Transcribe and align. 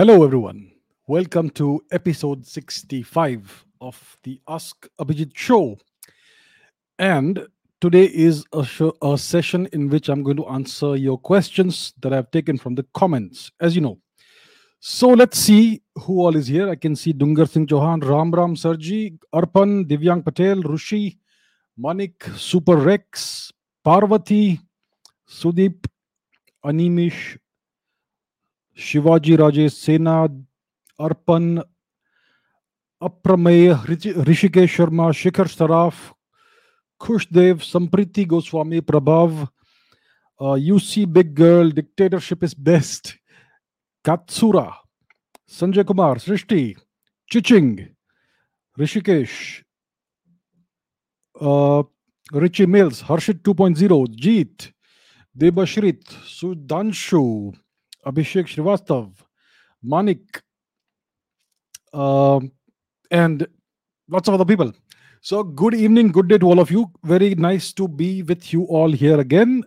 Hello, 0.00 0.24
everyone. 0.24 0.72
Welcome 1.08 1.50
to 1.50 1.84
episode 1.92 2.46
65 2.46 3.66
of 3.82 4.16
the 4.22 4.40
Ask 4.48 4.88
Abhijit 4.98 5.36
show. 5.36 5.76
And 6.98 7.46
today 7.82 8.06
is 8.06 8.46
a, 8.54 8.64
show, 8.64 8.96
a 9.02 9.18
session 9.18 9.68
in 9.74 9.90
which 9.90 10.08
I'm 10.08 10.22
going 10.22 10.38
to 10.38 10.46
answer 10.46 10.96
your 10.96 11.18
questions 11.18 11.92
that 12.00 12.14
I've 12.14 12.30
taken 12.30 12.56
from 12.56 12.76
the 12.76 12.86
comments, 12.94 13.52
as 13.60 13.74
you 13.74 13.82
know. 13.82 13.98
So 14.78 15.08
let's 15.08 15.38
see 15.38 15.82
who 15.96 16.20
all 16.20 16.34
is 16.34 16.46
here. 16.46 16.70
I 16.70 16.76
can 16.76 16.96
see 16.96 17.12
Dungar 17.12 17.46
Singh 17.46 17.66
Chauhan, 17.66 18.02
Ram 18.02 18.30
Ram 18.30 18.54
Sarji, 18.54 19.18
Arpan, 19.34 19.84
Divyang 19.86 20.24
Patel, 20.24 20.62
Rushi, 20.62 21.18
Manik, 21.76 22.24
Super 22.36 22.76
Rex, 22.76 23.52
Parvati, 23.84 24.58
Sudip, 25.28 25.84
Animish, 26.64 27.36
Shivaji 28.78 29.36
राजे 29.36 29.68
सेना 29.68 30.16
अर्पण, 31.00 31.56
अप्रमेय 33.02 33.72
ऋषिकेश 34.28 34.76
शर्मा, 34.76 35.10
शिखर 35.12 35.46
Saraf, 35.46 35.96
Khushdev, 37.00 37.58
Sampriti 37.58 38.24
Goswami, 38.24 38.80
Prabhav 38.80 39.46
you 40.58 40.78
see 40.78 41.04
big 41.06 41.34
girl 41.34 41.72
dictatorship 41.72 42.44
is 42.44 42.54
best 42.60 43.14
Katsura, 44.04 44.66
Sanjay 45.60 45.84
Kumar, 45.84 46.18
Srishti, 46.18 46.74
चिचिंग, 47.30 47.78
Rishikesh 48.76 49.64
Richie 52.32 52.66
Mills, 52.66 53.02
Harshit 53.04 53.42
2.0 53.48 54.06
Jeet, 54.22 54.72
Debashrit 55.36 56.02
Sudhanshu 56.28 57.22
Abhishek 58.06 58.46
Srivastav, 58.46 59.12
Manik, 59.82 60.42
um, 61.92 62.52
and 63.10 63.46
lots 64.08 64.28
of 64.28 64.34
other 64.34 64.44
people. 64.44 64.72
So, 65.22 65.42
good 65.42 65.74
evening, 65.74 66.12
good 66.12 66.28
day 66.28 66.38
to 66.38 66.46
all 66.46 66.60
of 66.60 66.70
you. 66.70 66.90
Very 67.04 67.34
nice 67.34 67.72
to 67.74 67.86
be 67.86 68.22
with 68.22 68.52
you 68.52 68.64
all 68.64 68.90
here 68.90 69.20
again. 69.20 69.64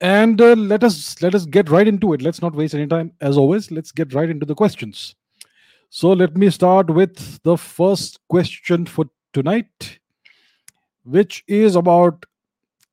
And 0.00 0.40
uh, 0.40 0.54
let 0.54 0.84
us 0.84 1.22
let 1.22 1.34
us 1.34 1.46
get 1.46 1.70
right 1.70 1.88
into 1.88 2.12
it. 2.12 2.20
Let's 2.20 2.42
not 2.42 2.54
waste 2.54 2.74
any 2.74 2.86
time. 2.86 3.12
As 3.20 3.38
always, 3.38 3.70
let's 3.70 3.92
get 3.92 4.12
right 4.12 4.28
into 4.28 4.44
the 4.44 4.54
questions. 4.54 5.14
So, 5.88 6.12
let 6.12 6.36
me 6.36 6.50
start 6.50 6.90
with 6.90 7.42
the 7.44 7.56
first 7.56 8.18
question 8.28 8.84
for 8.84 9.06
tonight, 9.32 9.98
which 11.04 11.44
is 11.48 11.76
about 11.76 12.26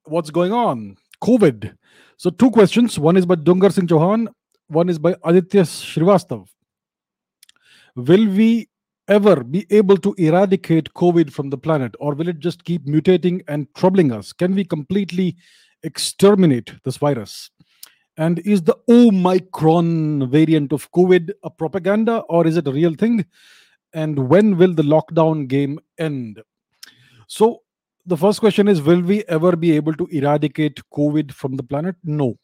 what's 0.06 0.30
going 0.30 0.54
on. 0.54 0.96
COVID. 1.22 1.76
So, 2.20 2.30
two 2.30 2.52
questions. 2.52 3.00
One 3.00 3.16
is 3.16 3.26
by 3.26 3.36
Dungar 3.36 3.72
Singh 3.72 3.88
Chauhan. 3.88 4.28
One 4.68 4.90
is 4.90 5.00
by 5.00 5.16
Aditya 5.24 5.62
Srivastav. 5.62 6.50
Will 7.96 8.28
we 8.28 8.68
ever 9.08 9.42
be 9.42 9.66
able 9.70 9.96
to 9.96 10.14
eradicate 10.18 10.94
COVID 10.96 11.32
from 11.32 11.50
the 11.50 11.58
planet, 11.58 11.96
or 11.98 12.16
will 12.16 12.28
it 12.28 12.40
just 12.40 12.66
keep 12.66 12.86
mutating 12.86 13.42
and 13.48 13.74
troubling 13.74 14.12
us? 14.12 14.34
Can 14.34 14.54
we 14.54 14.66
completely 14.66 15.38
exterminate 15.84 16.74
this 16.84 16.98
virus? 16.98 17.52
And 18.18 18.40
is 18.40 18.64
the 18.64 18.76
Omicron 18.90 20.30
variant 20.30 20.74
of 20.74 20.92
COVID 20.92 21.32
a 21.44 21.50
propaganda, 21.50 22.18
or 22.28 22.46
is 22.46 22.58
it 22.58 22.68
a 22.68 22.74
real 22.74 22.96
thing? 22.96 23.26
And 23.94 24.28
when 24.28 24.58
will 24.58 24.74
the 24.74 24.84
lockdown 24.84 25.48
game 25.48 25.80
end? 25.98 26.42
So, 27.28 27.62
the 28.10 28.18
first 28.18 28.40
question 28.40 28.68
is 28.68 28.82
Will 28.82 29.02
we 29.02 29.24
ever 29.26 29.56
be 29.56 29.72
able 29.74 29.94
to 29.94 30.08
eradicate 30.08 30.82
COVID 30.92 31.32
from 31.32 31.56
the 31.56 31.64
planet? 31.64 31.96
No. 32.04 32.36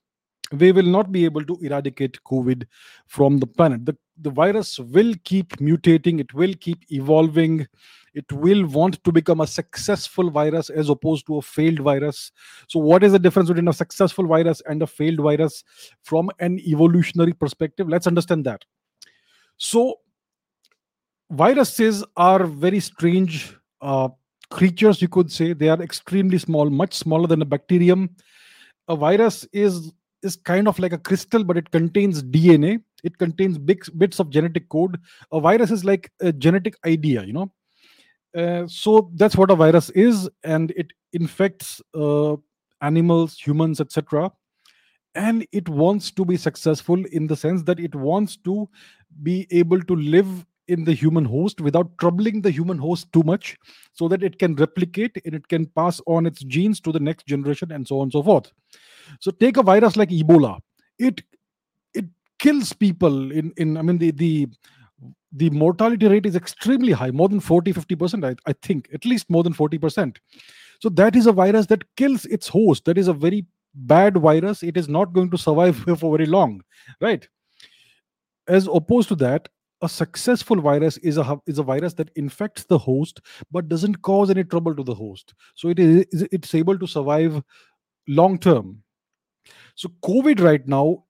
We 0.52 0.72
will 0.72 0.86
not 0.86 1.12
be 1.12 1.26
able 1.26 1.44
to 1.44 1.58
eradicate 1.62 2.20
covid 2.24 2.66
from 3.08 3.40
the 3.40 3.48
planet. 3.48 3.84
The, 3.84 3.98
the 4.22 4.30
virus 4.30 4.78
will 4.78 5.16
keep 5.24 5.58
mutating 5.58 6.20
it 6.20 6.34
will 6.36 6.53
keep 6.62 6.84
evolving 6.92 7.68
it 8.14 8.31
will 8.31 8.66
want 8.68 9.03
to 9.03 9.12
become 9.12 9.42
a 9.42 9.48
successful 9.48 10.30
virus 10.30 10.70
as 10.70 10.90
opposed 10.90 11.26
to 11.28 11.38
a 11.38 11.42
failed 11.42 11.80
virus. 11.80 12.32
So 12.70 12.80
what 12.80 13.03
is 13.03 13.12
the 13.12 13.20
difference 13.20 13.50
between 13.50 13.68
a 13.68 13.74
successful 13.74 14.28
virus 14.28 14.62
and 14.68 14.84
a 14.84 14.88
failed 14.88 15.20
virus 15.20 15.64
from 16.03 16.30
an 16.40 16.59
evolutionary 16.59 17.34
perspective? 17.34 17.90
Let's 17.90 18.08
understand 18.08 18.46
that. 18.46 18.64
So 19.58 19.96
viruses 21.32 22.06
are 22.16 22.46
very 22.46 22.80
strange 22.80 23.58
uh, 23.82 24.09
creatures 24.57 25.01
you 25.01 25.09
could 25.16 25.31
say 25.38 25.51
they 25.53 25.69
are 25.73 25.81
extremely 25.81 26.39
small 26.45 26.69
much 26.81 26.93
smaller 27.03 27.27
than 27.31 27.41
a 27.41 27.51
bacterium 27.53 28.09
a 28.88 28.95
virus 28.95 29.47
is 29.51 29.91
is 30.25 30.35
kind 30.35 30.67
of 30.67 30.79
like 30.79 30.91
a 30.91 30.97
crystal, 30.97 31.43
but 31.43 31.57
it 31.57 31.71
contains 31.71 32.23
DNA. 32.23 32.81
It 33.03 33.17
contains 33.17 33.57
big 33.57 33.85
bits 33.97 34.19
of 34.19 34.31
genetic 34.31 34.67
code. 34.69 34.99
A 35.31 35.39
virus 35.39 35.71
is 35.71 35.85
like 35.85 36.11
a 36.19 36.33
genetic 36.33 36.75
idea, 36.85 37.23
you 37.23 37.33
know. 37.33 37.51
Uh, 38.35 38.67
so 38.67 39.11
that's 39.16 39.38
what 39.38 39.51
a 39.51 39.55
virus 39.55 39.89
is, 39.91 40.29
and 40.43 40.72
it 40.72 40.91
infects 41.13 41.81
uh, 41.93 42.35
animals, 42.81 43.37
humans, 43.37 43.79
etc. 43.79 44.31
And 45.13 45.47
it 45.53 45.69
wants 45.69 46.11
to 46.11 46.25
be 46.25 46.35
successful 46.35 47.01
in 47.11 47.27
the 47.27 47.37
sense 47.37 47.63
that 47.63 47.79
it 47.79 47.95
wants 47.95 48.35
to 48.37 48.67
be 49.23 49.47
able 49.51 49.81
to 49.81 49.95
live 49.95 50.45
in 50.68 50.84
the 50.84 50.94
human 50.94 51.26
host 51.26 51.62
without 51.62 51.98
troubling 51.98 52.42
the 52.42 52.52
human 52.52 52.78
host 52.78 53.12
too 53.14 53.24
much 53.24 53.58
so 53.94 54.08
that 54.08 54.24
it 54.24 54.40
can 54.40 54.56
replicate 54.56 55.22
and 55.26 55.36
it 55.36 55.48
can 55.48 55.66
pass 55.68 56.02
on 56.08 56.26
its 56.26 56.44
genes 56.44 56.80
to 56.81 56.92
the 56.92 57.00
next 57.00 57.26
generation 57.28 57.72
and 57.72 57.88
so 57.88 58.00
on 58.00 58.03
and 58.03 58.12
so 58.12 58.24
forth. 58.24 58.52
So 59.20 59.31
take 59.31 59.58
a 59.58 59.64
virus 59.64 59.96
like 59.96 60.09
ebola. 60.09 60.59
It 60.98 61.22
it 61.94 62.06
kills 62.40 62.74
people 62.74 63.31
in 63.31 63.53
in 63.58 63.78
i 63.78 63.81
mean 63.81 63.98
the 63.98 64.12
the 64.12 64.48
the 65.31 65.50
mortality 65.50 66.08
rate 66.08 66.26
is 66.26 66.36
extremely 66.36 66.94
high 66.94 67.12
more 67.12 67.28
than 67.28 67.40
40 67.40 67.73
50% 67.73 68.26
I, 68.26 68.35
I 68.50 68.53
think 68.61 68.90
at 68.94 69.06
least 69.06 69.29
more 69.29 69.44
than 69.44 69.53
40% 69.53 70.18
so 70.79 70.90
that 70.90 71.16
is 71.16 71.28
a 71.28 71.32
virus 71.32 71.66
that 71.68 71.84
kills 71.96 72.26
its 72.26 72.47
host. 72.47 72.85
That 72.85 72.97
is 72.97 73.08
a 73.08 73.14
very 73.14 73.46
bad 73.73 74.18
virus. 74.18 74.64
It 74.64 74.78
is 74.78 74.88
not 74.88 75.14
going 75.14 75.32
to 75.32 75.38
survive 75.38 75.78
for 76.00 76.18
very 76.18 76.26
long 76.26 76.61
right? 77.02 77.28
As 78.47 78.68
opposed 78.72 79.08
to 79.09 79.16
that 79.16 79.50
a 79.81 79.89
successful 79.89 80.61
virus 80.61 80.97
is 80.97 81.17
a 81.17 81.39
is 81.47 81.59
a 81.59 81.63
virus 81.63 81.93
that 81.93 82.09
infects 82.16 82.63
the 82.63 82.77
host 82.77 83.22
but 83.51 83.67
doesn't 83.67 84.01
cause 84.01 84.29
any 84.29 84.43
trouble 84.43 84.75
to 84.75 84.83
the 84.83 84.95
host. 84.95 85.33
So 85.55 85.69
it 85.69 85.79
is 85.79 86.05
it's 86.31 86.55
able 86.55 86.79
to 86.79 86.87
survive 86.87 87.43
long 88.07 88.37
term. 88.39 88.83
So 89.75 89.89
covid 90.03 90.39
right 90.39 90.66
now 90.67 91.03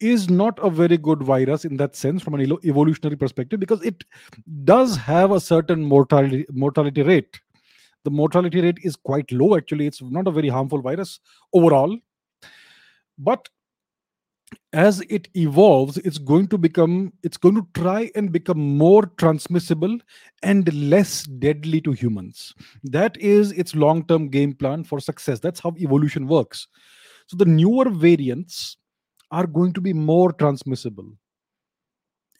is 0.00 0.28
not 0.30 0.58
a 0.62 0.70
very 0.70 0.96
good 0.96 1.22
virus 1.22 1.64
in 1.64 1.76
that 1.76 1.96
sense 1.96 2.22
from 2.22 2.34
an 2.34 2.58
evolutionary 2.64 3.16
perspective 3.16 3.58
because 3.58 3.82
it 3.82 4.04
does 4.64 4.96
have 4.96 5.32
a 5.32 5.40
certain 5.40 5.84
mortality 5.84 6.46
mortality 6.50 7.02
rate. 7.02 7.40
The 8.04 8.10
mortality 8.10 8.60
rate 8.60 8.78
is 8.82 8.96
quite 8.96 9.30
low 9.32 9.56
actually. 9.56 9.86
It's 9.86 10.02
not 10.02 10.26
a 10.26 10.30
very 10.32 10.48
harmful 10.48 10.80
virus 10.80 11.20
overall. 11.52 11.96
But 13.18 13.48
as 14.72 15.00
it 15.08 15.28
evolves 15.34 15.96
it's 15.98 16.18
going 16.18 16.46
to 16.46 16.58
become 16.58 17.12
it's 17.22 17.36
going 17.36 17.54
to 17.54 17.66
try 17.74 18.10
and 18.14 18.32
become 18.32 18.58
more 18.58 19.06
transmissible 19.16 19.98
and 20.42 20.72
less 20.74 21.24
deadly 21.24 21.80
to 21.80 21.92
humans. 21.92 22.54
That 22.84 23.16
is 23.18 23.52
its 23.52 23.74
long 23.74 24.04
term 24.06 24.28
game 24.28 24.54
plan 24.54 24.84
for 24.84 25.00
success. 25.00 25.40
That's 25.40 25.60
how 25.60 25.74
evolution 25.78 26.26
works. 26.26 26.68
So 27.26 27.36
the 27.36 27.44
newer 27.44 27.90
variants 27.90 28.76
are 29.30 29.46
going 29.46 29.72
to 29.74 29.80
be 29.80 29.92
more 29.92 30.32
transmissible. 30.32 31.10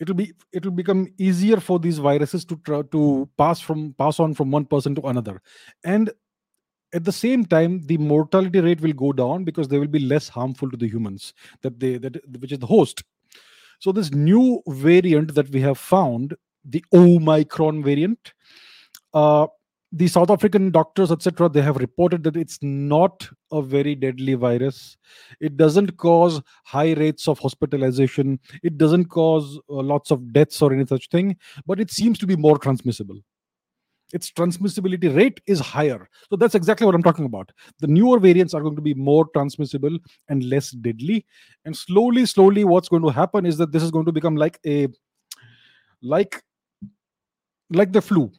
It'll 0.00 0.14
be 0.14 0.32
it 0.52 0.64
will 0.64 0.72
become 0.72 1.08
easier 1.18 1.58
for 1.60 1.78
these 1.78 1.98
viruses 1.98 2.44
to 2.46 2.56
try 2.64 2.82
to 2.92 3.28
pass 3.36 3.60
from 3.60 3.94
pass 3.98 4.20
on 4.20 4.34
from 4.34 4.50
one 4.50 4.64
person 4.64 4.94
to 4.94 5.02
another. 5.02 5.42
And 5.84 6.10
at 6.94 7.04
the 7.04 7.12
same 7.12 7.44
time 7.44 7.80
the 7.86 7.98
mortality 7.98 8.60
rate 8.60 8.80
will 8.80 8.92
go 8.92 9.12
down 9.12 9.44
because 9.44 9.68
they 9.68 9.78
will 9.78 9.86
be 9.86 9.98
less 9.98 10.28
harmful 10.28 10.70
to 10.70 10.76
the 10.76 10.88
humans 10.88 11.34
that 11.62 11.78
they 11.78 11.98
that 11.98 12.16
which 12.40 12.52
is 12.52 12.58
the 12.58 12.66
host. 12.66 13.02
So 13.80 13.92
this 13.92 14.12
new 14.12 14.62
variant 14.66 15.34
that 15.34 15.50
we 15.50 15.60
have 15.60 15.78
found 15.78 16.34
the 16.64 16.84
omicron 16.92 17.82
variant 17.82 18.32
uh, 19.14 19.46
the 19.92 20.06
south 20.06 20.30
african 20.30 20.70
doctors 20.70 21.10
etc 21.10 21.48
they 21.48 21.62
have 21.62 21.76
reported 21.76 22.22
that 22.22 22.36
it's 22.36 22.58
not 22.60 23.28
a 23.52 23.62
very 23.62 23.94
deadly 23.94 24.34
virus. 24.34 24.96
It 25.40 25.56
doesn't 25.56 25.96
cause 25.96 26.42
high 26.64 26.92
rates 26.92 27.28
of 27.28 27.38
hospitalization. 27.38 28.38
It 28.62 28.76
doesn't 28.76 29.06
cause 29.06 29.58
uh, 29.70 29.74
lots 29.74 30.10
of 30.10 30.32
deaths 30.34 30.60
or 30.60 30.72
any 30.72 30.86
such 30.86 31.08
thing 31.08 31.36
but 31.66 31.80
it 31.80 31.90
seems 31.90 32.18
to 32.18 32.26
be 32.26 32.36
more 32.36 32.58
transmissible 32.58 33.18
its 34.12 34.30
transmissibility 34.30 35.14
rate 35.14 35.40
is 35.46 35.60
higher. 35.60 36.08
So 36.30 36.36
that's 36.36 36.54
exactly 36.54 36.86
what 36.86 36.94
I'm 36.94 37.02
talking 37.02 37.26
about. 37.26 37.52
The 37.80 37.86
newer 37.86 38.18
variants 38.18 38.54
are 38.54 38.62
going 38.62 38.76
to 38.76 38.82
be 38.82 38.94
more 38.94 39.26
transmissible 39.34 39.98
and 40.28 40.44
less 40.44 40.70
deadly. 40.70 41.26
And 41.64 41.76
slowly, 41.76 42.26
slowly, 42.26 42.64
what's 42.64 42.88
going 42.88 43.02
to 43.02 43.10
happen 43.10 43.44
is 43.44 43.58
that 43.58 43.72
this 43.72 43.82
is 43.82 43.90
going 43.90 44.06
to 44.06 44.12
become 44.12 44.36
like 44.36 44.58
a 44.66 44.88
like 46.02 46.42
like 47.70 47.92
the 47.92 48.02
flu. 48.02 48.30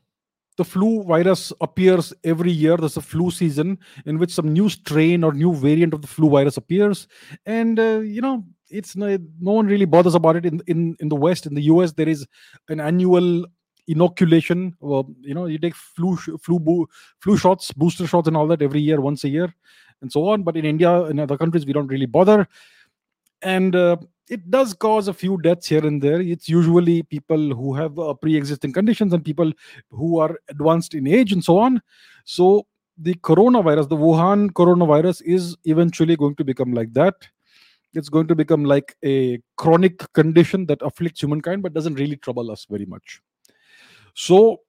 The 0.58 0.66
flu 0.66 1.04
virus 1.04 1.54
appears 1.62 2.14
every 2.24 2.52
year. 2.52 2.76
There's 2.76 2.98
a 2.98 3.02
flu 3.02 3.32
season 3.32 3.78
in 4.06 4.18
which 4.18 4.34
some 4.34 4.52
new 4.52 4.68
strain 4.68 5.24
or 5.24 5.34
new 5.34 5.54
variant 5.54 5.94
of 5.94 6.02
the 6.02 6.08
flu 6.08 6.30
virus 6.30 6.58
appears, 6.58 7.08
and 7.46 7.80
uh, 7.80 8.00
you 8.00 8.22
know 8.22 8.44
it's 8.70 8.96
no, 8.96 9.18
no 9.40 9.52
one 9.54 9.68
really 9.68 9.86
bothers 9.86 10.16
about 10.16 10.36
it 10.36 10.46
in 10.46 10.62
in 10.68 10.96
in 11.00 11.10
the 11.10 11.16
west 11.16 11.46
in 11.46 11.56
the 11.56 11.62
us 11.62 11.94
there 11.94 12.10
is 12.10 12.26
an 12.68 12.80
annual 12.80 13.46
inoculation 13.90 14.76
you 15.22 15.34
know 15.34 15.46
you 15.46 15.58
take 15.58 15.76
flu 15.76 16.16
flu 16.16 16.88
flu 17.20 17.38
shots 17.38 17.72
booster 17.74 18.06
shots 18.06 18.28
and 18.28 18.38
all 18.38 18.48
that 18.48 18.62
every 18.62 18.80
year 18.80 19.02
once 19.02 19.24
a 19.24 19.30
year 19.30 19.54
and 20.02 20.12
so 20.12 20.28
on. 20.30 20.44
But 20.44 20.58
in 20.58 20.66
india 20.66 21.04
and 21.04 21.20
other 21.20 21.38
countries 21.38 21.66
we 21.66 21.74
don't 21.74 21.88
really 21.88 22.06
bother. 22.06 22.48
And 23.42 23.76
uh, 23.76 23.98
it 24.30 24.50
does 24.52 24.74
cause 24.74 25.08
a 25.08 25.14
few 25.14 25.42
deaths 25.42 25.68
here 25.68 25.86
and 25.86 26.02
there. 26.02 26.22
It's 26.22 26.50
usually 26.50 27.04
people 27.04 27.56
who 27.56 27.74
have 27.74 27.98
uh, 27.98 28.14
pre-existing 28.14 28.74
conditions 28.74 29.14
and 29.14 29.24
people 29.24 29.52
who 29.90 30.20
are 30.20 30.38
advanced 30.50 30.94
in 30.94 31.08
age 31.08 31.32
and 31.32 31.44
so 31.44 31.58
on. 31.58 31.82
So 32.26 32.68
the 32.98 33.16
coronavirus 33.16 33.90
the 33.90 33.96
wuhan 33.96 34.50
coronavirus 34.52 35.22
is 35.24 35.56
eventually 35.66 36.16
going 36.16 36.36
to 36.36 36.44
become 36.44 36.74
like 36.74 36.94
that. 36.94 37.16
It's 37.94 38.10
going 38.10 38.28
to 38.28 38.36
become 38.36 38.66
like 38.66 38.96
a 39.04 39.42
chronic 39.56 40.14
condition 40.14 40.68
that 40.68 40.82
afflicts 40.82 41.22
humankind 41.22 41.64
but 41.64 41.74
doesn't 41.74 41.96
really 41.96 42.18
trouble 42.18 42.52
us 42.52 42.68
very 42.70 42.86
much 42.86 43.22
so 44.20 44.60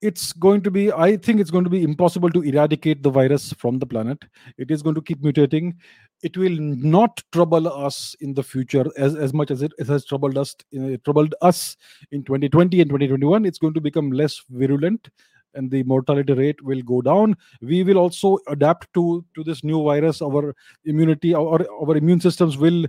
it's 0.00 0.32
going 0.44 0.62
to 0.66 0.70
be 0.70 0.90
i 0.92 1.16
think 1.16 1.40
it's 1.40 1.50
going 1.50 1.64
to 1.64 1.72
be 1.74 1.82
impossible 1.82 2.30
to 2.30 2.42
eradicate 2.50 3.02
the 3.02 3.10
virus 3.10 3.52
from 3.54 3.78
the 3.78 3.86
planet. 3.86 4.24
It 4.56 4.70
is 4.70 4.82
going 4.82 4.94
to 4.94 5.02
keep 5.02 5.22
mutating. 5.22 5.74
It 6.22 6.36
will 6.36 6.56
not 6.58 7.22
trouble 7.32 7.68
us 7.68 8.14
in 8.20 8.32
the 8.32 8.42
future 8.42 8.84
as, 8.96 9.16
as 9.16 9.34
much 9.34 9.50
as 9.50 9.62
it, 9.62 9.72
it 9.78 9.86
has 9.88 10.06
troubled 10.06 10.38
us 10.38 10.54
uh, 10.78 10.96
troubled 11.04 11.34
us 11.42 11.76
in 12.10 12.24
2020 12.24 12.80
and 12.80 12.90
2021 12.90 13.44
it's 13.44 13.58
going 13.58 13.74
to 13.74 13.82
become 13.82 14.10
less 14.12 14.40
virulent 14.48 15.10
and 15.54 15.70
the 15.70 15.82
mortality 15.82 16.32
rate 16.32 16.62
will 16.62 16.80
go 16.82 17.02
down. 17.02 17.36
We 17.60 17.82
will 17.82 17.98
also 17.98 18.38
adapt 18.48 18.92
to 18.94 19.24
to 19.34 19.44
this 19.44 19.62
new 19.62 19.82
virus. 19.82 20.22
Our 20.22 20.54
immunity 20.86 21.34
our, 21.34 21.66
our 21.82 21.96
immune 21.96 22.20
systems 22.20 22.56
will 22.56 22.86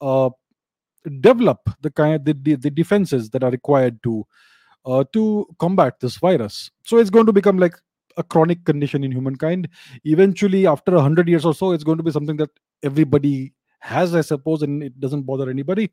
uh, 0.00 0.30
develop 1.20 1.60
the 1.80 1.90
kind 1.90 2.24
the, 2.24 2.34
the, 2.34 2.54
the 2.54 2.70
defenses 2.70 3.30
that 3.30 3.42
are 3.42 3.50
required 3.50 4.02
to 4.04 4.24
uh, 4.84 5.04
to 5.12 5.46
combat 5.58 6.00
this 6.00 6.16
virus. 6.16 6.70
So 6.84 6.98
it's 6.98 7.10
going 7.10 7.26
to 7.26 7.32
become 7.32 7.58
like 7.58 7.74
a 8.16 8.22
chronic 8.22 8.64
condition 8.64 9.04
in 9.04 9.12
humankind. 9.12 9.68
Eventually, 10.04 10.66
after 10.66 10.94
a 10.94 11.02
hundred 11.02 11.28
years 11.28 11.44
or 11.44 11.54
so, 11.54 11.72
it's 11.72 11.84
going 11.84 11.98
to 11.98 12.04
be 12.04 12.10
something 12.10 12.36
that 12.36 12.50
everybody 12.82 13.52
has, 13.80 14.14
I 14.14 14.20
suppose, 14.20 14.62
and 14.62 14.82
it 14.82 14.98
doesn't 15.00 15.22
bother 15.22 15.50
anybody. 15.50 15.90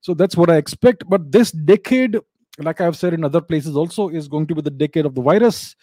So 0.00 0.14
that's 0.14 0.36
what 0.36 0.50
I 0.50 0.56
expect. 0.56 1.04
But 1.08 1.30
this 1.30 1.52
decade, 1.52 2.18
like 2.58 2.80
I've 2.80 2.96
said 2.96 3.14
in 3.14 3.24
other 3.24 3.40
places 3.40 3.76
also, 3.76 4.08
is 4.08 4.28
going 4.28 4.46
to 4.48 4.54
be 4.54 4.62
the 4.62 4.70
decade 4.70 5.06
of 5.06 5.14
the 5.14 5.22
virus. 5.22 5.76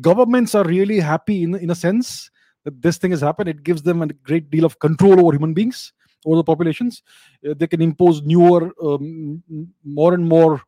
Governments 0.00 0.54
are 0.54 0.64
really 0.64 1.00
happy 1.00 1.42
in, 1.42 1.54
in 1.54 1.70
a 1.70 1.74
sense 1.74 2.30
that 2.64 2.80
this 2.80 2.98
thing 2.98 3.10
has 3.10 3.20
happened. 3.20 3.48
It 3.48 3.62
gives 3.62 3.82
them 3.82 4.02
a 4.02 4.06
great 4.06 4.50
deal 4.50 4.64
of 4.64 4.78
control 4.78 5.20
over 5.20 5.32
human 5.32 5.54
beings, 5.54 5.92
over 6.24 6.36
the 6.36 6.44
populations. 6.44 7.02
Uh, 7.48 7.54
they 7.56 7.66
can 7.66 7.82
impose 7.82 8.22
newer, 8.22 8.72
um, 8.82 9.42
more 9.84 10.14
and 10.14 10.26
more 10.26 10.62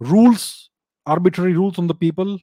rules, 0.00 0.70
arbitrary 1.06 1.54
rules 1.54 1.78
on 1.78 1.86
the 1.86 1.94
people. 1.94 2.38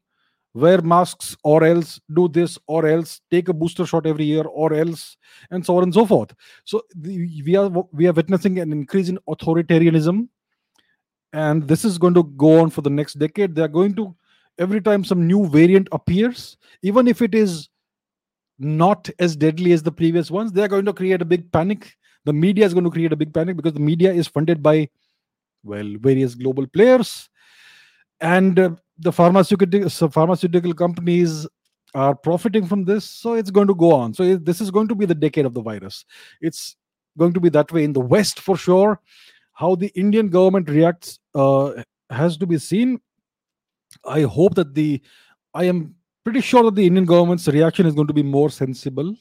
Wear 0.54 0.82
masks 0.82 1.36
or 1.44 1.66
else 1.66 2.00
do 2.14 2.30
this 2.30 2.58
or 2.68 2.88
else 2.88 3.20
take 3.30 3.50
a 3.50 3.54
booster 3.54 3.86
shot 3.86 4.06
every 4.06 4.24
year 4.24 4.44
or 4.44 4.74
else 4.74 5.18
and 5.52 5.66
so 5.66 5.76
on 5.76 5.84
and 5.84 5.94
so 5.94 6.06
forth. 6.06 6.34
So 6.64 6.82
the, 6.96 7.30
we 7.46 7.58
are 7.58 7.68
we 7.92 8.08
are 8.08 8.14
witnessing 8.14 8.60
an 8.60 8.72
increase 8.72 9.10
in 9.10 9.20
authoritarianism, 9.28 10.30
and 11.34 11.68
this 11.68 11.84
is 11.84 11.98
going 11.98 12.14
to 12.14 12.24
go 12.24 12.62
on 12.62 12.70
for 12.70 12.82
the 12.82 12.90
next 12.90 13.16
decade. 13.20 13.54
They 13.54 13.64
are 13.64 13.68
going 13.68 13.96
to 13.96 14.16
every 14.58 14.80
time 14.80 15.04
some 15.04 15.28
new 15.28 15.46
variant 15.46 15.90
appears, 15.92 16.56
even 16.82 17.10
if 17.10 17.22
it 17.22 17.36
is 17.36 17.68
not 18.58 19.10
as 19.20 19.36
deadly 19.36 19.74
as 19.74 19.84
the 19.84 19.92
previous 19.92 20.32
ones, 20.32 20.54
they 20.54 20.64
are 20.64 20.70
going 20.70 20.86
to 20.86 20.94
create 20.94 21.22
a 21.22 21.26
big 21.26 21.52
panic. 21.52 21.98
The 22.24 22.32
media 22.32 22.66
is 22.66 22.74
going 22.74 22.86
to 22.86 22.92
create 22.92 23.12
a 23.12 23.18
big 23.18 23.34
panic 23.34 23.58
because 23.58 23.74
the 23.74 23.82
media 23.82 24.14
is 24.14 24.30
funded 24.30 24.64
by 24.64 24.88
well 25.64 25.96
various 26.00 26.34
global 26.34 26.66
players 26.68 27.30
and 28.22 28.60
uh, 28.60 28.70
the 29.00 29.12
pharmaceutical 29.12 29.90
pharmaceutical 30.10 30.74
companies 30.74 31.48
are 31.94 32.16
profiting 32.16 32.66
from 32.66 32.84
this 32.84 33.06
so 33.06 33.34
it's 33.34 33.52
going 33.52 33.68
to 33.68 33.76
go 33.76 33.92
on. 33.94 34.14
So 34.14 34.24
it, 34.24 34.46
this 34.46 34.62
is 34.62 34.72
going 34.72 34.88
to 34.90 34.96
be 34.96 35.06
the 35.06 35.16
decade 35.16 35.46
of 35.46 35.54
the 35.54 35.62
virus. 35.62 36.06
It's 36.42 36.76
going 37.18 37.34
to 37.34 37.40
be 37.40 37.50
that 37.50 37.72
way 37.72 37.84
in 37.84 37.94
the 37.94 38.02
west 38.02 38.40
for 38.40 38.58
sure. 38.58 39.00
How 39.54 39.76
the 39.76 39.88
indian 39.96 40.30
government 40.30 40.70
reacts 40.70 41.20
uh, 41.34 41.84
has 42.10 42.38
to 42.38 42.46
be 42.46 42.58
seen. 42.58 43.00
I 44.06 44.22
hope 44.22 44.56
that 44.56 44.74
the 44.76 45.02
i 45.54 45.64
am 45.64 45.96
pretty 46.24 46.42
sure 46.42 46.64
that 46.64 46.76
the 46.76 46.86
indian 46.86 47.06
government's 47.06 47.48
reaction 47.48 47.86
is 47.86 47.94
going 47.94 48.08
to 48.08 48.14
be 48.14 48.24
more 48.24 48.50
sensible. 48.50 49.16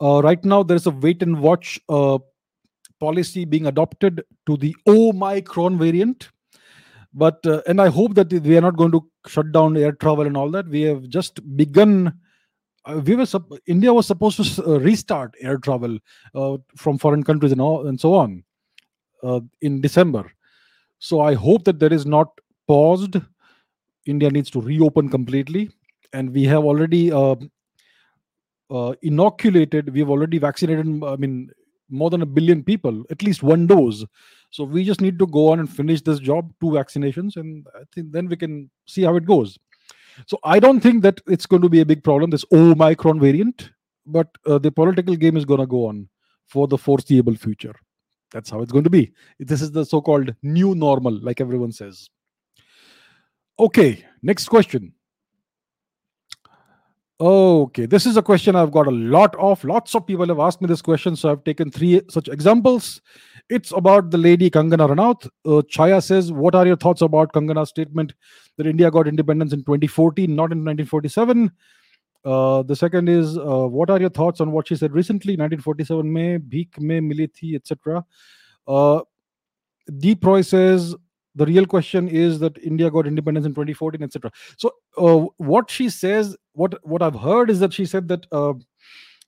Uh, 0.00 0.20
right 0.22 0.44
now 0.44 0.62
there 0.64 0.76
is 0.76 0.86
a 0.86 0.90
wait 0.90 1.22
and 1.22 1.40
watch 1.40 1.78
uh, 1.88 2.18
policy 2.98 3.44
being 3.44 3.66
adopted 3.66 4.24
to 4.46 4.56
the 4.56 4.74
omicron 4.88 5.78
variant 5.78 6.30
but 7.14 7.44
uh, 7.46 7.60
and 7.66 7.80
i 7.80 7.88
hope 7.88 8.14
that 8.14 8.32
we 8.32 8.56
are 8.56 8.60
not 8.60 8.76
going 8.76 8.92
to 8.92 9.02
shut 9.26 9.52
down 9.52 9.76
air 9.76 9.92
travel 9.92 10.26
and 10.26 10.36
all 10.36 10.50
that. 10.50 10.66
We 10.68 10.82
have 10.82 11.08
just 11.08 11.40
begun 11.56 12.12
uh, 12.86 13.00
we 13.04 13.16
were 13.16 13.26
sup- 13.26 13.52
india 13.66 13.92
was 13.92 14.06
supposed 14.06 14.38
to 14.56 14.64
uh, 14.66 14.78
restart 14.80 15.34
air 15.40 15.58
travel 15.58 15.98
uh, 16.34 16.56
from 16.76 16.98
foreign 16.98 17.22
countries 17.22 17.52
and 17.52 17.60
all 17.60 17.86
and 17.86 18.00
so 18.00 18.14
on 18.14 18.42
uh, 19.22 19.40
in 19.62 19.80
december. 19.80 20.30
So 21.00 21.20
i 21.20 21.34
hope 21.34 21.64
that 21.64 21.80
there 21.80 21.92
is 21.92 22.06
not 22.06 22.28
paused. 22.68 23.16
India 24.06 24.30
needs 24.30 24.50
to 24.50 24.60
reopen 24.60 25.08
completely. 25.08 25.70
And 26.12 26.32
we 26.32 26.44
have 26.44 26.64
already 26.64 27.12
uh, 28.70 28.94
inoculated 29.02 29.92
we've 29.92 30.10
already 30.10 30.38
vaccinated 30.38 30.86
i 31.04 31.16
mean 31.16 31.50
more 31.90 32.10
than 32.10 32.22
a 32.22 32.26
billion 32.26 32.62
people 32.62 33.02
at 33.10 33.22
least 33.22 33.42
one 33.42 33.66
dose 33.66 34.04
so 34.52 34.64
we 34.64 34.84
just 34.84 35.00
need 35.00 35.18
to 35.18 35.26
go 35.26 35.50
on 35.50 35.60
and 35.60 35.68
finish 35.68 36.02
this 36.02 36.18
job, 36.18 36.52
two 36.60 36.66
vaccinations, 36.66 37.36
and 37.36 37.66
I 37.74 37.84
think 37.94 38.12
then 38.12 38.28
we 38.28 38.36
can 38.36 38.70
see 38.86 39.02
how 39.02 39.16
it 39.16 39.24
goes. 39.24 39.58
So 40.26 40.38
I 40.44 40.60
don't 40.60 40.80
think 40.80 41.02
that 41.04 41.22
it's 41.26 41.46
going 41.46 41.62
to 41.62 41.70
be 41.70 41.80
a 41.80 41.86
big 41.86 42.04
problem, 42.04 42.30
this 42.30 42.44
Omicron 42.52 43.18
variant, 43.18 43.70
but 44.04 44.28
uh, 44.46 44.58
the 44.58 44.70
political 44.70 45.16
game 45.16 45.38
is 45.38 45.46
going 45.46 45.60
to 45.60 45.66
go 45.66 45.86
on 45.86 46.06
for 46.48 46.68
the 46.68 46.76
foreseeable 46.76 47.34
future. 47.34 47.74
That's 48.30 48.50
how 48.50 48.60
it's 48.60 48.72
going 48.72 48.84
to 48.84 48.90
be. 48.90 49.14
This 49.38 49.62
is 49.62 49.72
the 49.72 49.86
so 49.86 50.02
called 50.02 50.34
new 50.42 50.74
normal, 50.74 51.18
like 51.20 51.40
everyone 51.40 51.72
says. 51.72 52.10
Okay, 53.58 54.04
next 54.22 54.48
question. 54.48 54.92
Okay, 57.20 57.86
this 57.86 58.06
is 58.06 58.16
a 58.16 58.22
question 58.22 58.56
I've 58.56 58.72
got 58.72 58.88
a 58.88 58.90
lot 58.90 59.36
of. 59.36 59.62
Lots 59.62 59.94
of 59.94 60.06
people 60.06 60.26
have 60.26 60.40
asked 60.40 60.60
me 60.60 60.66
this 60.66 60.82
question, 60.82 61.14
so 61.14 61.30
I've 61.30 61.44
taken 61.44 61.70
three 61.70 62.00
such 62.08 62.28
examples. 62.28 63.00
It's 63.48 63.70
about 63.70 64.10
the 64.10 64.18
lady 64.18 64.50
Kangana 64.50 64.88
Ranaut. 64.88 65.26
Uh, 65.44 65.62
Chaya 65.62 66.02
says, 66.02 66.32
What 66.32 66.54
are 66.54 66.66
your 66.66 66.76
thoughts 66.76 67.02
about 67.02 67.32
Kangana's 67.32 67.68
statement 67.68 68.14
that 68.56 68.66
India 68.66 68.90
got 68.90 69.06
independence 69.06 69.52
in 69.52 69.60
2014, 69.60 70.30
not 70.30 70.52
in 70.52 70.64
1947? 70.64 71.52
Uh, 72.24 72.62
the 72.62 72.74
second 72.74 73.08
is, 73.08 73.36
uh, 73.36 73.68
What 73.68 73.90
are 73.90 74.00
your 74.00 74.10
thoughts 74.10 74.40
on 74.40 74.50
what 74.50 74.68
she 74.68 74.74
said 74.74 74.92
recently, 74.92 75.34
1947 75.34 76.12
May, 76.12 76.38
Bhik 76.38 76.78
May 76.80 77.00
Milithi, 77.00 77.54
etc.? 77.54 78.04
Uh, 78.66 79.00
Deep 79.98 80.24
Roy 80.24 80.40
says, 80.40 80.96
the 81.35 81.45
real 81.45 81.65
question 81.65 82.07
is 82.07 82.39
that 82.39 82.57
India 82.63 82.89
got 82.89 83.07
independence 83.07 83.45
in 83.45 83.53
2014, 83.53 84.03
etc. 84.03 84.31
So, 84.57 84.71
uh, 84.97 85.27
what 85.37 85.69
she 85.69 85.89
says, 85.89 86.35
what 86.53 86.75
what 86.83 87.01
I've 87.01 87.19
heard 87.19 87.49
is 87.49 87.59
that 87.59 87.73
she 87.73 87.85
said 87.85 88.07
that 88.07 88.25
uh, 88.31 88.53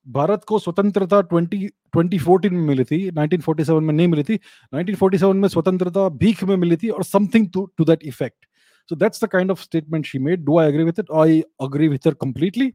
Bharat 0.07 0.43
को 0.47 0.59
स्वतंत्रता 0.59 1.17
20 1.29 1.69
2014 1.95 2.51
में 2.51 2.61
मिली 2.67 2.83
थी 2.83 2.99
1947 3.11 3.81
में 3.81 3.93
नहीं 3.93 4.07
मिली 4.07 4.23
थी 4.23 4.37
1947 4.73 5.33
में 5.41 5.47
स्वतंत्रता 5.49 6.07
भीख 6.17 6.43
में 6.43 6.55
मिली 6.57 6.77
थी 6.83 6.89
और 6.89 7.03
something 7.03 7.47
to 7.53 7.65
to 7.77 7.85
that 7.85 8.03
effect 8.03 8.45
so 8.89 8.95
that's 8.95 9.19
the 9.19 9.27
kind 9.27 9.51
of 9.51 9.61
statement 9.61 10.07
she 10.11 10.19
made 10.27 10.45
do 10.45 10.57
i 10.57 10.65
agree 10.65 10.85
with 10.85 10.99
it 11.01 11.09
i 11.23 11.43
agree 11.65 11.89
with 11.93 12.03
her 12.09 12.13
completely 12.25 12.67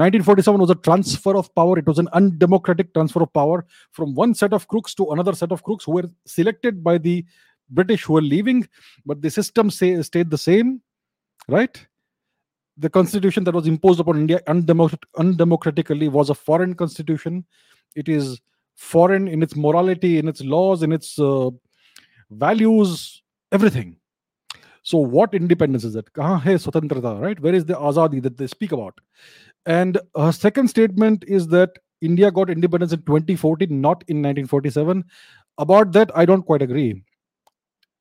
1947 0.00 0.60
was 0.60 0.72
a 0.74 0.74
transfer 0.88 1.34
of 1.40 1.48
power 1.54 1.78
it 1.78 1.86
was 1.86 1.98
an 2.02 2.10
undemocratic 2.12 2.92
transfer 2.92 3.22
of 3.26 3.32
power 3.32 3.64
from 3.90 4.14
one 4.14 4.34
set 4.34 4.52
of 4.52 4.68
crooks 4.68 4.94
to 4.94 5.06
another 5.14 5.34
set 5.42 5.54
of 5.56 5.62
crooks 5.62 5.86
who 5.86 5.92
were 5.92 6.10
selected 6.26 6.84
by 6.88 6.98
the 6.98 7.16
british 7.71 8.03
who 8.03 8.13
were 8.13 8.21
leaving 8.21 8.67
but 9.05 9.21
the 9.21 9.29
system 9.29 9.69
say, 9.69 10.01
stayed 10.01 10.29
the 10.29 10.37
same 10.37 10.81
right 11.47 11.87
the 12.77 12.89
constitution 12.89 13.43
that 13.43 13.53
was 13.53 13.67
imposed 13.67 13.99
upon 13.99 14.17
India 14.17 14.39
undemocratically 14.47 16.09
was 16.09 16.29
a 16.29 16.35
foreign 16.35 16.73
constitution. 16.73 17.45
It 17.95 18.09
is 18.09 18.39
foreign 18.75 19.27
in 19.27 19.43
its 19.43 19.55
morality, 19.55 20.17
in 20.17 20.27
its 20.27 20.41
laws, 20.41 20.81
in 20.81 20.91
its 20.91 21.19
uh, 21.19 21.49
values, 22.31 23.21
everything. 23.51 23.97
So, 24.83 24.97
what 24.97 25.35
independence 25.35 25.83
is 25.83 25.93
that? 25.93 26.11
Kahan 26.13 26.39
hai 26.39 26.55
swatantrata, 26.55 27.21
right? 27.21 27.39
Where 27.39 27.53
is 27.53 27.65
the 27.65 27.75
azadi 27.75 28.21
that 28.23 28.37
they 28.37 28.47
speak 28.47 28.71
about? 28.71 28.99
And 29.65 29.99
her 30.15 30.31
second 30.31 30.69
statement 30.69 31.23
is 31.27 31.47
that 31.49 31.77
India 32.01 32.31
got 32.31 32.49
independence 32.49 32.93
in 32.93 33.03
2014, 33.03 33.69
not 33.69 34.03
in 34.07 34.17
1947. 34.17 35.03
About 35.59 35.91
that, 35.91 36.09
I 36.15 36.25
don't 36.25 36.41
quite 36.41 36.63
agree. 36.63 37.03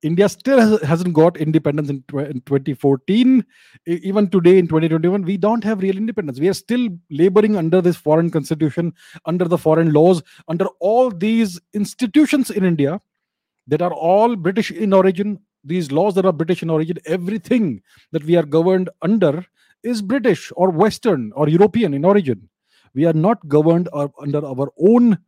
India 0.02 0.28
still 0.28 0.58
has, 0.58 0.80
hasn't 0.82 1.12
got 1.14 1.36
independence 1.36 1.90
in, 1.90 2.02
in 2.18 2.40
2014. 2.42 3.44
E- 3.88 4.00
Even 4.02 4.28
today 4.28 4.58
in 4.58 4.66
2021, 4.66 5.22
we 5.22 5.36
don't 5.36 5.62
have 5.64 5.82
real 5.82 5.96
independence. 5.96 6.40
We 6.40 6.48
are 6.48 6.54
still 6.54 6.88
laboring 7.10 7.56
under 7.56 7.80
this 7.80 7.96
foreign 7.96 8.30
constitution, 8.30 8.92
under 9.26 9.46
the 9.46 9.58
foreign 9.58 9.92
laws, 9.92 10.22
under 10.48 10.66
all 10.80 11.10
these 11.10 11.60
institutions 11.74 12.50
in 12.50 12.64
India 12.64 13.00
that 13.66 13.82
are 13.82 13.92
all 13.92 14.36
British 14.36 14.70
in 14.70 14.92
origin. 14.92 15.38
These 15.64 15.92
laws 15.92 16.14
that 16.14 16.24
are 16.24 16.32
British 16.32 16.62
in 16.62 16.70
origin, 16.70 16.96
everything 17.04 17.82
that 18.12 18.24
we 18.24 18.36
are 18.36 18.42
governed 18.44 18.88
under 19.02 19.44
is 19.82 20.00
British 20.00 20.50
or 20.56 20.70
Western 20.70 21.32
or 21.34 21.48
European 21.48 21.92
in 21.92 22.04
origin. 22.04 22.48
We 22.94 23.04
are 23.04 23.12
not 23.12 23.46
governed 23.48 23.88
uh, 23.92 24.08
under 24.20 24.44
our 24.44 24.70
own 24.78 25.18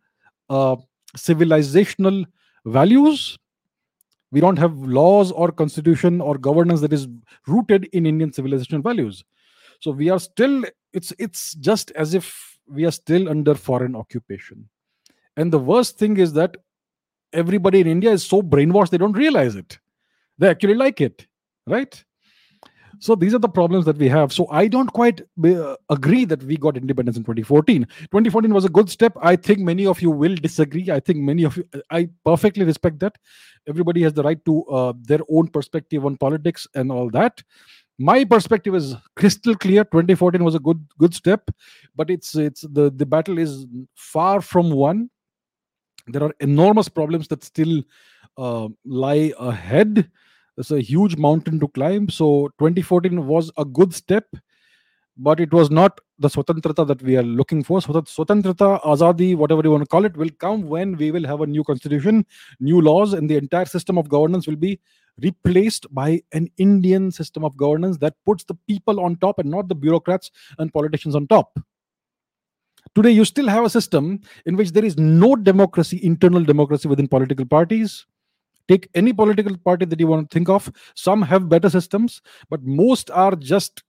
uh, 0.49 0.77
civilizational 1.17 2.25
values 2.65 3.39
we 4.33 4.41
don't 4.41 4.59
have 4.59 4.77
laws 4.79 5.31
or 5.31 5.53
constitution 5.53 6.21
or 6.21 6.37
governance 6.39 6.81
that 6.81 6.93
is 6.93 7.07
rooted 7.47 7.85
in 7.93 8.07
indian 8.07 8.33
civilization 8.33 8.83
values. 8.83 9.23
So 9.81 9.91
we 9.91 10.11
are 10.11 10.19
still 10.19 10.65
it's 10.93 11.13
it's 11.19 11.55
just 11.55 11.91
as 11.93 12.15
if 12.15 12.59
we 12.67 12.85
are 12.87 12.91
still 12.91 13.29
under 13.29 13.55
foreign 13.55 13.95
occupation. 13.95 14.69
And 15.37 15.53
the 15.53 15.59
worst 15.59 15.99
thing 15.99 16.17
is 16.17 16.33
that 16.35 16.57
everybody 17.33 17.81
in 17.81 17.87
india 17.87 18.11
is 18.11 18.25
so 18.25 18.43
brainwashed 18.43 18.91
they 18.91 18.99
don't 18.99 19.13
realize 19.25 19.55
it. 19.55 19.79
They 20.39 20.49
actually 20.49 20.75
like 20.75 21.01
it 21.01 21.27
right? 21.67 22.05
So 22.99 23.17
these 23.17 23.35
are 23.35 23.39
the 23.41 23.49
problems 23.49 23.85
that 23.87 23.97
we 23.99 24.09
have. 24.09 24.33
So 24.33 24.49
i 24.51 24.69
don't 24.69 24.93
quite 24.93 25.23
uh, 25.45 25.77
agree 25.91 26.25
that 26.25 26.43
we 26.45 26.57
got 26.57 26.77
independence 26.77 27.17
in 27.17 27.25
2014 27.25 27.85
2014 27.85 28.55
was 28.55 28.65
a 28.65 28.69
good 28.69 28.89
step. 28.89 29.17
I 29.21 29.37
think 29.37 29.59
many 29.59 29.87
of 29.87 30.01
you 30.01 30.11
will 30.11 30.37
disagree. 30.37 30.91
I 30.91 31.01
think 31.01 31.19
many 31.19 31.45
of 31.45 31.57
you 31.57 31.69
i 31.91 32.09
perfectly 32.25 32.65
respect 32.65 33.01
that 33.01 33.17
everybody 33.69 34.03
has 34.03 34.13
the 34.13 34.23
right 34.23 34.43
to 34.45 34.65
uh, 34.65 34.93
their 35.03 35.21
own 35.31 35.49
perspective 35.49 36.05
on 36.05 36.17
politics 36.17 36.67
and 36.75 36.91
all 36.91 37.11
that. 37.11 37.43
My 37.99 38.25
perspective 38.25 38.75
is 38.75 38.97
crystal 39.17 39.55
clear. 39.55 39.85
2014 39.85 40.43
was 40.43 40.55
a 40.55 40.59
good 40.59 40.85
good 40.99 41.15
step 41.15 41.51
but 41.95 42.11
it's 42.11 42.35
it's 42.35 42.63
the 42.63 42.91
the 42.91 43.07
battle 43.07 43.39
is 43.39 43.67
far 43.95 44.41
from 44.41 44.71
won. 44.71 45.11
There 46.09 46.23
are 46.23 46.35
enormous 46.41 46.89
problems 46.89 47.29
that 47.29 47.45
still 47.45 47.83
uh, 48.37 48.69
lie 48.85 49.33
ahead. 49.39 50.11
It's 50.57 50.71
a 50.71 50.81
huge 50.81 51.17
mountain 51.17 51.61
to 51.61 51.69
climb. 51.69 52.09
So 52.09 52.49
2014 52.59 53.27
was 53.27 53.51
a 53.57 53.65
good 53.65 53.95
step 53.95 54.27
but 55.23 55.39
it 55.39 55.53
was 55.53 55.71
not 55.71 56.01
the 56.19 56.29
swatantrata 56.29 56.85
that 56.87 57.03
we 57.03 57.17
are 57.17 57.23
looking 57.23 57.63
for. 57.63 57.81
Swat- 57.81 58.07
Swatantrata, 58.07 58.83
azadi, 58.83 59.37
whatever 59.37 59.63
you 59.63 59.71
want 59.71 59.85
to 59.85 59.89
call 59.89 60.05
it, 60.05 60.17
will 60.17 60.31
come 60.45 60.63
when 60.63 60.97
we 60.97 61.11
will 61.13 61.25
have 61.25 61.43
a 61.43 61.47
new 61.47 61.63
constitution, 61.63 62.27
new 62.59 62.81
laws, 62.81 63.13
and 63.13 63.31
the 63.31 63.37
entire 63.37 63.65
system 63.65 63.99
of 63.99 64.09
governance 64.09 64.49
will 64.49 64.57
be 64.57 64.81
replaced 65.21 65.87
by 65.95 66.21
an 66.33 66.49
Indian 66.59 67.11
system 67.13 67.45
of 67.45 67.57
governance 67.57 67.99
that 67.99 68.15
puts 68.27 68.45
the 68.45 68.57
people 68.67 68.99
on 69.01 69.17
top 69.17 69.39
and 69.39 69.51
not 69.51 69.69
the 69.69 69.75
bureaucrats 69.75 70.33
and 70.59 70.73
politicians 70.73 71.15
on 71.15 71.29
top. 71.29 71.59
Today, 72.97 73.11
you 73.11 73.25
still 73.25 73.49
have 73.49 73.65
a 73.65 73.71
system 73.71 74.21
in 74.47 74.57
which 74.57 74.73
there 74.73 74.85
is 74.85 74.99
no 74.99 75.37
democracy, 75.37 76.01
internal 76.03 76.43
democracy 76.43 76.89
within 76.89 77.07
political 77.07 77.47
parties. 77.47 78.07
Take 78.69 78.89
any 78.95 79.13
political 79.13 79.57
party 79.57 79.87
that 79.87 80.01
you 80.01 80.07
want 80.09 80.31
to 80.31 80.35
think 80.35 80.49
of. 80.49 80.71
Some 80.95 81.23
have 81.23 81.49
better 81.49 81.71
systems, 81.71 82.23
but 82.51 82.63
most 82.63 83.11
are 83.11 83.37
just 83.37 83.83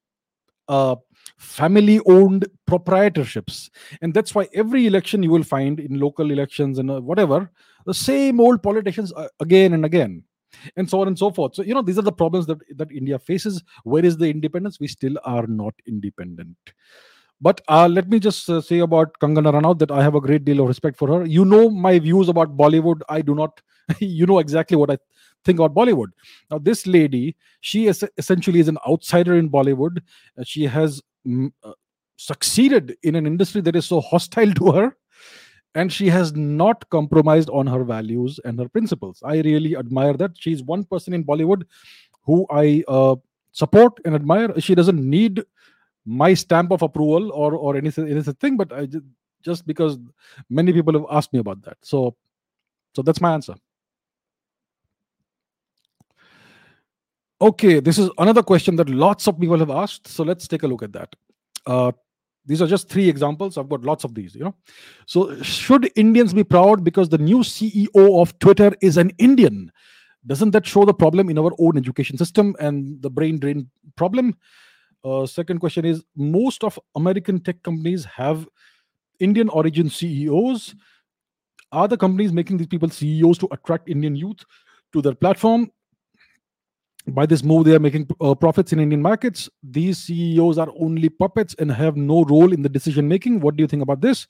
uh, 0.68 0.96
family 1.38 2.00
owned 2.06 2.46
proprietorships 2.70 3.70
and 4.02 4.14
that's 4.14 4.34
why 4.34 4.48
every 4.54 4.86
election 4.88 5.24
you 5.24 5.30
will 5.30 5.44
find 5.44 5.80
in 5.80 6.00
local 6.00 6.32
elections 6.32 6.80
and 6.80 6.90
uh, 6.90 7.00
whatever 7.02 7.50
the 7.86 7.94
same 7.94 8.40
old 8.40 8.62
politicians 8.64 9.12
uh, 9.14 9.28
again 9.40 9.74
and 9.74 9.86
again 9.86 10.24
and 10.78 10.90
so 10.90 11.02
on 11.02 11.08
and 11.08 11.18
so 11.18 11.32
forth 11.32 11.56
so 11.56 11.64
you 11.64 11.74
know 11.74 11.82
these 11.82 11.98
are 11.98 12.04
the 12.04 12.12
problems 12.12 12.46
that 12.46 12.58
that 12.78 12.92
india 12.92 13.18
faces 13.20 13.64
where 13.84 14.06
is 14.06 14.18
the 14.18 14.30
independence 14.30 14.80
we 14.80 14.88
still 14.88 15.18
are 15.26 15.48
not 15.48 15.74
independent 15.88 16.56
but 17.42 17.60
uh, 17.68 17.88
let 17.88 18.08
me 18.10 18.20
just 18.20 18.50
uh, 18.50 18.62
say 18.62 18.80
about 18.80 19.20
Kangana 19.20 19.52
Ranaut 19.54 19.78
that 19.80 19.92
I 19.92 20.02
have 20.02 20.16
a 20.16 20.22
great 20.22 20.46
deal 20.46 20.62
of 20.62 20.68
respect 20.70 20.98
for 20.98 21.10
her. 21.10 21.26
You 21.26 21.44
know 21.44 21.70
my 21.70 22.00
views 22.00 22.30
about 22.30 22.56
Bollywood. 22.56 23.02
I 23.10 23.22
do 23.22 23.36
not. 23.36 23.60
you 24.00 24.26
know 24.26 24.40
exactly 24.40 24.78
what 24.78 24.92
I 24.92 24.98
think 25.46 25.60
about 25.60 25.74
Bollywood. 25.74 26.10
Now, 26.50 26.58
this 26.58 26.88
lady, 26.88 27.36
she 27.62 27.88
is 27.88 28.04
essentially 28.18 28.60
is 28.60 28.68
an 28.68 28.78
outsider 28.88 29.36
in 29.36 29.50
Bollywood. 29.50 30.02
Uh, 30.38 30.44
she 30.44 30.66
has 30.66 31.02
mm, 31.28 31.52
uh, 31.64 31.74
succeeded 32.18 32.96
in 33.04 33.16
an 33.16 33.26
industry 33.26 33.62
that 33.62 33.76
is 33.76 33.86
so 33.86 34.02
hostile 34.02 34.54
to 34.54 34.72
her, 34.72 34.98
and 35.76 35.92
she 35.92 36.10
has 36.10 36.34
not 36.34 36.90
compromised 36.90 37.50
on 37.50 37.68
her 37.68 37.84
values 37.84 38.40
and 38.46 38.60
her 38.60 38.70
principles. 38.70 39.22
I 39.24 39.42
really 39.42 39.76
admire 39.76 40.14
that. 40.14 40.32
She's 40.36 40.64
one 40.64 40.84
person 40.84 41.14
in 41.14 41.24
Bollywood 41.24 41.64
who 42.26 42.46
I 42.50 42.84
uh, 42.88 43.16
support 43.52 44.00
and 44.06 44.16
admire. 44.16 44.60
She 44.60 44.76
doesn't 44.76 45.00
need 45.00 45.44
my 46.06 46.34
stamp 46.34 46.72
of 46.72 46.82
approval 46.82 47.32
or 47.32 47.56
or 47.56 47.76
anything 47.78 48.10
anything, 48.10 48.58
but 48.58 48.72
I 48.74 48.86
just, 48.86 49.06
just 49.42 49.68
because 49.68 49.98
many 50.50 50.74
people 50.74 50.94
have 50.94 51.06
asked 51.10 51.34
me 51.34 51.40
about 51.40 51.62
that. 51.64 51.78
So, 51.82 52.16
so 52.96 53.02
that's 53.02 53.22
my 53.22 53.34
answer. 53.34 53.56
Okay, 57.44 57.82
this 57.82 57.98
is 57.98 58.10
another 58.20 58.42
question 58.42 58.78
that 58.78 58.88
lots 58.88 59.28
of 59.28 59.38
people 59.38 59.60
have 59.60 59.70
asked. 59.70 60.08
So 60.08 60.24
let's 60.24 60.48
take 60.48 60.64
a 60.64 60.68
look 60.68 60.82
at 60.82 60.94
that. 60.94 61.14
Uh, 61.66 61.92
these 62.46 62.62
are 62.62 62.68
just 62.68 62.88
three 62.88 63.10
examples. 63.10 63.58
I've 63.58 63.68
got 63.68 63.82
lots 63.82 64.06
of 64.06 64.16
these, 64.16 64.34
you 64.34 64.46
know. 64.46 64.56
So, 65.08 65.42
should 65.42 65.92
Indians 65.98 66.34
be 66.34 66.46
proud 66.46 66.86
because 66.86 67.10
the 67.10 67.18
new 67.18 67.40
CEO 67.40 68.22
of 68.22 68.38
Twitter 68.40 68.72
is 68.82 68.96
an 68.96 69.12
Indian? 69.18 69.74
Doesn't 70.26 70.52
that 70.52 70.66
show 70.66 70.86
the 70.86 70.94
problem 70.94 71.30
in 71.30 71.38
our 71.38 71.52
own 71.60 71.76
education 71.76 72.18
system 72.18 72.56
and 72.62 73.02
the 73.02 73.10
brain 73.10 73.40
drain 73.40 73.70
problem? 73.98 74.38
Uh, 75.04 75.26
second 75.26 75.60
question 75.60 75.84
is 75.84 76.02
most 76.16 76.64
of 76.64 76.80
American 76.96 77.42
tech 77.42 77.62
companies 77.62 78.06
have 78.06 78.48
Indian 79.20 79.50
origin 79.50 79.90
CEOs. 79.90 80.76
Are 81.74 81.90
the 81.90 81.98
companies 81.98 82.32
making 82.32 82.56
these 82.56 82.68
people 82.68 82.90
CEOs 82.90 83.38
to 83.40 83.50
attract 83.52 83.90
Indian 83.90 84.16
youth 84.16 84.46
to 84.94 85.02
their 85.02 85.16
platform? 85.16 85.70
By 87.08 87.26
this 87.26 87.44
move 87.44 87.66
they 87.66 87.76
are 87.76 87.80
making 87.80 88.08
uh, 88.22 88.34
profits 88.34 88.72
in 88.72 88.80
indian 88.80 89.02
markets. 89.02 89.50
These 89.62 89.98
ceos 89.98 90.58
are 90.58 90.70
only 90.80 91.10
puppets 91.10 91.54
and 91.60 91.70
have 91.70 91.98
no 91.98 92.24
role 92.24 92.54
in 92.54 92.62
the 92.62 92.70
decision 92.70 93.08
making. 93.10 93.42
What 93.42 93.58
do 93.58 93.64
you 93.64 93.68
think 93.68 93.84
about 93.84 94.00
this? 94.00 94.26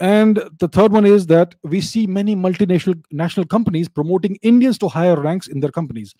And 0.00 0.42
the 0.58 0.68
third 0.68 0.92
one 0.92 1.04
is 1.04 1.26
that 1.26 1.54
we 1.62 1.82
see 1.82 2.06
many 2.06 2.34
multinational 2.34 3.02
national 3.10 3.46
companies 3.46 3.88
promoting 3.88 4.36
indians 4.42 4.78
to 4.78 4.88
higher 4.88 5.20
ranks 5.20 5.48
in 5.48 5.60
their 5.60 5.70
companies. 5.70 6.14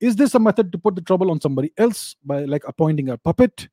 Is 0.00 0.14
this 0.14 0.36
a 0.36 0.38
method 0.38 0.70
to 0.70 0.78
put 0.78 0.94
the 0.94 1.02
trouble 1.02 1.32
on 1.32 1.40
somebody 1.40 1.72
else 1.76 2.14
by 2.24 2.44
like 2.44 2.62
appointing 2.68 3.08
a 3.08 3.18
puppet? 3.18 3.68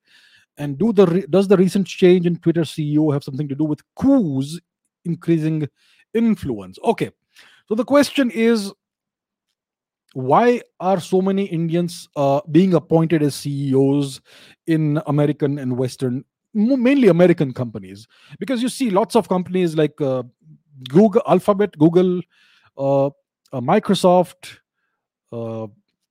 And 0.58 0.80
do 0.80 0.92
the 0.92 1.06
re- 1.06 1.26
does 1.30 1.48
the 1.48 1.58
recent 1.58 1.86
change 1.86 2.26
in 2.26 2.38
twitter 2.38 2.62
ceo 2.62 3.14
have 3.14 3.24
something 3.24 3.48
to 3.48 3.54
do 3.54 3.64
with 3.64 3.82
Koo's 3.96 4.60
increasing 5.06 5.68
influence? 6.16 6.80
Okay. 6.84 7.12
So 7.68 7.76
the 7.76 7.86
question 7.86 8.32
is 8.32 8.74
why 10.14 10.62
are 10.80 11.00
so 11.00 11.22
many 11.22 11.46
Indians 11.46 12.08
uh, 12.16 12.42
being 12.52 12.74
appointed 12.74 13.22
as 13.22 13.36
CEOs 13.36 14.22
in 14.66 15.02
American 15.06 15.60
and 15.60 15.78
Western, 15.78 16.24
mainly 16.54 17.08
American 17.10 17.54
companies? 17.54 18.08
Because 18.40 18.62
you 18.62 18.70
see 18.70 18.90
lots 18.90 19.16
of 19.16 19.30
companies 19.30 19.76
like 19.76 20.00
uh, 20.02 20.24
Google, 20.90 21.22
Alphabet, 21.28 21.78
Google, 21.78 22.22
uh, 22.78 23.08
uh 23.08 23.62
Microsoft, 23.62 24.60
uh, 25.32 25.68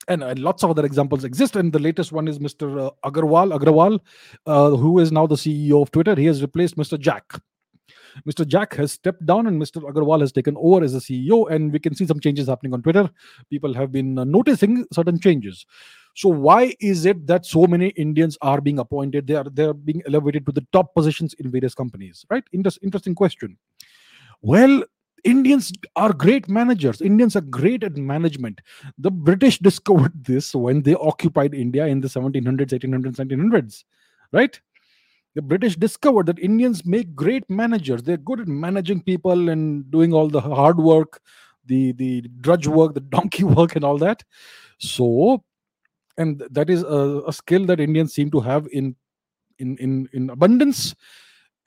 and, 0.08 0.22
and, 0.22 0.38
lots 0.38 0.62
of 0.62 0.70
other 0.70 0.84
examples 0.84 1.24
exist. 1.24 1.56
And 1.56 1.72
the 1.72 1.78
latest 1.78 2.12
one 2.12 2.28
is 2.28 2.38
Mr. 2.38 2.86
Uh, 2.86 3.10
Agarwal, 3.10 3.58
Agrawal, 3.58 4.78
who 4.78 4.98
is 5.00 5.10
now 5.10 5.26
the 5.26 5.34
CEO 5.34 5.82
of 5.82 5.90
Twitter. 5.90 6.14
He 6.14 6.26
has 6.26 6.42
replaced 6.42 6.76
Mr. 6.76 6.98
Jack. 6.98 7.40
Mr. 8.28 8.46
Jack 8.46 8.74
has 8.74 8.92
stepped 8.92 9.24
down 9.26 9.46
and 9.46 9.60
Mr. 9.60 9.82
Agarwal 9.82 10.20
has 10.20 10.32
taken 10.32 10.54
over 10.58 10.84
as 10.84 10.94
a 10.94 10.98
CEO, 10.98 11.50
and 11.50 11.72
we 11.72 11.78
can 11.78 11.94
see 11.94 12.06
some 12.06 12.20
changes 12.20 12.48
happening 12.48 12.72
on 12.72 12.82
Twitter. 12.82 13.10
People 13.50 13.74
have 13.74 13.92
been 13.92 14.18
uh, 14.18 14.24
noticing 14.24 14.84
certain 14.92 15.18
changes. 15.20 15.66
So 16.14 16.30
why 16.30 16.74
is 16.80 17.04
it 17.04 17.26
that 17.26 17.44
so 17.44 17.66
many 17.66 17.88
Indians 17.90 18.38
are 18.40 18.60
being 18.60 18.78
appointed? 18.78 19.26
They 19.26 19.34
are 19.34 19.44
they 19.44 19.64
are 19.64 19.74
being 19.74 20.02
elevated 20.06 20.46
to 20.46 20.52
the 20.52 20.66
top 20.72 20.94
positions 20.94 21.34
in 21.34 21.50
various 21.50 21.74
companies, 21.74 22.24
right? 22.30 22.44
Inter- 22.52 22.70
interesting 22.82 23.14
question. 23.14 23.58
Well, 24.40 24.82
Indians 25.24 25.72
are 25.96 26.12
great 26.12 26.48
managers. 26.48 27.00
Indians 27.00 27.36
are 27.36 27.40
great 27.40 27.82
at 27.82 27.96
management. 27.96 28.60
The 28.96 29.10
British 29.10 29.58
discovered 29.68 30.12
this 30.24 30.54
when 30.54 30.82
they 30.82 30.94
occupied 30.94 31.52
India 31.52 31.86
in 31.86 32.00
the 32.00 32.08
1700s, 32.08 32.70
1800s, 32.70 33.16
1900s, 33.16 33.84
right? 34.32 34.58
The 35.36 35.42
British 35.42 35.76
discovered 35.76 36.24
that 36.26 36.38
Indians 36.38 36.86
make 36.86 37.14
great 37.14 37.48
managers. 37.50 38.02
They're 38.02 38.16
good 38.16 38.40
at 38.40 38.48
managing 38.48 39.02
people 39.02 39.50
and 39.50 39.88
doing 39.90 40.14
all 40.14 40.28
the 40.28 40.40
hard 40.40 40.78
work, 40.78 41.20
the 41.66 41.92
the 41.92 42.22
drudge 42.40 42.66
work, 42.66 42.94
the 42.94 43.00
donkey 43.16 43.44
work, 43.44 43.76
and 43.76 43.84
all 43.84 43.98
that. 43.98 44.24
So, 44.78 45.44
and 46.16 46.42
that 46.50 46.70
is 46.70 46.82
a, 46.82 47.22
a 47.26 47.32
skill 47.34 47.66
that 47.66 47.80
Indians 47.80 48.14
seem 48.14 48.30
to 48.30 48.40
have 48.40 48.66
in 48.72 48.96
in 49.58 49.76
in 49.76 50.08
in 50.12 50.30
abundance. 50.30 50.94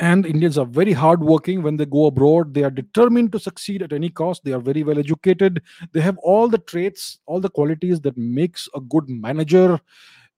and 0.08 0.26
indians 0.32 0.58
are 0.62 0.66
very 0.76 0.94
hardworking 1.00 1.64
when 1.64 1.78
they 1.80 1.86
go 1.94 2.04
abroad 2.10 2.52
they 2.58 2.64
are 2.68 2.76
determined 2.76 3.32
to 3.34 3.40
succeed 3.46 3.82
at 3.86 3.96
any 3.98 4.10
cost 4.20 4.44
they 4.44 4.54
are 4.58 4.62
very 4.68 4.84
well 4.90 5.02
educated 5.02 5.58
they 5.96 6.04
have 6.06 6.22
all 6.34 6.54
the 6.54 6.62
traits 6.74 7.08
all 7.26 7.42
the 7.46 7.52
qualities 7.58 8.00
that 8.06 8.22
makes 8.38 8.70
a 8.80 8.82
good 8.94 9.10
manager 9.26 9.66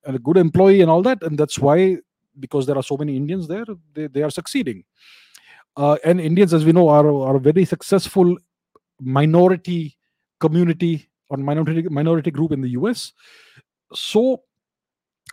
and 0.05 0.15
a 0.19 0.23
good 0.29 0.39
employee 0.45 0.81
and 0.85 0.93
all 0.93 1.03
that 1.09 1.21
and 1.29 1.43
that's 1.43 1.59
why 1.67 1.77
because 2.39 2.65
there 2.65 2.77
are 2.77 2.83
so 2.83 2.97
many 2.97 3.15
indians 3.15 3.47
there 3.47 3.65
they, 3.93 4.07
they 4.07 4.23
are 4.23 4.29
succeeding 4.29 4.83
uh, 5.77 5.97
and 6.03 6.19
indians 6.19 6.53
as 6.53 6.65
we 6.65 6.71
know 6.71 6.89
are, 6.89 7.07
are 7.07 7.35
a 7.35 7.39
very 7.39 7.65
successful 7.65 8.37
minority 8.99 9.97
community 10.39 11.09
or 11.29 11.37
minority 11.37 11.83
minority 11.89 12.31
group 12.31 12.51
in 12.51 12.61
the 12.61 12.69
us 12.69 13.13
so 13.93 14.41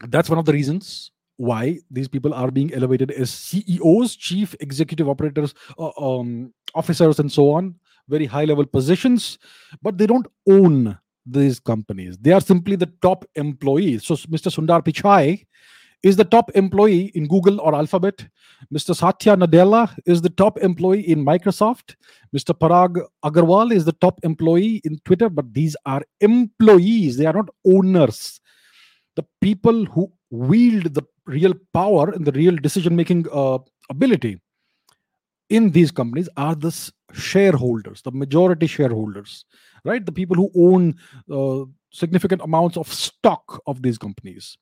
that's 0.09 0.29
one 0.29 0.39
of 0.39 0.45
the 0.45 0.53
reasons 0.53 1.11
why 1.39 1.79
these 1.91 2.09
people 2.09 2.35
are 2.35 2.51
being 2.51 2.75
elevated 2.75 3.13
as 3.13 3.31
CEOs, 3.31 4.17
chief 4.17 4.55
executive 4.61 5.09
operators, 5.09 5.55
uh, 5.79 5.91
um, 5.97 6.53
officers, 6.75 7.21
and 7.21 7.31
so 7.31 7.51
on, 7.53 7.77
very 8.09 8.27
high 8.27 8.45
level 8.45 8.67
positions, 8.67 9.39
but 9.81 9.97
they 9.97 10.07
don't 10.07 10.27
own 10.49 10.99
these 11.25 11.61
companies. 11.61 12.19
They 12.19 12.33
are 12.33 12.41
simply 12.41 12.77
the 12.77 12.93
top 13.03 13.25
employees. 13.37 14.05
So, 14.05 14.15
Mr. 14.15 14.51
Sundar 14.51 14.83
Pichai 14.85 15.47
is 16.03 16.17
the 16.17 16.25
top 16.25 16.51
employee 16.55 17.11
in 17.15 17.27
Google 17.27 17.61
or 17.61 17.75
Alphabet. 17.75 18.27
Mr. 18.73 18.95
Satya 18.95 19.37
Nadella 19.37 19.93
is 20.07 20.23
the 20.23 20.31
top 20.31 20.59
employee 20.59 21.09
in 21.09 21.25
Microsoft. 21.25 21.97
Mr. 22.35 22.57
Parag 22.57 23.05
Agrawal 23.25 23.73
is 23.73 23.85
the 23.85 23.93
top 23.93 24.21
employee 24.23 24.81
in 24.85 24.99
Twitter, 25.05 25.29
but 25.29 25.53
these 25.53 25.77
are 25.87 26.03
employees. 26.21 27.17
They 27.17 27.27
are 27.27 27.33
not 27.33 27.49
owners. 27.65 28.41
The 29.17 29.25
people 29.41 29.85
who 29.87 30.13
wield 30.31 30.95
the 30.95 31.03
real 31.27 31.55
power 31.73 32.11
and 32.11 32.25
the 32.25 32.33
real 32.33 32.57
decision 32.57 32.95
making 32.95 33.27
uh, 33.33 33.59
ability 33.91 34.41
in 35.51 35.71
these 35.71 35.91
companies 35.91 36.29
are 36.37 36.55
the 36.55 36.73
shareholders 37.13 38.03
the 38.03 38.11
majority 38.11 38.67
shareholders 38.67 39.45
right 39.85 40.05
the 40.05 40.13
people 40.13 40.37
who 40.37 40.51
own 40.55 40.95
uh, 41.33 41.65
significant 41.91 42.43
amounts 42.43 42.77
of 42.77 42.93
stock 42.93 43.63
of 43.67 43.81
these 43.83 43.97
companies 43.97 44.59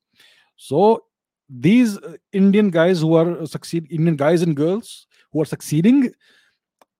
so 0.56 1.02
these 1.48 1.96
uh, 1.98 2.16
indian 2.32 2.70
guys 2.70 3.00
who 3.00 3.14
are 3.14 3.46
succeed 3.46 3.86
indian 3.90 4.16
guys 4.16 4.42
and 4.42 4.56
girls 4.56 5.06
who 5.32 5.40
are 5.40 5.46
succeeding 5.46 6.12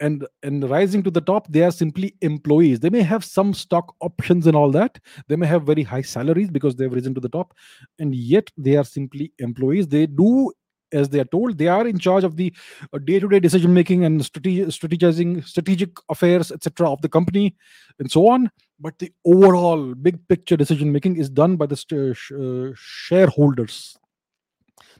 and 0.00 0.26
and 0.42 0.68
rising 0.68 1.02
to 1.02 1.10
the 1.10 1.20
top 1.20 1.46
they 1.48 1.62
are 1.62 1.70
simply 1.70 2.14
employees. 2.20 2.80
They 2.80 2.90
may 2.90 3.02
have 3.02 3.24
some 3.24 3.54
stock 3.54 3.94
options 4.00 4.46
and 4.46 4.56
all 4.56 4.70
that. 4.72 4.98
They 5.28 5.36
may 5.36 5.46
have 5.46 5.62
very 5.62 5.82
high 5.82 6.02
salaries 6.02 6.50
because 6.50 6.76
they've 6.76 6.92
risen 6.92 7.14
to 7.14 7.20
the 7.20 7.28
top 7.28 7.54
and 7.98 8.14
yet 8.14 8.50
they 8.56 8.76
are 8.76 8.84
simply 8.84 9.32
employees. 9.38 9.88
They 9.88 10.06
do 10.06 10.52
as 10.92 11.08
they 11.08 11.18
are 11.18 11.24
told 11.24 11.58
they 11.58 11.66
are 11.66 11.86
in 11.86 11.98
charge 11.98 12.22
of 12.22 12.36
the 12.36 12.52
uh, 12.92 12.98
day-to-day 12.98 13.40
decision 13.40 13.74
making 13.74 14.04
and 14.04 14.20
strategizing 14.20 15.44
strategic 15.44 15.90
affairs 16.08 16.52
etc 16.52 16.88
of 16.88 17.02
the 17.02 17.08
company 17.08 17.56
and 17.98 18.10
so 18.10 18.28
on. 18.28 18.50
But 18.78 18.98
the 18.98 19.12
overall 19.24 19.94
big 19.94 20.28
picture 20.28 20.56
decision 20.56 20.92
making 20.92 21.16
is 21.16 21.30
done 21.30 21.56
by 21.56 21.66
the 21.66 21.76
st- 21.76 22.16
uh, 22.38 22.72
shareholders 22.76 23.96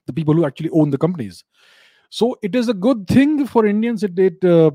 the 0.06 0.12
people 0.12 0.34
who 0.34 0.46
actually 0.46 0.70
own 0.70 0.90
the 0.90 0.98
companies 0.98 1.44
so 2.10 2.36
it 2.42 2.54
is 2.54 2.68
a 2.68 2.74
good 2.74 3.06
thing 3.08 3.46
for 3.46 3.66
indians 3.66 4.02
it, 4.02 4.18
it 4.18 4.44
uh, 4.44 4.70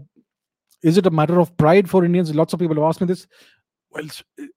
is 0.84 0.98
it 0.98 1.06
a 1.06 1.12
matter 1.12 1.40
of 1.40 1.56
pride 1.58 1.90
for 1.90 2.04
Indians? 2.04 2.34
Lots 2.34 2.54
of 2.54 2.60
people 2.60 2.76
have 2.76 2.86
asked 2.86 3.02
me 3.02 3.08
this. 3.08 3.28
Well, 3.92 4.06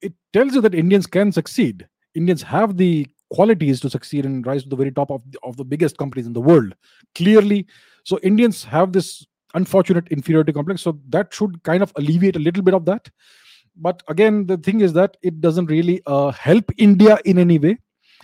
it 0.01 0.15
tells 0.33 0.55
you 0.55 0.61
that 0.63 0.75
Indians 0.75 1.07
can 1.07 1.33
succeed. 1.33 1.87
Indians 2.15 2.43
have 2.43 2.77
the 2.77 3.07
qualities 3.31 3.81
to 3.81 3.91
succeed 3.91 4.25
and 4.25 4.47
rise 4.47 4.63
to 4.63 4.69
the 4.69 4.77
very 4.77 4.93
top 4.93 5.11
of 5.11 5.23
the, 5.31 5.39
of 5.43 5.57
the 5.57 5.65
biggest 5.65 5.99
companies 5.99 6.27
in 6.27 6.33
the 6.33 6.41
world. 6.41 6.75
Clearly, 7.15 7.67
so 8.05 8.19
Indians 8.23 8.65
have 8.65 8.93
this 8.93 9.27
unfortunate 9.55 10.09
inferiority 10.09 10.53
complex. 10.53 10.83
So 10.83 10.99
that 11.09 11.35
should 11.35 11.63
kind 11.63 11.83
of 11.83 11.93
alleviate 11.97 12.37
a 12.37 12.41
little 12.41 12.63
bit 12.63 12.75
of 12.75 12.85
that. 12.87 13.11
But 13.77 14.03
again, 14.09 14.47
the 14.47 14.57
thing 14.57 14.81
is 14.81 14.93
that 14.93 15.17
it 15.23 15.41
doesn't 15.41 15.67
really 15.67 16.01
uh, 16.07 16.31
help 16.31 16.71
India 16.79 17.19
in 17.25 17.39
any 17.39 17.59
way. 17.59 17.79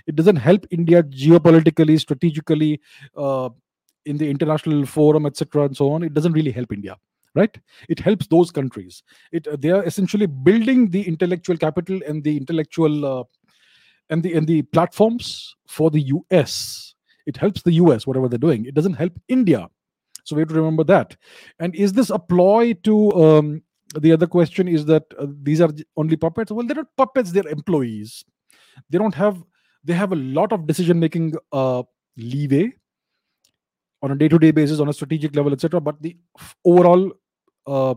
It 0.06 0.16
doesn't 0.16 0.36
help 0.36 0.66
India 0.70 1.02
geopolitically, 1.02 1.98
strategically, 2.00 2.80
uh, 3.16 3.50
in 4.06 4.16
the 4.16 4.28
international 4.28 4.86
forum, 4.86 5.26
etc., 5.26 5.64
and 5.64 5.76
so 5.76 5.92
on. 5.92 6.02
It 6.02 6.14
doesn't 6.14 6.32
really 6.32 6.52
help 6.52 6.72
India 6.72 6.96
right? 7.36 7.56
It 7.88 8.00
helps 8.00 8.26
those 8.26 8.50
countries. 8.50 9.04
It 9.30 9.46
uh, 9.46 9.56
they 9.56 9.70
are 9.70 9.84
essentially 9.84 10.26
building 10.26 10.90
the 10.90 11.06
intellectual 11.06 11.56
capital 11.56 12.00
and 12.04 12.24
the 12.24 12.36
intellectual 12.36 13.06
uh, 13.06 13.24
and 14.08 14.20
the 14.20 14.34
and 14.34 14.48
the 14.48 14.62
platforms 14.62 15.54
for 15.68 15.92
the 15.92 16.04
us 16.32 16.90
it 17.26 17.36
helps 17.36 17.62
the 17.62 17.72
us 17.72 18.06
whatever 18.06 18.28
they're 18.28 18.38
doing. 18.38 18.66
It 18.66 18.74
doesn't 18.74 18.94
help 18.94 19.18
india. 19.28 19.68
So 20.24 20.36
we 20.36 20.40
have 20.42 20.48
to 20.48 20.54
remember 20.54 20.84
that. 20.84 21.16
And 21.58 21.74
is 21.74 21.92
this 21.92 22.10
a 22.10 22.18
ploy 22.18 22.74
to 22.84 23.12
um, 23.12 23.62
the 23.98 24.12
other 24.12 24.26
question 24.26 24.68
is 24.68 24.84
that 24.86 25.04
uh, 25.18 25.26
these 25.42 25.60
are 25.60 25.70
only 25.96 26.16
puppets? 26.16 26.50
Well 26.52 26.66
they're 26.66 26.76
not 26.76 26.96
puppets. 26.96 27.30
They're 27.32 27.48
employees. 27.48 28.24
They 28.90 28.98
don't 28.98 29.14
have 29.14 29.42
they 29.84 29.94
have 29.94 30.12
a 30.12 30.16
lot 30.16 30.52
of 30.52 30.66
decision 30.66 31.00
making 31.00 31.34
uh, 31.52 31.82
leeway 32.16 32.72
on 34.02 34.10
a 34.10 34.16
day-to-day 34.16 34.50
basis 34.50 34.80
on 34.80 34.88
a 34.88 34.92
strategic 34.92 35.34
level 35.36 35.52
etc 35.52 35.80
but 35.80 36.00
the 36.02 36.16
overall 36.64 37.12
uh, 37.66 37.94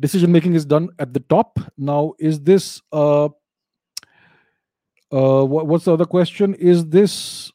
decision 0.00 0.32
making 0.32 0.54
is 0.54 0.64
done 0.64 0.88
at 0.98 1.12
the 1.12 1.20
top. 1.20 1.58
Now 1.76 2.14
is 2.18 2.40
this 2.40 2.80
uh, 2.92 3.28
uh, 5.10 5.44
what's 5.44 5.84
the 5.84 5.92
other 5.92 6.04
question? 6.04 6.54
Is 6.54 6.86
this 6.86 7.52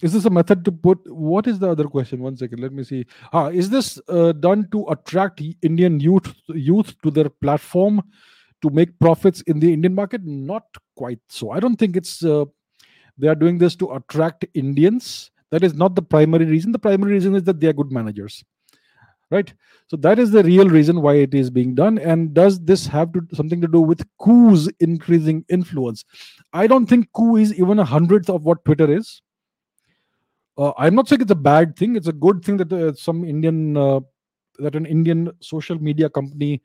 is 0.00 0.12
this 0.12 0.24
a 0.26 0.30
method 0.30 0.64
to 0.64 0.70
put 0.72 0.98
what 1.06 1.46
is 1.46 1.58
the 1.58 1.70
other 1.70 1.84
question? 1.84 2.20
One 2.20 2.36
second 2.36 2.60
let 2.60 2.72
me 2.72 2.84
see. 2.84 3.06
Ah, 3.32 3.48
is 3.48 3.70
this 3.70 4.00
uh, 4.08 4.32
done 4.32 4.68
to 4.72 4.86
attract 4.88 5.42
indian 5.62 6.00
youth 6.00 6.34
youth 6.48 6.94
to 7.02 7.10
their 7.10 7.28
platform 7.28 8.02
to 8.62 8.70
make 8.70 8.98
profits 8.98 9.42
in 9.42 9.60
the 9.60 9.72
indian 9.72 9.94
market? 9.94 10.24
Not 10.24 10.64
quite 11.00 11.20
so. 11.28 11.50
I 11.50 11.60
don't 11.60 11.76
think 11.76 11.96
it's 11.96 12.24
uh, 12.24 12.44
they 13.16 13.28
are 13.28 13.40
doing 13.44 13.58
this 13.58 13.76
to 13.76 13.92
attract 13.98 14.46
indians. 14.54 15.30
That 15.50 15.64
is 15.64 15.74
not 15.74 15.94
the 15.94 16.02
primary 16.02 16.44
reason. 16.44 16.72
The 16.72 16.84
primary 16.86 17.12
reason 17.12 17.34
is 17.34 17.44
that 17.44 17.60
they 17.60 17.68
are 17.68 17.78
good 17.82 17.92
managers 17.92 18.44
right? 19.30 19.52
So 19.88 19.96
that 19.98 20.18
is 20.18 20.30
the 20.30 20.42
real 20.42 20.68
reason 20.68 21.02
why 21.02 21.14
it 21.14 21.34
is 21.34 21.50
being 21.50 21.74
done. 21.74 21.98
And 21.98 22.34
does 22.34 22.60
this 22.60 22.86
have 22.86 23.12
to 23.12 23.26
something 23.34 23.60
to 23.60 23.68
do 23.68 23.80
with 23.80 24.06
Koo's 24.18 24.68
increasing 24.80 25.44
influence? 25.48 26.04
I 26.52 26.66
don't 26.66 26.86
think 26.86 27.08
Koo 27.12 27.36
is 27.36 27.54
even 27.58 27.78
a 27.78 27.84
hundredth 27.84 28.30
of 28.30 28.42
what 28.42 28.64
twitter 28.64 28.90
is. 28.92 29.22
Uh, 30.56 30.72
i'm 30.76 30.94
not 30.94 31.08
saying 31.08 31.20
it's 31.20 31.30
a 31.30 31.36
bad 31.36 31.76
thing. 31.76 31.96
It's 31.96 32.08
a 32.08 32.12
good 32.12 32.44
thing 32.44 32.56
that 32.56 32.72
uh, 32.72 32.92
some 32.94 33.24
indian 33.24 33.76
uh, 33.76 34.00
that 34.58 34.74
an 34.74 34.86
indian 34.86 35.30
social 35.40 35.80
media 35.80 36.10
company 36.10 36.62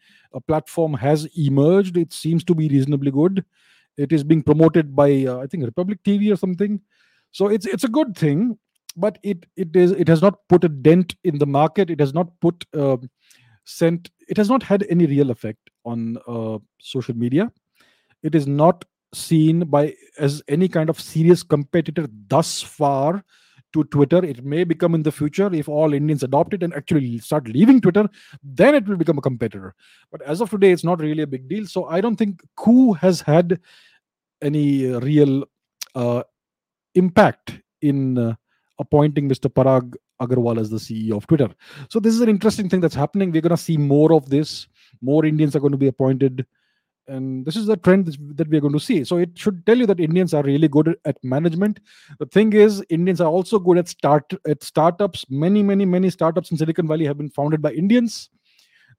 platform 0.48 0.94
has 0.96 1.26
emerged. 1.38 1.98
It 1.98 2.12
seems 2.12 2.44
to 2.46 2.56
be 2.56 2.68
reasonably 2.68 3.12
good 3.12 3.46
it 3.98 4.12
is 4.12 4.24
being 4.24 4.42
promoted 4.42 4.96
by 4.96 5.26
uh, 5.26 5.38
i 5.38 5.48
think 5.48 5.64
republic 5.64 6.00
tv 6.04 6.32
or 6.32 6.36
something. 6.36 6.80
So 7.32 7.48
it's 7.48 7.66
it's 7.66 7.84
a 7.84 7.90
good 7.90 8.16
thing 8.16 8.58
but 8.96 9.18
it 9.24 9.46
it 9.56 9.76
is 9.76 9.92
it 9.92 10.08
has 10.08 10.22
not 10.22 10.36
put 10.50 10.64
a 10.64 10.70
dent 10.70 11.16
in 11.24 11.40
the 11.40 11.46
market. 11.46 11.90
It 11.90 12.00
has 12.00 12.14
not 12.14 12.28
put 12.42 12.66
uh, 12.78 12.98
sent 13.66 14.12
it 14.28 14.38
has 14.38 14.50
not 14.50 14.64
had 14.64 14.86
any 14.90 15.06
real 15.06 15.32
effect 15.32 15.70
on 15.86 16.18
uh, 16.28 16.60
social 16.80 17.16
media. 17.16 17.52
It 18.22 18.36
is 18.36 18.48
not 18.48 18.86
seen 19.14 19.62
by 19.62 19.94
as 20.18 20.42
any 20.48 20.68
kind 20.68 20.90
of 20.90 21.00
serious 21.00 21.44
competitor 21.44 22.08
thus 22.28 22.62
far 22.62 23.24
to 23.74 23.84
twitter 23.86 24.24
it 24.24 24.44
may 24.46 24.64
become 24.64 24.96
in 24.96 25.04
the 25.04 25.12
future 25.12 25.54
if 25.54 25.68
all 25.68 25.94
indians 25.94 26.24
adopt 26.24 26.54
it 26.54 26.64
and 26.64 26.74
actually 26.74 27.18
start 27.20 27.48
leaving 27.48 27.82
twitter 27.82 28.08
then 28.44 28.76
it 28.76 28.88
will 28.88 28.96
become 28.96 29.18
a 29.18 29.22
competitor 29.22 29.74
but 30.12 30.22
as 30.22 30.42
of 30.42 30.50
today 30.50 30.72
it's 30.72 30.84
not 30.84 31.00
really 31.00 31.24
a 31.24 31.28
big 31.28 31.48
deal 31.48 31.66
so 31.66 31.86
i 31.86 32.00
don't 32.00 32.16
think 32.16 32.42
Koo 32.56 32.94
has 32.94 33.22
had 33.22 33.60
any 34.42 34.86
real 34.86 35.46
uh, 35.96 36.24
impact 36.96 37.60
in 37.82 38.18
uh, 38.18 38.36
appointing 38.80 39.30
Mr. 39.30 39.52
Parag 39.52 39.96
Agrawal 40.22 40.60
as 40.60 40.70
the 40.70 40.78
CEO 40.78 41.18
of 41.18 41.28
Twitter. 41.28 41.50
So 41.90 42.00
this 42.00 42.14
is 42.14 42.22
an 42.22 42.30
interesting 42.30 42.70
thing 42.70 42.82
that's 42.82 42.96
happening. 42.96 43.32
We're 43.32 43.42
going 43.42 43.52
to 43.52 43.58
see 43.58 43.78
more 43.78 44.14
of 44.14 44.30
this. 44.30 44.68
More 45.02 45.26
Indians 45.26 45.56
are 45.56 45.60
going 45.60 45.72
to 45.72 45.78
be 45.78 45.88
appointed, 45.88 46.46
and 47.08 47.46
this 47.46 47.56
is 47.56 47.66
the 47.66 47.78
trend 47.78 48.18
that 48.36 48.48
we're 48.48 48.62
going 48.62 48.74
to 48.74 48.80
see. 48.80 49.04
So 49.04 49.18
it 49.18 49.32
should 49.36 49.66
tell 49.66 49.78
you 49.78 49.86
that 49.88 50.00
Indians 50.00 50.34
are 50.34 50.44
really 50.44 50.68
good 50.68 50.96
at 51.06 51.18
management. 51.24 51.80
The 52.20 52.26
thing 52.26 52.54
is, 52.54 52.84
Indians 52.90 53.22
are 53.22 53.30
also 53.30 53.60
good 53.60 53.78
at 53.78 53.88
start 53.88 54.32
at 54.48 54.64
startups. 54.64 55.26
Many, 55.30 55.64
many, 55.64 55.86
many 55.86 56.10
startups 56.10 56.52
in 56.52 56.58
Silicon 56.58 56.88
Valley 56.88 57.06
have 57.06 57.18
been 57.18 57.30
founded 57.30 57.62
by 57.62 57.72
Indians. 57.72 58.30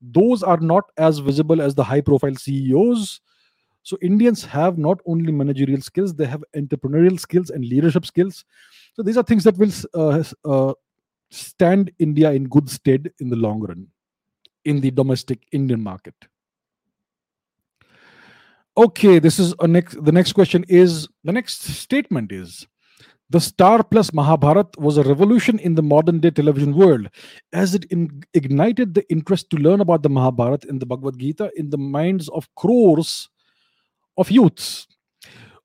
Those 0.01 0.43
are 0.43 0.59
not 0.59 0.85
as 0.97 1.19
visible 1.19 1.62
as 1.62 1.75
the 1.75 1.85
high-profile 1.85 2.35
CEOs. 2.37 3.21
So 3.83 3.99
Indians 4.03 4.45
have 4.45 4.79
not 4.79 5.01
only 5.07 5.33
managerial 5.33 5.81
skills; 5.81 6.14
they 6.14 6.27
have 6.27 6.45
entrepreneurial 6.57 7.21
skills 7.21 7.51
and 7.51 7.64
leadership 7.64 8.07
skills 8.07 8.45
so 8.95 9.03
these 9.03 9.17
are 9.17 9.25
things 9.25 9.45
that 9.45 9.59
will 9.59 9.73
uh, 9.95 10.23
uh, 10.45 10.75
stand 11.31 11.90
India 11.99 12.31
in 12.31 12.45
good 12.45 12.71
stead 12.71 13.11
in 13.19 13.29
the 13.29 13.37
long 13.37 13.61
run 13.61 13.88
in 14.64 14.81
the 14.81 14.90
domestic 14.90 15.40
Indian 15.53 15.83
market. 15.83 16.14
Okay, 18.76 19.20
this 19.20 19.38
is 19.38 19.54
a 19.60 19.68
next. 19.68 20.04
The 20.04 20.10
next 20.10 20.32
question 20.32 20.64
is 20.68 21.06
the 21.22 21.32
next 21.32 21.62
statement 21.62 22.32
is 22.32 22.66
The 23.30 23.40
Star 23.40 23.84
Plus 23.84 24.12
Mahabharat 24.12 24.76
was 24.78 24.96
a 24.96 25.04
revolution 25.04 25.60
in 25.60 25.76
the 25.76 25.82
modern 25.82 26.18
day 26.18 26.30
television 26.30 26.74
world 26.74 27.08
as 27.52 27.74
it 27.74 27.84
in- 27.87 28.22
ignited 28.34 28.94
the 28.94 29.08
interest 29.10 29.48
to 29.50 29.56
learn 29.58 29.80
about 29.80 30.02
the 30.02 30.08
Mahabharat 30.08 30.64
and 30.64 30.80
the 30.80 30.87
Bhagavad 30.87 31.18
Gita 31.18 31.52
in 31.56 31.70
the 31.70 31.78
minds 31.78 32.28
of 32.30 32.52
crores 32.56 33.28
of 34.16 34.30
youths. 34.30 34.88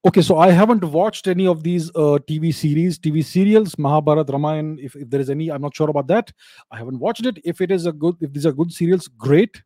Okay, 0.05 0.21
so 0.21 0.37
I 0.37 0.51
haven't 0.51 0.83
watched 0.83 1.27
any 1.27 1.45
of 1.47 1.63
these 1.63 1.89
uh, 1.89 2.19
TV 2.29 2.53
series, 2.53 2.97
TV 2.97 3.25
serials, 3.25 3.77
Mahabharat, 3.77 4.29
Ramayana. 4.29 4.77
If, 4.79 4.95
if 4.95 5.09
there 5.09 5.19
is 5.19 5.29
any, 5.29 5.51
I'm 5.51 5.61
not 5.61 5.75
sure 5.75 5.89
about 5.89 6.07
that. 6.07 6.31
I 6.71 6.77
haven't 6.77 6.99
watched 6.99 7.25
it. 7.25 7.39
If 7.43 7.59
it 7.59 7.71
is 7.71 7.85
a 7.85 7.91
good, 7.91 8.15
if 8.21 8.31
these 8.31 8.45
are 8.45 8.53
good 8.53 8.71
serials, 8.71 9.07
great. 9.07 9.61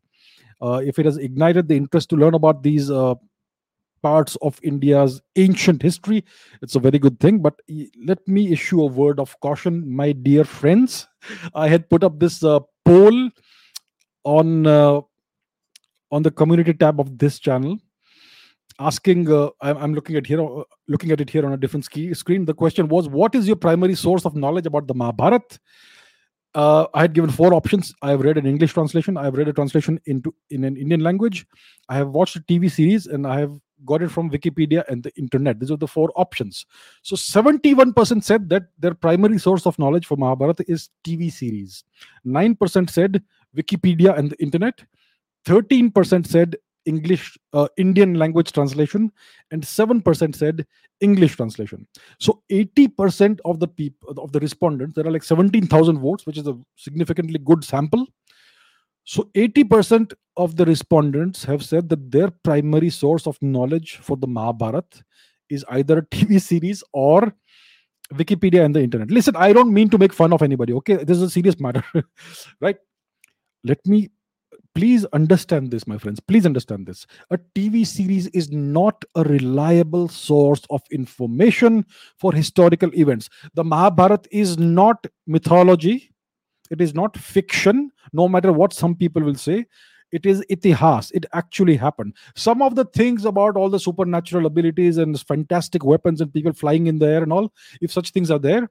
Uh, 0.61 0.81
if 0.83 0.97
it 0.97 1.05
has 1.05 1.17
ignited 1.17 1.67
the 1.67 1.75
interest 1.75 2.09
to 2.09 2.15
learn 2.15 2.33
about 2.33 2.63
these 2.63 2.89
uh, 2.89 3.13
parts 4.03 4.35
of 4.41 4.59
India's 4.61 5.21
ancient 5.35 5.81
history, 5.81 6.23
it's 6.61 6.75
a 6.75 6.79
very 6.79 6.99
good 6.99 7.19
thing. 7.19 7.39
But 7.39 7.55
let 8.05 8.27
me 8.27 8.51
issue 8.51 8.81
a 8.81 8.85
word 8.85 9.19
of 9.19 9.39
caution, 9.39 9.89
my 9.89 10.11
dear 10.11 10.43
friends. 10.43 11.07
I 11.55 11.69
had 11.69 11.89
put 11.89 12.03
up 12.03 12.19
this 12.19 12.43
uh, 12.43 12.59
poll 12.85 13.29
on 14.25 14.67
uh, 14.67 15.01
on 16.11 16.21
the 16.21 16.31
community 16.31 16.73
tab 16.73 16.99
of 16.99 17.17
this 17.17 17.39
channel 17.39 17.79
asking 18.79 19.31
uh, 19.31 19.49
I'm, 19.61 19.93
looking 19.93 20.15
at 20.15 20.25
here 20.25 20.41
uh, 20.41 20.63
looking 20.87 21.11
at 21.11 21.21
it 21.21 21.29
here 21.29 21.45
on 21.45 21.53
a 21.53 21.57
different 21.57 21.85
screen. 21.85 22.45
The 22.45 22.53
question 22.53 22.87
was 22.87 23.07
what 23.07 23.35
is 23.35 23.47
your 23.47 23.55
primary 23.55 23.95
source 23.95 24.25
of 24.25 24.35
knowledge 24.35 24.65
about 24.65 24.87
the 24.87 24.93
mahabharat? 24.93 25.59
Uh, 26.55 26.85
i 26.93 27.01
had 27.01 27.13
given 27.13 27.31
four 27.31 27.53
options. 27.53 27.93
I 28.01 28.11
have 28.11 28.21
read 28.21 28.37
an 28.37 28.45
english 28.45 28.73
translation. 28.73 29.17
I 29.17 29.23
have 29.23 29.35
read 29.35 29.47
a 29.47 29.53
translation 29.53 29.99
into 30.05 30.33
in 30.49 30.63
an 30.63 30.77
indian 30.77 31.01
language. 31.01 31.45
I 31.89 31.95
have 31.95 32.09
watched 32.09 32.35
a 32.35 32.41
tv 32.41 32.71
series 32.71 33.07
and 33.07 33.25
i 33.25 33.39
have 33.39 33.57
got 33.85 34.01
it 34.01 34.09
from 34.09 34.29
wikipedia 34.29 34.83
and 34.89 35.03
the 35.03 35.11
internet. 35.15 35.59
These 35.59 35.71
are 35.71 35.77
the 35.77 35.87
four 35.87 36.11
options. 36.15 36.65
So 37.01 37.15
71% 37.15 38.23
said 38.23 38.49
that 38.49 38.63
their 38.79 38.93
primary 38.93 39.37
source 39.37 39.65
of 39.65 39.77
knowledge 39.79 40.05
for 40.05 40.17
mahabharata 40.17 40.65
is 40.67 40.89
tv 41.05 41.31
series. 41.31 41.83
9% 42.25 42.89
said 42.89 43.21
wikipedia 43.55 44.17
and 44.17 44.31
the 44.31 44.41
internet. 44.41 44.81
13% 45.45 46.25
said 46.25 46.55
English, 46.85 47.37
uh, 47.53 47.67
Indian 47.77 48.15
language 48.15 48.51
translation, 48.51 49.11
and 49.51 49.63
7% 49.63 50.35
said 50.35 50.65
English 50.99 51.35
translation. 51.35 51.87
So 52.19 52.41
80% 52.51 53.39
of 53.45 53.59
the 53.59 53.67
people, 53.67 54.09
of 54.17 54.31
the 54.31 54.39
respondents, 54.39 54.95
there 54.95 55.07
are 55.07 55.11
like 55.11 55.23
17,000 55.23 55.99
votes, 55.99 56.25
which 56.25 56.37
is 56.37 56.47
a 56.47 56.57
significantly 56.75 57.39
good 57.39 57.63
sample. 57.63 58.07
So 59.03 59.29
80% 59.35 60.13
of 60.37 60.55
the 60.55 60.65
respondents 60.65 61.43
have 61.43 61.63
said 61.63 61.89
that 61.89 62.11
their 62.11 62.31
primary 62.43 62.89
source 62.89 63.27
of 63.27 63.37
knowledge 63.41 63.97
for 63.97 64.17
the 64.17 64.27
Mahabharat 64.27 65.03
is 65.49 65.65
either 65.69 65.99
a 65.99 66.01
TV 66.15 66.41
series 66.41 66.83
or 66.93 67.33
Wikipedia 68.13 68.63
and 68.63 68.75
the 68.75 68.81
internet. 68.81 69.11
Listen, 69.11 69.35
I 69.35 69.53
don't 69.53 69.73
mean 69.73 69.89
to 69.89 69.97
make 69.97 70.13
fun 70.13 70.33
of 70.33 70.41
anybody, 70.41 70.73
okay? 70.73 71.03
This 71.03 71.17
is 71.17 71.23
a 71.23 71.29
serious 71.29 71.59
matter, 71.59 71.83
right? 72.61 72.77
Let 73.63 73.85
me 73.85 74.09
please 74.75 75.05
understand 75.13 75.69
this 75.69 75.85
my 75.85 75.97
friends 75.97 76.19
please 76.19 76.45
understand 76.45 76.87
this 76.87 77.05
a 77.29 77.37
tv 77.55 77.85
series 77.85 78.27
is 78.27 78.51
not 78.51 79.03
a 79.15 79.23
reliable 79.23 80.07
source 80.07 80.61
of 80.69 80.81
information 80.91 81.85
for 82.17 82.33
historical 82.33 82.89
events 82.95 83.29
the 83.53 83.63
mahabharat 83.63 84.27
is 84.31 84.57
not 84.57 85.05
mythology 85.27 86.12
it 86.73 86.81
is 86.81 86.93
not 86.93 87.17
fiction 87.17 87.81
no 88.11 88.27
matter 88.27 88.51
what 88.51 88.73
some 88.73 88.95
people 88.95 89.21
will 89.21 89.35
say 89.35 89.65
it 90.11 90.25
is 90.31 90.43
itihas 90.55 91.11
it 91.13 91.25
actually 91.33 91.75
happened. 91.75 92.13
Some 92.35 92.61
of 92.61 92.75
the 92.75 92.85
things 92.85 93.25
about 93.25 93.57
all 93.57 93.69
the 93.69 93.79
supernatural 93.79 94.45
abilities 94.45 94.97
and 94.97 95.19
fantastic 95.19 95.83
weapons 95.83 96.21
and 96.21 96.31
people 96.31 96.53
flying 96.53 96.87
in 96.87 96.99
the 96.99 97.07
air 97.07 97.23
and 97.23 97.33
all 97.33 97.51
if 97.81 97.91
such 97.91 98.11
things 98.11 98.29
are 98.29 98.39
there 98.39 98.69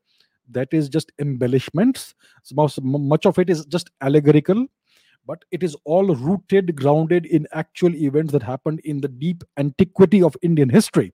that 0.51 0.69
is 0.73 0.89
just 0.89 1.11
embellishments. 1.19 2.15
Much 2.55 3.27
of 3.27 3.39
it 3.39 3.51
is 3.51 3.65
just 3.67 3.91
allegorical 4.01 4.67
but 5.27 5.45
it 5.53 5.63
is 5.63 5.77
all 5.85 6.15
rooted, 6.15 6.75
grounded 6.75 7.27
in 7.27 7.47
actual 7.53 7.95
events 7.95 8.33
that 8.33 8.43
happened 8.43 8.81
in 8.81 9.01
the 9.01 9.09
deep 9.09 9.45
antiquity 9.57 10.23
of 10.23 10.37
Indian 10.43 10.69
history. 10.69 11.13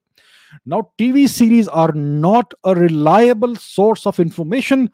Now, 0.65 0.91
TV 0.97 1.29
series 1.29 1.67
are 1.67 1.91
not 1.91 2.53
a 2.63 2.73
reliable 2.73 3.55
source 3.55 4.07
of 4.07 4.19
information 4.19 4.89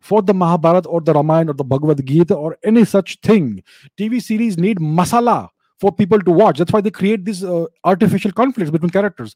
for 0.00 0.22
the 0.22 0.34
Mahabharata 0.34 0.88
or 0.88 1.00
the 1.00 1.12
Ramayana 1.12 1.50
or 1.50 1.54
the 1.54 1.64
Bhagavad 1.64 2.04
Gita 2.04 2.34
or 2.34 2.56
any 2.64 2.84
such 2.84 3.18
thing. 3.20 3.62
TV 3.98 4.22
series 4.22 4.58
need 4.58 4.78
masala 4.78 5.50
for 5.80 5.90
people 5.90 6.20
to 6.20 6.30
watch. 6.30 6.58
That's 6.58 6.72
why 6.72 6.82
they 6.82 6.90
create 6.90 7.24
these 7.24 7.42
uh, 7.42 7.64
artificial 7.84 8.30
conflicts 8.32 8.70
between 8.70 8.90
characters. 8.90 9.34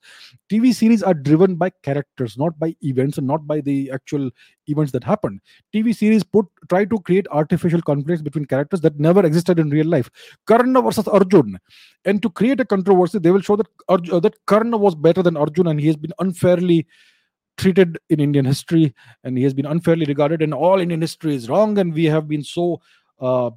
TV 0.50 0.74
series 0.74 1.02
are 1.02 1.14
driven 1.14 1.54
by 1.54 1.70
characters, 1.82 2.36
not 2.36 2.58
by 2.58 2.76
events 2.82 3.16
and 3.16 3.26
not 3.26 3.46
by 3.46 3.62
the 3.62 3.90
actual 3.90 4.30
events 4.66 4.92
that 4.92 5.02
happen. 5.02 5.40
TV 5.74 5.96
series 5.96 6.22
put 6.22 6.46
try 6.68 6.84
to 6.84 7.00
create 7.00 7.26
artificial 7.30 7.80
conflicts 7.80 8.20
between 8.20 8.44
characters 8.44 8.82
that 8.82 9.00
never 9.00 9.24
existed 9.24 9.58
in 9.58 9.70
real 9.70 9.86
life. 9.86 10.10
Karna 10.46 10.82
versus 10.82 11.08
Arjun, 11.08 11.58
and 12.04 12.20
to 12.22 12.28
create 12.28 12.60
a 12.60 12.64
controversy, 12.64 13.18
they 13.18 13.30
will 13.30 13.40
show 13.40 13.56
that 13.56 13.66
Arjun, 13.88 14.14
uh, 14.14 14.20
that 14.20 14.36
Karna 14.44 14.76
was 14.76 14.94
better 14.94 15.22
than 15.22 15.38
Arjun, 15.38 15.66
and 15.68 15.80
he 15.80 15.86
has 15.86 15.96
been 15.96 16.12
unfairly 16.18 16.86
treated 17.56 17.98
in 18.10 18.20
Indian 18.20 18.44
history, 18.44 18.94
and 19.22 19.36
he 19.36 19.44
has 19.44 19.54
been 19.54 19.66
unfairly 19.66 20.06
regarded, 20.06 20.42
and 20.42 20.54
all 20.54 20.80
Indian 20.80 21.00
history 21.00 21.34
is 21.34 21.48
wrong, 21.48 21.78
and 21.78 21.94
we 21.94 22.04
have 22.04 22.28
been 22.28 22.42
so. 22.42 22.80
Uh, 23.20 23.50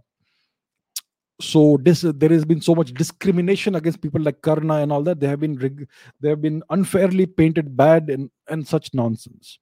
so 1.40 1.78
this 1.84 2.02
there 2.02 2.30
has 2.30 2.46
been 2.46 2.62
so 2.62 2.74
much 2.74 2.94
discrimination 2.94 3.76
against 3.76 4.02
people 4.02 4.20
like 4.20 4.42
karna 4.42 4.76
and 4.78 4.92
all 4.92 5.04
that. 5.04 5.20
They 5.20 5.28
have 5.28 5.40
been 5.40 5.88
they 6.20 6.30
have 6.30 6.42
been 6.42 6.64
unfairly 6.72 7.28
painted 7.28 7.78
bad 7.78 8.10
and 8.10 8.32
and 8.48 8.68
such 8.68 8.94
nonsense. 8.94 9.60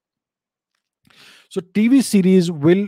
So 1.50 1.60
tv 1.60 2.02
series 2.02 2.50
will 2.50 2.88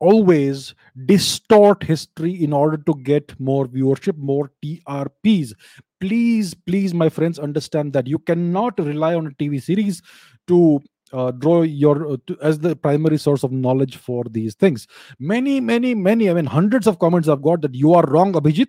always 0.00 0.74
distort 1.06 1.82
history 1.82 2.32
in 2.44 2.52
order 2.52 2.76
to 2.76 2.94
get 3.02 3.38
more 3.40 3.66
viewership 3.66 4.16
more 4.18 4.50
trps 4.62 5.52
please 6.00 6.52
please 6.52 6.92
my 6.92 7.08
friends 7.08 7.38
understand 7.38 7.92
that 7.92 8.06
you 8.06 8.18
cannot 8.18 8.78
rely 8.78 9.14
on 9.14 9.26
a 9.26 9.30
tv 9.30 9.62
series 9.62 10.02
to 10.48 10.80
uh, 11.12 11.30
draw 11.30 11.62
your 11.62 12.12
uh, 12.12 12.16
to, 12.26 12.36
as 12.42 12.58
the 12.58 12.74
primary 12.74 13.18
source 13.18 13.42
of 13.42 13.52
knowledge 13.52 13.96
for 13.96 14.24
these 14.30 14.54
things. 14.54 14.86
Many 15.18 15.60
many 15.60 15.94
many 15.94 16.30
i 16.30 16.34
mean 16.34 16.46
hundreds 16.46 16.86
of 16.86 16.98
comments 16.98 17.28
i've 17.28 17.42
got 17.42 17.62
that 17.62 17.74
you 17.74 17.94
are 17.94 18.04
wrong 18.06 18.32
abhijit. 18.32 18.68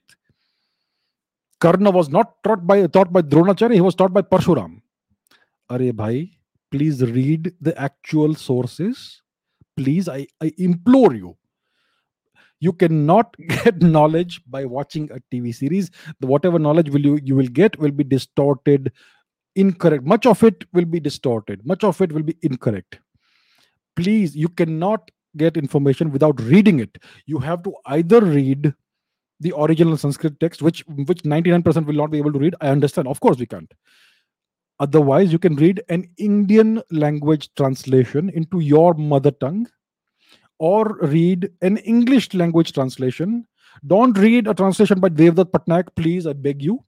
Karna 1.60 1.90
was 1.90 2.10
not 2.10 2.44
taught 2.44 2.68
by 2.68 2.86
taught 2.88 3.12
by 3.12 3.22
dronacharya 3.22 3.74
he 3.74 3.82
was 3.82 3.96
taught 3.96 4.14
by 4.14 4.22
parshuram. 4.22 4.82
Are 5.70 5.80
bhai 5.94 6.38
please 6.72 7.02
read 7.02 7.54
the 7.62 7.78
actual 7.80 8.36
sources. 8.36 9.22
Please 9.76 10.08
i 10.08 10.28
i 10.42 10.52
implore 10.58 11.14
you. 11.16 11.36
You 12.60 12.74
cannot 12.74 13.36
get 13.48 13.82
knowledge 13.82 14.42
by 14.48 14.66
watching 14.66 15.10
a 15.12 15.20
tv 15.34 15.54
series. 15.54 15.92
The 16.20 16.28
whatever 16.28 16.60
knowledge 16.60 16.90
will 16.90 17.02
you 17.02 17.20
you 17.24 17.36
will 17.36 17.48
get 17.48 17.80
will 17.80 17.92
be 17.92 18.04
distorted 18.04 18.92
incorrect. 19.58 20.06
Much 20.06 20.26
of 20.26 20.44
it 20.44 20.66
will 20.74 20.86
be 20.86 21.00
distorted. 21.00 21.66
Much 21.66 21.84
of 21.84 22.00
it 22.02 22.12
will 22.14 22.24
be 22.24 22.38
incorrect. 22.42 23.00
Please 23.96 24.36
you 24.36 24.48
cannot 24.48 25.10
get 25.36 25.58
information 25.58 26.12
without 26.12 26.40
reading 26.42 26.80
it. 26.80 26.98
You 27.26 27.40
have 27.40 27.64
to 27.64 27.74
either 27.88 28.22
read 28.22 28.74
the 29.40 29.54
original 29.58 29.98
sanskrit 29.98 30.40
text 30.40 30.62
which 30.62 30.84
which 31.10 31.24
99% 31.24 31.86
will 31.86 31.94
not 31.94 32.12
be 32.12 32.18
able 32.18 32.34
to 32.34 32.40
read. 32.40 32.56
I 32.62 32.70
understand. 32.70 33.08
Of 33.08 33.20
course 33.20 33.38
we 33.38 33.46
can't. 33.46 33.72
Otherwise 34.80 35.32
you 35.32 35.40
can 35.40 35.56
read 35.56 35.82
an 35.90 36.08
indian 36.18 36.82
language 36.92 37.50
translation 37.56 38.30
into 38.30 38.60
your 38.60 38.94
mother 38.94 39.32
tongue 39.32 39.68
or 40.60 40.98
read 41.02 41.50
an 41.62 41.78
english 41.78 42.34
language 42.34 42.74
translation. 42.74 43.46
Don't 43.86 44.18
read 44.18 44.48
a 44.48 44.54
translation 44.54 45.00
by 45.00 45.10
devdutt 45.10 45.52
pattanaik 45.56 45.90
please 45.96 46.28
i 46.28 46.34
beg 46.34 46.64
you 46.68 46.84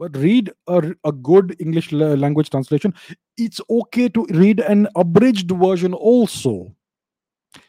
but 0.00 0.16
read 0.16 0.50
a, 0.66 0.94
a 1.04 1.12
good 1.12 1.54
english 1.60 1.92
language 1.92 2.50
translation. 2.50 2.94
It's 3.36 3.60
okay 3.70 4.08
to 4.08 4.26
read 4.30 4.60
an 4.60 4.88
abridged 4.96 5.50
version 5.52 5.92
also. 5.94 6.74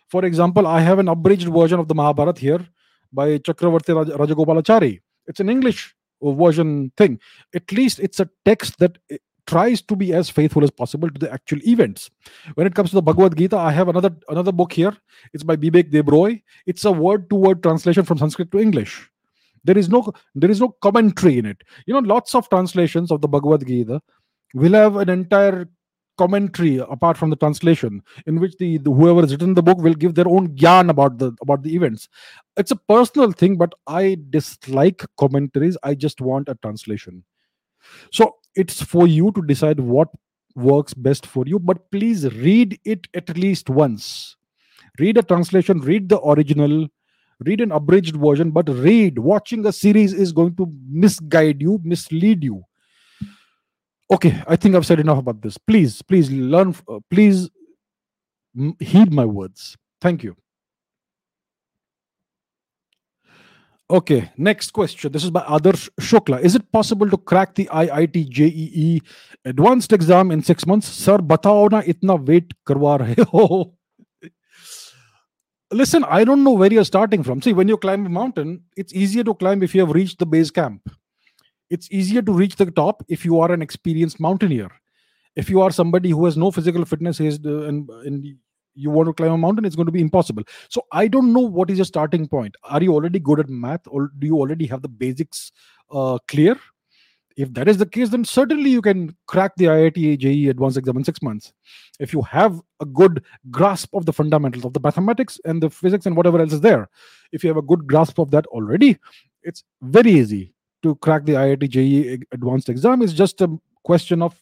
For 0.09 0.25
example 0.25 0.65
i 0.65 0.79
have 0.79 0.99
an 0.99 1.09
abridged 1.09 1.49
version 1.49 1.79
of 1.79 1.89
the 1.89 1.95
mahabharat 1.95 2.37
here 2.37 2.65
by 3.11 3.37
chakravarti 3.37 3.93
Raj- 3.95 4.15
rajagopalachari 4.21 5.01
it's 5.27 5.41
an 5.41 5.49
english 5.49 5.93
version 6.23 6.91
thing. 6.97 7.19
At 7.53 7.71
least 7.71 7.99
it's 7.99 8.19
a 8.19 8.29
text 8.45 8.79
that 8.79 8.97
eh, 9.09 9.17
tries 9.47 9.81
to 9.81 9.95
be 9.95 10.13
as 10.13 10.29
faithful 10.29 10.63
as 10.63 10.71
possible 10.71 11.09
to 11.09 11.19
the 11.19 11.31
actual 11.33 11.59
events. 11.63 12.09
When 12.53 12.67
it 12.67 12.75
comes 12.75 12.91
to 12.91 12.95
the 12.95 13.01
bhagavad 13.01 13.35
gita 13.37 13.57
i 13.57 13.71
have 13.71 13.89
another 13.89 14.15
another 14.29 14.53
book 14.53 14.71
here. 14.71 14.95
It's 15.33 15.43
by 15.43 15.57
bibek 15.57 15.91
debroy 15.91 16.41
it's 16.65 16.85
a 16.85 16.91
word 16.91 17.29
to 17.29 17.35
word 17.35 17.63
translation 17.63 18.05
from 18.05 18.19
sanskrit 18.19 18.51
to 18.51 18.59
english 18.59 19.10
there 19.63 19.77
is 19.77 19.89
no 19.89 20.11
there 20.35 20.51
is 20.51 20.59
no 20.59 20.69
commentary 20.81 21.37
in 21.37 21.45
it. 21.45 21.61
You 21.85 21.93
know 21.93 21.99
lots 21.99 22.35
of 22.35 22.49
translations 22.49 23.11
of 23.11 23.21
the 23.21 23.27
bhagavad 23.27 23.65
gita 23.65 24.01
will 24.53 24.73
have 24.73 24.97
an 24.97 25.09
entire 25.09 25.67
commentary 26.17 26.77
apart 26.77 27.17
from 27.17 27.29
the 27.29 27.35
translation 27.35 28.01
in 28.27 28.39
which 28.39 28.55
the, 28.57 28.77
the 28.79 28.91
whoever 28.91 29.21
has 29.21 29.31
written 29.31 29.53
the 29.53 29.63
book 29.63 29.77
will 29.79 29.93
give 29.93 30.13
their 30.13 30.27
own 30.27 30.49
gyan 30.49 30.89
about 30.89 31.17
the 31.17 31.31
about 31.41 31.63
the 31.63 31.73
events. 31.75 32.09
It's 32.57 32.71
a 32.71 32.75
personal 32.75 33.31
thing 33.31 33.57
but 33.57 33.73
i 33.87 34.17
dislike 34.29 35.05
commentaries. 35.17 35.77
I 35.83 35.95
just 35.95 36.21
want 36.21 36.49
a 36.49 36.55
translation. 36.55 37.23
So 38.11 38.35
it's 38.55 38.81
for 38.81 39.07
you 39.07 39.31
to 39.31 39.41
decide 39.41 39.79
what 39.79 40.09
works 40.55 40.93
best 40.93 41.25
for 41.25 41.45
you 41.47 41.59
but 41.59 41.89
please 41.91 42.31
read 42.35 42.79
it 42.85 43.07
at 43.13 43.35
least 43.37 43.69
once. 43.69 44.35
Read 44.99 45.17
a 45.17 45.23
translation 45.23 45.79
read 45.79 46.09
the 46.09 46.21
original 46.21 46.87
read 47.45 47.61
an 47.61 47.71
abridged 47.71 48.15
version 48.15 48.51
but 48.51 48.67
read 48.69 49.19
watching 49.19 49.65
a 49.65 49.71
series 49.71 50.13
is 50.13 50.31
going 50.31 50.55
to 50.55 50.71
misguide 50.89 51.61
you 51.61 51.79
mislead 51.83 52.43
you 52.43 52.63
okay 54.11 54.41
i 54.47 54.55
think 54.55 54.75
i've 54.75 54.85
said 54.85 54.99
enough 54.99 55.17
about 55.17 55.41
this 55.41 55.57
please 55.57 56.01
please 56.01 56.31
learn 56.31 56.75
uh, 56.87 56.99
please 57.09 57.49
heed 58.79 59.11
my 59.13 59.25
words 59.25 59.77
thank 60.01 60.23
you 60.23 60.35
Okay, 63.91 64.31
next 64.37 64.71
question. 64.71 65.11
This 65.11 65.25
is 65.25 65.31
by 65.31 65.41
Adarsh 65.41 65.89
Shukla. 65.99 66.39
Is 66.39 66.55
it 66.55 66.71
possible 66.71 67.09
to 67.09 67.17
crack 67.17 67.55
the 67.55 67.65
IIT 67.65 68.29
JEE 68.29 69.01
advanced 69.43 69.91
exam 69.91 70.31
in 70.31 70.41
six 70.41 70.65
months? 70.65 70.87
Sir, 70.87 71.17
batao 71.17 71.69
na 71.69 71.81
itna 71.81 72.15
wait 72.25 72.53
karwa 72.65 72.99
rahe 73.01 73.27
ho. 73.27 73.73
Listen, 75.71 76.03
I 76.03 76.23
don't 76.23 76.43
know 76.43 76.51
where 76.51 76.71
you're 76.71 76.83
starting 76.83 77.23
from. 77.23 77.41
See, 77.41 77.53
when 77.53 77.67
you 77.67 77.77
climb 77.77 78.05
a 78.05 78.09
mountain, 78.09 78.63
it's 78.75 78.93
easier 78.93 79.23
to 79.23 79.33
climb 79.33 79.63
if 79.63 79.73
you 79.73 79.81
have 79.81 79.95
reached 79.95 80.19
the 80.19 80.25
base 80.25 80.51
camp. 80.51 80.81
It's 81.69 81.89
easier 81.91 82.21
to 82.21 82.33
reach 82.33 82.57
the 82.57 82.69
top 82.69 83.03
if 83.07 83.23
you 83.23 83.39
are 83.39 83.51
an 83.51 83.61
experienced 83.61 84.19
mountaineer. 84.19 84.69
If 85.37 85.49
you 85.49 85.61
are 85.61 85.71
somebody 85.71 86.09
who 86.09 86.25
has 86.25 86.35
no 86.35 86.51
physical 86.51 86.83
fitness 86.83 87.21
and, 87.21 87.89
and 87.89 88.35
you 88.75 88.89
want 88.89 89.07
to 89.07 89.13
climb 89.13 89.31
a 89.31 89.37
mountain 89.37 89.65
it's 89.65 89.75
going 89.75 89.85
to 89.85 89.91
be 89.91 90.01
impossible 90.01 90.43
so 90.69 90.85
i 90.91 91.07
don't 91.07 91.33
know 91.33 91.41
what 91.41 91.69
is 91.69 91.77
your 91.77 91.85
starting 91.85 92.27
point 92.27 92.55
are 92.63 92.81
you 92.81 92.93
already 92.93 93.19
good 93.19 93.39
at 93.39 93.49
math 93.49 93.81
or 93.87 94.11
do 94.19 94.27
you 94.27 94.37
already 94.37 94.65
have 94.65 94.81
the 94.81 94.87
basics 94.87 95.51
uh, 95.91 96.17
clear 96.27 96.57
if 97.37 97.53
that 97.53 97.67
is 97.67 97.77
the 97.77 97.85
case 97.85 98.09
then 98.09 98.23
certainly 98.25 98.69
you 98.69 98.81
can 98.81 99.15
crack 99.27 99.51
the 99.57 99.65
iit 99.65 100.19
JEE 100.19 100.49
advanced 100.49 100.77
exam 100.77 100.97
in 100.97 101.03
6 101.03 101.21
months. 101.21 101.53
If 101.99 102.13
you 102.13 102.21
have 102.23 102.61
a 102.79 102.85
good 102.85 103.23
grasp 103.49 103.93
of 103.93 104.05
the 104.05 104.13
fundamentals 104.13 104.65
of 104.65 104.73
the 104.73 104.79
mathematics 104.79 105.39
and 105.45 105.61
the 105.61 105.69
physics 105.69 106.05
and 106.05 106.15
whatever 106.17 106.39
else 106.39 106.53
is 106.53 106.61
there 106.61 106.89
if 107.31 107.43
you 107.43 107.49
have 107.49 107.57
a 107.57 107.61
good 107.61 107.87
grasp 107.87 108.19
of 108.19 108.31
that 108.31 108.45
already 108.47 108.97
it's 109.43 109.63
very 109.81 110.11
easy 110.11 110.53
to 110.83 110.95
crack 110.95 111.25
the 111.25 111.33
iit 111.33 111.69
JEE 111.69 112.23
advanced 112.31 112.69
exam. 112.69 113.01
It's 113.01 113.13
just 113.13 113.41
a 113.41 113.49
question 113.83 114.21
of 114.21 114.35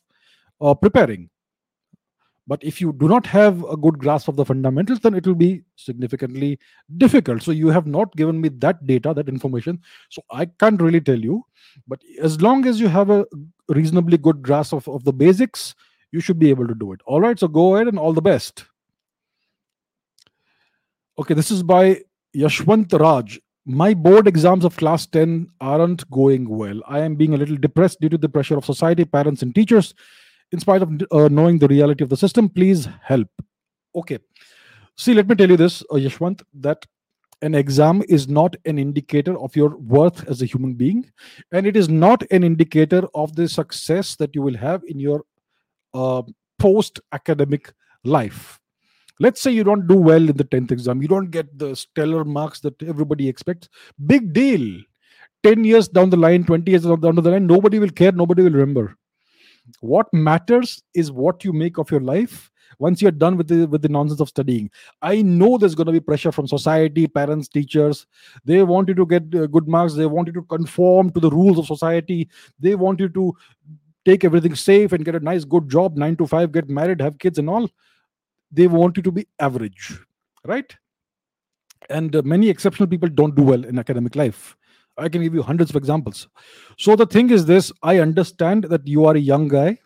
uh, 0.62 0.74
preparing 0.74 1.30
but 2.50 2.64
if 2.64 2.82
you 2.82 2.92
do 2.94 3.08
not 3.08 3.28
have 3.28 3.64
a 3.66 3.78
good 3.78 4.00
grasp 4.00 4.28
of 4.28 4.36
the 4.36 4.44
fundamentals, 4.44 5.02
then 5.02 5.14
it 5.14 5.28
will 5.28 5.36
be 5.36 5.62
significantly 5.76 6.58
difficult. 6.98 7.44
So 7.44 7.52
you 7.52 7.68
have 7.68 7.86
not 7.86 8.16
given 8.16 8.42
me 8.42 8.50
that 8.50 8.88
data, 8.88 9.14
that 9.14 9.30
information. 9.30 9.80
So 10.10 10.24
I 10.32 10.48
can't 10.48 10.82
really 10.82 11.00
tell 11.00 11.20
you. 11.20 11.46
But 11.88 12.00
as 12.20 12.42
long 12.42 12.66
as 12.66 12.80
you 12.80 12.88
have 12.88 13.12
a 13.12 13.28
reasonably 13.68 14.18
good 14.18 14.42
grasp 14.42 14.74
of, 14.74 14.88
of 14.90 15.04
the 15.04 15.14
basics, 15.14 15.76
you 16.12 16.22
should 16.22 16.40
be 16.40 16.50
able 16.50 16.68
to 16.68 16.74
do 16.74 16.92
it. 16.92 17.02
All 17.06 17.22
right. 17.22 17.38
So 17.38 17.48
go 17.48 17.76
ahead 17.76 17.88
and 17.88 18.00
all 18.00 18.14
the 18.14 18.22
best. 18.22 18.66
Okay, 21.20 21.36
this 21.36 21.52
is 21.52 21.62
by 21.62 22.02
Yashwant 22.36 23.00
Raj. 23.00 23.40
My 23.68 23.94
board 23.94 24.28
exams 24.28 24.66
of 24.66 24.76
class 24.76 25.06
10 25.06 25.50
aren't 25.62 26.10
going 26.10 26.50
well. 26.50 26.82
I 26.88 27.02
am 27.02 27.14
being 27.14 27.36
a 27.36 27.38
little 27.38 27.58
depressed 27.58 28.02
due 28.02 28.10
to 28.10 28.18
the 28.18 28.30
pressure 28.30 28.58
of 28.58 28.66
society, 28.66 29.06
parents, 29.06 29.44
and 29.44 29.54
teachers 29.54 29.94
in 30.52 30.60
spite 30.60 30.82
of 30.82 30.92
uh, 31.12 31.28
knowing 31.30 31.60
the 31.60 31.68
reality 31.68 32.04
of 32.04 32.10
the 32.10 32.18
system 32.18 32.50
please 32.50 32.88
help. 33.04 33.30
Okay. 33.96 34.20
See 34.98 35.14
let 35.14 35.28
me 35.28 35.36
tell 35.36 35.50
you 35.50 35.58
this 35.58 35.82
uh, 35.92 35.96
yashwant 35.96 36.42
that 36.56 36.86
an 37.42 37.56
exam 37.56 38.04
is 38.10 38.28
not 38.28 38.56
an 38.66 38.78
indicator 38.78 39.40
of 39.40 39.56
your 39.56 39.78
worth 39.78 40.28
as 40.28 40.42
a 40.42 40.46
human 40.46 40.74
being 40.74 41.10
and 41.52 41.66
it 41.66 41.78
is 41.78 41.88
not 41.88 42.24
an 42.32 42.44
indicator 42.44 43.04
of 43.16 43.36
the 43.36 43.48
success 43.48 44.16
that 44.18 44.36
you 44.36 44.42
will 44.42 44.58
have 44.58 44.84
in 44.88 45.00
your 45.00 45.24
uh, 45.94 46.22
post 46.58 47.00
academic 47.14 47.74
life. 48.04 48.60
Let's 49.22 49.42
say 49.42 49.52
you 49.52 49.64
don't 49.64 49.88
do 49.88 49.96
well 49.96 50.30
in 50.30 50.36
the 50.36 50.44
10th 50.44 50.72
exam 50.72 51.02
you 51.02 51.08
don't 51.08 51.32
get 51.32 51.58
the 51.58 51.76
stellar 51.76 52.26
marks 52.26 52.60
that 52.62 52.82
everybody 52.84 53.28
expects. 53.28 53.70
Big 54.06 54.34
deal. 54.34 54.82
10 55.44 55.64
years 55.64 55.88
down 55.88 56.10
the 56.10 56.18
line 56.18 56.44
20 56.44 56.70
years 56.70 56.84
down 56.84 57.16
the 57.16 57.22
line 57.22 57.48
nobody 57.48 57.80
will 57.80 57.90
care 57.90 58.12
nobody 58.12 58.44
will 58.44 58.52
remember 58.52 58.98
what 59.82 60.12
matters 60.14 60.82
is 60.94 61.12
what 61.12 61.44
you 61.44 61.54
make 61.54 61.78
of 61.78 61.92
your 61.92 62.02
life 62.02 62.52
once 62.78 63.02
you're 63.02 63.12
done 63.12 63.36
with 63.36 63.48
the 63.48 63.66
with 63.66 63.82
the 63.82 63.90
nonsense 63.90 64.20
of 64.20 64.30
studying. 64.30 64.70
I 65.02 65.22
know 65.22 65.58
there's 65.58 65.76
going 65.76 65.88
to 65.88 65.94
be 65.94 66.00
pressure 66.00 66.32
from 66.32 66.48
society 66.48 67.08
parents 67.08 67.48
teachers. 67.48 68.06
They 68.46 68.64
want 68.64 68.90
you 68.90 68.96
to 68.96 69.06
get 69.06 69.24
uh, 69.36 69.48
good 69.48 69.68
marks. 69.68 69.96
They 69.96 70.06
want 70.06 70.28
you 70.28 70.34
to 70.34 70.44
conform 70.44 71.12
to 71.12 71.20
the 71.20 71.30
rules 71.32 71.58
of 71.58 71.66
society. 71.66 72.30
They 72.60 72.76
want 72.76 73.00
you 73.00 73.10
to 73.10 73.34
take 74.06 74.24
everything 74.24 74.56
safe 74.56 74.94
and 74.94 75.04
get 75.04 75.16
a 75.16 75.20
nice 75.20 75.44
good 75.44 75.70
job 75.70 75.98
9 75.98 76.16
to 76.16 76.26
5 76.26 76.52
get 76.52 76.70
married 76.70 77.02
have 77.02 77.20
kids 77.20 77.38
and 77.38 77.50
all. 77.50 77.70
They 78.52 78.68
want 78.68 78.98
you 78.98 79.04
to 79.04 79.12
be 79.12 79.28
average 79.40 80.00
right? 80.46 80.76
And 81.90 82.16
uh, 82.16 82.22
many 82.24 82.50
exceptional 82.50 82.88
people 82.88 83.10
don't 83.10 83.36
do 83.36 83.44
well 83.44 83.64
in 83.64 83.80
academic 83.80 84.16
life 84.16 84.56
I 85.00 85.10
can 85.10 85.22
give 85.22 85.34
you 85.34 85.42
hundreds 85.42 85.70
of 85.70 85.76
examples. 85.76 86.28
So 86.78 86.96
the 86.96 87.06
thing 87.06 87.30
is 87.30 87.46
this 87.46 87.72
I 87.84 88.00
understand 88.00 88.66
that 88.66 88.88
you 88.88 89.06
are 89.06 89.16
a 89.16 89.20
young 89.20 89.48
guy. 89.48 89.78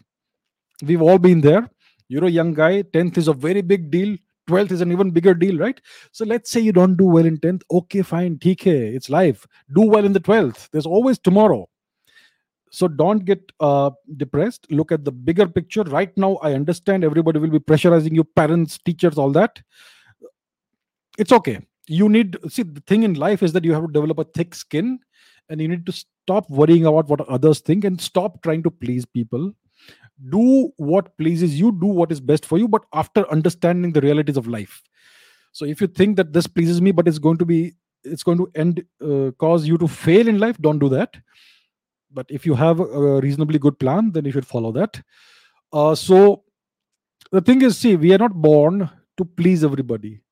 We've 0.84 1.02
all 1.02 1.17
been 1.17 1.41
there. 1.41 1.69
You're 2.08 2.26
a 2.26 2.30
young 2.30 2.54
guy. 2.54 2.84
10th 2.84 3.17
is 3.17 3.28
a 3.28 3.34
very 3.34 3.62
big 3.62 3.89
deal. 3.89 4.17
12th 4.49 4.71
is 4.71 4.82
an 4.82 4.91
even 4.91 5.12
bigger 5.12 5.34
deal, 5.34 5.58
right? 5.58 5.80
So 6.12 6.26
let's 6.26 6.52
say 6.52 6.60
you 6.60 6.73
don't 6.73 6.97
do 6.97 7.06
well 7.06 7.26
in 7.26 7.38
10th. 7.38 7.62
Okay, 7.71 8.02
fine. 8.02 8.38
TK, 8.38 8.67
it's 8.67 9.10
life. 9.10 9.47
Do 9.73 9.82
well 9.82 10.04
in 10.04 10.12
the 10.12 10.19
12th. 10.19 10.69
There's 10.71 10.86
always 10.86 11.17
tomorrow. 11.17 11.69
So 12.69 12.88
don't 12.88 13.23
get 13.23 13.52
uh, 13.62 13.91
depressed. 14.17 14.67
Look 14.69 14.91
at 14.91 15.06
the 15.06 15.12
bigger 15.12 15.47
picture. 15.47 15.84
Right 15.84 16.15
now, 16.17 16.39
I 16.41 16.54
understand 16.54 17.06
everybody 17.06 17.39
will 17.39 17.52
be 17.52 17.60
pressurizing 17.60 18.15
you, 18.15 18.23
parents, 18.23 18.80
teachers, 18.80 19.17
all 19.17 19.32
that. 19.32 19.62
It's 21.17 21.32
okay 21.32 21.60
you 21.88 22.08
need 22.10 22.38
see 22.50 22.63
the 22.63 22.82
thing 22.82 23.04
in 23.04 23.13
life 23.15 23.43
is 23.43 23.54
that 23.54 23.63
you 23.63 23.74
have 23.74 23.86
to 23.86 23.91
develop 23.91 24.19
a 24.19 24.24
thick 24.24 24.56
skin 24.56 25.00
and 25.50 25.62
you 25.62 25.67
need 25.67 25.86
to 25.86 25.91
stop 25.91 26.50
worrying 26.50 26.86
about 26.86 27.08
what 27.10 27.22
others 27.28 27.60
think 27.60 27.84
and 27.84 28.00
stop 28.00 28.41
trying 28.43 28.63
to 28.63 28.72
please 28.72 29.06
people. 29.06 29.52
Do 30.30 30.72
what 30.78 31.17
pleases 31.17 31.60
you 31.60 31.72
do 31.72 31.88
what 31.88 32.12
is 32.12 32.22
best 32.22 32.46
for 32.46 32.58
you 32.58 32.67
but 32.67 32.84
after 32.93 33.30
understanding 33.30 33.91
the 33.91 34.02
realities 34.02 34.38
of 34.38 34.48
life. 34.48 34.82
So 35.52 35.65
if 35.65 35.82
you 35.82 35.88
think 35.88 36.15
that 36.17 36.34
this 36.34 36.48
pleases 36.48 36.82
me 36.82 36.91
but 36.91 37.08
it's 37.08 37.19
going 37.19 37.38
to 37.38 37.46
be 37.46 37.74
it's 38.04 38.24
going 38.24 38.38
to 38.38 38.52
end 38.56 38.84
uh, 39.02 39.32
cause 39.38 39.65
you 39.65 39.78
to 39.78 39.88
fail 39.88 40.28
in 40.28 40.39
life 40.39 40.58
don't 40.60 40.80
do 40.80 40.89
that. 40.89 41.15
But 42.12 42.28
if 42.30 42.46
you 42.46 42.54
have 42.54 42.80
a 42.80 43.19
reasonably 43.19 43.60
good 43.60 43.78
plan 43.80 44.12
then 44.12 44.24
you 44.24 44.32
should 44.32 44.48
follow 44.48 44.72
that. 44.72 45.02
Uh, 45.74 45.96
so 45.96 46.43
the 47.32 47.41
thing 47.41 47.62
is 47.62 47.78
see 47.78 47.98
we 47.98 48.13
are 48.13 48.19
not 48.19 48.34
born 48.34 48.89
to 49.17 49.26
please 49.26 49.63
everybody 49.63 50.23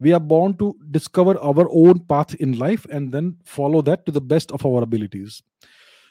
we 0.00 0.12
are 0.12 0.20
born 0.20 0.56
to 0.56 0.74
discover 0.90 1.38
our 1.40 1.68
own 1.70 2.00
path 2.00 2.34
in 2.36 2.58
life 2.58 2.86
and 2.90 3.12
then 3.12 3.36
follow 3.44 3.82
that 3.82 4.06
to 4.06 4.12
the 4.12 4.20
best 4.20 4.50
of 4.50 4.64
our 4.64 4.82
abilities. 4.82 5.42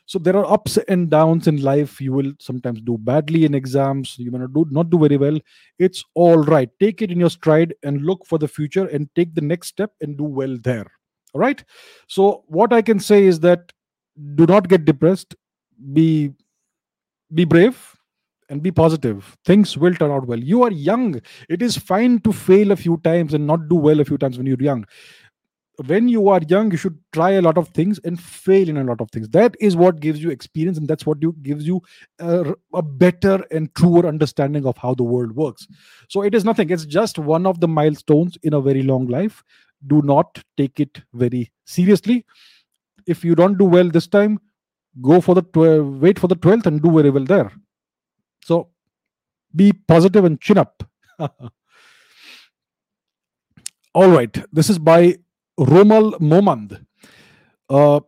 So 0.06 0.18
there 0.18 0.36
are 0.38 0.52
ups 0.52 0.78
and 0.88 1.10
downs 1.10 1.48
in 1.48 1.62
life. 1.62 2.02
You 2.02 2.14
will 2.14 2.34
sometimes 2.40 2.82
do 2.82 2.98
badly 2.98 3.46
in 3.46 3.54
exams. 3.54 4.16
You 4.18 4.32
may 4.32 4.40
not 4.40 4.54
do 4.54 4.66
not 4.72 4.90
do 4.90 4.98
very 4.98 5.18
well. 5.18 5.38
It's 5.78 6.04
all 6.16 6.38
right. 6.38 6.70
Take 6.80 7.04
it 7.04 7.12
in 7.12 7.20
your 7.20 7.30
stride 7.30 7.76
and 7.84 8.02
look 8.04 8.26
for 8.26 8.40
the 8.40 8.48
future 8.48 8.88
and 8.88 9.08
take 9.16 9.36
the 9.36 9.42
next 9.42 9.68
step 9.68 9.92
and 10.02 10.18
do 10.18 10.24
well 10.24 10.58
there. 10.64 10.88
All 11.34 11.42
right? 11.42 11.64
So 12.08 12.44
what 12.48 12.74
i 12.74 12.82
can 12.82 13.00
say 13.00 13.24
is 13.26 13.40
that 13.42 13.72
do 14.36 14.48
not 14.48 14.68
get 14.68 14.86
depressed. 14.86 15.36
Be 15.94 16.32
be 17.34 17.46
brave 17.46 17.99
and 18.50 18.62
be 18.62 18.72
positive. 18.72 19.38
Things 19.46 19.78
will 19.78 19.94
turn 19.94 20.12
out 20.12 20.28
well. 20.28 20.40
You 20.40 20.64
are 20.64 20.72
young. 20.72 21.22
It 21.48 21.62
is 21.62 21.78
fine 21.78 22.20
to 22.22 22.34
fail 22.34 22.72
a 22.72 22.76
few 22.76 22.98
times 22.98 23.34
and 23.34 23.46
not 23.46 23.70
do 23.70 23.76
well 23.76 24.00
a 24.00 24.06
few 24.06 24.18
times 24.18 24.38
when 24.38 24.48
you're 24.48 24.62
young. 24.62 24.86
When 25.86 26.10
you 26.10 26.28
are 26.28 26.42
young, 26.46 26.72
you 26.72 26.78
should 26.78 27.00
try 27.14 27.32
a 27.32 27.42
lot 27.42 27.58
of 27.58 27.70
things 27.70 28.02
and 28.04 28.20
fail 28.20 28.68
in 28.68 28.76
a 28.76 28.84
lot 28.84 29.00
of 29.00 29.10
things. 29.12 29.30
That 29.30 29.56
is 29.62 29.78
what 29.78 30.02
gives 30.02 30.22
you 30.22 30.30
experience, 30.30 30.78
and 30.78 30.90
that's 30.90 31.06
what 31.06 31.20
you, 31.22 31.34
gives 31.42 31.66
you 31.66 31.82
a, 32.20 32.54
a 32.74 32.82
better 32.82 33.42
and 33.50 33.74
truer 33.76 34.06
understanding 34.06 34.66
of 34.66 34.76
how 34.76 34.94
the 34.94 35.04
world 35.04 35.38
works. 35.38 35.68
So 36.10 36.22
it 36.22 36.36
is 36.36 36.44
nothing. 36.44 36.70
It's 36.70 36.86
just 36.86 37.18
one 37.18 37.46
of 37.46 37.62
the 37.62 37.68
milestones 37.70 38.38
in 38.44 38.54
a 38.54 38.60
very 38.60 38.84
long 38.84 39.08
life. 39.08 39.42
Do 39.88 40.02
not 40.02 40.44
take 40.58 40.82
it 40.82 41.02
very 41.14 41.50
seriously. 41.64 42.26
If 43.08 43.24
you 43.24 43.34
don't 43.34 43.58
do 43.58 43.64
well 43.64 43.90
this 43.90 44.08
time, 44.08 44.38
go 45.02 45.22
for 45.22 45.34
the 45.34 45.44
tw- 45.44 46.02
wait 46.02 46.20
for 46.20 46.28
the 46.28 46.36
12th 46.36 46.66
and 46.66 46.82
do 46.82 46.92
very 46.92 47.10
well 47.10 47.24
there 47.24 47.54
so 48.50 48.58
be 49.56 49.72
positive 49.94 50.26
and 50.26 50.42
chin 50.42 50.58
up. 50.58 50.84
All 53.94 54.10
right. 54.10 54.36
This 54.52 54.70
is 54.70 54.80
by 54.80 55.02
Romal 55.60 56.14
Momand. 56.20 56.86
Uh, 57.70 58.00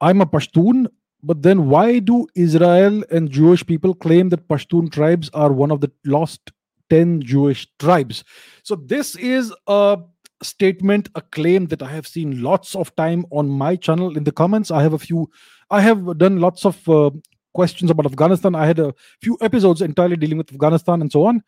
I'm 0.00 0.20
a 0.20 0.26
Pashtun, 0.26 0.86
but 1.22 1.42
then 1.42 1.68
why 1.68 2.00
do 2.00 2.26
Israel 2.34 3.04
and 3.10 3.30
Jewish 3.30 3.64
people 3.64 3.94
claim 3.94 4.28
that 4.30 4.48
Pashtun 4.48 4.90
tribes 4.90 5.30
are 5.34 5.52
one 5.52 5.70
of 5.70 5.80
the 5.80 5.90
lost 6.04 6.52
10 6.90 7.22
Jewish 7.22 7.66
tribes? 7.78 8.24
So 8.64 8.74
this 8.74 9.14
is 9.16 9.52
a 9.68 9.98
statement, 10.42 11.10
a 11.14 11.20
claim 11.20 11.66
that 11.66 11.82
I 11.82 11.90
have 11.90 12.06
seen 12.06 12.42
lots 12.42 12.74
of 12.74 12.94
time 12.96 13.24
on 13.30 13.48
my 13.48 13.76
channel 13.76 14.16
in 14.16 14.24
the 14.24 14.32
comments. 14.32 14.70
I 14.72 14.82
have 14.82 14.94
a 14.94 14.98
few, 14.98 15.30
I 15.70 15.80
have 15.80 16.18
done 16.18 16.40
lots 16.40 16.64
of 16.64 16.88
uh, 16.88 17.10
questions 17.54 17.90
about 17.90 18.06
Afghanistan. 18.06 18.54
I 18.54 18.66
had 18.66 18.78
a 18.78 18.94
few 19.20 19.36
episodes 19.40 19.82
entirely 19.82 20.16
dealing 20.16 20.38
with 20.38 20.52
Afghanistan 20.52 21.00
and 21.00 21.10
so 21.10 21.26
on. 21.26 21.42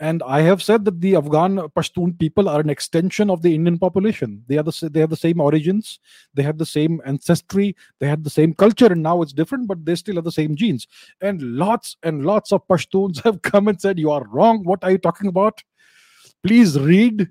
And 0.00 0.22
I 0.24 0.42
have 0.42 0.62
said 0.62 0.84
that 0.84 1.00
the 1.00 1.16
Afghan 1.16 1.56
Pashtun 1.56 2.16
people 2.20 2.48
are 2.48 2.60
an 2.60 2.70
extension 2.70 3.30
of 3.30 3.42
the 3.42 3.52
Indian 3.52 3.78
population. 3.78 4.44
They 4.46 4.56
are 4.56 4.62
the 4.62 4.90
they 4.92 5.00
have 5.00 5.10
the 5.10 5.16
same 5.16 5.40
origins, 5.40 5.98
they 6.34 6.44
have 6.44 6.56
the 6.56 6.66
same 6.66 7.00
ancestry, 7.04 7.74
they 7.98 8.06
had 8.06 8.22
the 8.22 8.30
same 8.30 8.54
culture, 8.54 8.86
and 8.86 9.02
now 9.02 9.22
it's 9.22 9.32
different, 9.32 9.66
but 9.66 9.84
they 9.84 9.96
still 9.96 10.14
have 10.14 10.24
the 10.24 10.30
same 10.30 10.54
genes. 10.54 10.86
And 11.20 11.42
lots 11.42 11.96
and 12.04 12.24
lots 12.24 12.52
of 12.52 12.66
Pashtuns 12.68 13.22
have 13.24 13.42
come 13.42 13.66
and 13.66 13.80
said, 13.80 13.98
"You 13.98 14.12
are 14.12 14.24
wrong. 14.28 14.62
What 14.62 14.84
are 14.84 14.92
you 14.92 14.98
talking 14.98 15.26
about? 15.26 15.64
Please 16.44 16.78
read 16.78 17.28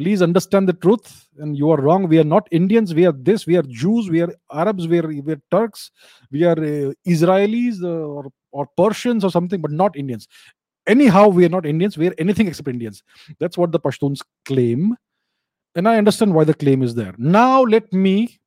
please 0.00 0.22
understand 0.22 0.66
the 0.66 0.72
truth 0.72 1.28
and 1.38 1.58
you 1.58 1.70
are 1.70 1.76
wrong. 1.76 2.08
We 2.08 2.18
are 2.18 2.30
not 2.36 2.48
indians. 2.50 2.94
We 2.94 3.04
are 3.04 3.12
this. 3.12 3.46
We 3.46 3.56
are 3.56 3.62
jews. 3.80 4.08
We 4.08 4.22
are 4.22 4.32
arabs. 4.50 4.88
We 4.88 4.98
are, 5.00 5.06
we 5.06 5.32
are 5.34 5.42
turks. 5.50 5.90
We 6.30 6.44
are 6.44 6.58
uh, 6.58 6.92
israelis 7.06 7.82
uh, 7.82 7.88
or, 7.88 8.32
or 8.50 8.66
persians 8.78 9.24
or 9.24 9.30
something 9.30 9.60
but 9.60 9.70
not 9.70 9.94
indians. 9.96 10.26
Anyhow 10.86 11.28
we 11.28 11.44
are 11.44 11.50
not 11.50 11.66
indians. 11.66 11.98
We 11.98 12.08
are 12.08 12.14
anything 12.16 12.48
except 12.48 12.68
indians. 12.68 13.02
That's 13.40 13.58
what 13.58 13.72
the 13.72 13.80
pashtuns 13.80 14.20
claim 14.46 14.96
and 15.76 15.88
i 15.88 15.96
understand 15.98 16.34
why 16.34 16.44
the 16.44 16.54
claim 16.54 16.82
is 16.82 16.94
there. 16.94 17.14
Now 17.18 17.62
let 17.62 17.92
me 17.92 18.40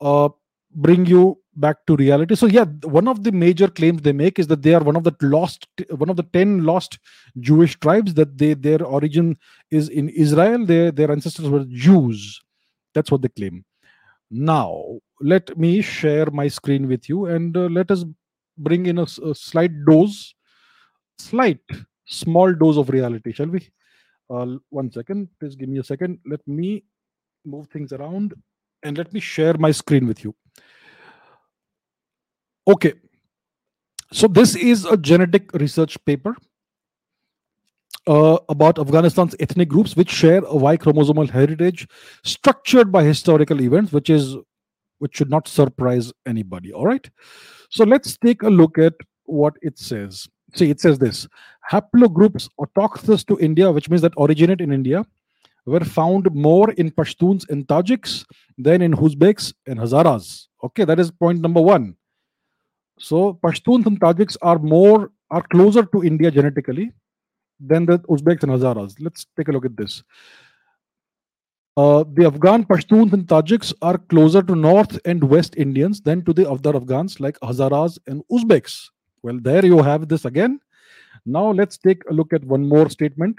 uh, 0.00 0.30
bring 0.74 1.04
you 1.06 1.38
back 1.54 1.84
to 1.86 1.96
reality. 1.96 2.34
So 2.34 2.46
yeah 2.46 2.64
one 2.82 3.08
of 3.08 3.24
the 3.24 3.32
major 3.32 3.68
claims 3.68 4.02
they 4.02 4.12
make 4.12 4.38
is 4.38 4.46
that 4.48 4.62
they 4.62 4.74
are 4.74 4.82
one 4.82 4.96
of 4.96 5.04
the 5.04 5.14
lost 5.20 5.66
one 5.90 6.08
of 6.08 6.16
the 6.16 6.22
10 6.22 6.64
lost 6.64 6.98
jewish 7.40 7.78
tribes 7.78 8.14
that 8.14 8.38
they 8.38 8.54
their 8.54 8.84
origin 8.84 9.36
is 9.70 9.88
in 9.88 10.08
israel. 10.08 10.64
Their 10.64 10.90
their 10.90 11.10
ancestors 11.10 11.48
were 11.48 11.64
jews. 11.68 12.40
That's 12.94 13.10
what 13.10 13.22
they 13.22 13.28
claim. 13.28 13.64
Now 14.30 14.98
let 15.20 15.56
me 15.58 15.82
share 15.82 16.30
my 16.30 16.48
screen 16.48 16.88
with 16.88 17.08
you 17.08 17.26
and 17.26 17.56
uh, 17.56 17.66
let 17.66 17.90
us 17.90 18.04
bring 18.58 18.86
in 18.86 18.98
a, 18.98 19.02
a, 19.02 19.34
slight 19.34 19.72
dose 19.86 20.34
slight 21.18 21.60
small 22.06 22.52
dose 22.54 22.76
of 22.76 22.88
reality 22.90 23.32
shall 23.32 23.46
we? 23.46 23.68
Uh, 24.30 24.56
one 24.70 24.90
second. 24.90 25.28
Please 25.38 25.54
give 25.56 25.68
me 25.68 25.78
a 25.78 25.84
second. 25.84 26.18
Let 26.24 26.46
me 26.46 26.84
move 27.44 27.68
things 27.68 27.92
around 27.92 28.34
and 28.82 28.96
let 28.96 29.12
me 29.12 29.20
share 29.20 29.54
my 29.54 29.70
screen 29.70 30.06
with 30.06 30.24
you 30.24 30.34
Okay. 32.66 32.94
So 34.12 34.28
this 34.28 34.54
is 34.56 34.84
a 34.84 34.96
genetic 34.96 35.52
research 35.54 35.96
paper 36.04 36.36
uh, 38.06 38.38
about 38.48 38.78
Afghanistan's 38.78 39.34
ethnic 39.40 39.68
groups 39.68 39.96
which 39.96 40.10
share 40.10 40.42
a 40.44 40.56
Y 40.56 40.76
chromosomal 40.76 41.28
heritage 41.28 41.88
structured 42.24 42.92
by 42.92 43.04
historical 43.04 43.60
events, 43.60 43.92
which 43.92 44.10
is 44.10 44.36
which 44.98 45.16
should 45.16 45.30
not 45.30 45.48
surprise 45.48 46.12
anybody. 46.26 46.72
All 46.72 46.86
right. 46.86 47.08
So 47.70 47.84
let's 47.84 48.16
take 48.18 48.42
a 48.42 48.48
look 48.48 48.78
at 48.78 48.94
what 49.24 49.54
it 49.62 49.78
says. 49.78 50.28
See, 50.54 50.70
it 50.70 50.80
says 50.80 50.98
this 50.98 51.26
haplogroups 51.70 52.48
autochthonous 52.60 53.26
to 53.26 53.38
India, 53.40 53.72
which 53.72 53.88
means 53.88 54.02
that 54.02 54.12
originate 54.18 54.60
in 54.60 54.72
India, 54.72 55.04
were 55.64 55.80
found 55.80 56.32
more 56.34 56.70
in 56.72 56.90
Pashtuns 56.90 57.48
and 57.48 57.66
Tajiks 57.66 58.24
than 58.58 58.82
in 58.82 58.92
Uzbeks 58.92 59.52
and 59.66 59.78
Hazaras. 59.78 60.48
Okay, 60.62 60.84
that 60.84 61.00
is 61.00 61.10
point 61.10 61.40
number 61.40 61.60
one. 61.60 61.96
So 62.98 63.38
Pashtuns 63.42 63.86
and 63.86 64.00
Tajiks 64.00 64.36
are 64.42 64.58
more 64.58 65.10
are 65.30 65.42
closer 65.42 65.84
to 65.84 66.04
India 66.04 66.30
genetically 66.30 66.92
than 67.58 67.86
the 67.86 67.98
Uzbeks 68.00 68.42
and 68.42 68.52
Hazaras. 68.52 68.96
Let's 69.00 69.26
take 69.36 69.48
a 69.48 69.52
look 69.52 69.64
at 69.64 69.76
this. 69.76 70.02
Uh, 71.76 72.04
the 72.12 72.26
Afghan 72.26 72.64
Pashtuns 72.64 73.12
and 73.14 73.26
Tajiks 73.26 73.72
are 73.80 73.96
closer 73.96 74.42
to 74.42 74.54
North 74.54 74.98
and 75.06 75.24
West 75.24 75.54
Indians 75.56 76.02
than 76.02 76.22
to 76.24 76.34
the 76.34 76.48
other 76.48 76.76
Afghans 76.76 77.18
like 77.18 77.40
Hazaras 77.40 77.98
and 78.06 78.22
Uzbeks. 78.30 78.90
Well, 79.22 79.38
there 79.40 79.64
you 79.64 79.80
have 79.82 80.08
this 80.08 80.26
again. 80.26 80.60
Now 81.24 81.50
let's 81.50 81.78
take 81.78 82.02
a 82.10 82.12
look 82.12 82.32
at 82.32 82.44
one 82.44 82.68
more 82.68 82.90
statement 82.90 83.38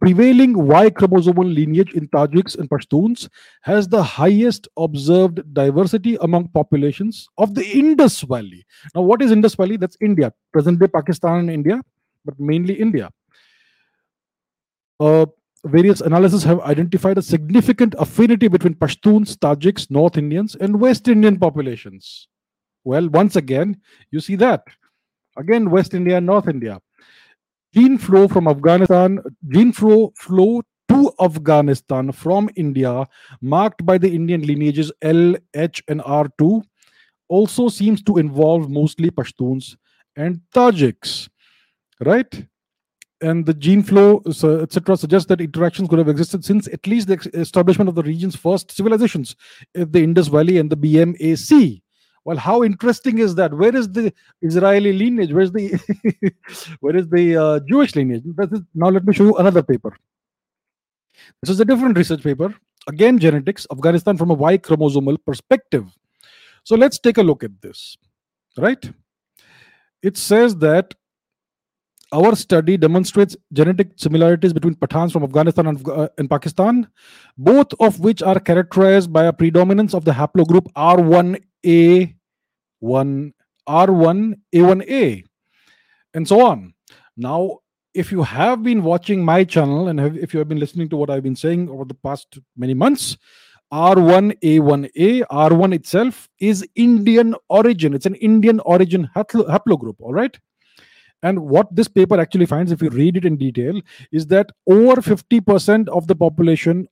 prevailing 0.00 0.66
Y 0.66 0.90
chromosomal 0.90 1.52
lineage 1.52 1.92
in 1.94 2.08
Tajiks 2.08 2.58
and 2.58 2.68
Pashtuns 2.68 3.28
has 3.62 3.88
the 3.88 4.02
highest 4.02 4.68
observed 4.76 5.42
diversity 5.54 6.16
among 6.20 6.48
populations 6.48 7.28
of 7.38 7.54
the 7.54 7.66
Indus 7.66 8.20
Valley. 8.22 8.66
Now, 8.94 9.02
what 9.02 9.22
is 9.22 9.30
Indus 9.30 9.54
Valley? 9.54 9.76
That's 9.76 9.96
India, 10.00 10.32
present 10.52 10.78
day 10.78 10.86
Pakistan 10.86 11.40
and 11.40 11.50
India, 11.50 11.80
but 12.24 12.38
mainly 12.38 12.74
India. 12.74 13.10
Uh, 15.00 15.26
various 15.64 16.00
analyses 16.00 16.44
have 16.44 16.60
identified 16.60 17.18
a 17.18 17.22
significant 17.22 17.94
affinity 17.98 18.48
between 18.48 18.74
Pashtuns, 18.74 19.36
Tajiks, 19.36 19.90
North 19.90 20.16
Indians, 20.16 20.54
and 20.54 20.80
West 20.80 21.08
Indian 21.08 21.38
populations. 21.38 22.28
Well, 22.84 23.08
once 23.08 23.36
again, 23.36 23.80
you 24.10 24.20
see 24.20 24.36
that. 24.36 24.64
Again, 25.36 25.70
West 25.70 25.94
India, 25.94 26.20
North 26.20 26.48
India 26.48 26.80
gene 27.74 27.98
flow 27.98 28.28
from 28.28 28.48
Afghanistan, 28.48 29.20
gene 29.48 29.72
flow 29.72 30.12
flow 30.16 30.62
to 30.88 31.12
Afghanistan 31.20 32.12
from 32.12 32.48
India, 32.56 33.06
marked 33.40 33.84
by 33.84 33.98
the 33.98 34.12
Indian 34.12 34.42
lineages 34.42 34.90
L, 35.02 35.36
H, 35.54 35.82
and 35.88 36.00
R2, 36.00 36.62
also 37.28 37.68
seems 37.68 38.02
to 38.04 38.16
involve 38.16 38.70
mostly 38.70 39.10
Pashtuns 39.10 39.76
and 40.16 40.40
Tajiks, 40.54 41.28
right? 42.00 42.46
And 43.20 43.44
the 43.44 43.52
gene 43.52 43.82
flow, 43.82 44.22
etc., 44.26 44.96
suggests 44.96 45.28
that 45.28 45.40
interactions 45.40 45.88
could 45.88 45.98
have 45.98 46.08
existed 46.08 46.44
since 46.44 46.68
at 46.68 46.86
least 46.86 47.08
the 47.08 47.18
establishment 47.34 47.88
of 47.88 47.94
the 47.94 48.02
region's 48.02 48.36
first 48.36 48.70
civilizations, 48.70 49.36
the 49.74 50.02
Indus 50.02 50.28
Valley 50.28 50.56
and 50.58 50.70
the 50.70 50.76
BMAC. 50.76 51.82
Well, 52.24 52.36
how 52.36 52.62
interesting 52.62 53.18
is 53.18 53.34
that? 53.36 53.54
Where 53.54 53.74
is 53.74 53.88
the 53.90 54.12
Israeli 54.42 54.92
lineage? 54.92 55.32
Where's 55.32 55.52
the 55.52 55.68
where 56.80 56.96
is 56.96 57.08
the 57.08 57.36
uh, 57.36 57.60
Jewish 57.60 57.94
lineage? 57.94 58.24
now 58.74 58.88
let 58.88 59.04
me 59.04 59.14
show 59.14 59.24
you 59.24 59.36
another 59.36 59.62
paper. 59.62 59.96
This 61.42 61.50
is 61.50 61.60
a 61.60 61.64
different 61.64 61.96
research 61.96 62.22
paper. 62.22 62.54
Again, 62.88 63.18
genetics, 63.18 63.66
Afghanistan 63.70 64.16
from 64.16 64.30
a 64.30 64.34
Y 64.34 64.58
chromosomal 64.58 65.18
perspective. 65.24 65.86
So 66.64 66.76
let's 66.76 66.98
take 66.98 67.18
a 67.18 67.22
look 67.22 67.44
at 67.44 67.60
this. 67.60 67.96
Right? 68.56 68.90
It 70.02 70.16
says 70.16 70.56
that 70.56 70.94
our 72.12 72.34
study 72.34 72.76
demonstrates 72.76 73.36
genetic 73.52 73.88
similarities 73.96 74.52
between 74.52 74.74
Pathans 74.74 75.12
from 75.12 75.24
Afghanistan 75.24 75.66
and, 75.66 75.88
uh, 75.88 76.08
and, 76.16 76.30
Pakistan, 76.30 76.88
both 77.36 77.72
of 77.80 78.00
which 78.00 78.22
are 78.22 78.40
characterized 78.40 79.12
by 79.12 79.24
a 79.24 79.32
predominance 79.32 79.94
of 79.94 80.04
the 80.04 80.12
haplogroup 80.12 80.72
R1A 80.72 82.14
one 82.80 83.34
R1, 83.68 84.40
A1A, 84.54 85.24
and 86.14 86.26
so 86.26 86.44
on. 86.46 86.74
Now, 87.16 87.58
if 87.94 88.10
you 88.10 88.22
have 88.22 88.62
been 88.62 88.82
watching 88.82 89.24
my 89.24 89.44
channel 89.44 89.88
and 89.88 90.00
have, 90.00 90.16
if 90.16 90.32
you 90.32 90.38
have 90.38 90.48
been 90.48 90.58
listening 90.58 90.88
to 90.90 90.96
what 90.96 91.10
I've 91.10 91.22
been 91.22 91.36
saying 91.36 91.68
over 91.68 91.84
the 91.84 91.94
past 91.94 92.38
many 92.56 92.74
months, 92.74 93.18
R1A1A, 93.72 95.24
R1 95.26 95.74
itself 95.74 96.28
is 96.38 96.66
Indian 96.74 97.34
origin. 97.50 97.92
It's 97.92 98.06
an 98.06 98.14
Indian 98.14 98.60
origin 98.60 99.10
haplogroup, 99.14 99.96
all 100.00 100.14
right? 100.14 100.38
And 101.22 101.40
what 101.40 101.74
this 101.74 101.88
paper 101.88 102.20
actually 102.20 102.46
finds, 102.46 102.70
if 102.70 102.82
you 102.82 102.90
read 102.90 103.16
it 103.16 103.24
in 103.24 103.36
detail, 103.36 103.80
is 104.12 104.26
that 104.28 104.50
over 104.68 105.00
50% 105.00 105.88
of 105.88 106.06
the 106.06 106.14
population 106.14 106.88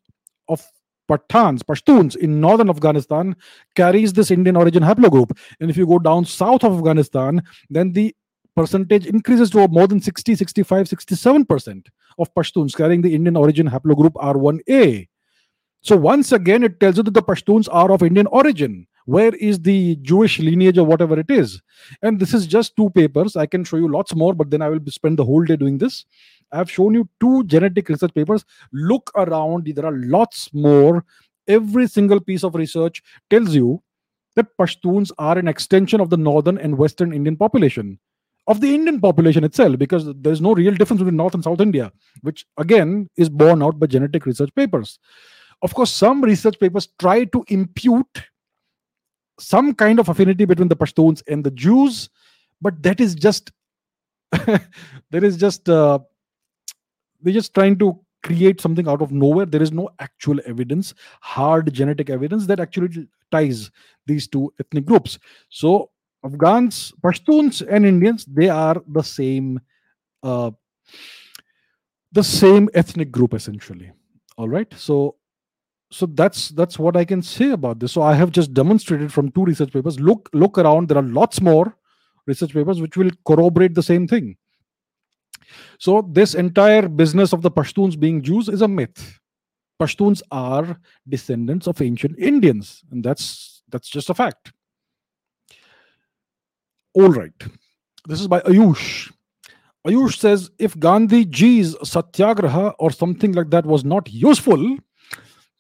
of 0.49 0.67
Pathans, 1.09 1.63
Pashtuns 1.63 2.17
in 2.17 2.41
northern 2.41 2.69
Afghanistan 2.69 3.37
carries 3.77 4.13
this 4.13 4.31
Indian 4.31 4.57
origin 4.57 4.83
haplogroup. 4.83 5.31
And 5.61 5.71
if 5.71 5.77
you 5.77 5.87
go 5.87 5.99
down 5.99 6.25
south 6.25 6.65
of 6.65 6.77
Afghanistan, 6.77 7.43
then 7.71 7.93
the 7.93 8.15
percentage 8.57 9.07
increases 9.07 9.51
to 9.51 9.69
more 9.69 9.87
than 9.87 10.01
60, 10.01 10.35
65, 10.35 10.89
67% 10.89 11.87
of 12.19 12.35
Pashtuns 12.35 12.77
carrying 12.77 13.03
the 13.03 13.15
Indian 13.15 13.37
origin 13.37 13.69
haplogroup 13.69 14.15
R1A. 14.15 15.07
So 15.87 15.97
once 15.97 16.33
again, 16.33 16.65
it 16.65 16.81
tells 16.81 16.97
you 16.97 17.05
that 17.05 17.15
the 17.15 17.23
Pashtuns 17.23 17.69
are 17.71 17.93
of 17.93 18.03
Indian 18.03 18.27
origin. 18.27 18.89
Where 19.05 19.33
is 19.37 19.61
the 19.61 19.95
Jewish 20.03 20.41
lineage 20.41 20.79
or 20.79 20.85
whatever 20.85 21.17
it 21.17 21.31
is? 21.31 21.63
And 22.03 22.19
this 22.19 22.35
is 22.35 22.49
just 22.49 22.75
two 22.75 22.91
papers. 22.91 23.37
I 23.37 23.47
can 23.47 23.63
show 23.63 23.77
you 23.77 23.87
lots 23.87 24.13
more, 24.13 24.35
but 24.35 24.51
then 24.51 24.63
I 24.63 24.69
will 24.69 24.81
spend 24.89 25.17
the 25.17 25.25
whole 25.25 25.45
day 25.45 25.55
doing 25.55 25.79
this. 25.79 26.05
I've 26.51 26.69
shown 26.69 26.95
you 26.95 27.09
two 27.21 27.45
genetic 27.45 27.89
research 27.89 28.13
papers. 28.15 28.45
Look 28.73 29.13
around, 29.15 29.73
there 29.77 29.87
are 29.87 29.97
lots 29.97 30.53
more. 30.53 31.05
Every 31.47 31.87
single 31.87 32.19
piece 32.19 32.43
of 32.43 32.57
research 32.57 33.01
tells 33.31 33.55
you 33.55 33.81
that 34.35 34.57
Pashtuns 34.59 35.13
are 35.19 35.39
an 35.39 35.47
extension 35.47 36.01
of 36.01 36.11
the 36.11 36.17
northern 36.17 36.59
and 36.59 36.77
western 36.77 37.13
Indian 37.13 37.37
population, 37.37 38.01
of 38.49 38.61
the 38.61 38.75
Indian 38.75 39.01
population 39.01 39.45
itself, 39.45 39.79
because 39.79 40.13
there's 40.17 40.41
no 40.41 40.53
real 40.53 40.75
difference 40.75 40.99
between 40.99 41.17
North 41.17 41.35
and 41.35 41.45
South 41.45 41.61
India, 41.61 41.93
which 42.23 42.45
again 42.57 43.09
is 43.17 43.29
borne 43.29 43.63
out 43.63 43.79
by 43.79 43.87
genetic 43.87 44.27
research 44.27 44.53
papers. 44.57 44.99
Of 45.63 45.75
course, 45.75 45.93
some 45.93 46.23
research 46.23 46.59
papers 46.59 46.89
try 46.99 47.25
to 47.25 47.45
impute 47.49 48.23
some 49.39 49.75
kind 49.75 49.99
of 49.99 50.09
affinity 50.09 50.45
between 50.45 50.69
the 50.69 50.77
Pashtuns 50.77 51.23
and 51.29 51.45
the 51.45 51.51
Jews, 51.51 52.09
but 52.61 52.83
that 52.83 53.01
is 53.01 53.15
just 53.15 53.53
there 55.11 55.25
is 55.25 55.37
just 55.37 55.69
uh, 55.69 55.99
they're 57.23 57.35
just 57.35 57.55
trying 57.55 57.79
to 57.79 57.99
create 58.23 58.61
something 58.61 58.89
out 58.89 59.01
of 59.01 59.13
nowhere 59.13 59.47
there 59.47 59.63
is 59.63 59.71
no 59.71 59.89
actual 60.01 60.41
evidence 60.47 60.95
hard 61.21 61.73
genetic 61.73 62.11
evidence 62.11 62.45
that 62.45 62.59
actually 62.59 63.07
ties 63.31 63.71
these 64.07 64.27
two 64.27 64.53
ethnic 64.59 64.85
groups 64.85 65.17
so 65.49 65.91
Afghans, 66.27 66.93
Pashtuns, 67.03 67.67
and 67.69 67.87
Indians, 67.87 68.25
they 68.25 68.49
are 68.49 68.83
the 68.89 69.03
same, 69.03 69.61
uh, 70.23 70.51
the 72.13 72.25
same 72.25 72.69
ethnic 72.75 73.11
group 73.11 73.35
essentially. 73.35 73.93
All 74.37 74.49
right. 74.49 74.73
So, 74.77 75.17
so 75.91 76.07
that's 76.07 76.49
that's 76.51 76.79
what 76.79 76.97
I 76.97 77.05
can 77.05 77.23
say 77.23 77.51
about 77.51 77.79
this. 77.79 77.93
So 77.93 78.03
I 78.03 78.15
have 78.15 78.33
just 78.33 78.53
demonstrated 78.53 79.13
from 79.13 79.31
two 79.31 79.45
research 79.45 79.73
papers. 79.73 80.01
Look, 80.01 80.29
look 80.33 80.59
around. 80.59 80.89
There 80.89 80.99
are 80.99 81.03
lots 81.03 81.41
more 81.41 81.77
research 82.27 82.53
papers 82.53 82.81
which 82.81 82.97
will 82.97 83.11
corroborate 83.27 83.75
the 83.75 83.83
same 83.83 84.09
thing. 84.09 84.37
So 85.79 86.09
this 86.11 86.35
entire 86.35 86.89
business 86.89 87.33
of 87.33 87.43
the 87.43 87.51
Pashtuns 87.51 87.99
being 87.99 88.23
Jews 88.23 88.49
is 88.49 88.63
a 88.63 88.69
myth. 88.69 89.21
Pashtuns 89.81 90.23
are 90.31 90.81
descendants 91.09 91.69
of 91.69 91.81
ancient 91.81 92.19
Indians, 92.19 92.83
and 92.91 93.05
that's 93.05 93.63
that's 93.69 93.89
just 93.89 94.11
a 94.11 94.15
fact. 94.15 94.53
All 96.95 97.11
right. 97.11 97.33
This 98.09 98.21
is 98.21 98.27
by 98.27 98.41
Ayush. 98.41 99.13
Ayush 99.87 100.19
says 100.19 100.51
if 100.59 100.79
Gandhi 100.79 101.25
Ji's 101.27 101.77
satyagraha 101.85 102.75
or 102.79 102.91
something 102.91 103.33
like 103.33 103.51
that 103.51 103.67
was 103.67 103.85
not 103.85 104.13
useful, 104.13 104.79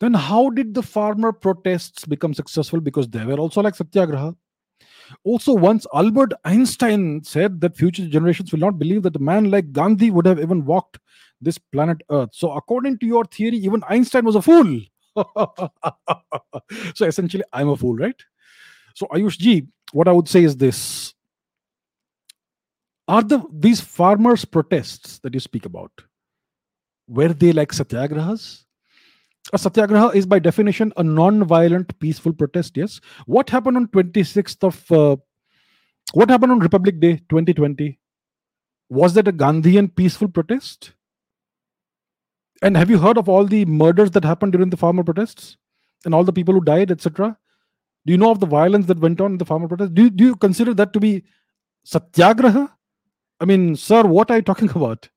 then 0.00 0.14
how 0.14 0.50
did 0.50 0.74
the 0.74 0.82
farmer 0.82 1.32
protests 1.32 2.04
become 2.04 2.34
successful? 2.34 2.80
Because 2.80 3.08
they 3.08 3.24
were 3.24 3.38
also 3.38 3.62
like 3.62 3.74
satyagraha. 3.74 4.34
Also, 5.24 5.54
once 5.54 5.86
Albert 5.94 6.32
Einstein 6.44 7.22
said 7.22 7.60
that 7.60 7.76
future 7.76 8.06
generations 8.08 8.52
will 8.52 8.58
not 8.58 8.78
believe 8.78 9.02
that 9.04 9.16
a 9.16 9.20
man 9.20 9.50
like 9.50 9.72
Gandhi 9.72 10.10
would 10.10 10.26
have 10.26 10.40
even 10.40 10.64
walked 10.64 10.98
this 11.40 11.58
planet 11.58 12.02
Earth. 12.10 12.30
So, 12.32 12.52
according 12.52 12.98
to 12.98 13.06
your 13.06 13.24
theory, 13.24 13.56
even 13.58 13.84
Einstein 13.88 14.24
was 14.24 14.34
a 14.34 14.42
fool. 14.42 14.80
so, 16.94 17.06
essentially, 17.06 17.44
I'm 17.52 17.68
a 17.68 17.76
fool, 17.76 17.96
right? 17.96 18.20
So, 18.94 19.06
Ayush 19.06 19.38
ji, 19.38 19.68
what 19.92 20.08
I 20.08 20.12
would 20.12 20.28
say 20.28 20.42
is 20.42 20.56
this 20.56 21.14
are 23.08 23.22
the 23.22 23.42
these 23.52 23.80
farmers 23.80 24.44
protests 24.44 25.20
that 25.20 25.32
you 25.32 25.40
speak 25.40 25.64
about 25.64 25.92
were 27.08 27.32
they 27.32 27.52
like 27.52 27.70
satyagrahas 27.70 28.64
a 29.52 29.58
satyagraha 29.58 30.08
is 30.08 30.26
by 30.26 30.38
definition 30.38 30.92
a 30.96 31.02
non-violent 31.02 31.98
peaceful 31.98 32.32
protest 32.32 32.76
yes. 32.76 33.00
What 33.26 33.50
happened 33.50 33.76
on 33.76 33.86
26th 33.88 34.64
of 34.64 34.92
uh, 34.92 35.16
what 36.12 36.30
happened 36.30 36.52
on 36.52 36.60
republic 36.60 37.00
day 37.00 37.16
2020 37.28 37.98
was 38.88 39.14
that 39.14 39.28
a 39.28 39.32
gandhian 39.32 39.94
peaceful 39.94 40.28
protest? 40.28 40.92
And 42.62 42.76
have 42.76 42.90
you 42.90 42.98
heard 42.98 43.18
of 43.18 43.28
all 43.28 43.44
the 43.44 43.64
murders 43.66 44.10
that 44.12 44.24
happened 44.24 44.52
during 44.52 44.70
the 44.70 44.76
farmer 44.76 45.04
protests? 45.04 45.56
And 46.04 46.14
all 46.14 46.24
the 46.24 46.32
people 46.32 46.54
who 46.54 46.60
died 46.62 46.90
etc 46.90 47.36
do 48.06 48.12
you 48.12 48.18
know 48.18 48.30
of 48.30 48.38
the 48.38 48.46
violence 48.46 48.86
that 48.86 49.00
went 49.00 49.20
on 49.20 49.32
in 49.32 49.38
the 49.38 49.44
farmer 49.44 49.66
protests? 49.66 49.90
Do, 49.90 50.08
do 50.08 50.24
you 50.24 50.36
consider 50.36 50.72
that 50.74 50.92
to 50.92 51.00
be 51.00 51.24
satyagraha? 51.84 52.72
I 53.40 53.44
mean, 53.44 53.74
sir, 53.74 54.02
what 54.04 54.30
are 54.30 54.36
you 54.36 54.42
talking 54.42 54.70
about? 54.74 55.08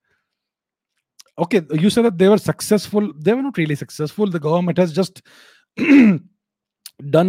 Okay, 1.38 1.62
you 1.72 1.90
said 1.90 2.04
that 2.04 2.18
they 2.18 2.28
were 2.28 2.38
successful. 2.38 3.12
They 3.16 3.32
were 3.32 3.42
not 3.42 3.56
really 3.56 3.74
successful. 3.74 4.26
The 4.26 4.40
government 4.40 4.78
has 4.78 4.92
just 4.92 5.22
done 5.76 6.20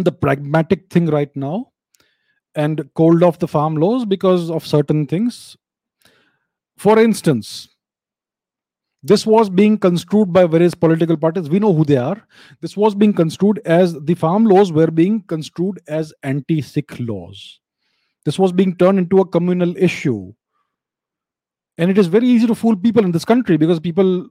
the 0.02 0.12
pragmatic 0.12 0.90
thing 0.90 1.06
right 1.06 1.34
now 1.34 1.72
and 2.54 2.88
called 2.94 3.22
off 3.22 3.38
the 3.38 3.48
farm 3.48 3.76
laws 3.76 4.04
because 4.04 4.50
of 4.50 4.66
certain 4.66 5.06
things. 5.06 5.56
For 6.76 6.98
instance, 6.98 7.68
this 9.02 9.26
was 9.26 9.50
being 9.50 9.78
construed 9.78 10.32
by 10.32 10.46
various 10.46 10.74
political 10.74 11.16
parties. 11.16 11.48
We 11.48 11.58
know 11.58 11.72
who 11.72 11.84
they 11.84 11.96
are. 11.96 12.22
This 12.60 12.76
was 12.76 12.94
being 12.94 13.12
construed 13.12 13.60
as 13.64 13.94
the 13.94 14.14
farm 14.14 14.44
laws 14.44 14.72
were 14.72 14.90
being 14.90 15.22
construed 15.22 15.80
as 15.88 16.12
anti 16.22 16.60
Sikh 16.60 17.00
laws. 17.00 17.60
This 18.24 18.38
was 18.38 18.52
being 18.52 18.76
turned 18.76 19.00
into 19.00 19.18
a 19.18 19.26
communal 19.26 19.76
issue 19.76 20.32
and 21.78 21.90
it 21.90 21.98
is 21.98 22.06
very 22.06 22.26
easy 22.26 22.46
to 22.46 22.54
fool 22.54 22.76
people 22.76 23.04
in 23.04 23.12
this 23.12 23.24
country 23.24 23.56
because 23.56 23.80
people 23.80 24.28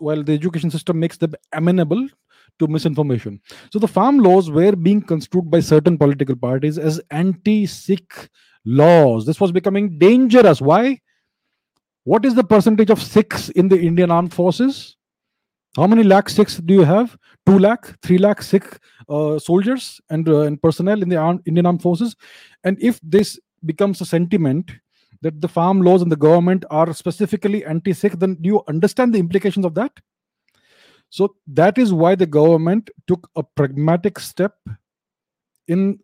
well 0.00 0.22
the 0.22 0.32
education 0.32 0.70
system 0.70 0.98
makes 0.98 1.16
them 1.16 1.34
amenable 1.52 2.08
to 2.58 2.66
misinformation. 2.68 3.40
So 3.72 3.78
the 3.78 3.88
farm 3.88 4.18
laws 4.18 4.50
were 4.50 4.76
being 4.76 5.02
construed 5.02 5.50
by 5.50 5.60
certain 5.60 5.98
political 5.98 6.36
parties 6.36 6.78
as 6.78 7.00
anti-sikh 7.10 8.28
laws. 8.64 9.26
This 9.26 9.40
was 9.40 9.50
becoming 9.50 9.98
dangerous. 9.98 10.60
Why? 10.60 11.00
What 12.04 12.24
is 12.24 12.34
the 12.34 12.44
percentage 12.44 12.90
of 12.90 13.02
sikhs 13.02 13.48
in 13.50 13.68
the 13.68 13.80
indian 13.80 14.10
armed 14.10 14.32
forces? 14.32 14.96
How 15.76 15.86
many 15.88 16.04
lakh 16.04 16.28
sikhs 16.28 16.58
do 16.58 16.74
you 16.74 16.84
have? 16.84 17.16
2 17.46 17.58
lakh 17.58 18.00
3 18.02 18.18
lakh 18.18 18.42
sikh 18.42 18.78
uh, 19.08 19.38
soldiers 19.38 20.00
and, 20.08 20.28
uh, 20.28 20.42
and 20.42 20.62
personnel 20.62 21.02
in 21.02 21.08
the 21.08 21.16
armed, 21.16 21.40
indian 21.46 21.66
armed 21.66 21.82
forces? 21.82 22.14
And 22.62 22.80
if 22.80 23.00
this 23.02 23.40
becomes 23.64 24.00
a 24.00 24.06
sentiment 24.06 24.70
that 25.22 25.40
the 25.40 25.48
farm 25.48 25.80
laws 25.80 26.02
and 26.02 26.12
the 26.12 26.16
government 26.16 26.64
are 26.70 26.92
specifically 26.92 27.64
anti-Sikh, 27.64 28.18
then 28.18 28.34
do 28.34 28.48
you 28.48 28.62
understand 28.68 29.14
the 29.14 29.18
implications 29.18 29.64
of 29.64 29.74
that? 29.74 29.92
So 31.10 31.36
that 31.46 31.78
is 31.78 31.92
why 31.92 32.14
the 32.14 32.26
government 32.26 32.90
took 33.06 33.30
a 33.36 33.42
pragmatic 33.42 34.18
step 34.18 34.56
in 35.68 36.00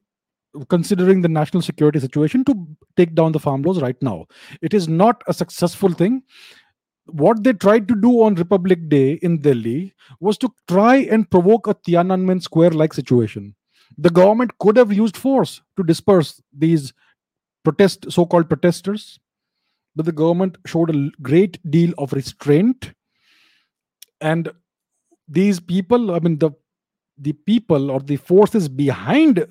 considering 0.68 1.20
the 1.20 1.28
national 1.28 1.62
security 1.62 2.00
situation 2.00 2.44
to 2.44 2.66
take 2.96 3.14
down 3.14 3.32
the 3.32 3.38
farm 3.38 3.62
laws 3.62 3.80
right 3.80 4.00
now. 4.02 4.26
It 4.62 4.74
is 4.74 4.88
not 4.88 5.22
a 5.26 5.34
successful 5.34 5.92
thing. 5.92 6.22
What 7.06 7.42
they 7.42 7.52
tried 7.52 7.88
to 7.88 7.96
do 7.96 8.22
on 8.22 8.34
Republic 8.36 8.88
Day 8.88 9.14
in 9.14 9.38
Delhi 9.38 9.94
was 10.20 10.38
to 10.38 10.50
try 10.68 10.96
and 10.96 11.28
provoke 11.30 11.66
a 11.66 11.74
Tiananmen 11.74 12.42
Square 12.42 12.70
like 12.70 12.94
situation. 12.94 13.54
The 13.98 14.10
government 14.10 14.56
could 14.58 14.76
have 14.76 14.92
used 14.92 15.16
force 15.16 15.62
to 15.76 15.82
disperse 15.82 16.40
these 16.56 16.92
protest 17.64 18.10
so-called 18.10 18.48
protesters 18.48 19.20
but 19.96 20.06
the 20.06 20.12
government 20.12 20.56
showed 20.66 20.94
a 20.94 21.10
great 21.20 21.58
deal 21.70 21.92
of 21.98 22.12
restraint. 22.12 22.92
And 24.20 24.50
these 25.28 25.60
people 25.60 26.12
i 26.14 26.18
mean 26.18 26.38
the 26.38 26.50
the 27.18 27.32
people 27.32 27.90
or 27.90 28.00
the 28.00 28.16
forces 28.16 28.68
behind 28.68 29.46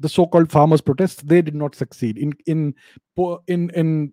the 0.00 0.08
so-called 0.08 0.50
farmers 0.50 0.80
protests 0.80 1.22
they 1.22 1.42
did 1.42 1.54
not 1.54 1.74
succeed. 1.74 2.16
In 2.16 2.32
in 2.46 2.74
in 3.46 3.70
in 3.70 4.12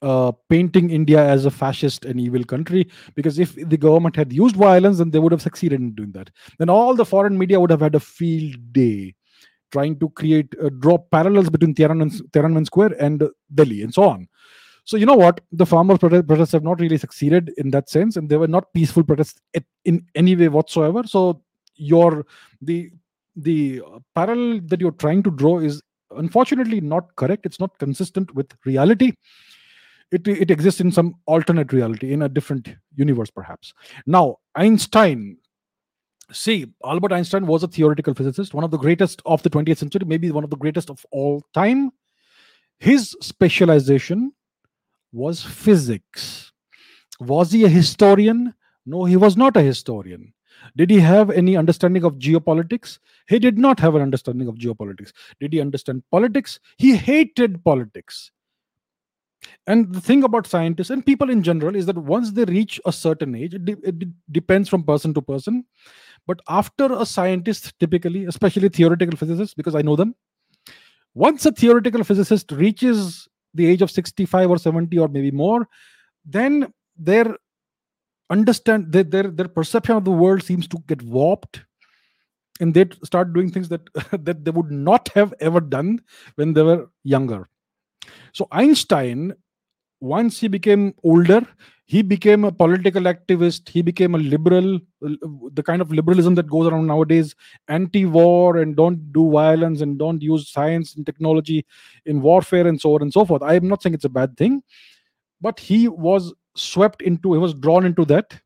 uh, 0.00 0.32
painting 0.48 0.90
India 0.90 1.24
as 1.24 1.44
a 1.44 1.50
fascist 1.50 2.04
and 2.04 2.20
evil 2.20 2.44
country 2.44 2.88
because 3.14 3.38
if 3.38 3.54
the 3.54 3.76
government 3.76 4.16
had 4.16 4.32
used 4.32 4.56
violence, 4.56 4.98
then 4.98 5.10
they 5.10 5.18
would 5.18 5.32
have 5.32 5.42
succeeded 5.42 5.80
in 5.80 5.94
doing 5.94 6.12
that. 6.12 6.30
Then 6.58 6.68
all 6.68 6.94
the 6.94 7.04
foreign 7.04 7.38
media 7.38 7.58
would 7.60 7.70
have 7.70 7.80
had 7.80 7.94
a 7.94 8.00
field 8.00 8.72
day 8.72 9.14
trying 9.72 9.98
to 9.98 10.08
create 10.10 10.54
uh, 10.62 10.68
draw 10.78 10.98
parallels 10.98 11.50
between 11.50 11.74
Tiananmen, 11.74 12.12
Tiananmen 12.30 12.66
Square 12.66 12.96
and 13.00 13.28
Delhi 13.54 13.82
and 13.82 13.92
so 13.92 14.04
on. 14.04 14.28
So 14.84 14.96
you 14.96 15.06
know 15.06 15.14
what? 15.14 15.40
The 15.52 15.66
farmer 15.66 15.96
protests 15.96 16.52
have 16.52 16.64
not 16.64 16.80
really 16.80 16.98
succeeded 16.98 17.52
in 17.56 17.70
that 17.70 17.88
sense, 17.88 18.16
and 18.16 18.28
they 18.28 18.36
were 18.36 18.48
not 18.48 18.72
peaceful 18.74 19.04
protests 19.04 19.40
in 19.84 20.04
any 20.14 20.36
way 20.36 20.48
whatsoever. 20.48 21.04
So 21.06 21.42
your 21.76 22.26
the 22.60 22.90
the 23.36 23.82
parallel 24.14 24.60
that 24.66 24.80
you're 24.80 24.90
trying 24.92 25.22
to 25.22 25.30
draw 25.30 25.60
is 25.60 25.80
unfortunately 26.16 26.80
not 26.80 27.14
correct. 27.16 27.46
It's 27.46 27.60
not 27.60 27.78
consistent 27.78 28.34
with 28.34 28.52
reality. 28.64 29.12
It, 30.10 30.28
it 30.28 30.50
exists 30.50 30.80
in 30.80 30.92
some 30.92 31.14
alternate 31.24 31.72
reality 31.72 32.12
in 32.12 32.20
a 32.20 32.28
different 32.28 32.68
universe 32.96 33.30
perhaps 33.30 33.72
now 34.04 34.36
einstein 34.54 35.38
see, 36.32 36.66
Albert 36.84 37.12
Einstein 37.12 37.46
was 37.46 37.62
a 37.62 37.68
theoretical 37.68 38.14
physicist, 38.14 38.54
one 38.54 38.64
of 38.64 38.70
the 38.70 38.78
greatest 38.78 39.22
of 39.26 39.42
the 39.42 39.50
20th 39.50 39.78
century, 39.78 40.02
maybe 40.06 40.30
one 40.30 40.44
of 40.44 40.50
the 40.50 40.56
greatest 40.56 40.90
of 40.90 41.04
all 41.10 41.44
time. 41.54 41.90
His 42.78 43.16
specialization 43.20 44.32
was 45.12 45.42
physics. 45.42 46.52
Was 47.20 47.52
he 47.52 47.64
a 47.64 47.68
historian? 47.68 48.54
No, 48.84 49.04
he 49.04 49.16
was 49.16 49.36
not 49.36 49.56
a 49.56 49.62
historian. 49.62 50.32
Did 50.76 50.90
he 50.90 51.00
have 51.00 51.30
any 51.30 51.56
understanding 51.56 52.04
of 52.04 52.14
geopolitics? 52.14 52.98
He 53.28 53.38
did 53.38 53.58
not 53.58 53.78
have 53.80 53.94
an 53.94 54.02
understanding 54.02 54.48
of 54.48 54.56
geopolitics. 54.56 55.12
Did 55.40 55.52
he 55.52 55.60
understand 55.60 56.02
politics? 56.10 56.58
He 56.78 56.96
hated 56.96 57.64
politics. 57.64 58.30
And 59.66 59.92
the 59.92 60.00
thing 60.00 60.24
about 60.24 60.46
scientists 60.46 60.90
and 60.90 61.04
people 61.04 61.30
in 61.30 61.42
general 61.42 61.76
is 61.76 61.86
that 61.86 61.96
once 61.96 62.32
they 62.32 62.44
reach 62.44 62.80
a 62.84 62.92
certain 62.92 63.34
age, 63.34 63.54
it, 63.54 63.64
de- 63.64 63.88
it 63.88 64.32
depends 64.32 64.68
from 64.68 64.82
person 64.82 65.14
to 65.14 65.22
person. 65.22 65.64
But 66.26 66.40
after 66.48 66.92
a 66.92 67.06
scientist, 67.06 67.78
typically, 67.78 68.26
especially 68.26 68.68
theoretical 68.68 69.16
physicists, 69.16 69.54
because 69.54 69.74
I 69.74 69.82
know 69.82 69.96
them, 69.96 70.14
once 71.14 71.44
a 71.46 71.52
theoretical 71.52 72.04
physicist 72.04 72.50
reaches 72.52 73.28
the 73.54 73.66
age 73.66 73.82
of 73.82 73.90
65 73.90 74.50
or 74.50 74.58
70 74.58 74.98
or 74.98 75.08
maybe 75.08 75.30
more, 75.30 75.68
then 76.24 76.72
their 76.96 77.36
understand 78.30 78.90
their, 78.90 79.02
their 79.02 79.24
their 79.24 79.48
perception 79.48 79.96
of 79.96 80.04
the 80.04 80.10
world 80.10 80.42
seems 80.42 80.66
to 80.68 80.78
get 80.86 81.02
warped. 81.02 81.64
And 82.60 82.72
they 82.72 82.86
start 83.04 83.32
doing 83.32 83.50
things 83.50 83.68
that 83.68 83.82
that 84.24 84.44
they 84.44 84.50
would 84.50 84.70
not 84.70 85.08
have 85.14 85.34
ever 85.40 85.60
done 85.60 86.00
when 86.36 86.54
they 86.54 86.62
were 86.62 86.90
younger 87.02 87.48
so 88.32 88.48
einstein 88.50 89.34
once 90.02 90.40
he 90.40 90.48
became 90.48 90.94
older, 91.04 91.46
he 91.84 92.02
became 92.02 92.44
a 92.44 92.50
political 92.50 93.02
activist. 93.02 93.68
He 93.68 93.82
became 93.82 94.14
a 94.14 94.18
liberal, 94.18 94.76
uh, 95.06 95.10
the 95.52 95.62
kind 95.62 95.80
of 95.80 95.92
liberalism 95.92 96.34
that 96.34 96.48
goes 96.48 96.66
around 96.66 96.86
nowadays 96.88 97.36
anti 97.68 98.04
war 98.04 98.56
and 98.56 98.74
don't 98.74 99.12
do 99.12 99.30
violence 99.30 99.80
and 99.80 99.98
don't 99.98 100.20
use 100.20 100.50
science 100.50 100.96
and 100.96 101.06
technology 101.06 101.64
in 102.04 102.20
warfare 102.20 102.66
and 102.66 102.80
so 102.80 102.94
on 102.94 103.02
and 103.02 103.12
so 103.12 103.24
forth. 103.24 103.42
I 103.42 103.54
am 103.54 103.68
not 103.68 103.82
saying 103.82 103.94
it's 103.94 104.04
a 104.04 104.08
bad 104.08 104.36
thing, 104.36 104.62
but 105.40 105.60
he 105.60 105.86
was 105.86 106.34
swept 106.56 107.00
into, 107.02 107.32
he 107.32 107.38
was 107.38 107.54
drawn 107.54 107.86
into 107.86 108.04
that. 108.06 108.40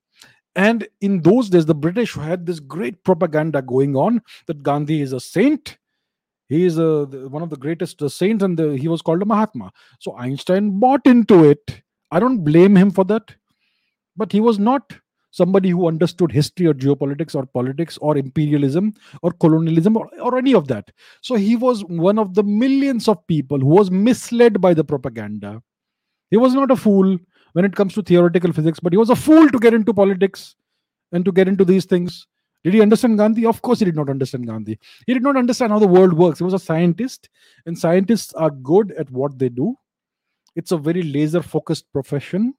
And 0.54 0.86
in 1.00 1.20
those 1.22 1.50
days, 1.50 1.66
the 1.66 1.74
British 1.74 2.14
had 2.14 2.46
this 2.46 2.60
great 2.60 3.02
propaganda 3.04 3.62
going 3.62 3.96
on 3.96 4.22
that 4.46 4.62
Gandhi 4.62 5.00
is 5.02 5.12
a 5.12 5.20
saint 5.20 5.78
he 6.48 6.64
is 6.64 6.78
a, 6.78 7.04
one 7.28 7.42
of 7.42 7.50
the 7.50 7.56
greatest 7.56 8.02
uh, 8.02 8.08
saints 8.08 8.44
and 8.44 8.56
the, 8.56 8.76
he 8.76 8.88
was 8.88 9.02
called 9.02 9.22
a 9.22 9.24
mahatma. 9.24 9.72
So 10.00 10.16
einstein 10.16 10.78
bought 10.78 11.06
into 11.06 11.44
it. 11.44 11.82
I 12.10 12.20
don't 12.20 12.44
blame 12.44 12.76
him 12.76 12.90
for 12.90 13.04
that. 13.04 13.34
But 14.16 14.32
he 14.32 14.40
was 14.40 14.58
not 14.58 14.92
somebody 15.32 15.68
who 15.70 15.86
understood 15.86 16.32
history 16.32 16.66
or 16.66 16.72
geopolitics 16.72 17.34
or 17.34 17.44
politics 17.44 17.98
or 17.98 18.16
imperialism 18.16 18.94
or 19.22 19.32
colonialism 19.32 19.96
or, 19.96 20.08
or 20.20 20.38
any 20.38 20.54
of 20.54 20.68
that. 20.68 20.90
So 21.20 21.34
he 21.34 21.56
was 21.56 21.84
one 21.84 22.18
of 22.18 22.34
the 22.34 22.42
millions 22.42 23.08
of 23.08 23.26
people 23.26 23.58
who 23.58 23.66
was 23.66 23.90
misled 23.90 24.60
by 24.60 24.72
the 24.72 24.84
propaganda. 24.84 25.62
He 26.30 26.36
was 26.36 26.54
not 26.54 26.70
a 26.70 26.76
fool 26.76 27.18
when 27.52 27.64
it 27.64 27.74
comes 27.74 27.94
to 27.94 28.02
theoretical 28.02 28.52
physics 28.52 28.78
but 28.78 28.92
he 28.92 28.98
was 28.98 29.08
a 29.08 29.16
fool 29.16 29.48
to 29.48 29.58
get 29.58 29.72
into 29.72 29.94
politics 29.94 30.56
and 31.12 31.24
to 31.24 31.32
get 31.32 31.48
into 31.48 31.64
these 31.64 31.86
things 31.86 32.26
did 32.66 32.74
he 32.74 32.82
understand 32.82 33.16
Gandhi? 33.16 33.46
Of 33.46 33.62
course, 33.62 33.78
he 33.78 33.84
did 33.84 33.94
not 33.94 34.10
understand 34.10 34.44
Gandhi. 34.44 34.76
He 35.06 35.14
did 35.14 35.22
not 35.22 35.36
understand 35.36 35.70
how 35.70 35.78
the 35.78 35.86
world 35.86 36.12
works. 36.12 36.40
He 36.40 36.44
was 36.44 36.52
a 36.52 36.58
scientist, 36.58 37.28
and 37.64 37.78
scientists 37.78 38.32
are 38.32 38.50
good 38.50 38.90
at 38.98 39.08
what 39.08 39.38
they 39.38 39.48
do. 39.48 39.76
It's 40.56 40.72
a 40.72 40.76
very 40.76 41.04
laser 41.04 41.42
focused 41.42 41.84
profession. 41.92 42.54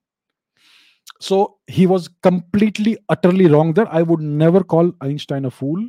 So 1.19 1.57
he 1.67 1.87
was 1.87 2.07
completely, 2.23 2.97
utterly 3.09 3.47
wrong 3.47 3.73
there. 3.73 3.93
I 3.93 4.01
would 4.01 4.21
never 4.21 4.63
call 4.63 4.93
Einstein 5.01 5.43
a 5.43 5.51
fool. 5.51 5.85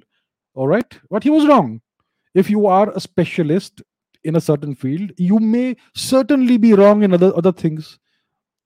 All 0.55 0.67
right. 0.67 0.99
But 1.11 1.23
he 1.23 1.31
was 1.31 1.47
wrong. 1.47 1.81
If 2.35 2.51
you 2.51 2.67
are 2.67 2.91
a 2.91 2.99
specialist 2.99 3.83
in 4.25 4.35
a 4.35 4.41
certain 4.41 4.75
field, 4.75 5.13
you 5.17 5.39
may 5.39 5.77
certainly 5.95 6.57
be 6.57 6.73
wrong 6.73 7.05
in 7.05 7.15
other, 7.15 7.33
other 7.37 7.53
things. 7.53 8.01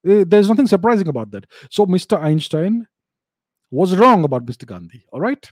Eh, 0.07 0.25
there's 0.27 0.49
nothing 0.49 0.67
surprising 0.67 1.09
about 1.09 1.31
that. 1.33 1.45
So 1.71 1.85
Mr. 1.85 2.19
Einstein 2.19 2.87
was 3.73 3.97
wrong 3.97 4.23
about 4.23 4.47
Mr. 4.47 4.67
Gandhi. 4.67 5.05
All 5.13 5.21
right. 5.21 5.51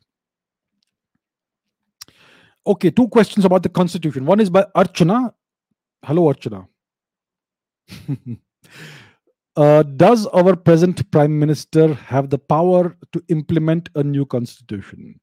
Okay, 2.66 2.90
two 2.90 3.08
questions 3.08 3.44
about 3.44 3.62
the 3.62 3.68
constitution. 3.70 4.26
One 4.26 4.38
is 4.38 4.50
by 4.50 4.66
Archana. 4.76 5.32
Hello, 6.04 6.32
Archana. 6.32 6.68
uh, 9.56 9.82
does 9.82 10.26
our 10.26 10.54
present 10.54 11.10
prime 11.10 11.38
minister 11.38 11.94
have 11.94 12.28
the 12.28 12.38
power 12.38 12.96
to 13.12 13.24
implement 13.28 13.88
a 13.94 14.04
new 14.04 14.26
constitution? 14.26 15.18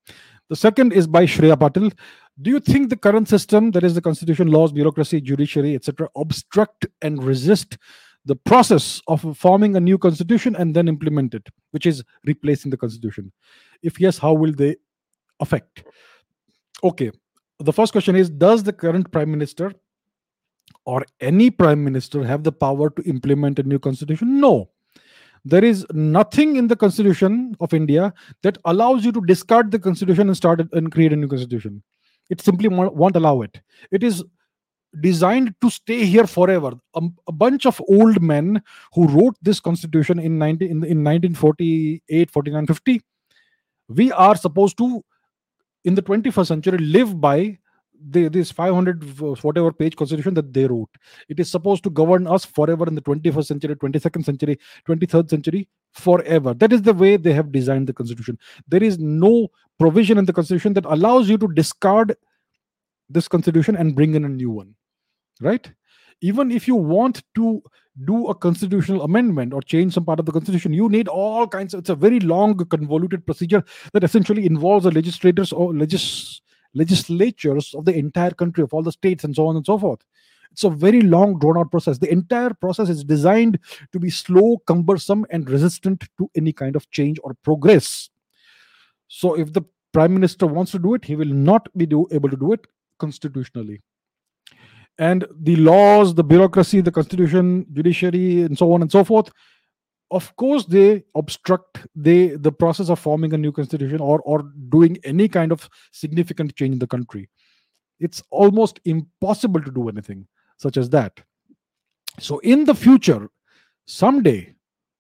The 0.50 0.56
second 0.56 0.94
is 0.94 1.06
by 1.06 1.26
Shreya 1.26 1.56
Patil. 1.56 1.94
Do 2.42 2.50
you 2.50 2.60
think 2.60 2.90
the 2.90 2.98
current 2.98 3.30
system, 3.30 3.72
that 3.72 3.84
is 3.84 3.94
the 3.94 4.02
constitution, 4.02 4.48
laws, 4.48 4.72
bureaucracy, 4.72 5.22
judiciary, 5.22 5.76
etc., 5.76 6.10
obstruct 6.16 6.88
and 7.02 7.24
resist 7.24 7.78
the 8.28 8.36
process 8.36 9.02
of 9.08 9.38
forming 9.38 9.76
a 9.76 9.80
new 9.80 9.98
constitution 9.98 10.56
and 10.56 10.76
then 10.76 10.88
implement 10.88 11.34
it, 11.34 11.48
which 11.72 11.86
is 11.86 12.04
replacing 12.26 12.70
the 12.72 12.78
constitution? 12.78 13.32
If 13.82 14.00
yes, 14.00 14.18
how 14.18 14.34
will 14.34 14.52
they 14.52 14.76
affect? 15.40 15.84
Okay, 16.84 17.12
the 17.60 17.74
first 17.74 17.92
question 17.92 18.16
is 18.16 18.30
Does 18.30 18.64
the 18.64 18.74
current 18.74 19.12
prime 19.12 19.32
minister 19.32 19.74
or 20.86 21.06
any 21.22 21.50
prime 21.50 21.84
minister 21.84 22.24
have 22.24 22.44
the 22.44 22.52
power 22.52 22.90
to 22.90 23.02
implement 23.04 23.60
a 23.60 23.64
new 23.64 23.80
constitution? 23.80 24.40
No. 24.40 24.70
There 25.46 25.64
is 25.64 25.86
nothing 25.94 26.58
in 26.58 26.68
the 26.68 26.76
constitution 26.76 27.56
of 27.62 27.74
India 27.74 28.14
that 28.44 28.58
allows 28.66 29.06
you 29.06 29.14
to 29.14 29.22
discard 29.22 29.72
the 29.72 29.80
constitution 29.80 30.28
and 30.28 30.36
start 30.36 30.62
and 30.74 30.92
create 30.92 31.14
a 31.14 31.16
new 31.16 31.28
constitution. 31.28 31.82
It 32.30 32.42
simply 32.42 32.68
won't 32.68 33.16
allow 33.16 33.42
it. 33.42 33.62
It 33.92 34.04
is 34.04 34.24
designed 35.00 35.54
to 35.62 35.70
stay 35.70 36.06
here 36.06 36.28
forever. 36.28 36.74
A, 36.96 37.02
a, 37.28 37.32
bunch 37.32 37.66
of 37.66 37.82
old 37.88 38.22
men 38.22 38.62
who 38.94 39.08
wrote 39.08 39.36
this 39.42 39.60
constitution 39.60 40.20
in, 40.20 40.38
19, 40.38 40.68
in, 40.68 40.78
in 40.78 41.04
1948, 41.04 42.32
49, 42.32 42.68
50. 42.68 43.02
We 43.90 44.12
are 44.12 44.36
supposed 44.36 44.78
to, 44.80 45.04
in 45.84 45.96
the 45.96 46.02
21st 46.02 46.48
century, 46.48 46.78
live 46.78 47.20
by 47.20 47.58
the, 48.10 48.28
this 48.28 48.52
500 48.52 49.20
whatever 49.44 49.72
page 49.72 49.96
constitution 49.96 50.34
that 50.36 50.54
they 50.54 50.68
wrote. 50.68 50.90
It 51.30 51.40
is 51.40 51.50
supposed 51.50 51.84
to 51.84 51.90
govern 51.90 52.28
us 52.28 52.46
forever 52.46 52.88
in 52.88 52.96
the 52.96 53.02
21st 53.02 53.46
century, 53.46 53.76
22nd 53.76 54.26
century, 54.26 54.60
23rd 54.88 55.30
century, 55.30 55.68
forever. 55.94 56.54
That 56.54 56.74
is 56.74 56.82
the 56.82 56.94
way 56.94 57.18
they 57.18 57.34
have 57.34 57.52
designed 57.52 57.88
the 57.88 57.94
constitution. 57.94 58.38
There 58.68 58.84
is 58.84 59.00
no 59.00 59.50
provision 59.80 60.18
in 60.18 60.26
the 60.26 60.34
constitution 60.34 60.74
that 60.74 60.86
allows 60.86 61.30
you 61.30 61.38
to 61.40 61.48
discard 61.48 62.16
this 63.10 63.28
constitution 63.28 63.76
and 63.76 63.96
bring 63.96 64.16
in 64.16 64.26
a 64.26 64.30
new 64.30 64.50
one 64.50 64.76
right? 65.42 65.72
Even 66.22 66.52
if 66.52 66.68
you 66.68 66.76
want 66.76 67.24
to 67.36 67.62
do 68.06 68.28
a 68.28 68.36
constitutional 68.36 69.04
amendment 69.04 69.54
or 69.54 69.62
change 69.62 69.94
some 69.94 70.06
part 70.06 70.20
of 70.20 70.26
the 70.26 70.32
constitution 70.32 70.72
you 70.72 70.88
need 70.88 71.08
all 71.08 71.48
kinds 71.48 71.74
of 71.74 71.80
it's 71.80 71.90
a 71.90 71.96
very 71.96 72.20
long 72.20 72.56
convoluted 72.56 73.26
procedure 73.26 73.64
that 73.92 74.04
essentially 74.04 74.46
involves 74.46 74.84
the 74.84 74.92
legislators 74.92 75.52
or 75.52 75.74
legis, 75.74 76.42
legislatures 76.76 77.74
of 77.74 77.86
the 77.86 77.96
entire 77.96 78.32
country 78.32 78.64
of 78.64 78.72
all 78.72 78.84
the 78.84 78.92
states 78.92 79.24
and 79.24 79.36
so 79.36 79.48
on 79.48 79.56
and 79.56 79.66
so 79.66 79.80
forth. 79.80 80.00
It's 80.52 80.64
a 80.64 80.70
very 80.70 81.02
long 81.02 81.40
drawn 81.40 81.58
out 81.58 81.72
process. 81.72 81.98
The 81.98 82.12
entire 82.12 82.54
process 82.54 82.90
is 82.90 83.04
designed 83.04 83.60
to 83.92 84.00
be 84.00 84.10
slow 84.10 84.60
cumbersome 84.66 85.26
and 85.30 85.50
resistant 85.50 86.04
to 86.18 86.30
any 86.36 86.54
kind 86.54 86.76
of 86.76 86.90
change 86.92 87.20
or 87.24 87.36
progress. 87.44 88.10
So 89.08 89.38
if 89.38 89.54
the 89.54 89.64
prime 89.94 90.14
minister 90.14 90.46
wants 90.46 90.72
to 90.72 90.78
do 90.78 90.94
it 90.94 91.04
he 91.04 91.16
will 91.16 91.34
not 91.34 91.68
be 91.76 91.86
do, 91.86 92.08
able 92.12 92.30
to 92.30 92.36
do 92.36 92.54
it 92.54 92.68
constitutionally. 92.98 93.82
And 95.00 95.26
the 95.42 95.56
laws 95.58 96.16
the 96.16 96.24
bureaucracy 96.24 96.82
the 96.82 96.92
constitution 96.92 97.66
judiciary 97.72 98.42
and 98.42 98.58
so 98.58 98.74
on 98.74 98.82
and 98.82 98.92
so 98.92 99.04
forth 99.04 99.32
of 100.10 100.36
course 100.38 100.66
they 100.66 101.04
obstruct 101.16 101.86
they 101.96 102.30
the 102.30 102.52
process 102.52 102.90
of 102.90 103.00
forming 103.00 103.34
a 103.34 103.38
new 103.38 103.52
constitution 103.52 104.00
or 104.00 104.20
or 104.22 104.44
doing 104.70 104.98
any 105.04 105.28
kind 105.28 105.52
of 105.52 105.70
significant 105.92 106.56
change 106.56 106.74
in 106.74 106.80
the 106.80 106.88
country. 106.88 107.30
It's 108.00 108.24
almost 108.32 108.80
impossible 108.86 109.62
to 109.62 109.72
do 109.72 109.90
anything 109.90 110.28
such 110.58 110.78
as 110.78 110.90
that. 110.92 111.20
So 112.20 112.40
in 112.40 112.66
the 112.66 112.76
future 112.76 113.30
someday 113.86 114.54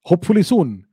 hopefully 0.04 0.44
soon 0.44 0.86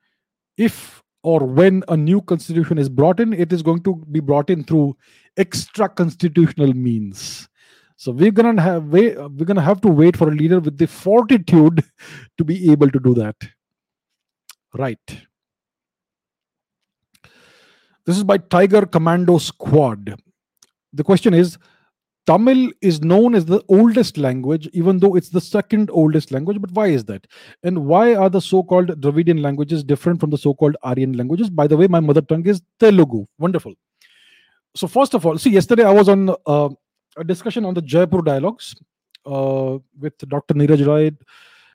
if 0.57 1.03
or 1.24 1.40
when 1.40 1.82
a 1.88 1.96
new 1.96 2.20
constitution 2.20 2.78
is 2.78 2.88
brought 2.88 3.18
in 3.18 3.32
it 3.32 3.52
is 3.52 3.62
going 3.62 3.82
to 3.82 3.96
be 4.12 4.20
brought 4.20 4.50
in 4.50 4.62
through 4.62 4.96
extra 5.36 5.88
constitutional 5.88 6.72
means 6.74 7.48
so 7.96 8.12
we're 8.12 8.32
gonna 8.32 8.60
have 8.60 8.84
we're 8.84 9.30
gonna 9.44 9.62
have 9.62 9.80
to 9.82 9.88
wait 9.88 10.16
for 10.16 10.28
a 10.28 10.34
leader 10.34 10.60
with 10.60 10.78
the 10.78 10.86
fortitude 10.86 11.82
to 12.38 12.44
be 12.44 12.70
able 12.70 12.90
to 12.90 12.98
do 12.98 13.14
that. 13.14 13.36
Right. 14.74 14.98
This 18.04 18.18
is 18.18 18.24
by 18.24 18.38
Tiger 18.38 18.84
Commando 18.84 19.38
Squad. 19.38 20.20
The 20.92 21.04
question 21.04 21.32
is 21.32 21.56
Tamil 22.26 22.72
is 22.80 23.02
known 23.02 23.34
as 23.34 23.44
the 23.44 23.62
oldest 23.68 24.16
language, 24.16 24.68
even 24.72 24.98
though 24.98 25.14
it's 25.14 25.28
the 25.28 25.40
second 25.40 25.90
oldest 25.92 26.32
language. 26.32 26.60
But 26.60 26.70
why 26.72 26.86
is 26.88 27.04
that? 27.04 27.26
And 27.62 27.86
why 27.86 28.14
are 28.14 28.30
the 28.30 28.40
so 28.40 28.62
called 28.62 29.00
Dravidian 29.00 29.42
languages 29.42 29.84
different 29.84 30.20
from 30.20 30.30
the 30.30 30.38
so 30.38 30.54
called 30.54 30.76
Aryan 30.82 31.12
languages? 31.14 31.50
By 31.50 31.66
the 31.66 31.76
way, 31.76 31.86
my 31.86 32.00
mother 32.00 32.22
tongue 32.22 32.46
is 32.46 32.62
Telugu. 32.80 33.26
Wonderful. 33.38 33.74
So, 34.74 34.86
first 34.86 35.14
of 35.14 35.26
all, 35.26 35.36
see, 35.38 35.50
yesterday 35.50 35.84
I 35.84 35.92
was 35.92 36.08
on 36.08 36.34
uh, 36.46 36.68
a 37.16 37.24
discussion 37.24 37.64
on 37.64 37.74
the 37.74 37.82
Jaipur 37.82 38.22
dialogues 38.22 38.74
uh, 39.26 39.78
with 40.00 40.16
Dr. 40.18 40.54
Neeraj 40.54 40.86
Roy, 40.86 41.10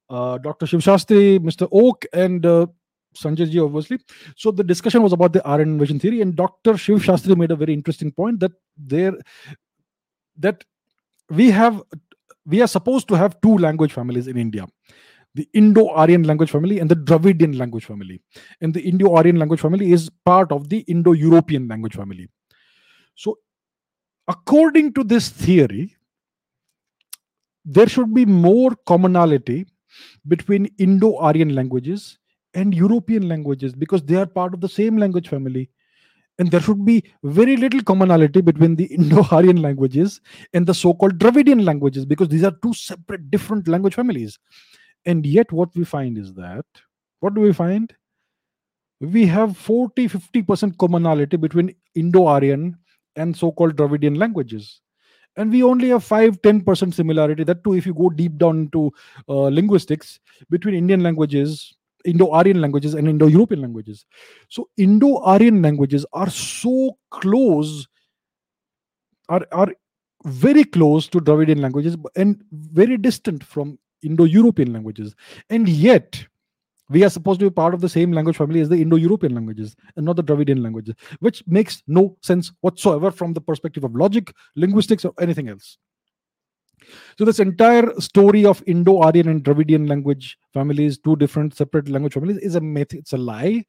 uh, 0.09 0.37
Dr. 0.39 0.65
Shiv 0.65 0.81
Shastri, 0.81 1.39
Mr. 1.39 1.67
Oak, 1.71 2.05
and 2.11 2.45
uh, 2.45 2.65
Sanjay 3.15 3.49
ji, 3.49 3.59
obviously. 3.59 3.99
So 4.35 4.51
the 4.51 4.63
discussion 4.63 5.01
was 5.03 5.13
about 5.13 5.33
the 5.33 5.43
Aryan 5.45 5.69
invasion 5.69 5.99
theory, 5.99 6.21
and 6.21 6.35
Dr. 6.35 6.75
Shiv 6.77 6.99
Shastri 7.03 7.37
made 7.37 7.51
a 7.51 7.55
very 7.55 7.73
interesting 7.73 8.11
point 8.11 8.39
that 8.39 8.51
there 8.77 9.13
that 10.39 10.63
we 11.29 11.51
have 11.51 11.81
we 12.45 12.61
are 12.61 12.67
supposed 12.67 13.07
to 13.09 13.15
have 13.15 13.39
two 13.41 13.57
language 13.57 13.93
families 13.93 14.27
in 14.27 14.37
India 14.37 14.65
the 15.35 15.47
Indo-Aryan 15.53 16.23
language 16.23 16.49
family 16.49 16.79
and 16.79 16.89
the 16.89 16.95
Dravidian 16.95 17.57
language 17.57 17.85
family. 17.85 18.21
And 18.61 18.73
the 18.73 18.81
Indo-Aryan 18.81 19.37
language 19.37 19.59
family 19.59 19.91
is 19.91 20.09
part 20.25 20.51
of 20.51 20.69
the 20.69 20.79
Indo-European 20.79 21.67
language 21.67 21.95
family. 21.95 22.29
So 23.15 23.37
according 24.27 24.93
to 24.93 25.03
this 25.03 25.29
theory, 25.29 25.95
there 27.63 27.87
should 27.87 28.13
be 28.13 28.25
more 28.25 28.71
commonality 28.87 29.67
between 30.27 30.65
Indo 30.77 31.17
Aryan 31.17 31.53
languages 31.53 32.17
and 32.53 32.73
European 32.73 33.27
languages 33.27 33.73
because 33.73 34.01
they 34.01 34.15
are 34.15 34.25
part 34.25 34.53
of 34.53 34.61
the 34.61 34.69
same 34.69 34.97
language 34.97 35.27
family. 35.27 35.69
And 36.39 36.49
there 36.49 36.61
should 36.61 36.85
be 36.85 37.03
very 37.23 37.57
little 37.57 37.83
commonality 37.83 38.39
between 38.39 38.75
the 38.77 38.85
Indo 38.85 39.23
Aryan 39.31 39.61
languages 39.61 40.21
and 40.53 40.65
the 40.65 40.73
so 40.73 40.93
called 40.93 41.19
Dravidian 41.19 41.65
languages 41.65 42.05
because 42.05 42.29
these 42.29 42.45
are 42.45 42.55
two 42.63 42.73
separate, 42.73 43.29
different 43.29 43.67
language 43.67 43.93
families. 43.93 44.39
And 45.05 45.25
yet, 45.25 45.51
what 45.51 45.69
we 45.75 45.83
find 45.83 46.17
is 46.17 46.33
that 46.33 46.65
what 47.19 47.33
do 47.33 47.41
we 47.41 47.53
find? 47.53 47.93
We 49.01 49.25
have 49.27 49.57
40 49.57 50.07
50% 50.07 50.77
commonality 50.77 51.37
between 51.37 51.75
Indo 51.95 52.25
Aryan 52.25 52.77
and 53.15 53.35
so 53.35 53.51
called 53.51 53.75
Dravidian 53.75 54.17
languages. 54.17 54.81
And 55.35 55.51
we 55.51 55.63
only 55.63 55.89
have 55.89 56.03
5 56.03 56.41
10% 56.41 56.93
similarity. 56.93 57.43
That 57.43 57.63
too, 57.63 57.75
if 57.75 57.85
you 57.85 57.93
go 57.93 58.09
deep 58.09 58.37
down 58.37 58.59
into 58.61 58.91
uh, 59.27 59.43
linguistics 59.43 60.19
between 60.49 60.75
Indian 60.75 61.01
languages, 61.01 61.75
Indo 62.05 62.31
Aryan 62.31 62.61
languages, 62.61 62.93
and 62.93 63.07
Indo 63.07 63.27
European 63.27 63.61
languages. 63.61 64.05
So, 64.49 64.69
Indo 64.77 65.17
Aryan 65.17 65.61
languages 65.61 66.05
are 66.13 66.29
so 66.29 66.97
close, 67.11 67.87
are, 69.27 69.45
are 69.51 69.73
very 70.25 70.63
close 70.63 71.07
to 71.07 71.19
Dravidian 71.19 71.61
languages 71.61 71.95
and 72.15 72.43
very 72.51 72.97
distant 72.97 73.43
from 73.43 73.77
Indo 74.01 74.23
European 74.23 74.73
languages. 74.73 75.15
And 75.49 75.67
yet, 75.67 76.25
we 76.89 77.03
are 77.03 77.09
supposed 77.09 77.39
to 77.39 77.49
be 77.49 77.53
part 77.53 77.73
of 77.73 77.81
the 77.81 77.89
same 77.89 78.11
language 78.11 78.37
family 78.37 78.61
as 78.61 78.69
the 78.69 78.81
Indo 78.81 78.95
European 78.95 79.35
languages 79.35 79.75
and 79.95 80.05
not 80.05 80.15
the 80.15 80.23
Dravidian 80.23 80.63
languages, 80.63 80.95
which 81.19 81.43
makes 81.47 81.83
no 81.87 82.17
sense 82.21 82.51
whatsoever 82.61 83.11
from 83.11 83.33
the 83.33 83.41
perspective 83.41 83.83
of 83.83 83.95
logic, 83.95 84.33
linguistics, 84.55 85.05
or 85.05 85.13
anything 85.19 85.49
else. 85.49 85.77
So, 87.17 87.25
this 87.25 87.39
entire 87.39 87.91
story 87.99 88.45
of 88.45 88.63
Indo 88.67 88.99
Aryan 89.01 89.27
and 89.30 89.43
Dravidian 89.43 89.88
language 89.88 90.38
families, 90.53 90.97
two 90.97 91.15
different 91.15 91.55
separate 91.55 91.89
language 91.89 92.13
families, 92.13 92.38
is 92.38 92.55
a 92.55 92.61
myth. 92.61 92.93
It's 92.93 93.13
a 93.13 93.17
lie. 93.17 93.65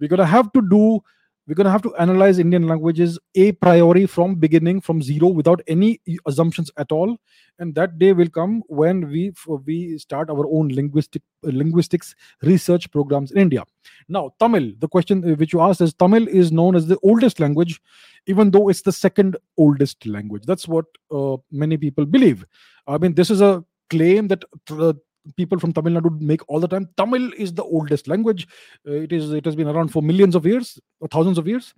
We're 0.00 0.08
to 0.08 0.26
have 0.26 0.52
to 0.52 0.62
do 0.68 1.00
we're 1.48 1.54
going 1.54 1.64
to 1.64 1.70
have 1.70 1.82
to 1.82 1.94
analyze 1.96 2.38
indian 2.38 2.66
languages 2.68 3.18
a 3.34 3.52
priori 3.52 4.04
from 4.14 4.34
beginning 4.34 4.80
from 4.80 5.00
zero 5.02 5.28
without 5.28 5.62
any 5.66 5.98
assumptions 6.26 6.70
at 6.76 6.92
all. 6.92 7.16
And 7.58 7.74
that 7.74 7.98
day 7.98 8.12
will 8.12 8.28
come 8.28 8.62
when 8.68 9.08
we 9.10 9.32
we 9.66 9.98
start 9.98 10.30
our 10.30 10.46
own 10.46 10.68
linguistic 10.68 11.22
linguistics 11.42 12.14
research 12.42 12.90
programs 12.92 13.32
in 13.32 13.38
india. 13.38 13.64
Now 14.08 14.30
tamil 14.38 14.72
the 14.78 14.88
question 14.88 15.24
uh, 15.24 15.34
which 15.36 15.52
you 15.54 15.60
asked 15.60 15.80
is 15.80 15.94
tamil 15.94 16.28
is 16.28 16.52
known 16.52 16.76
as 16.76 16.86
the 16.86 16.98
oldest 17.02 17.40
language 17.40 17.80
even 18.26 18.50
though 18.50 18.68
it's 18.68 18.82
the 18.82 18.92
second 18.92 19.38
oldest 19.56 20.06
language. 20.06 20.44
That's 20.44 20.68
what 20.68 20.84
uh, 21.10 21.36
many 21.50 21.78
people 21.78 22.04
believe. 22.04 22.44
I 22.86 22.98
mean 22.98 23.14
this 23.14 23.30
is 23.30 23.40
a 23.40 23.64
claim 23.90 24.28
that 24.28 24.44
uh, 24.70 24.92
people 25.36 25.58
from 25.58 25.72
Tamil 25.72 25.94
Nadu 25.94 26.20
make 26.20 26.48
all 26.48 26.60
the 26.60 26.68
time. 26.68 26.88
Tamil 26.96 27.32
is 27.36 27.52
the 27.52 27.64
oldest 27.64 28.08
language. 28.08 28.46
Uh, 28.86 28.92
it 28.92 29.12
is 29.12 29.32
it 29.32 29.44
has 29.44 29.56
been 29.56 29.68
around 29.68 29.88
for 29.88 30.02
millions 30.02 30.34
of 30.34 30.46
years, 30.46 30.78
or 31.00 31.08
thousands 31.08 31.38
of 31.38 31.46
years, 31.46 31.74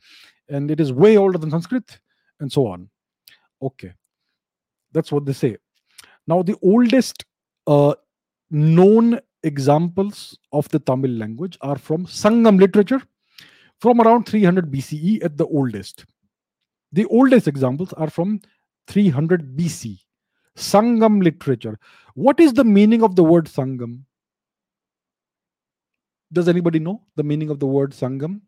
and 0.48 0.70
it 0.70 0.80
is 0.80 0.92
way 0.92 1.16
older 1.16 1.38
than 1.38 1.50
Sanskrit, 1.50 1.98
and 2.40 2.52
so 2.52 2.66
on. 2.66 2.88
Okay, 3.62 3.92
that's 4.92 5.12
what 5.12 5.26
they 5.26 5.32
say. 5.32 5.56
Now, 6.26 6.42
the 6.42 6.56
oldest 6.62 7.24
uh, 7.66 7.94
known 8.50 9.20
examples 9.42 10.38
of 10.52 10.68
the 10.68 10.78
Tamil 10.78 11.10
language 11.10 11.58
are 11.60 11.76
from 11.78 12.06
Sangam 12.06 12.58
literature, 12.58 13.02
from 13.80 14.00
around 14.00 14.24
300 14.24 14.70
BCE 14.70 15.24
at 15.24 15.36
the 15.36 15.46
oldest. 15.46 16.04
The 16.92 17.06
oldest 17.06 17.48
examples 17.48 17.92
are 17.94 18.10
from 18.10 18.40
300 18.88 19.56
BC 19.56 20.00
Sangam 20.60 21.22
literature. 21.22 21.78
What 22.14 22.38
is 22.38 22.52
the 22.52 22.64
meaning 22.64 23.02
of 23.02 23.16
the 23.16 23.24
word 23.24 23.46
Sangam? 23.46 24.00
Does 26.32 26.48
anybody 26.48 26.78
know 26.78 27.02
the 27.16 27.22
meaning 27.24 27.50
of 27.50 27.58
the 27.58 27.66
word 27.66 27.92
Sangam? 27.92 28.40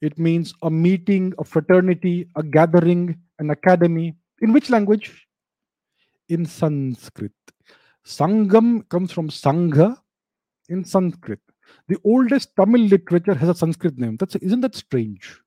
It 0.00 0.18
means 0.18 0.52
a 0.62 0.70
meeting, 0.70 1.32
a 1.38 1.44
fraternity, 1.44 2.28
a 2.36 2.42
gathering, 2.42 3.16
an 3.38 3.50
academy. 3.50 4.14
In 4.40 4.52
which 4.52 4.68
language? 4.68 5.26
In 6.28 6.44
Sanskrit. 6.44 7.32
Sangam 8.04 8.88
comes 8.88 9.12
from 9.12 9.28
Sangha 9.28 9.96
in 10.68 10.84
Sanskrit. 10.84 11.40
The 11.88 11.96
oldest 12.04 12.50
Tamil 12.56 12.82
literature 12.82 13.34
has 13.34 13.48
a 13.48 13.54
Sanskrit 13.54 13.98
name. 13.98 14.16
That's 14.16 14.34
isn't 14.36 14.60
that 14.60 14.74
strange? 14.74 15.40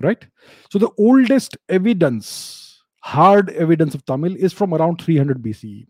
Right? 0.00 0.26
So 0.70 0.78
the 0.78 0.90
oldest 0.98 1.56
evidence 1.68 2.71
hard 3.02 3.50
evidence 3.50 3.94
of 3.94 4.04
Tamil 4.06 4.36
is 4.36 4.52
from 4.52 4.74
around 4.74 5.00
300 5.00 5.42
BCE. 5.42 5.86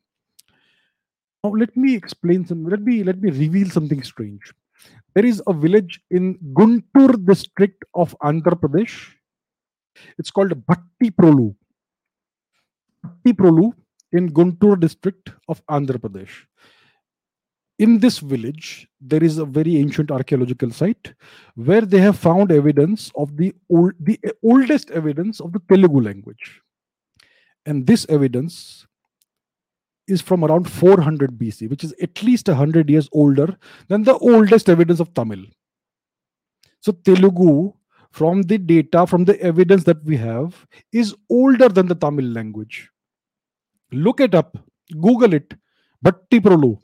Now 1.45 1.51
let 1.51 1.77
me 1.77 1.95
explain 1.95 2.47
some. 2.47 2.65
Let 2.65 2.83
me 2.83 3.03
let 3.03 3.21
me 3.21 3.31
reveal 3.31 3.71
something 3.71 4.03
strange. 4.03 4.53
There 5.15 5.27
is 5.27 5.43
a 5.47 5.53
village 5.53 6.01
in 6.11 6.39
Guntur 6.53 7.25
district 7.25 7.85
of 7.95 8.17
Andhra 8.23 8.59
Pradesh. 8.59 8.95
It's 10.19 10.31
called 10.31 10.53
Bhattiprolu. 10.67 11.55
Bhatti 13.05 13.33
Prolu 13.35 13.73
in 14.13 14.31
Guntur 14.31 14.79
district 14.79 15.31
of 15.49 15.65
Andhra 15.67 15.99
Pradesh. 15.99 16.31
In 17.79 17.99
this 17.99 18.19
village, 18.19 18.87
there 19.01 19.25
is 19.25 19.39
a 19.39 19.45
very 19.45 19.77
ancient 19.77 20.11
archaeological 20.11 20.71
site 20.71 21.15
where 21.57 21.81
they 21.81 21.99
have 21.99 22.17
found 22.17 22.53
evidence 22.53 23.11
of 23.17 23.37
the 23.37 23.55
old, 23.69 23.93
the 23.99 24.21
oldest 24.45 24.91
evidence 24.91 25.41
of 25.41 25.53
the 25.53 25.61
Telugu 25.69 26.01
language. 26.01 26.61
And 27.67 27.87
this 27.87 28.07
evidence 28.09 28.87
is 30.09 30.21
from 30.21 30.45
around 30.45 30.71
400 30.71 31.39
BC, 31.39 31.71
which 31.71 31.85
is 31.85 31.95
at 32.03 32.23
least 32.23 32.49
100 32.49 32.91
years 32.91 33.09
older 33.13 33.57
than 33.89 34.03
the 34.03 34.17
oldest 34.19 34.69
evidence 34.69 35.01
of 35.01 35.15
Tamil. 35.15 35.45
So, 36.81 36.93
Telugu, 36.93 37.73
from 38.11 38.43
the 38.43 38.59
data, 38.59 39.07
from 39.07 39.25
the 39.25 39.41
evidence 39.41 39.85
that 39.85 40.03
we 40.05 40.17
have, 40.17 40.67
is 40.93 41.15
older 41.31 41.69
than 41.69 41.87
the 41.87 41.95
Tamil 41.95 42.25
language. 42.25 42.91
Look 43.93 44.21
it 44.21 44.35
up, 44.35 44.59
Google 45.01 45.35
it, 45.35 45.55
Bhattiprolu. 46.05 46.79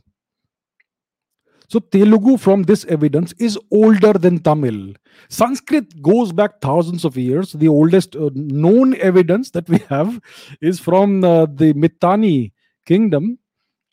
So 1.68 1.80
Telugu 1.80 2.38
from 2.38 2.62
this 2.62 2.86
evidence 2.86 3.34
is 3.38 3.58
older 3.70 4.14
than 4.14 4.38
Tamil. 4.38 4.94
Sanskrit 5.28 6.00
goes 6.00 6.32
back 6.32 6.60
thousands 6.62 7.04
of 7.04 7.16
years. 7.16 7.52
The 7.52 7.68
oldest 7.68 8.16
uh, 8.16 8.30
known 8.34 8.94
evidence 8.96 9.50
that 9.50 9.68
we 9.68 9.78
have 9.90 10.18
is 10.62 10.80
from 10.80 11.22
uh, 11.22 11.44
the 11.44 11.74
Mitanni 11.74 12.52
kingdom 12.86 13.38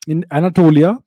in 0.07 0.25
Anatolia, 0.31 0.97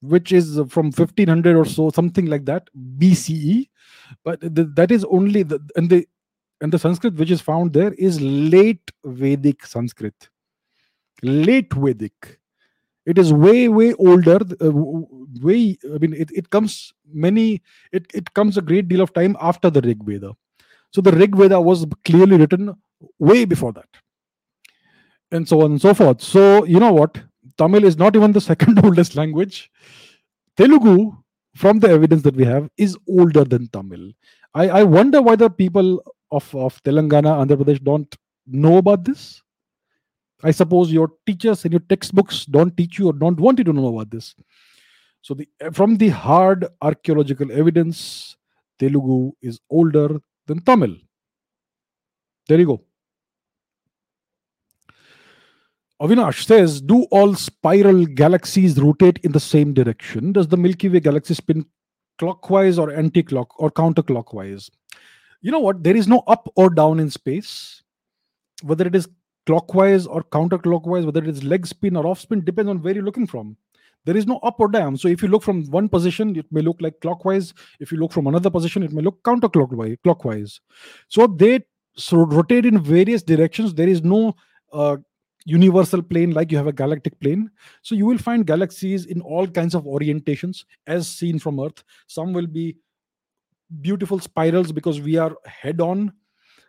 which 0.00 0.32
is 0.32 0.56
from 0.68 0.86
1500 0.86 1.54
or 1.54 1.64
so, 1.64 1.90
something 1.90 2.26
like 2.26 2.46
that, 2.46 2.68
BCE. 2.98 3.68
But 4.24 4.40
the, 4.40 4.64
that 4.74 4.90
is 4.90 5.04
only 5.04 5.44
the 5.44 5.60
and 5.76 5.88
the 5.88 6.06
and 6.60 6.72
the 6.72 6.78
Sanskrit 6.80 7.14
which 7.14 7.30
is 7.30 7.40
found 7.40 7.72
there 7.72 7.92
is 7.94 8.20
late 8.20 8.90
Vedic 9.04 9.64
Sanskrit. 9.64 10.28
Late 11.22 11.72
Vedic 11.72 12.40
it 13.06 13.18
is 13.18 13.32
way 13.32 13.68
way 13.68 13.92
older 13.94 14.38
uh, 14.60 14.70
way 15.40 15.76
i 15.94 15.98
mean 15.98 16.14
it, 16.14 16.30
it 16.30 16.50
comes 16.50 16.92
many 17.12 17.62
it, 17.92 18.06
it 18.14 18.32
comes 18.34 18.56
a 18.56 18.62
great 18.62 18.88
deal 18.88 19.00
of 19.00 19.12
time 19.12 19.36
after 19.40 19.70
the 19.70 19.80
rig 19.80 20.02
veda. 20.04 20.32
So 20.94 21.00
the 21.00 21.12
rig 21.12 21.34
veda 21.34 21.60
was 21.60 21.86
clearly 22.04 22.36
written 22.36 22.74
way 23.18 23.44
before 23.44 23.72
that 23.72 23.88
and 25.30 25.48
so 25.48 25.62
on 25.62 25.72
and 25.72 25.80
so 25.80 25.94
forth. 25.94 26.22
So 26.22 26.64
you 26.64 26.78
know 26.78 26.92
what? 26.92 27.20
Tamil 27.58 27.84
is 27.84 27.96
not 27.96 28.14
even 28.16 28.32
the 28.32 28.40
second 28.52 28.84
oldest 28.84 29.16
language. 29.16 29.70
Telugu 30.56 31.12
from 31.54 31.78
the 31.78 31.88
evidence 31.88 32.22
that 32.22 32.36
we 32.36 32.44
have 32.44 32.68
is 32.76 32.96
older 33.08 33.44
than 33.44 33.68
tamil. 33.68 34.12
I, 34.54 34.68
I 34.68 34.82
wonder 34.84 35.22
why 35.22 35.36
the 35.36 35.50
people 35.50 36.02
of, 36.30 36.54
of 36.54 36.82
telangana 36.82 37.32
andhra 37.42 37.56
pradesh 37.56 37.82
don't 37.82 38.14
know 38.46 38.76
about 38.78 39.04
this 39.04 39.41
I 40.42 40.50
suppose 40.50 40.92
your 40.92 41.10
teachers 41.26 41.64
and 41.64 41.72
your 41.72 41.80
textbooks 41.88 42.44
don't 42.46 42.76
teach 42.76 42.98
you 42.98 43.08
or 43.08 43.12
don't 43.12 43.38
want 43.38 43.58
you 43.58 43.64
to 43.64 43.72
know 43.72 43.86
about 43.88 44.10
this. 44.10 44.34
So, 45.20 45.34
the, 45.34 45.48
from 45.72 45.96
the 45.96 46.08
hard 46.08 46.66
archaeological 46.80 47.52
evidence, 47.52 48.36
Telugu 48.78 49.32
is 49.40 49.60
older 49.70 50.20
than 50.46 50.60
Tamil. 50.60 50.96
There 52.48 52.58
you 52.58 52.66
go. 52.66 52.84
Avinash 56.02 56.44
says, 56.44 56.80
Do 56.80 57.04
all 57.12 57.34
spiral 57.36 58.04
galaxies 58.06 58.80
rotate 58.80 59.18
in 59.22 59.30
the 59.30 59.38
same 59.38 59.72
direction? 59.72 60.32
Does 60.32 60.48
the 60.48 60.56
Milky 60.56 60.88
Way 60.88 60.98
galaxy 60.98 61.34
spin 61.34 61.64
clockwise 62.18 62.76
or 62.76 62.90
anti 62.90 63.22
clock 63.22 63.54
or 63.60 63.70
counterclockwise? 63.70 64.68
You 65.40 65.52
know 65.52 65.60
what? 65.60 65.84
There 65.84 65.96
is 65.96 66.08
no 66.08 66.24
up 66.26 66.48
or 66.56 66.70
down 66.70 66.98
in 66.98 67.08
space. 67.08 67.84
Whether 68.62 68.88
it 68.88 68.96
is 68.96 69.08
clockwise 69.46 70.06
or 70.06 70.22
counterclockwise, 70.22 71.04
whether 71.04 71.22
it 71.22 71.28
is 71.28 71.44
leg 71.44 71.66
spin 71.66 71.96
or 71.96 72.06
off 72.06 72.20
spin, 72.20 72.44
depends 72.44 72.70
on 72.70 72.82
where 72.82 72.94
you're 72.94 73.04
looking 73.04 73.26
from. 73.26 73.56
There 74.04 74.16
is 74.16 74.26
no 74.26 74.38
up 74.38 74.58
or 74.58 74.68
down. 74.68 74.96
So 74.96 75.08
if 75.08 75.22
you 75.22 75.28
look 75.28 75.42
from 75.42 75.64
one 75.66 75.88
position, 75.88 76.36
it 76.36 76.46
may 76.50 76.60
look 76.60 76.78
like 76.80 77.00
clockwise. 77.00 77.54
If 77.78 77.92
you 77.92 77.98
look 77.98 78.12
from 78.12 78.26
another 78.26 78.50
position, 78.50 78.82
it 78.82 78.92
may 78.92 79.02
look 79.02 79.22
counterclockwise. 79.22 79.96
Clockwise. 80.02 80.60
So 81.08 81.26
they 81.26 81.60
so 81.94 82.18
rotate 82.18 82.66
in 82.66 82.82
various 82.82 83.22
directions. 83.22 83.74
There 83.74 83.88
is 83.88 84.02
no 84.02 84.34
uh, 84.72 84.96
universal 85.44 86.02
plane 86.02 86.32
like 86.32 86.50
you 86.50 86.56
have 86.56 86.66
a 86.66 86.72
galactic 86.72 87.18
plane. 87.20 87.50
So 87.82 87.94
you 87.94 88.06
will 88.06 88.18
find 88.18 88.46
galaxies 88.46 89.06
in 89.06 89.20
all 89.20 89.46
kinds 89.46 89.74
of 89.74 89.84
orientations 89.84 90.64
as 90.86 91.08
seen 91.08 91.38
from 91.38 91.60
Earth. 91.60 91.84
Some 92.06 92.32
will 92.32 92.46
be 92.46 92.76
beautiful 93.80 94.18
spirals 94.18 94.72
because 94.72 95.00
we 95.00 95.16
are 95.16 95.34
head 95.46 95.80
on 95.80 96.12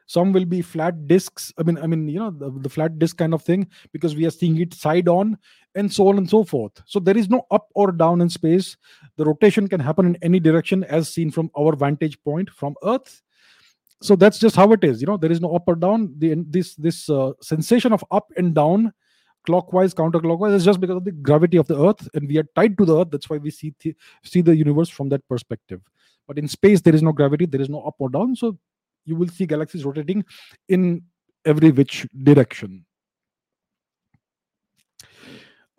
some 0.06 0.34
will 0.34 0.46
be 0.46 0.62
flat 0.62 1.08
discs 1.08 1.54
i 1.58 1.64
mean 1.64 1.78
i 1.78 1.88
mean 1.88 2.08
you 2.08 2.20
know 2.20 2.32
the, 2.32 2.52
the 2.60 2.70
flat 2.70 3.00
disc 3.00 3.18
kind 3.18 3.34
of 3.34 3.42
thing 3.42 3.68
because 3.92 4.16
we 4.16 4.26
are 4.26 4.32
seeing 4.32 4.60
it 4.60 4.74
side 4.74 5.08
on 5.08 5.38
and 5.76 5.92
so 5.92 6.08
on 6.08 6.18
and 6.18 6.30
so 6.30 6.44
forth. 6.44 6.82
So 6.86 7.00
there 7.00 7.18
is 7.18 7.30
no 7.30 7.46
up 7.52 7.68
or 7.74 7.92
down 7.92 8.22
in 8.22 8.30
space. 8.30 8.78
The 9.18 9.26
rotation 9.26 9.68
can 9.68 9.80
happen 9.80 10.06
in 10.06 10.18
any 10.22 10.40
direction 10.40 10.84
as 10.84 11.10
seen 11.10 11.32
from 11.32 11.50
our 11.58 11.76
vantage 11.76 12.22
point 12.24 12.50
from 12.50 12.76
earth. 12.84 13.22
So 14.02 14.16
that's 14.16 14.38
just 14.38 14.56
how 14.56 14.72
it 14.74 14.84
is 14.84 15.02
you 15.02 15.08
know 15.08 15.18
there 15.18 15.32
is 15.32 15.42
no 15.42 15.56
up 15.56 15.64
or 15.68 15.76
down. 15.76 16.14
The 16.18 16.36
this 16.48 16.76
this 16.76 17.10
uh, 17.10 17.32
sensation 17.42 17.94
of 17.94 18.04
up 18.12 18.32
and 18.38 18.54
down 18.54 18.94
clockwise 19.46 19.94
counterclockwise 19.94 20.56
is 20.56 20.64
just 20.66 20.80
because 20.80 20.98
of 20.98 21.04
the 21.04 21.12
gravity 21.12 21.58
of 21.58 21.68
the 21.68 21.78
earth 21.78 22.08
and 22.14 22.28
we 22.30 22.38
are 22.38 22.46
tied 22.56 22.78
to 22.78 22.86
the 22.86 23.00
earth. 23.00 23.10
That's 23.12 23.30
why 23.30 23.38
we 23.38 23.52
see 23.52 23.74
th- 23.80 23.96
see 24.24 24.42
the 24.42 24.56
universe 24.56 24.90
from 24.90 25.10
that 25.10 25.28
perspective. 25.28 25.82
But 26.28 26.38
in 26.38 26.48
space 26.48 26.82
there 26.82 26.96
is 26.96 27.02
no 27.02 27.14
gravity 27.14 27.46
there 27.46 27.62
is 27.62 27.70
no 27.70 27.82
up 27.82 27.96
or 28.00 28.10
down. 28.10 28.36
So 28.36 28.58
you 29.06 29.16
will 29.16 29.28
see 29.28 29.46
galaxies 29.46 29.86
rotating 29.86 30.24
in 30.70 31.02
every 31.46 31.72
which 31.72 32.08
direction 32.24 32.86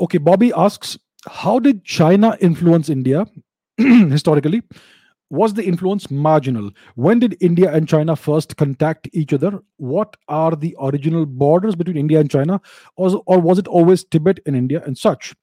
okay 0.01 0.18
bobby 0.18 0.53
asks 0.57 0.99
how 1.27 1.59
did 1.59 1.85
china 1.85 2.37
influence 2.41 2.89
india 2.89 3.27
historically 3.79 4.62
was 5.31 5.55
the 5.55 5.64
influence 5.64 6.11
marginal? 6.11 6.70
When 6.95 7.18
did 7.18 7.37
India 7.41 7.72
and 7.72 7.89
China 7.89 8.16
first 8.16 8.57
contact 8.57 9.09
each 9.12 9.33
other? 9.33 9.61
What 9.77 10.16
are 10.29 10.55
the 10.55 10.77
original 10.81 11.27
borders 11.27 11.75
between 11.75 11.97
India 11.97 12.20
and 12.20 12.31
China? 12.31 12.61
Or, 12.97 13.22
or 13.27 13.41
was 13.41 13.59
it 13.59 13.66
always 13.66 14.05
Tibet 14.05 14.39
and 14.47 14.57
India 14.57 14.83
and 14.87 14.97
such? 14.97 15.35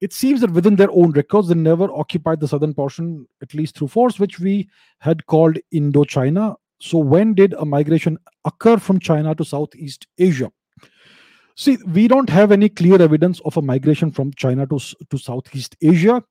It 0.00 0.12
seems 0.12 0.40
that 0.42 0.50
within 0.50 0.76
their 0.76 0.90
own 0.90 1.12
records, 1.12 1.48
they 1.48 1.54
never 1.54 1.90
occupied 1.90 2.40
the 2.40 2.48
southern 2.48 2.74
portion, 2.74 3.26
at 3.42 3.54
least 3.54 3.76
through 3.76 3.88
force, 3.88 4.18
which 4.18 4.38
we 4.38 4.68
had 5.00 5.24
called 5.26 5.58
Indochina. 5.72 6.56
So, 6.78 6.98
when 6.98 7.34
did 7.34 7.54
a 7.54 7.64
migration 7.64 8.18
occur 8.44 8.76
from 8.78 8.98
China 9.00 9.34
to 9.34 9.44
Southeast 9.44 10.06
Asia? 10.18 10.50
See, 11.56 11.78
we 11.86 12.06
don't 12.06 12.28
have 12.28 12.52
any 12.52 12.68
clear 12.68 13.00
evidence 13.00 13.40
of 13.46 13.56
a 13.56 13.62
migration 13.62 14.12
from 14.12 14.32
China 14.34 14.66
to, 14.66 14.78
to 15.10 15.18
Southeast 15.18 15.74
Asia 15.80 16.22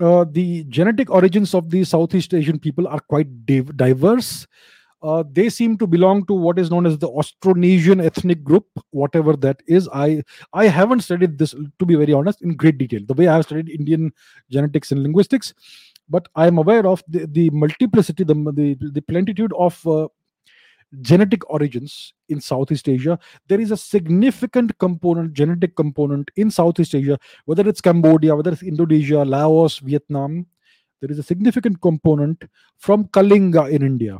uh, 0.00 0.24
the 0.30 0.64
genetic 0.64 1.10
origins 1.10 1.54
of 1.54 1.70
the 1.70 1.84
Southeast 1.84 2.34
Asian 2.34 2.58
people 2.58 2.86
are 2.86 3.00
quite 3.00 3.46
div- 3.46 3.76
diverse. 3.76 4.46
Uh, 5.00 5.22
they 5.30 5.48
seem 5.48 5.78
to 5.78 5.86
belong 5.86 6.26
to 6.26 6.34
what 6.34 6.58
is 6.58 6.70
known 6.70 6.84
as 6.84 6.98
the 6.98 7.08
Austronesian 7.08 8.04
ethnic 8.04 8.42
group, 8.42 8.66
whatever 8.90 9.36
that 9.36 9.62
is. 9.68 9.88
I 9.92 10.22
I 10.52 10.66
haven't 10.66 11.02
studied 11.02 11.38
this, 11.38 11.54
to 11.78 11.86
be 11.86 11.94
very 11.94 12.12
honest, 12.12 12.42
in 12.42 12.56
great 12.56 12.78
detail. 12.78 13.00
The 13.06 13.14
way 13.14 13.28
I 13.28 13.36
have 13.36 13.44
studied 13.44 13.68
Indian 13.68 14.12
genetics 14.50 14.90
and 14.90 15.02
linguistics, 15.02 15.54
but 16.08 16.28
I 16.34 16.46
am 16.46 16.58
aware 16.58 16.86
of 16.86 17.02
the, 17.08 17.26
the 17.26 17.50
multiplicity, 17.50 18.24
the, 18.24 18.34
the 18.34 18.76
the 18.92 19.02
plenitude 19.02 19.52
of 19.56 19.86
uh, 19.86 20.08
genetic 21.02 21.48
origins 21.50 22.14
in 22.28 22.40
Southeast 22.40 22.88
Asia, 22.88 23.18
there 23.48 23.60
is 23.60 23.70
a 23.70 23.76
significant 23.76 24.78
component, 24.78 25.32
genetic 25.32 25.76
component 25.76 26.30
in 26.36 26.50
Southeast 26.50 26.94
Asia, 26.94 27.18
whether 27.44 27.68
it's 27.68 27.80
Cambodia, 27.80 28.34
whether 28.34 28.52
it's 28.52 28.62
Indonesia, 28.62 29.24
Laos, 29.24 29.78
Vietnam, 29.80 30.46
there 31.00 31.10
is 31.10 31.18
a 31.18 31.22
significant 31.22 31.80
component 31.80 32.44
from 32.78 33.04
Kalinga 33.08 33.70
in 33.70 33.82
India. 33.82 34.18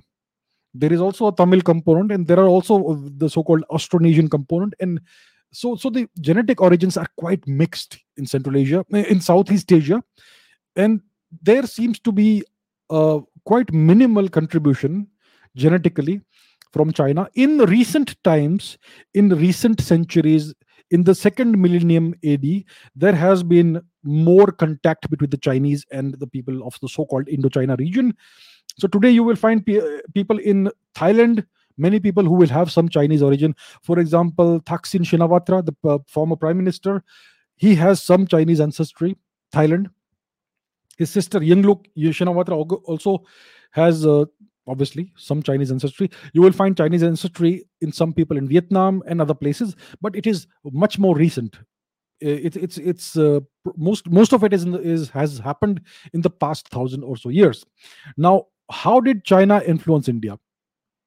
There 0.74 0.92
is 0.92 1.00
also 1.00 1.28
a 1.28 1.34
Tamil 1.34 1.62
component, 1.62 2.12
and 2.12 2.26
there 2.26 2.38
are 2.38 2.46
also 2.48 2.94
the 3.16 3.28
so-called 3.28 3.64
Austronesian 3.70 4.30
component, 4.30 4.74
and 4.80 5.00
so 5.50 5.76
so 5.76 5.88
the 5.88 6.06
genetic 6.20 6.60
origins 6.60 6.96
are 6.96 7.08
quite 7.16 7.46
mixed 7.48 7.98
in 8.16 8.26
Central 8.26 8.56
Asia, 8.56 8.84
in 8.90 9.20
Southeast 9.20 9.72
Asia, 9.72 10.02
and 10.76 11.00
there 11.42 11.66
seems 11.66 11.98
to 12.00 12.12
be 12.12 12.44
a 12.90 13.20
quite 13.44 13.72
minimal 13.72 14.28
contribution 14.28 15.08
genetically 15.56 16.20
from 16.72 16.92
China. 16.92 17.28
In 17.34 17.58
recent 17.58 18.22
times, 18.24 18.78
in 19.14 19.30
recent 19.30 19.80
centuries, 19.80 20.54
in 20.90 21.04
the 21.04 21.14
second 21.14 21.60
millennium 21.60 22.14
AD, 22.24 22.44
there 22.96 23.14
has 23.14 23.42
been 23.42 23.80
more 24.02 24.46
contact 24.46 25.10
between 25.10 25.30
the 25.30 25.36
Chinese 25.36 25.84
and 25.92 26.14
the 26.18 26.26
people 26.26 26.66
of 26.66 26.78
the 26.80 26.88
so 26.88 27.04
called 27.04 27.26
Indochina 27.26 27.78
region. 27.78 28.14
So 28.78 28.88
today 28.88 29.10
you 29.10 29.22
will 29.22 29.36
find 29.36 29.64
pe- 29.64 30.00
people 30.14 30.38
in 30.38 30.70
Thailand, 30.94 31.44
many 31.76 32.00
people 32.00 32.24
who 32.24 32.34
will 32.34 32.48
have 32.48 32.72
some 32.72 32.88
Chinese 32.88 33.22
origin. 33.22 33.54
For 33.82 33.98
example, 33.98 34.60
Thaksin 34.60 35.02
Shinawatra, 35.02 35.64
the 35.66 35.88
uh, 35.88 35.98
former 36.06 36.36
prime 36.36 36.56
minister, 36.56 37.02
he 37.56 37.74
has 37.74 38.02
some 38.02 38.26
Chinese 38.26 38.60
ancestry, 38.60 39.16
Thailand. 39.52 39.88
His 40.98 41.10
sister 41.10 41.40
Yingluck 41.40 41.86
Shinawatra 41.96 42.82
also 42.84 43.24
has 43.70 44.04
uh, 44.04 44.24
obviously 44.66 45.12
some 45.16 45.42
chinese 45.42 45.70
ancestry. 45.70 46.10
You 46.34 46.42
will 46.42 46.52
find 46.52 46.76
chinese 46.76 47.02
ancestry 47.02 47.64
in 47.80 47.92
some 47.92 48.12
people 48.12 48.36
in 48.36 48.48
vietnam 48.48 49.02
and 49.06 49.20
other 49.20 49.34
places 49.34 49.74
but 50.00 50.14
it 50.14 50.26
is 50.26 50.46
much 50.64 50.98
more 50.98 51.16
recent. 51.16 51.58
It's 52.20 52.56
it's 52.56 52.78
it's 52.78 53.16
uh, 53.16 53.40
most 53.76 54.10
most 54.10 54.32
of 54.32 54.42
it 54.42 54.52
is, 54.52 54.64
the, 54.64 54.80
is 54.80 55.08
has 55.10 55.38
happened 55.38 55.80
in 56.12 56.22
the 56.22 56.30
past 56.30 56.68
thousand 56.68 57.04
or 57.04 57.16
so 57.16 57.28
years. 57.28 57.64
Now 58.16 58.46
how 58.70 58.98
did 59.00 59.24
china 59.24 59.62
influence 59.64 60.08
india? 60.08 60.38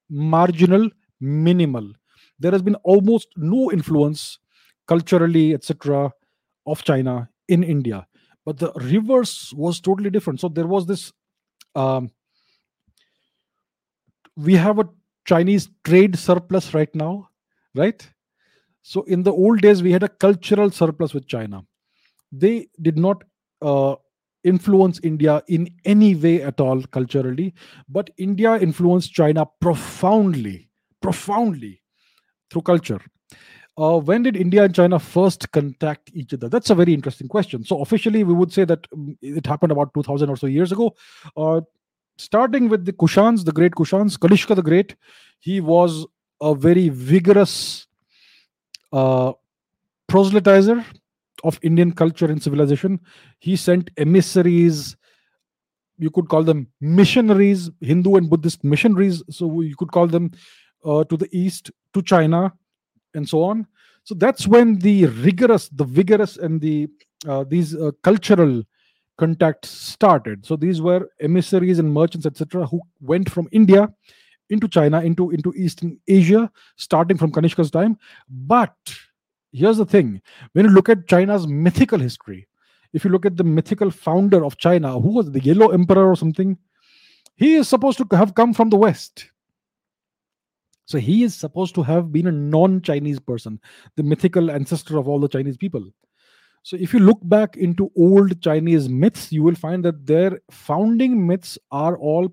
Marginal 0.10 0.90
minimal. 1.20 1.92
There 2.40 2.52
has 2.52 2.62
been 2.62 2.76
almost 2.76 3.28
no 3.36 3.72
influence 3.72 4.40
culturally 4.88 5.54
etc 5.54 6.12
of 6.66 6.84
china 6.84 7.30
in 7.48 7.64
india 7.64 8.08
but 8.46 8.58
the 8.58 8.72
reverse 8.76 9.54
was 9.54 9.80
totally 9.80 10.10
different 10.10 10.40
so 10.40 10.48
there 10.48 10.68
was 10.68 10.86
this 10.86 11.12
um, 11.76 12.10
we 14.36 14.56
have 14.56 14.80
a 14.80 14.90
Chinese 15.26 15.70
trade 15.84 16.18
surplus 16.18 16.74
right 16.74 16.94
now, 16.96 17.30
right? 17.76 18.08
So 18.82 19.04
in 19.04 19.24
the 19.24 19.32
old 19.32 19.62
days, 19.62 19.84
we 19.84 19.92
had 19.92 20.04
a 20.04 20.10
cultural 20.10 20.72
surplus 20.72 21.14
with 21.14 21.28
China. 21.28 21.64
They 22.32 22.68
did 22.82 22.98
not 22.98 23.24
uh, 23.62 23.96
influence 24.44 25.00
India 25.04 25.44
in 25.48 25.70
any 25.86 26.16
way 26.16 26.42
at 26.42 26.60
all 26.60 26.82
culturally, 26.84 27.54
but 27.88 28.10
India 28.18 28.58
influenced 28.58 29.14
China 29.14 29.46
profoundly, 29.60 30.70
profoundly 31.02 31.84
through 32.50 32.64
culture. 32.64 33.02
Uh, 33.82 33.98
when 33.98 34.22
did 34.22 34.38
India 34.38 34.64
and 34.64 34.76
China 34.76 35.00
first 35.00 35.52
contact 35.52 36.12
each 36.14 36.36
other? 36.36 36.48
That's 36.48 36.70
a 36.70 36.76
very 36.76 36.94
interesting 36.94 37.28
question. 37.28 37.64
So 37.64 37.82
officially, 37.82 38.24
we 38.24 38.34
would 38.34 38.54
say 38.54 38.64
that 38.64 38.86
um, 38.94 39.18
it 39.24 39.48
happened 39.48 39.72
about 39.72 39.92
2,000 39.96 40.30
or 40.30 40.38
so 40.38 40.46
years 40.46 40.72
ago. 40.72 40.94
Uh, 41.36 41.62
starting 42.20 42.70
with 42.70 42.86
the 42.86 42.94
Kushans, 42.94 43.44
the 43.44 43.52
great 43.52 43.72
Kushans, 43.72 44.20
Kanishka 44.20 44.56
the 44.56 44.62
Great, 44.62 44.96
he 45.40 45.62
was 45.62 46.06
a 46.42 46.54
very 46.54 46.90
vigorous 46.90 47.88
uh, 48.94 49.34
proselytizer 50.08 50.86
of 51.44 51.58
Indian 51.64 51.92
culture 51.92 52.28
and 52.28 52.44
civilization. 52.44 53.00
He 53.40 53.56
sent 53.56 53.90
emissaries, 53.98 54.96
you 55.98 56.12
could 56.12 56.30
call 56.30 56.44
them 56.44 56.68
missionaries, 56.82 57.72
Hindu 57.82 58.18
and 58.18 58.30
Buddhist 58.30 58.64
missionaries, 58.64 59.24
so 59.32 59.62
you 59.62 59.76
could 59.76 59.92
call 59.92 60.06
them 60.06 60.34
uh, 60.86 61.04
to 61.06 61.18
the 61.18 61.28
east, 61.36 61.72
to 61.96 62.04
China, 62.04 62.54
and 63.14 63.28
so 63.28 63.44
on. 63.44 63.68
So 64.04 64.16
that's 64.16 64.48
when 64.48 64.80
the 64.80 65.06
rigorous, 65.06 65.70
the 65.70 65.84
vigorous, 65.84 66.38
and 66.38 66.60
the 66.60 66.88
uh, 67.28 67.44
these 67.48 67.76
uh, 67.76 67.92
cultural 68.04 68.64
contacts 69.18 69.70
started. 69.70 70.46
So 70.46 70.56
these 70.56 70.82
were 70.82 71.08
emissaries 71.20 71.78
and 71.78 71.94
merchants, 71.94 72.26
etc., 72.26 72.66
who 72.66 72.82
went 73.00 73.30
from 73.30 73.48
India 73.52 73.88
into 74.50 74.68
China, 74.68 75.02
into, 75.02 75.30
into 75.30 75.54
Eastern 75.56 76.00
Asia, 76.08 76.52
starting 76.76 77.18
from 77.18 77.32
Kanishka's 77.32 77.72
time. 77.72 77.98
But 78.30 78.76
here's 79.52 79.78
the 79.78 79.86
thing 79.86 80.22
when 80.54 80.66
you 80.66 80.72
look 80.72 80.90
at 80.90 81.08
China's 81.08 81.48
mythical 81.48 82.00
history, 82.00 82.48
if 82.94 83.06
you 83.06 83.12
look 83.12 83.26
at 83.26 83.38
the 83.38 83.44
mythical 83.44 83.92
founder 83.92 84.44
of 84.44 84.58
China, 84.58 85.00
who 85.00 85.10
was 85.10 85.32
the 85.32 85.40
Yellow 85.42 85.70
Emperor 85.70 86.10
or 86.10 86.16
something, 86.16 86.58
he 87.36 87.56
is 87.56 87.68
supposed 87.68 87.98
to 88.00 88.16
have 88.16 88.36
come 88.36 88.54
from 88.54 88.70
the 88.70 88.78
West. 88.78 89.28
So 90.92 91.00
he 91.00 91.24
is 91.24 91.34
supposed 91.34 91.74
to 91.76 91.84
have 91.84 92.12
been 92.12 92.28
a 92.28 92.32
non 92.32 92.82
Chinese 92.82 93.20
person, 93.20 93.60
the 93.96 94.04
mythical 94.04 94.52
ancestor 94.52 94.98
of 94.98 95.08
all 95.08 95.20
the 95.20 95.30
Chinese 95.30 95.56
people. 95.56 95.84
So, 96.64 96.78
if 96.80 96.94
you 96.94 97.00
look 97.00 97.20
back 97.24 97.56
into 97.56 97.90
old 97.98 98.42
Chinese 98.42 98.90
myths, 98.90 99.32
you 99.32 99.42
will 99.42 99.56
find 99.56 99.84
that 99.86 100.06
their 100.06 100.40
founding 100.52 101.26
myths 101.26 101.58
are 101.72 101.98
all 101.98 102.30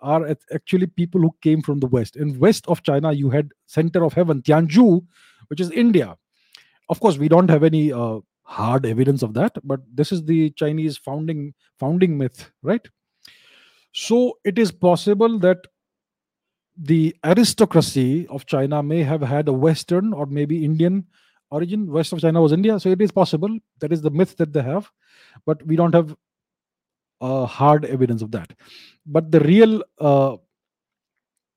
are 0.00 0.36
actually 0.54 0.86
people 0.86 1.20
who 1.20 1.34
came 1.42 1.62
from 1.62 1.80
the 1.80 1.86
west. 1.86 2.16
In 2.16 2.38
west 2.38 2.66
of 2.66 2.82
China, 2.82 3.12
you 3.12 3.30
had 3.30 3.52
center 3.66 4.04
of 4.04 4.14
heaven, 4.14 4.42
Tianzhu, 4.42 5.04
which 5.48 5.60
is 5.60 5.70
India. 5.70 6.16
Of 6.88 7.00
course, 7.00 7.18
we 7.18 7.28
don't 7.28 7.50
have 7.50 7.62
any 7.62 7.92
uh, 7.92 8.20
hard 8.42 8.86
evidence 8.86 9.22
of 9.22 9.34
that, 9.34 9.52
but 9.64 9.80
this 9.92 10.12
is 10.12 10.24
the 10.24 10.50
Chinese 10.50 10.96
founding 10.96 11.52
founding 11.78 12.16
myth, 12.16 12.50
right? 12.62 12.86
So 13.92 14.38
it 14.44 14.58
is 14.58 14.72
possible 14.72 15.38
that 15.40 15.58
the 16.76 17.16
aristocracy 17.24 18.26
of 18.28 18.46
China 18.46 18.82
may 18.82 19.02
have 19.02 19.22
had 19.22 19.48
a 19.48 19.52
Western 19.52 20.12
or 20.12 20.26
maybe 20.26 20.64
Indian 20.64 21.06
origin. 21.50 21.90
West 21.90 22.12
of 22.12 22.20
china 22.20 22.42
was 22.42 22.52
india 22.52 22.78
so 22.78 22.90
it 22.90 23.00
is 23.00 23.12
possible. 23.12 23.58
That 23.80 23.92
is 23.92 24.02
the 24.02 24.10
myth 24.10 24.36
that 24.38 24.52
they 24.52 24.62
have 24.62 24.90
but 25.44 25.64
we 25.66 25.76
don't 25.76 25.94
have 25.94 26.16
uh, 27.20 27.46
hard 27.46 27.84
evidence 27.84 28.22
of 28.22 28.30
that. 28.32 28.52
But 29.06 29.30
the 29.30 29.40
real 29.40 29.82
uh, 29.98 30.36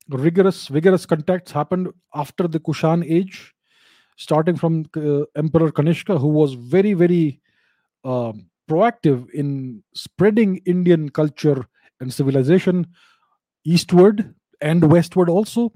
rigorous 0.09 0.67
vigorous 0.67 1.05
contacts 1.05 1.51
happened 1.51 1.89
after 2.13 2.47
the 2.47 2.59
kushan 2.59 3.05
age 3.05 3.53
starting 4.17 4.55
from 4.55 4.85
uh, 4.97 5.23
emperor 5.35 5.71
kanishka 5.71 6.17
who 6.17 6.27
was 6.27 6.53
very 6.53 6.93
very 6.93 7.39
um, 8.03 8.49
proactive 8.69 9.29
in 9.31 9.83
spreading 9.93 10.57
indian 10.65 11.09
culture 11.09 11.67
and 11.99 12.13
civilization 12.13 12.87
eastward 13.65 14.33
and 14.61 14.91
westward 14.91 15.29
also. 15.29 15.71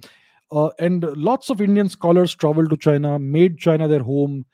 Uh, 0.52 0.70
and 0.80 1.04
lots 1.18 1.50
of 1.50 1.62
indian 1.62 1.90
scholars 1.90 2.36
traveled 2.36 2.70
to 2.70 2.78
china 2.78 3.18
made 3.18 3.58
china 3.58 3.88
their 3.88 4.04
home. 4.04 4.46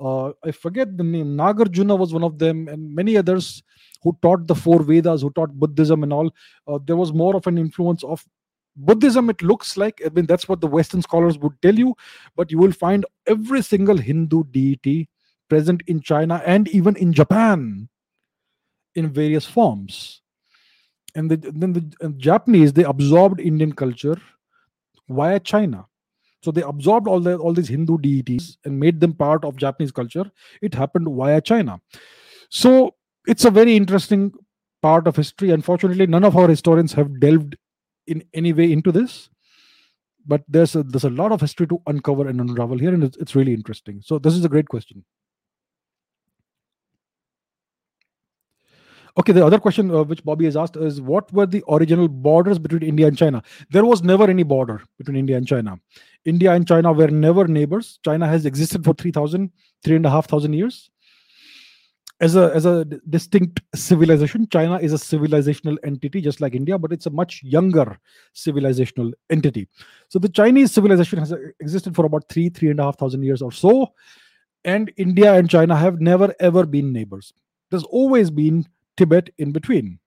Uh, 0.00 0.30
i 0.44 0.52
forget 0.52 0.96
the 0.96 1.02
name. 1.02 1.36
Nagarjuna 1.36 1.98
was 1.98 2.12
one 2.12 2.22
of 2.22 2.38
them 2.38 2.68
and 2.68 2.94
many 2.94 3.16
others 3.16 3.62
who 4.02 4.16
taught 4.22 4.46
the 4.46 4.54
four 4.54 4.82
vedas 4.82 5.22
who 5.22 5.30
taught 5.30 5.58
buddhism 5.58 6.04
and 6.04 6.12
all. 6.12 6.30
Uh, 6.68 6.78
there 6.84 6.96
was 6.96 7.12
more 7.12 7.34
of 7.34 7.46
an 7.48 7.58
influence 7.58 8.04
of 8.04 8.24
buddhism 8.76 9.28
it 9.28 9.42
looks 9.42 9.76
like. 9.76 10.00
I 10.06 10.10
mean 10.10 10.26
that's 10.26 10.48
what 10.48 10.60
the 10.60 10.68
western 10.68 11.02
scholars 11.02 11.38
would 11.38 11.60
tell 11.60 11.76
you. 11.76 11.96
But 12.36 12.52
you 12.52 12.58
will 12.58 12.72
find 12.72 13.04
every 13.26 13.62
single 13.62 13.96
hindu 13.96 14.44
deity 14.44 15.08
present 15.48 15.82
in 15.86 16.00
china 16.00 16.42
and 16.44 16.68
even 16.68 16.94
in 16.96 17.12
japan 17.12 17.88
in 18.94 19.08
various 19.08 19.46
forms 19.46 20.20
and 21.14 21.30
the, 21.30 21.36
then 21.36 21.72
the 21.72 22.10
japanese 22.16 22.72
they 22.72 22.84
absorbed 22.84 23.40
indian 23.40 23.72
culture 23.72 24.16
via 25.08 25.40
china. 25.40 25.86
So 26.42 26.52
they 26.52 26.62
absorbed 26.62 27.08
all 27.08 27.20
the 27.20 27.36
all 27.36 27.52
these 27.52 27.68
hindu 27.68 27.98
deities 27.98 28.58
and 28.64 28.78
made 28.78 29.00
them 29.00 29.14
part 29.14 29.44
of 29.44 29.56
japanese 29.56 29.90
culture. 29.90 30.30
It 30.62 30.74
happened 30.74 31.08
via 31.10 31.40
china. 31.40 31.80
So 32.50 32.94
it's 33.26 33.44
a 33.44 33.50
very 33.50 33.76
interesting 33.76 34.32
part 34.82 35.06
of 35.06 35.16
history. 35.16 35.50
Unfortunately 35.50 36.06
none 36.06 36.24
of 36.24 36.36
our 36.36 36.48
historians 36.48 36.92
have 36.92 37.18
delved 37.20 37.56
in 38.06 38.22
any 38.34 38.52
way 38.52 38.70
into 38.72 38.92
this. 38.92 39.28
But 40.26 40.42
there's 40.46 40.76
a, 40.76 40.82
there's 40.82 41.04
a 41.04 41.10
lot 41.10 41.32
of 41.32 41.40
history 41.40 41.66
to 41.68 41.80
uncover 41.86 42.28
and 42.28 42.40
unravel 42.40 42.78
here 42.78 42.92
and 42.92 43.02
it's, 43.02 43.16
it's 43.16 43.34
really 43.34 43.54
interesting. 43.54 44.02
So 44.04 44.18
this 44.18 44.34
is 44.34 44.44
a 44.44 44.48
great 44.48 44.68
question 44.68 45.04
Okay, 49.18 49.32
the 49.32 49.44
other 49.44 49.58
question 49.58 49.90
uh, 49.90 50.04
which 50.04 50.24
Bobby 50.24 50.44
has 50.44 50.56
asked 50.56 50.76
is 50.76 51.00
what 51.00 51.32
were 51.32 51.46
the 51.46 51.64
original 51.68 52.06
borders 52.06 52.56
between 52.56 52.84
India 52.84 53.08
and 53.08 53.18
China? 53.18 53.42
There 53.70 53.84
was 53.84 54.00
never 54.00 54.30
any 54.30 54.44
border 54.44 54.80
between 54.96 55.16
India 55.16 55.36
and 55.36 55.46
China. 55.46 55.80
India 56.24 56.52
and 56.52 56.66
China 56.68 56.92
were 56.92 57.08
never 57.08 57.48
neighbors. 57.48 57.98
China 58.04 58.28
has 58.28 58.46
existed 58.46 58.84
for 58.84 58.94
3,000, 58.94 59.50
3,500 59.82 60.54
years. 60.54 60.90
As 62.20 62.36
a, 62.36 62.52
as 62.54 62.64
a 62.64 62.84
distinct 62.84 63.60
civilization, 63.74 64.46
China 64.50 64.76
is 64.78 64.92
a 64.92 64.96
civilizational 64.96 65.76
entity, 65.84 66.20
just 66.20 66.40
like 66.40 66.54
India, 66.54 66.78
but 66.78 66.92
it's 66.92 67.06
a 67.06 67.10
much 67.10 67.42
younger 67.42 67.98
civilizational 68.34 69.12
entity. 69.30 69.68
So 70.08 70.20
the 70.20 70.28
Chinese 70.28 70.70
civilization 70.72 71.18
has 71.18 71.32
uh, 71.32 71.38
existed 71.58 71.94
for 71.96 72.06
about 72.06 72.28
three, 72.28 72.50
three 72.50 72.70
and 72.70 72.78
a 72.78 72.84
half 72.84 72.98
thousand 72.98 73.24
years 73.24 73.42
or 73.42 73.50
so. 73.50 73.94
And 74.64 74.92
India 74.96 75.34
and 75.34 75.50
China 75.50 75.76
have 75.76 76.00
never 76.00 76.34
ever 76.38 76.66
been 76.66 76.92
neighbors. 76.92 77.32
There's 77.70 77.84
always 77.84 78.30
been 78.30 78.66
Tibet 78.98 79.30
in 79.38 79.52
between. 79.52 79.98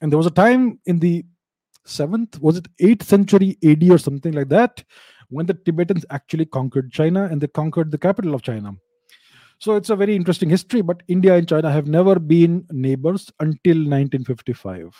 And 0.00 0.10
there 0.10 0.16
was 0.16 0.26
a 0.26 0.30
time 0.30 0.80
in 0.86 0.98
the 0.98 1.24
seventh, 1.84 2.40
was 2.40 2.56
it 2.56 2.68
eighth 2.78 3.06
century 3.06 3.58
AD 3.64 3.82
or 3.90 3.98
something 3.98 4.32
like 4.32 4.48
that, 4.48 4.82
when 5.28 5.46
the 5.46 5.54
Tibetans 5.54 6.06
actually 6.10 6.46
conquered 6.46 6.90
China 6.92 7.24
and 7.24 7.40
they 7.40 7.48
conquered 7.48 7.90
the 7.90 7.98
capital 7.98 8.34
of 8.34 8.42
China. 8.42 8.74
So 9.58 9.76
it's 9.76 9.90
a 9.90 9.96
very 9.96 10.16
interesting 10.16 10.48
history, 10.48 10.80
but 10.80 11.02
India 11.06 11.34
and 11.36 11.46
China 11.46 11.70
have 11.70 11.86
never 11.86 12.18
been 12.18 12.66
neighbors 12.70 13.30
until 13.40 13.76
1955. 13.76 14.96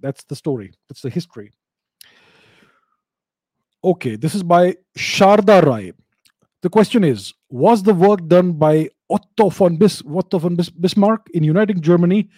That's 0.00 0.24
the 0.24 0.36
story, 0.36 0.72
that's 0.88 1.02
the 1.02 1.10
history. 1.10 1.52
Okay, 3.84 4.16
this 4.16 4.34
is 4.34 4.42
by 4.42 4.76
Sharda 4.96 5.62
Rai. 5.64 5.92
The 6.62 6.70
question 6.70 7.04
is 7.04 7.34
Was 7.48 7.82
the 7.82 7.94
work 7.94 8.26
done 8.26 8.52
by 8.52 8.90
Otto 9.10 9.50
von, 9.50 9.76
Bis- 9.76 10.02
Otto 10.06 10.38
von 10.38 10.56
Bis- 10.56 10.70
Bismarck 10.70 11.28
in 11.34 11.42
uniting 11.42 11.80
Germany 11.80 12.28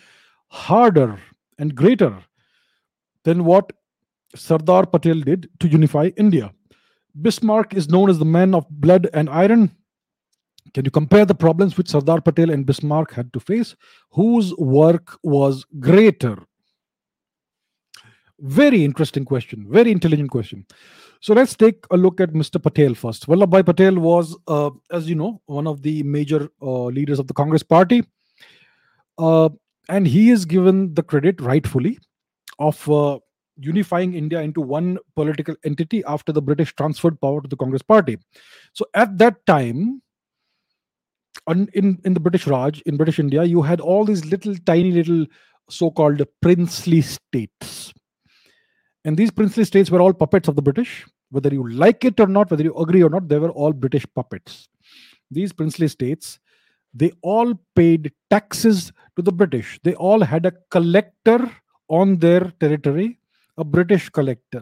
harder 0.48 1.18
and 1.58 1.74
greater 1.74 2.18
than 3.24 3.44
what 3.44 3.72
Sardar 4.34 4.86
Patel 4.86 5.20
did 5.20 5.48
to 5.60 5.68
unify 5.68 6.10
India? 6.16 6.52
Bismarck 7.20 7.74
is 7.74 7.88
known 7.88 8.08
as 8.08 8.18
the 8.18 8.24
man 8.24 8.54
of 8.54 8.66
blood 8.70 9.08
and 9.12 9.28
iron. 9.28 9.70
Can 10.72 10.84
you 10.86 10.90
compare 10.90 11.26
the 11.26 11.34
problems 11.34 11.76
which 11.76 11.88
Sardar 11.90 12.20
Patel 12.22 12.50
and 12.50 12.64
Bismarck 12.64 13.12
had 13.12 13.32
to 13.34 13.40
face? 13.40 13.76
Whose 14.12 14.54
work 14.56 15.18
was 15.22 15.66
greater? 15.78 16.38
Very 18.40 18.84
interesting 18.84 19.24
question, 19.24 19.66
very 19.68 19.92
intelligent 19.92 20.30
question. 20.30 20.66
So 21.22 21.34
let's 21.34 21.54
take 21.54 21.86
a 21.92 21.96
look 21.96 22.20
at 22.20 22.32
Mr. 22.32 22.60
Patel 22.60 22.94
first. 22.94 23.28
Vallabhbhai 23.28 23.64
Patel 23.64 23.94
was, 23.94 24.36
uh, 24.48 24.70
as 24.90 25.08
you 25.08 25.14
know, 25.14 25.40
one 25.46 25.68
of 25.68 25.82
the 25.82 26.02
major 26.02 26.48
uh, 26.60 26.86
leaders 26.86 27.20
of 27.20 27.28
the 27.28 27.32
Congress 27.32 27.62
party. 27.62 28.04
Uh, 29.18 29.48
and 29.88 30.04
he 30.04 30.30
is 30.30 30.44
given 30.44 30.92
the 30.94 31.02
credit 31.02 31.40
rightfully 31.40 32.00
of 32.58 32.90
uh, 32.90 33.20
unifying 33.56 34.14
India 34.14 34.40
into 34.40 34.60
one 34.60 34.98
political 35.14 35.54
entity 35.64 36.02
after 36.08 36.32
the 36.32 36.42
British 36.42 36.74
transferred 36.74 37.20
power 37.20 37.40
to 37.40 37.46
the 37.46 37.56
Congress 37.56 37.82
party. 37.82 38.18
So 38.72 38.84
at 38.94 39.16
that 39.18 39.46
time, 39.46 40.02
in, 41.46 42.00
in 42.04 42.14
the 42.14 42.20
British 42.20 42.48
Raj, 42.48 42.80
in 42.80 42.96
British 42.96 43.20
India, 43.20 43.44
you 43.44 43.62
had 43.62 43.80
all 43.80 44.04
these 44.04 44.24
little 44.24 44.56
tiny 44.66 44.90
little 44.90 45.26
so 45.70 45.88
called 45.88 46.20
princely 46.40 47.00
states 47.00 47.92
and 49.04 49.16
these 49.16 49.30
princely 49.30 49.64
states 49.64 49.90
were 49.90 50.00
all 50.00 50.12
puppets 50.12 50.48
of 50.48 50.56
the 50.56 50.62
British. 50.62 51.06
Whether 51.32 51.52
you 51.54 51.66
like 51.70 52.04
it 52.04 52.20
or 52.20 52.26
not, 52.26 52.50
whether 52.50 52.62
you 52.62 52.74
agree 52.76 53.02
or 53.02 53.08
not, 53.08 53.26
they 53.26 53.38
were 53.38 53.50
all 53.50 53.72
British 53.72 54.04
puppets. 54.14 54.68
These 55.30 55.54
princely 55.54 55.88
states, 55.88 56.38
they 56.92 57.10
all 57.22 57.58
paid 57.74 58.12
taxes 58.28 58.92
to 59.16 59.22
the 59.22 59.32
British. 59.32 59.80
They 59.82 59.94
all 59.94 60.20
had 60.20 60.44
a 60.44 60.52
collector 60.70 61.50
on 61.88 62.18
their 62.18 62.52
territory, 62.60 63.18
a 63.56 63.64
British 63.64 64.10
collector. 64.10 64.60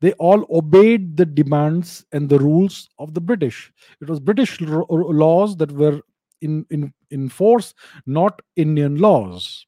They 0.00 0.12
all 0.12 0.46
obeyed 0.48 1.16
the 1.16 1.26
demands 1.26 2.06
and 2.12 2.28
the 2.28 2.38
rules 2.38 2.88
of 3.00 3.14
the 3.14 3.20
British. 3.20 3.72
It 4.00 4.08
was 4.08 4.20
British 4.20 4.60
laws 4.60 5.56
that 5.56 5.72
were 5.72 6.00
in, 6.40 6.64
in, 6.70 6.94
in 7.10 7.28
force, 7.28 7.74
not 8.06 8.40
Indian 8.54 8.98
laws 8.98 9.66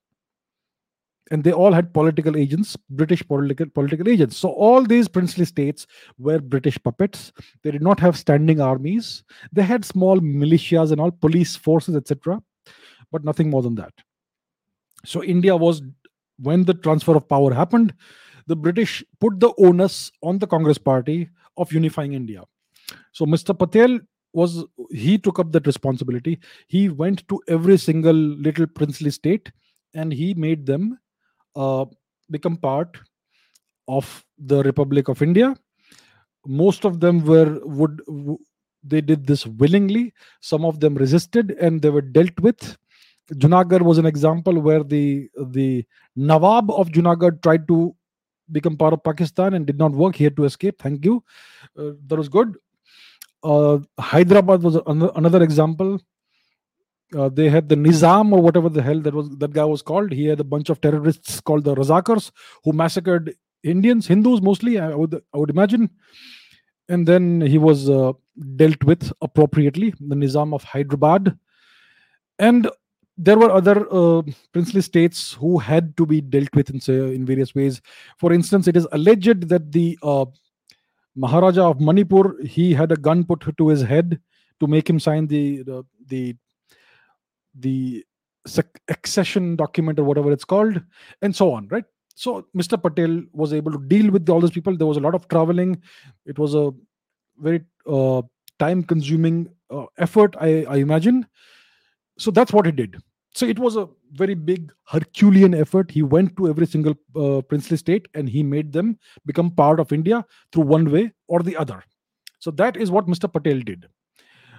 and 1.31 1.45
they 1.45 1.53
all 1.53 1.72
had 1.72 1.93
political 1.95 2.37
agents 2.37 2.76
british 2.91 3.26
political 3.26 3.66
political 3.66 4.09
agents. 4.09 4.37
So 4.37 4.51
all 4.51 4.85
these 4.85 5.09
princely 5.09 5.45
states 5.45 5.87
were 6.18 6.41
british 6.41 6.78
puppets. 6.83 7.33
They 7.62 7.70
did 7.70 7.83
not 7.83 8.01
have 8.01 8.16
standing 8.18 8.61
armies. 8.61 9.24
They 9.53 9.62
had 9.62 9.85
small 9.85 10.18
militias 10.20 10.93
and 10.93 11.01
all 11.01 11.11
police 11.11 11.57
forces 11.57 11.97
etc 11.97 12.43
but 13.12 13.24
nothing 13.24 13.51
more 13.51 13.62
than 13.62 13.74
that. 13.76 13.93
So 15.05 15.22
india 15.22 15.57
was 15.57 15.83
when 16.39 16.64
the 16.64 16.74
transfer 16.74 17.16
of 17.16 17.28
power 17.28 17.53
happened 17.53 17.95
the 18.47 18.57
british 18.57 19.05
put 19.20 19.39
the 19.41 19.53
onus 19.59 20.11
on 20.22 20.39
the 20.39 20.47
congress 20.47 20.78
party 20.78 21.28
of 21.57 21.72
unifying 21.72 22.14
india. 22.14 22.43
So 23.12 23.26
mr 23.26 23.57
patel 23.57 24.01
was 24.33 24.64
he 24.91 25.18
took 25.18 25.39
up 25.39 25.53
that 25.53 25.66
responsibility. 25.66 26.39
He 26.68 26.89
went 26.89 27.26
to 27.28 27.41
every 27.49 27.76
single 27.78 28.14
little 28.14 28.66
princely 28.66 29.11
state 29.11 29.51
and 29.95 30.12
he 30.12 30.35
made 30.35 30.66
them 30.66 30.99
uh, 31.57 31.84
become 32.30 32.57
part 32.57 32.96
of 33.88 34.24
the 34.38 34.62
Republic 34.62 35.09
of 35.09 35.22
India. 35.22 35.55
Most 36.46 36.84
of 36.84 37.01
them 37.01 37.24
were 37.24 37.61
would 37.64 38.01
they 38.82 39.01
did 39.01 39.26
this 39.26 39.46
willingly. 39.46 40.14
Some 40.40 40.64
of 40.64 40.80
them 40.80 40.94
resisted 40.94 41.51
and 41.53 41.82
they 41.82 41.90
were 41.90 42.01
dealt 42.01 42.38
with. 42.40 42.76
Junagadh 43.34 43.82
was 43.82 43.98
an 43.98 44.07
example 44.07 44.59
where 44.59 44.82
the 44.82 45.28
the 45.48 45.84
Nawab 46.16 46.70
of 46.70 46.90
Junagadh 46.90 47.42
tried 47.42 47.68
to 47.68 47.94
become 48.53 48.76
part 48.76 48.92
of 48.92 49.05
Pakistan 49.05 49.55
and 49.55 49.66
did 49.66 49.78
not 49.78 49.92
work. 49.92 50.16
He 50.16 50.24
had 50.24 50.36
to 50.36 50.44
escape. 50.44 50.80
Thank 50.82 51.05
you. 51.05 51.22
Uh, 51.78 51.92
that 52.07 52.16
was 52.16 52.28
good. 52.28 52.57
Uh, 53.42 53.78
Hyderabad 53.98 54.62
was 54.62 54.76
another 54.86 55.42
example 55.42 56.01
uh, 57.16 57.28
they 57.28 57.48
had 57.48 57.68
the 57.68 57.74
Nizam 57.74 58.32
or 58.32 58.40
whatever 58.40 58.68
the 58.68 58.82
hell 58.82 59.00
that 59.00 59.14
was 59.14 59.30
that 59.38 59.52
guy 59.52 59.64
was 59.64 59.82
called. 59.82 60.12
He 60.12 60.26
had 60.26 60.40
a 60.40 60.44
bunch 60.44 60.68
of 60.68 60.80
terrorists 60.80 61.40
called 61.40 61.64
the 61.64 61.74
Razakars 61.74 62.30
who 62.64 62.72
massacred 62.72 63.34
Indians, 63.62 64.06
Hindus 64.06 64.40
mostly. 64.40 64.78
I 64.78 64.94
would 64.94 65.14
I 65.34 65.38
would 65.38 65.50
imagine. 65.50 65.90
And 66.88 67.06
then 67.06 67.40
he 67.40 67.58
was 67.58 67.88
uh, 67.88 68.12
dealt 68.56 68.82
with 68.84 69.12
appropriately. 69.22 69.94
The 70.00 70.16
Nizam 70.16 70.52
of 70.54 70.64
Hyderabad, 70.64 71.38
and 72.38 72.68
there 73.16 73.38
were 73.38 73.50
other 73.50 73.86
uh, 73.92 74.22
princely 74.52 74.80
states 74.80 75.34
who 75.34 75.58
had 75.58 75.96
to 75.98 76.06
be 76.06 76.20
dealt 76.20 76.54
with 76.54 76.70
in, 76.70 76.80
say, 76.80 77.14
in 77.14 77.26
various 77.26 77.54
ways. 77.54 77.82
For 78.18 78.32
instance, 78.32 78.66
it 78.66 78.76
is 78.76 78.88
alleged 78.92 79.48
that 79.50 79.70
the 79.72 79.98
uh, 80.02 80.24
Maharaja 81.14 81.68
of 81.68 81.80
Manipur 81.80 82.42
he 82.44 82.72
had 82.72 82.92
a 82.92 82.96
gun 82.96 83.24
put 83.24 83.44
to 83.56 83.68
his 83.68 83.82
head 83.82 84.18
to 84.58 84.66
make 84.66 84.88
him 84.88 84.98
sign 84.98 85.26
the 85.26 85.62
the, 85.62 85.84
the 86.06 86.36
the 87.55 88.05
accession 88.88 89.57
document 89.57 89.98
or 89.98 90.05
whatever 90.05 90.32
it's 90.32 90.44
called 90.44 90.80
and 91.22 91.36
so 91.36 91.53
on 91.53 91.68
right 91.68 91.84
So 92.20 92.46
Mr. 92.55 92.76
Patel 92.80 93.22
was 93.32 93.53
able 93.55 93.72
to 93.72 93.78
deal 93.78 94.11
with 94.11 94.28
all 94.28 94.40
these 94.40 94.51
people. 94.51 94.76
There 94.76 94.86
was 94.86 94.98
a 94.98 95.01
lot 95.01 95.14
of 95.14 95.26
traveling. 95.28 95.82
It 96.26 96.38
was 96.38 96.55
a 96.55 96.70
very 97.38 97.62
uh, 97.86 98.22
time-consuming 98.59 99.48
uh, 99.70 99.86
effort, 99.96 100.36
I, 100.38 100.64
I 100.64 100.76
imagine. 100.76 101.26
So 102.18 102.30
that's 102.30 102.53
what 102.53 102.66
he 102.66 102.72
did. 102.72 102.98
So 103.34 103.46
it 103.46 103.59
was 103.59 103.76
a 103.76 103.88
very 104.12 104.34
big 104.34 104.70
Herculean 104.84 105.55
effort. 105.55 105.90
He 105.90 106.03
went 106.03 106.36
to 106.36 106.48
every 106.48 106.66
single 106.66 106.94
uh, 107.16 107.40
princely 107.40 107.78
state 107.78 108.07
and 108.12 108.28
he 108.28 108.42
made 108.42 108.70
them 108.72 108.98
become 109.24 109.51
part 109.53 109.80
of 109.80 109.90
India 109.90 110.22
through 110.53 110.64
one 110.64 110.90
way 110.90 111.12
or 111.26 111.42
the 111.42 111.57
other. 111.57 111.82
So 112.38 112.51
that 112.51 112.76
is 112.76 112.90
what 112.90 113.07
Mr. 113.07 113.32
Patel 113.32 113.61
did. 113.61 113.88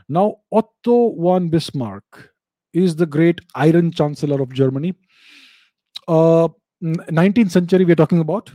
Now, 0.10 0.38
Otto 0.52 1.16
von 1.16 1.50
Bismarck 1.50 2.31
is 2.74 2.96
the 2.96 3.06
great 3.06 3.40
Iron 3.56 3.92
Chancellor 3.92 4.42
of 4.42 4.54
Germany. 4.54 4.94
Uh, 6.08 6.48
19th 6.84 7.52
century, 7.52 7.86
we're 7.86 7.96
talking 7.96 8.20
about. 8.20 8.52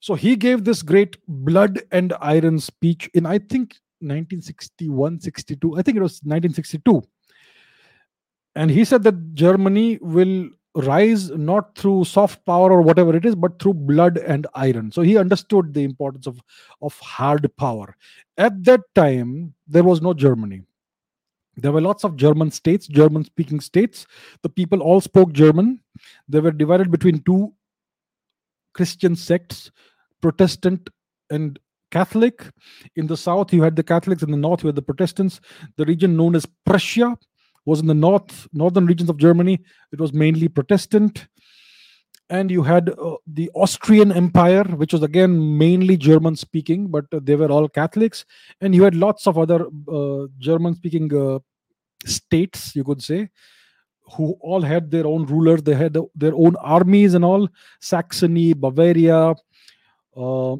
So 0.00 0.14
he 0.14 0.36
gave 0.36 0.64
this 0.64 0.82
great 0.82 1.16
blood 1.26 1.82
and 1.90 2.12
iron 2.20 2.58
speech 2.58 3.08
in, 3.14 3.24
I 3.24 3.38
think, 3.38 3.76
1961, 4.00 5.20
62. 5.20 5.78
I 5.78 5.82
think 5.82 5.96
it 5.96 6.02
was 6.02 6.20
1962 6.24 7.02
and 8.56 8.70
he 8.70 8.84
said 8.84 9.02
that 9.02 9.34
Germany 9.34 9.98
will 10.00 10.48
rise 10.76 11.30
not 11.30 11.76
through 11.76 12.04
soft 12.04 12.44
power 12.44 12.72
or 12.72 12.82
whatever 12.82 13.14
it 13.16 13.24
is, 13.24 13.34
but 13.34 13.60
through 13.60 13.74
blood 13.74 14.18
and 14.18 14.46
iron. 14.54 14.90
So 14.90 15.02
he 15.02 15.16
understood 15.16 15.72
the 15.72 15.84
importance 15.84 16.26
of, 16.26 16.40
of 16.82 16.98
hard 16.98 17.48
power. 17.56 17.96
At 18.36 18.64
that 18.64 18.80
time, 18.94 19.54
there 19.68 19.84
was 19.84 20.02
no 20.02 20.14
Germany. 20.14 20.62
There 21.56 21.72
were 21.72 21.80
lots 21.80 22.04
of 22.04 22.16
German 22.16 22.50
states, 22.50 22.86
German 22.86 23.24
speaking 23.24 23.60
states. 23.60 24.06
The 24.42 24.48
people 24.48 24.80
all 24.80 25.00
spoke 25.00 25.32
German. 25.32 25.80
They 26.28 26.40
were 26.40 26.50
divided 26.50 26.90
between 26.90 27.22
two 27.22 27.54
Christian 28.72 29.14
sects, 29.14 29.70
Protestant 30.20 30.90
and 31.30 31.58
Catholic. 31.90 32.42
In 32.96 33.06
the 33.06 33.16
south, 33.16 33.52
you 33.52 33.62
had 33.62 33.76
the 33.76 33.82
Catholics, 33.82 34.22
in 34.22 34.30
the 34.30 34.36
north, 34.36 34.62
you 34.62 34.66
had 34.68 34.76
the 34.76 34.82
Protestants. 34.82 35.40
The 35.76 35.84
region 35.84 36.16
known 36.16 36.34
as 36.34 36.46
Prussia 36.66 37.16
was 37.64 37.80
in 37.80 37.86
the 37.86 37.94
north 37.94 38.48
northern 38.52 38.86
regions 38.86 39.08
of 39.08 39.16
Germany. 39.16 39.60
It 39.92 40.00
was 40.00 40.12
mainly 40.12 40.48
Protestant, 40.48 41.28
and 42.30 42.50
you 42.50 42.62
had 42.62 42.90
uh, 42.90 43.16
the 43.26 43.50
Austrian 43.54 44.10
Empire, 44.12 44.64
which 44.64 44.92
was 44.92 45.02
again 45.02 45.58
mainly 45.58 45.96
German 45.96 46.36
speaking, 46.36 46.88
but 46.88 47.04
uh, 47.12 47.20
they 47.22 47.36
were 47.36 47.50
all 47.50 47.68
Catholics, 47.68 48.24
and 48.60 48.74
you 48.74 48.82
had 48.82 48.94
lots 48.94 49.26
of 49.26 49.38
other 49.38 49.66
uh, 49.88 50.26
German 50.38 50.74
speaking 50.74 51.14
uh, 51.14 51.38
states, 52.06 52.74
you 52.74 52.84
could 52.84 53.02
say, 53.02 53.28
who 54.12 54.36
all 54.40 54.62
had 54.62 54.90
their 54.90 55.06
own 55.06 55.26
rulers. 55.26 55.62
They 55.62 55.74
had 55.74 55.96
their 56.14 56.34
own 56.34 56.56
armies 56.56 57.14
and 57.14 57.24
all. 57.24 57.48
Saxony, 57.80 58.52
Bavaria. 58.52 59.34
Uh, 60.16 60.56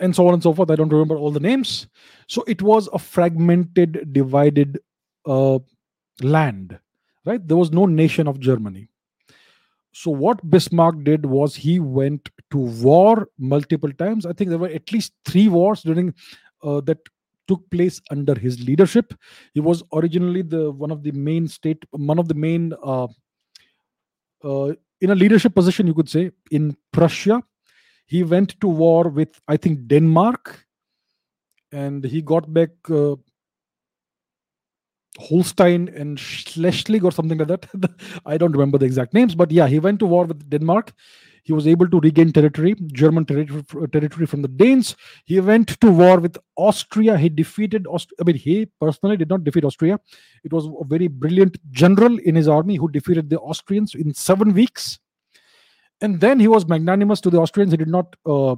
and 0.00 0.14
so 0.14 0.26
on 0.26 0.34
and 0.34 0.42
so 0.42 0.52
forth. 0.52 0.70
I 0.70 0.76
don't 0.76 0.92
remember 0.92 1.16
all 1.16 1.30
the 1.30 1.40
names. 1.40 1.86
So 2.26 2.44
it 2.46 2.62
was 2.62 2.88
a 2.92 2.98
fragmented, 2.98 4.12
divided 4.12 4.80
uh, 5.26 5.58
land, 6.20 6.78
right? 7.24 7.46
There 7.46 7.56
was 7.56 7.72
no 7.72 7.86
nation 7.86 8.26
of 8.26 8.40
Germany. 8.40 8.88
So 9.92 10.10
what 10.10 10.48
Bismarck 10.48 11.04
did 11.04 11.26
was 11.26 11.54
he 11.54 11.78
went 11.78 12.30
to 12.50 12.58
war 12.58 13.28
multiple 13.38 13.92
times. 13.92 14.26
I 14.26 14.32
think 14.32 14.50
there 14.50 14.58
were 14.58 14.68
at 14.68 14.90
least 14.92 15.12
three 15.24 15.48
wars 15.48 15.82
during 15.82 16.14
uh, 16.62 16.80
that 16.82 16.98
took 17.48 17.68
place 17.70 18.00
under 18.10 18.34
his 18.34 18.64
leadership. 18.66 19.14
He 19.52 19.60
was 19.60 19.82
originally 19.92 20.42
the 20.42 20.70
one 20.70 20.90
of 20.90 21.02
the 21.02 21.12
main 21.12 21.48
state, 21.48 21.84
one 21.90 22.18
of 22.18 22.28
the 22.28 22.34
main 22.34 22.72
uh, 22.82 23.08
uh, 24.44 24.72
in 25.00 25.10
a 25.10 25.14
leadership 25.14 25.54
position, 25.54 25.86
you 25.86 25.94
could 25.94 26.08
say, 26.08 26.30
in 26.50 26.76
Prussia. 26.92 27.42
He 28.06 28.22
went 28.22 28.60
to 28.60 28.68
war 28.68 29.08
with, 29.08 29.40
I 29.48 29.56
think, 29.56 29.86
Denmark, 29.86 30.64
and 31.72 32.04
he 32.04 32.22
got 32.22 32.52
back 32.52 32.70
uh, 32.90 33.16
Holstein 35.18 35.88
and 35.88 36.18
Schleswig 36.18 37.04
or 37.04 37.12
something 37.12 37.38
like 37.38 37.48
that. 37.48 37.66
I 38.26 38.38
don't 38.38 38.52
remember 38.52 38.78
the 38.78 38.86
exact 38.86 39.14
names, 39.14 39.34
but 39.34 39.50
yeah, 39.50 39.66
he 39.68 39.78
went 39.78 39.98
to 40.00 40.06
war 40.06 40.24
with 40.24 40.48
Denmark. 40.48 40.92
He 41.44 41.52
was 41.52 41.66
able 41.66 41.88
to 41.88 41.98
regain 41.98 42.32
territory, 42.32 42.76
German 42.92 43.24
territory, 43.24 43.64
territory 43.90 44.26
from 44.26 44.42
the 44.42 44.48
Danes. 44.48 44.94
He 45.24 45.40
went 45.40 45.80
to 45.80 45.90
war 45.90 46.20
with 46.20 46.38
Austria. 46.56 47.18
He 47.18 47.28
defeated 47.28 47.84
Aust- 47.88 48.12
I 48.20 48.24
mean, 48.24 48.36
he 48.36 48.66
personally 48.80 49.16
did 49.16 49.28
not 49.28 49.42
defeat 49.42 49.64
Austria. 49.64 49.98
It 50.44 50.52
was 50.52 50.66
a 50.66 50.84
very 50.84 51.08
brilliant 51.08 51.58
general 51.72 52.16
in 52.20 52.36
his 52.36 52.46
army 52.46 52.76
who 52.76 52.88
defeated 52.88 53.28
the 53.28 53.40
Austrians 53.40 53.96
in 53.96 54.14
seven 54.14 54.54
weeks. 54.54 55.00
And 56.00 56.20
then 56.20 56.38
he 56.38 56.46
was 56.46 56.68
magnanimous 56.68 57.20
to 57.22 57.30
the 57.30 57.38
Austrians. 57.38 57.72
He 57.72 57.76
did 57.76 57.88
not 57.88 58.14
uh, 58.24 58.54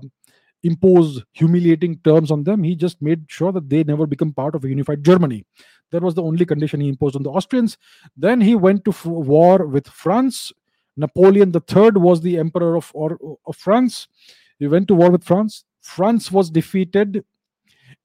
impose 0.62 1.22
humiliating 1.32 1.98
terms 2.04 2.30
on 2.30 2.44
them. 2.44 2.62
He 2.62 2.74
just 2.74 3.00
made 3.00 3.24
sure 3.28 3.52
that 3.52 3.70
they 3.70 3.84
never 3.84 4.06
become 4.06 4.32
part 4.32 4.54
of 4.54 4.64
a 4.64 4.68
unified 4.68 5.04
Germany. 5.04 5.46
That 5.94 6.02
was 6.02 6.14
the 6.14 6.22
only 6.22 6.44
condition 6.44 6.80
he 6.80 6.88
imposed 6.88 7.14
on 7.14 7.22
the 7.22 7.30
Austrians. 7.30 7.78
Then 8.16 8.40
he 8.40 8.56
went 8.56 8.84
to 8.84 8.90
f- 8.90 9.06
war 9.06 9.64
with 9.66 9.86
France. 9.86 10.52
Napoleon 10.96 11.52
III 11.54 11.92
was 11.92 12.20
the 12.20 12.36
emperor 12.38 12.76
of, 12.76 12.90
or, 12.94 13.16
of 13.46 13.56
France. 13.56 14.08
He 14.58 14.66
went 14.66 14.88
to 14.88 14.94
war 14.94 15.10
with 15.10 15.22
France. 15.22 15.64
France 15.82 16.32
was 16.32 16.50
defeated 16.50 17.24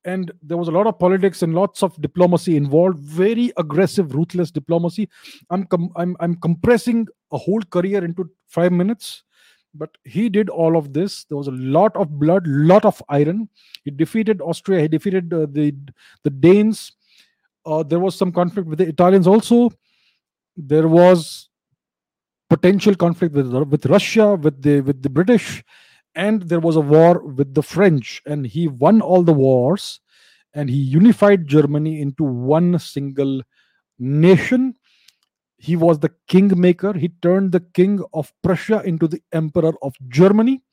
and 0.06 0.32
there 0.44 0.58
was 0.58 0.68
a 0.68 0.72
lot 0.72 0.88
of 0.88 1.00
politics 1.00 1.42
and 1.42 1.54
lots 1.54 1.84
of 1.84 2.00
diplomacy 2.02 2.56
involved 2.56 3.00
very 3.00 3.52
aggressive 3.58 4.16
ruthless 4.16 4.52
diplomacy 4.52 5.10
i'm 5.50 5.66
com- 5.66 5.92
I'm, 5.96 6.16
I'm 6.20 6.36
compressing 6.36 7.08
a 7.32 7.38
whole 7.38 7.62
career 7.62 8.04
into 8.04 8.30
5 8.48 8.72
minutes 8.72 9.24
but 9.74 9.98
he 10.04 10.30
did 10.30 10.50
all 10.50 10.78
of 10.78 10.94
this 10.94 11.26
there 11.26 11.38
was 11.38 11.48
a 11.48 11.52
lot 11.52 11.96
of 11.96 12.18
blood 12.20 12.48
lot 12.48 12.86
of 12.86 13.02
iron 13.10 13.50
he 13.84 13.92
defeated 13.92 14.42
austria 14.42 14.82
he 14.82 14.88
defeated 14.88 15.34
uh, 15.34 15.48
the 15.52 15.76
the 16.24 16.30
danes 16.30 16.94
uh, 17.70 17.84
there 17.84 17.99
was 17.99 18.15
some 18.15 18.32
conflict 18.32 18.67
with 18.67 18.80
the 18.80 18.88
italians 18.88 19.28
also 19.28 19.70
there 20.55 20.88
was 20.88 21.49
potential 22.49 22.95
conflict 22.95 23.36
with 23.36 23.51
with 23.74 23.86
russia 23.86 24.36
with 24.36 24.61
the 24.61 24.82
with 24.82 25.01
the 25.03 25.09
british 25.09 25.63
and 26.15 26.43
there 26.43 26.59
was 26.59 26.76
a 26.76 26.82
war 26.95 27.20
with 27.39 27.53
the 27.53 27.63
french 27.63 28.22
and 28.26 28.47
he 28.47 28.67
won 28.67 29.01
all 29.01 29.24
the 29.24 29.34
wars 29.34 29.99
and 30.53 30.70
he 30.70 30.78
unified 30.78 31.47
germany 31.47 32.01
into 32.01 32.24
one 32.24 32.78
single 32.80 33.41
nation 33.99 34.74
he 35.59 35.76
was 35.76 35.99
the 35.99 36.11
kingmaker. 36.28 36.93
He 36.93 37.09
turned 37.22 37.51
the 37.51 37.59
king 37.59 38.01
of 38.13 38.34
Prussia 38.41 38.82
into 38.86 39.07
the 39.07 39.22
emperor 39.34 39.74
of 39.82 39.93
Germany. 40.07 40.63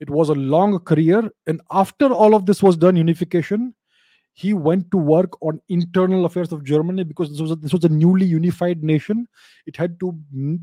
It 0.00 0.10
was 0.10 0.28
a 0.28 0.34
long 0.34 0.78
career. 0.80 1.30
And 1.46 1.62
after 1.72 2.12
all 2.12 2.34
of 2.34 2.44
this 2.44 2.62
was 2.62 2.76
done, 2.76 2.94
unification, 2.94 3.74
he 4.38 4.54
went 4.54 4.88
to 4.92 4.96
work 4.96 5.30
on 5.42 5.60
internal 5.68 6.24
affairs 6.24 6.52
of 6.52 6.62
Germany 6.62 7.02
because 7.02 7.28
this 7.28 7.40
was 7.40 7.50
a, 7.50 7.56
this 7.56 7.72
was 7.72 7.84
a 7.84 7.88
newly 7.88 8.24
unified 8.24 8.84
nation. 8.84 9.26
It 9.66 9.76
had 9.76 9.98
to 9.98 10.12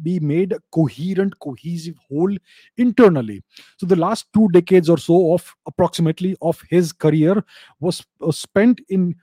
be 0.01 0.17
made 0.21 0.53
a 0.53 0.59
coherent, 0.71 1.37
cohesive 1.39 1.97
whole 2.07 2.33
internally. 2.77 3.43
So 3.75 3.85
the 3.85 3.97
last 3.97 4.27
two 4.33 4.47
decades 4.53 4.89
or 4.89 4.97
so 4.97 5.33
of 5.33 5.53
approximately 5.67 6.37
of 6.41 6.61
his 6.69 6.93
career 6.93 7.43
was, 7.81 8.01
was 8.21 8.39
spent 8.39 8.79
in 8.87 9.13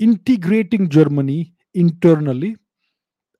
integrating 0.00 0.88
Germany 0.88 1.52
internally 1.74 2.56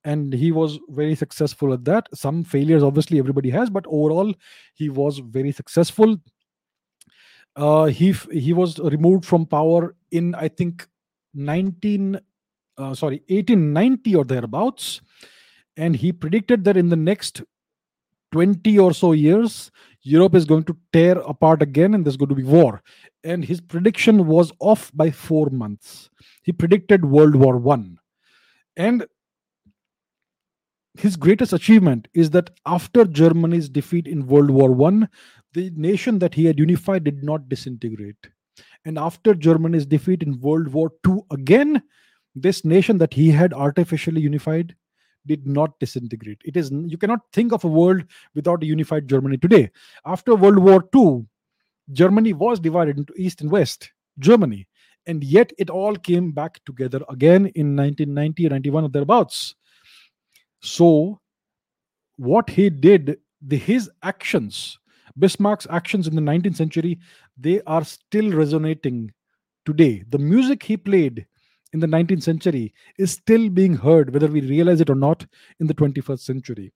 and 0.04 0.32
he 0.32 0.52
was 0.52 0.78
very 0.90 1.16
successful 1.16 1.72
at 1.72 1.84
that 1.84 2.06
some 2.14 2.44
failures 2.44 2.82
obviously 2.82 3.18
everybody 3.18 3.50
has 3.50 3.68
but 3.68 3.84
overall 3.88 4.32
he 4.74 4.88
was 4.88 5.18
very 5.18 5.50
successful 5.50 6.16
uh, 7.56 7.86
he 7.86 8.12
he 8.30 8.52
was 8.52 8.78
removed 8.78 9.24
from 9.24 9.46
power 9.46 9.94
in 10.10 10.34
i 10.34 10.48
think 10.48 10.86
19 11.34 12.20
uh, 12.78 12.94
sorry 12.94 13.22
1890 13.28 14.14
or 14.14 14.24
thereabouts. 14.24 15.00
And 15.78 15.94
he 15.94 16.12
predicted 16.12 16.64
that 16.64 16.76
in 16.76 16.88
the 16.88 16.96
next 16.96 17.42
20 18.32 18.78
or 18.78 18.92
so 18.94 19.12
years 19.12 19.70
europe 20.02 20.34
is 20.34 20.44
going 20.44 20.64
to 20.64 20.76
tear 20.92 21.18
apart 21.20 21.62
again 21.62 21.94
and 21.94 22.04
there's 22.04 22.16
going 22.16 22.28
to 22.28 22.34
be 22.34 22.42
war. 22.42 22.82
And 23.24 23.44
his 23.44 23.60
prediction 23.60 24.26
was 24.26 24.52
off 24.60 24.90
by 24.94 25.10
4 25.10 25.50
months. 25.50 26.10
He 26.42 26.52
predicted 26.52 27.04
world 27.04 27.34
war 27.34 27.56
1 27.56 27.98
and 28.76 29.06
his 30.98 31.16
greatest 31.16 31.52
achievement 31.52 32.08
is 32.14 32.30
that 32.30 32.50
after 32.64 33.04
Germany's 33.04 33.68
defeat 33.68 34.06
in 34.06 34.26
World 34.26 34.50
War 34.50 34.70
One, 34.70 35.08
the 35.56 35.72
nation 35.74 36.18
that 36.18 36.34
he 36.34 36.44
had 36.44 36.58
unified 36.58 37.02
did 37.02 37.24
not 37.24 37.48
disintegrate. 37.48 38.28
And 38.84 38.98
after 38.98 39.34
Germany's 39.34 39.86
defeat 39.86 40.22
in 40.22 40.38
World 40.40 40.68
War 40.68 40.92
II, 41.06 41.20
again, 41.32 41.82
this 42.34 42.64
nation 42.64 42.98
that 42.98 43.14
he 43.14 43.30
had 43.30 43.54
artificially 43.54 44.20
unified 44.20 44.76
did 45.26 45.46
not 45.46 45.80
disintegrate. 45.80 46.40
It 46.44 46.56
is 46.56 46.70
you 46.70 46.98
cannot 46.98 47.20
think 47.32 47.52
of 47.52 47.64
a 47.64 47.68
world 47.68 48.04
without 48.34 48.62
a 48.62 48.66
unified 48.66 49.08
Germany 49.08 49.38
today. 49.38 49.70
After 50.04 50.34
World 50.34 50.58
War 50.58 50.84
II, 50.94 51.26
Germany 51.90 52.34
was 52.34 52.60
divided 52.60 52.98
into 52.98 53.14
East 53.16 53.40
and 53.40 53.50
West 53.50 53.90
Germany, 54.18 54.68
and 55.06 55.24
yet 55.24 55.52
it 55.58 55.70
all 55.70 55.96
came 55.96 56.32
back 56.32 56.60
together 56.66 57.00
again 57.08 57.46
in 57.56 57.74
1990 57.74 58.48
91 58.50 58.84
or 58.84 58.88
thereabouts. 58.90 59.54
So, 60.60 61.20
what 62.16 62.50
he 62.50 62.68
did, 62.70 63.18
the, 63.40 63.56
his 63.56 63.90
actions 64.02 64.78
Bismarck's 65.18 65.66
actions 65.70 66.06
in 66.06 66.14
the 66.14 66.22
19th 66.22 66.56
century, 66.56 66.98
they 67.38 67.60
are 67.66 67.84
still 67.84 68.30
resonating 68.32 69.12
today. 69.64 70.04
The 70.08 70.18
music 70.18 70.62
he 70.62 70.76
played 70.76 71.26
in 71.72 71.80
the 71.80 71.86
19th 71.86 72.22
century 72.22 72.74
is 72.98 73.12
still 73.12 73.48
being 73.48 73.74
heard, 73.74 74.12
whether 74.12 74.28
we 74.28 74.40
realize 74.40 74.80
it 74.80 74.90
or 74.90 74.94
not, 74.94 75.26
in 75.60 75.66
the 75.66 75.74
21st 75.74 76.20
century. 76.20 76.72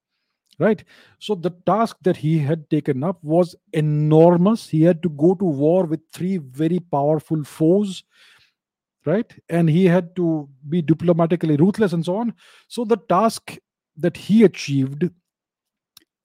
Right? 0.59 0.85
So 1.19 1.35
the 1.35 1.55
task 1.65 1.97
that 2.03 2.19
he 2.19 2.39
had 2.39 2.69
taken 2.69 3.03
up 3.03 3.19
was 3.23 3.57
enormous. 3.73 4.69
He 4.69 4.83
had 4.83 5.03
to 5.03 5.09
go 5.09 5.35
to 5.35 5.45
war 5.45 5.85
with 5.85 6.01
three 6.13 6.37
very 6.37 6.81
powerful 6.81 7.45
foes 7.45 8.05
right 9.07 9.35
and 9.49 9.71
he 9.71 9.87
had 9.87 10.15
to 10.15 10.49
be 10.69 10.83
diplomatically 10.83 11.57
ruthless 11.57 11.93
and 11.93 12.05
so 12.05 12.17
on 12.17 12.35
so 12.69 12.85
the 12.85 12.99
task 13.09 13.57
that 13.97 14.17
he 14.17 14.45
achieved 14.45 15.09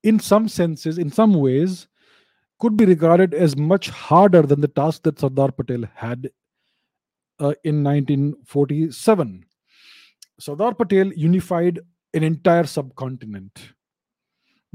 in 0.04 0.20
some 0.20 0.48
senses 0.48 0.98
in 0.98 1.10
some 1.10 1.34
ways 1.34 1.88
could 2.60 2.78
be 2.78 2.86
regarded 2.86 3.34
as 3.34 3.56
much 3.56 3.90
harder 3.90 4.42
than 4.42 4.62
the 4.62 4.68
task 4.68 5.04
that 5.04 5.20
sardar 5.20 5.52
patel 5.52 5.84
had 5.94 6.30
uh, 7.40 7.54
in 7.64 7.84
1947 7.84 9.46
sardar 10.40 10.74
patel 10.74 11.12
unified 11.14 11.80
an 12.14 12.24
entire 12.24 12.66
subcontinent 12.66 13.74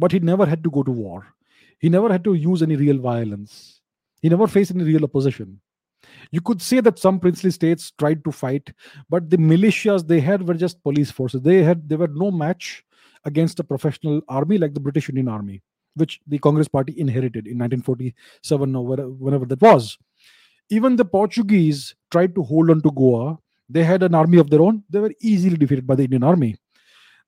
but 0.00 0.12
he 0.12 0.18
never 0.18 0.46
had 0.46 0.64
to 0.64 0.70
go 0.70 0.82
to 0.82 0.90
war. 0.90 1.26
He 1.78 1.90
never 1.90 2.10
had 2.10 2.24
to 2.24 2.32
use 2.34 2.62
any 2.62 2.76
real 2.76 2.98
violence. 2.98 3.80
He 4.22 4.30
never 4.30 4.46
faced 4.46 4.70
any 4.70 4.84
real 4.84 5.04
opposition. 5.04 5.60
You 6.30 6.40
could 6.40 6.62
say 6.62 6.80
that 6.80 6.98
some 6.98 7.20
princely 7.20 7.50
states 7.50 7.92
tried 7.98 8.24
to 8.24 8.32
fight 8.32 8.72
but 9.10 9.28
the 9.28 9.36
militias 9.36 10.06
they 10.06 10.20
had 10.20 10.46
were 10.48 10.54
just 10.54 10.82
police 10.82 11.10
forces. 11.10 11.42
They 11.42 11.62
had 11.62 11.88
they 11.88 11.96
were 11.96 12.08
no 12.08 12.30
match 12.30 12.82
against 13.24 13.60
a 13.60 13.64
professional 13.64 14.22
army 14.28 14.56
like 14.56 14.72
the 14.72 14.80
british 14.80 15.10
indian 15.10 15.28
army 15.28 15.60
which 15.94 16.20
the 16.26 16.38
congress 16.38 16.68
party 16.68 16.94
inherited 16.98 17.46
in 17.46 17.58
1947 17.58 18.76
or 18.76 18.84
whenever 19.10 19.46
that 19.46 19.60
was. 19.60 19.98
Even 20.70 20.96
the 20.96 21.04
portuguese 21.04 21.94
tried 22.10 22.34
to 22.34 22.42
hold 22.42 22.70
on 22.70 22.80
to 22.80 22.90
goa. 22.92 23.38
They 23.68 23.84
had 23.84 24.02
an 24.02 24.14
army 24.14 24.38
of 24.38 24.50
their 24.50 24.62
own. 24.62 24.82
They 24.90 25.00
were 25.00 25.12
easily 25.20 25.56
defeated 25.56 25.86
by 25.86 25.94
the 25.94 26.04
indian 26.04 26.22
army. 26.22 26.56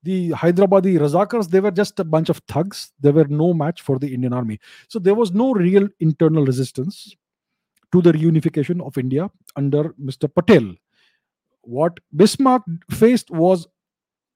The 0.05 0.31
hyderabadi 0.31 0.99
razakars 0.99 1.49
they 1.49 1.61
were 1.61 1.71
just 1.71 1.99
a 2.01 2.05
bunch 2.05 2.29
of 2.29 2.39
thugs. 2.49 2.93
They 3.01 3.11
were 3.11 3.27
no 3.29 3.55
match 3.55 3.83
for 3.83 3.99
the 3.99 4.13
indian 4.13 4.33
army. 4.33 4.59
So 4.89 4.99
there 4.99 5.15
was 5.15 5.33
no 5.33 5.53
real 5.53 5.89
internal 6.01 6.45
resistance 6.45 7.15
to 7.93 8.03
the 8.03 8.13
reunification 8.13 8.85
of 8.85 8.99
India 8.99 9.31
under 9.55 9.91
Mr. 9.91 10.33
Patel. 10.35 10.75
What 11.63 12.01
Bismarck 12.17 12.63
faced 12.91 13.31
was 13.31 13.69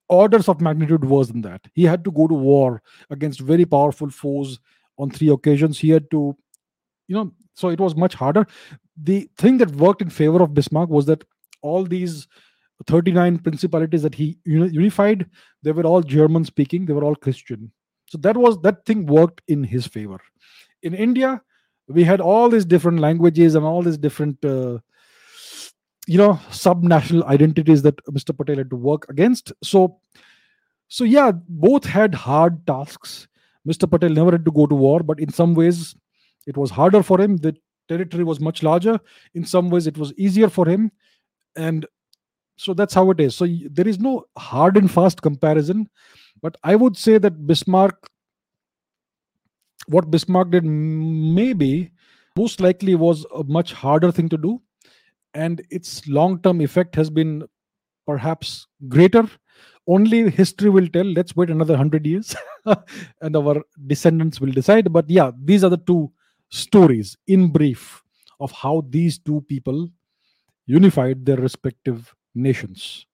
orders 0.08 0.48
of 0.48 0.60
magnitude 0.60 1.04
worse 1.04 1.28
than 1.28 1.42
that. 1.42 1.62
He 1.74 1.84
had 1.84 2.04
to 2.04 2.10
go 2.10 2.26
to 2.26 2.34
war 2.34 2.82
against 3.10 3.40
very 3.40 3.64
powerful 3.64 4.10
foes 4.10 4.58
on 4.98 5.10
three 5.10 5.30
occasions. 5.30 5.78
He 5.78 5.90
had 5.90 6.10
to, 6.10 6.36
you 7.08 7.16
know, 7.16 7.32
so 7.54 7.68
it 7.68 7.80
was 7.80 7.96
much 7.96 8.14
harder. 8.14 8.46
The 9.02 9.28
thing 9.36 9.58
that 9.58 9.70
worked 9.72 10.02
in 10.02 10.10
favor 10.10 10.42
of 10.42 10.54
Bismarck 10.54 10.90
was 10.90 11.06
that 11.06 11.24
all 11.62 11.84
these 11.84 12.28
39 12.86 13.38
principalities 13.38 14.02
that 14.02 14.14
he 14.14 14.38
unified, 14.44 15.26
they 15.62 15.72
were 15.72 15.84
all 15.84 16.02
German 16.02 16.44
speaking, 16.44 16.84
they 16.84 16.92
were 16.92 17.04
all 17.04 17.16
Christian. 17.16 17.72
So 18.06 18.18
that 18.18 18.36
was 18.36 18.60
that 18.60 18.84
thing 18.84 19.06
worked 19.06 19.42
in 19.48 19.64
his 19.64 19.86
favor. 19.86 20.20
In 20.82 20.94
India, 20.94 21.42
we 21.88 22.04
had 22.04 22.20
all 22.20 22.48
these 22.48 22.64
different 22.64 23.00
languages 23.00 23.54
and 23.54 23.64
all 23.64 23.82
these 23.82 23.98
different 23.98 24.44
uh, 24.44 24.78
you 26.06 26.18
know 26.18 26.38
sub-national 26.50 27.24
identities 27.24 27.82
that 27.82 27.96
mr 28.06 28.36
patel 28.36 28.56
had 28.56 28.70
to 28.70 28.76
work 28.76 29.06
against. 29.08 29.52
So 29.62 29.98
so 30.88 31.04
yeah 31.04 31.32
both 31.48 31.84
had 31.84 32.14
hard 32.14 32.66
tasks. 32.66 33.28
Mr 33.68 33.90
patel 33.90 34.10
never 34.10 34.32
had 34.32 34.44
to 34.44 34.52
go 34.52 34.66
to 34.66 34.74
war 34.74 35.02
but 35.02 35.18
in 35.20 35.32
some 35.32 35.54
ways 35.54 35.96
it 36.46 36.56
was 36.56 36.70
harder 36.70 37.02
for 37.02 37.20
him. 37.20 37.36
The 37.36 37.56
territory 37.88 38.24
was 38.24 38.40
much 38.40 38.62
larger. 38.62 39.00
In 39.34 39.44
some 39.44 39.70
ways 39.70 39.86
it 39.86 39.98
was 39.98 40.12
easier 40.16 40.48
for 40.48 40.68
him. 40.68 40.92
And 41.56 41.86
so 42.56 42.72
that's 42.72 42.94
how 42.94 43.10
it 43.10 43.20
is. 43.20 43.34
So 43.34 43.46
there 43.70 43.88
is 43.88 43.98
no 43.98 44.24
hard 44.36 44.76
and 44.76 44.90
fast 44.90 45.22
comparison 45.22 45.88
but 46.42 46.56
i 46.62 46.76
would 46.76 46.96
say 46.98 47.16
that 47.16 47.46
bismarck 47.46 48.10
what 49.86 50.10
Bismarck 50.10 50.50
did 50.50 50.64
maybe 50.64 51.92
most 52.36 52.60
likely 52.60 52.94
was 52.94 53.24
a 53.34 53.44
much 53.44 53.72
harder 53.72 54.12
thing 54.12 54.28
to 54.28 54.36
do, 54.36 54.60
and 55.34 55.62
its 55.70 56.06
long 56.08 56.40
term 56.42 56.60
effect 56.60 56.94
has 56.94 57.10
been 57.10 57.44
perhaps 58.06 58.66
greater. 58.88 59.28
Only 59.88 60.30
history 60.30 60.70
will 60.70 60.88
tell. 60.88 61.04
Let's 61.04 61.36
wait 61.36 61.50
another 61.50 61.76
hundred 61.76 62.06
years, 62.06 62.34
and 63.20 63.36
our 63.36 63.62
descendants 63.86 64.40
will 64.40 64.50
decide. 64.50 64.92
But 64.92 65.08
yeah, 65.08 65.30
these 65.44 65.62
are 65.62 65.70
the 65.70 65.76
two 65.76 66.12
stories 66.50 67.16
in 67.26 67.48
brief 67.48 68.02
of 68.40 68.52
how 68.52 68.84
these 68.90 69.18
two 69.18 69.44
people 69.48 69.88
unified 70.66 71.24
their 71.24 71.36
respective 71.36 72.14
nations. 72.34 73.06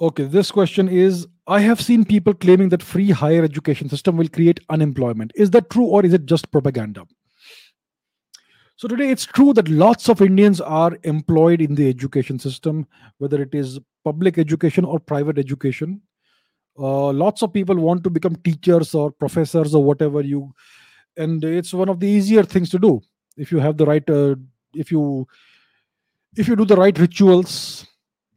Okay, 0.00 0.24
this 0.24 0.50
question 0.50 0.88
is 0.88 1.26
I 1.46 1.60
have 1.60 1.80
seen 1.80 2.04
people 2.04 2.34
claiming 2.34 2.68
that 2.70 2.82
free 2.82 3.10
higher 3.10 3.44
education 3.44 3.88
system 3.88 4.16
will 4.16 4.28
create 4.28 4.60
unemployment. 4.68 5.32
Is 5.36 5.50
that 5.50 5.70
true 5.70 5.84
or 5.84 6.04
is 6.04 6.12
it 6.12 6.26
just 6.26 6.50
propaganda? 6.50 7.06
So 8.76 8.88
today 8.88 9.10
it's 9.10 9.24
true 9.24 9.52
that 9.54 9.68
lots 9.68 10.08
of 10.08 10.20
Indians 10.20 10.60
are 10.60 10.98
employed 11.04 11.60
in 11.60 11.74
the 11.74 11.88
education 11.88 12.38
system, 12.38 12.86
whether 13.18 13.40
it 13.40 13.54
is 13.54 13.78
public 14.04 14.36
education 14.36 14.84
or 14.84 14.98
private 14.98 15.38
education. 15.38 16.02
Uh, 16.76 17.12
lots 17.12 17.42
of 17.42 17.52
people 17.52 17.76
want 17.76 18.02
to 18.02 18.10
become 18.10 18.34
teachers 18.36 18.94
or 18.94 19.12
professors 19.12 19.74
or 19.74 19.84
whatever 19.84 20.20
you, 20.20 20.52
and 21.16 21.44
it's 21.44 21.72
one 21.72 21.88
of 21.88 22.00
the 22.00 22.08
easier 22.08 22.42
things 22.42 22.68
to 22.70 22.78
do 22.80 23.00
if 23.36 23.52
you 23.52 23.60
have 23.60 23.76
the 23.76 23.86
right, 23.86 24.08
uh, 24.10 24.34
if 24.74 24.90
you, 24.90 25.26
if 26.36 26.48
you 26.48 26.56
do 26.56 26.64
the 26.64 26.76
right 26.76 26.98
rituals 26.98 27.86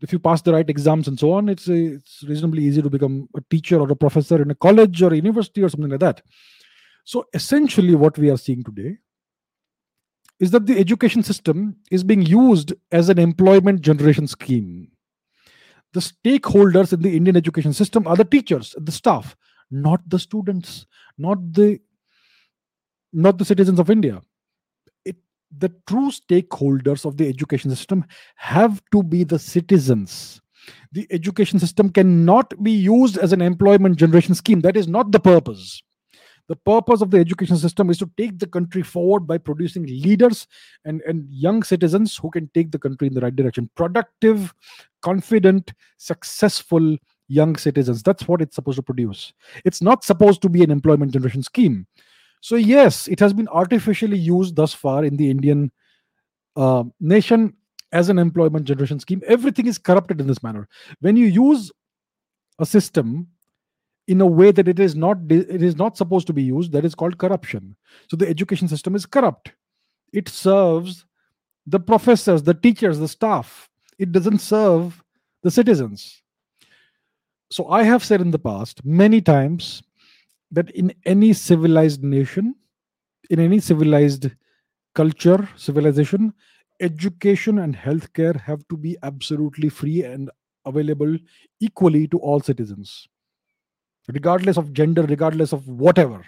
if 0.01 0.13
you 0.13 0.19
pass 0.19 0.41
the 0.41 0.53
right 0.53 0.69
exams 0.69 1.07
and 1.07 1.19
so 1.19 1.31
on, 1.31 1.49
it's 1.49 1.67
it's 1.67 2.23
reasonably 2.27 2.63
easy 2.63 2.81
to 2.81 2.89
become 2.89 3.27
a 3.35 3.41
teacher 3.49 3.79
or 3.79 3.91
a 3.91 3.95
professor 3.95 4.41
in 4.41 4.51
a 4.51 4.55
college 4.55 5.01
or 5.01 5.11
a 5.11 5.15
university 5.15 5.63
or 5.63 5.69
something 5.69 5.89
like 5.89 5.99
that. 5.99 6.21
So 7.03 7.25
essentially, 7.33 7.95
what 7.95 8.17
we 8.17 8.29
are 8.29 8.37
seeing 8.37 8.63
today 8.63 8.97
is 10.39 10.51
that 10.51 10.65
the 10.65 10.77
education 10.77 11.23
system 11.23 11.75
is 11.89 12.03
being 12.03 12.21
used 12.21 12.73
as 12.91 13.09
an 13.09 13.19
employment 13.19 13.81
generation 13.81 14.27
scheme. 14.27 14.89
The 15.93 15.99
stakeholders 15.99 16.93
in 16.93 17.01
the 17.01 17.15
Indian 17.15 17.35
education 17.35 17.73
system 17.73 18.05
are 18.07 18.15
the 18.15 18.25
teachers, 18.25 18.75
the 18.77 18.91
staff, 18.91 19.35
not 19.71 20.01
the 20.07 20.19
students, 20.19 20.85
not 21.17 21.53
the 21.53 21.79
not 23.13 23.37
the 23.37 23.45
citizens 23.45 23.79
of 23.79 23.89
India. 23.89 24.21
The 25.57 25.73
true 25.87 26.11
stakeholders 26.11 27.05
of 27.05 27.15
the 27.15 27.27
education 27.27 27.73
system 27.73 28.03
have 28.35 28.81
to 28.91 29.01
be 29.01 29.23
the 29.23 29.39
citizens. 29.39 30.41
The 30.91 31.07
education 31.09 31.57
system 31.57 31.89
cannot 31.89 32.61
be 32.61 32.71
used 32.71 33.17
as 33.17 33.31
an 33.31 33.41
employment 33.41 33.95
generation 33.95 34.35
scheme. 34.35 34.59
That 34.59 34.75
is 34.75 34.89
not 34.89 35.13
the 35.13 35.21
purpose 35.21 35.81
the 36.47 36.55
purpose 36.55 37.01
of 37.01 37.11
the 37.11 37.17
education 37.17 37.57
system 37.57 37.89
is 37.89 37.97
to 37.97 38.09
take 38.17 38.39
the 38.39 38.47
country 38.47 38.81
forward 38.81 39.27
by 39.27 39.37
producing 39.37 39.85
leaders 39.85 40.47
and, 40.85 41.01
and 41.01 41.27
young 41.29 41.61
citizens 41.63 42.15
who 42.17 42.29
can 42.29 42.49
take 42.53 42.71
the 42.71 42.79
country 42.79 43.07
in 43.07 43.13
the 43.13 43.21
right 43.21 43.35
direction 43.35 43.69
productive 43.75 44.53
confident 45.01 45.73
successful 45.97 46.97
young 47.27 47.55
citizens 47.55 48.01
that's 48.01 48.27
what 48.27 48.41
it's 48.41 48.55
supposed 48.55 48.77
to 48.77 48.83
produce 48.83 49.33
it's 49.65 49.81
not 49.81 50.03
supposed 50.03 50.41
to 50.41 50.49
be 50.49 50.63
an 50.63 50.71
employment 50.71 51.11
generation 51.11 51.43
scheme 51.43 51.85
so, 52.41 52.55
yes, 52.55 53.07
it 53.07 53.19
has 53.19 53.33
been 53.33 53.47
artificially 53.49 54.17
used 54.17 54.55
thus 54.55 54.73
far 54.73 55.03
in 55.03 55.17
the 55.17 55.29
Indian 55.29 55.71
uh, 56.55 56.83
nation 56.99 57.53
as 57.91 58.09
an 58.09 58.19
employment 58.19 58.65
generation 58.65 58.99
scheme. 58.99 59.21
Everything 59.25 59.67
is 59.67 59.77
corrupted 59.77 60.21
in 60.21 60.27
this 60.27 60.43
manner. 60.43 60.67
When 60.99 61.17
you 61.17 61.27
use 61.27 61.71
a 62.59 62.65
system 62.65 63.27
in 64.07 64.21
a 64.21 64.25
way 64.25 64.51
that 64.51 64.67
it 64.67 64.79
is 64.79 64.95
not 64.95 65.17
it 65.29 65.61
is 65.61 65.75
not 65.75 65.97
supposed 65.97 66.27
to 66.27 66.33
be 66.33 66.43
used, 66.43 66.71
that 66.71 66.85
is 66.85 66.95
called 66.95 67.17
corruption. 67.17 67.75
So 68.09 68.15
the 68.15 68.27
education 68.27 68.67
system 68.67 68.95
is 68.95 69.05
corrupt. 69.05 69.51
It 70.13 70.29
serves 70.29 71.05
the 71.65 71.79
professors, 71.79 72.43
the 72.43 72.53
teachers, 72.53 72.99
the 72.99 73.07
staff. 73.07 73.69
It 73.99 74.11
doesn't 74.11 74.39
serve 74.39 75.03
the 75.43 75.51
citizens. 75.51 76.21
So 77.51 77.69
I 77.69 77.83
have 77.83 78.03
said 78.03 78.21
in 78.21 78.31
the 78.31 78.39
past 78.39 78.83
many 78.85 79.21
times 79.21 79.83
that 80.51 80.69
in 80.71 80.93
any 81.05 81.33
civilized 81.33 82.03
nation, 82.03 82.55
in 83.29 83.39
any 83.39 83.59
civilized 83.59 84.31
culture, 84.95 85.47
civilization, 85.57 86.33
education 86.79 87.59
and 87.59 87.75
healthcare 87.75 88.39
have 88.41 88.65
to 88.69 88.77
be 88.77 88.97
absolutely 89.03 89.69
free 89.69 90.03
and 90.03 90.29
available 90.65 91.17
equally 91.59 92.07
to 92.07 92.17
all 92.19 92.39
citizens, 92.39 93.07
regardless 94.13 94.57
of 94.57 94.73
gender, 94.73 95.03
regardless 95.03 95.53
of 95.53 95.67
whatever, 95.67 96.25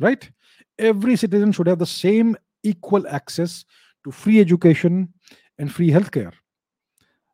right? 0.00 0.30
Every 0.78 1.16
citizen 1.16 1.52
should 1.52 1.66
have 1.66 1.78
the 1.78 1.86
same 1.86 2.36
equal 2.62 3.06
access 3.08 3.64
to 4.04 4.10
free 4.10 4.40
education 4.40 5.12
and 5.58 5.72
free 5.72 5.90
healthcare. 5.90 6.32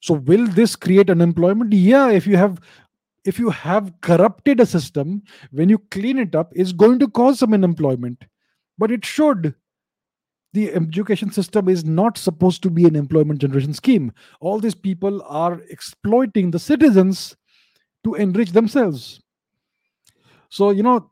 So, 0.02 0.14
will 0.14 0.46
this 0.46 0.76
create 0.76 1.10
unemployment? 1.10 1.72
Yeah, 1.72 2.10
if 2.10 2.26
you 2.26 2.36
have 2.36 2.60
if 3.24 3.38
you 3.38 3.50
have 3.50 3.92
corrupted 4.00 4.60
a 4.60 4.66
system, 4.66 5.22
when 5.50 5.68
you 5.68 5.78
clean 5.90 6.18
it 6.18 6.34
up, 6.34 6.52
it's 6.54 6.72
going 6.72 6.98
to 7.00 7.08
cause 7.08 7.38
some 7.38 7.52
unemployment. 7.52 8.24
But 8.78 8.90
it 8.90 9.04
should. 9.04 9.54
The 10.52 10.72
education 10.72 11.30
system 11.30 11.68
is 11.68 11.84
not 11.84 12.18
supposed 12.18 12.62
to 12.62 12.70
be 12.70 12.86
an 12.86 12.96
employment 12.96 13.40
generation 13.40 13.74
scheme. 13.74 14.12
All 14.40 14.58
these 14.58 14.74
people 14.74 15.22
are 15.26 15.60
exploiting 15.68 16.50
the 16.50 16.58
citizens 16.58 17.36
to 18.04 18.14
enrich 18.14 18.52
themselves. 18.52 19.20
So, 20.50 20.70
you 20.70 20.82
know, 20.82 21.10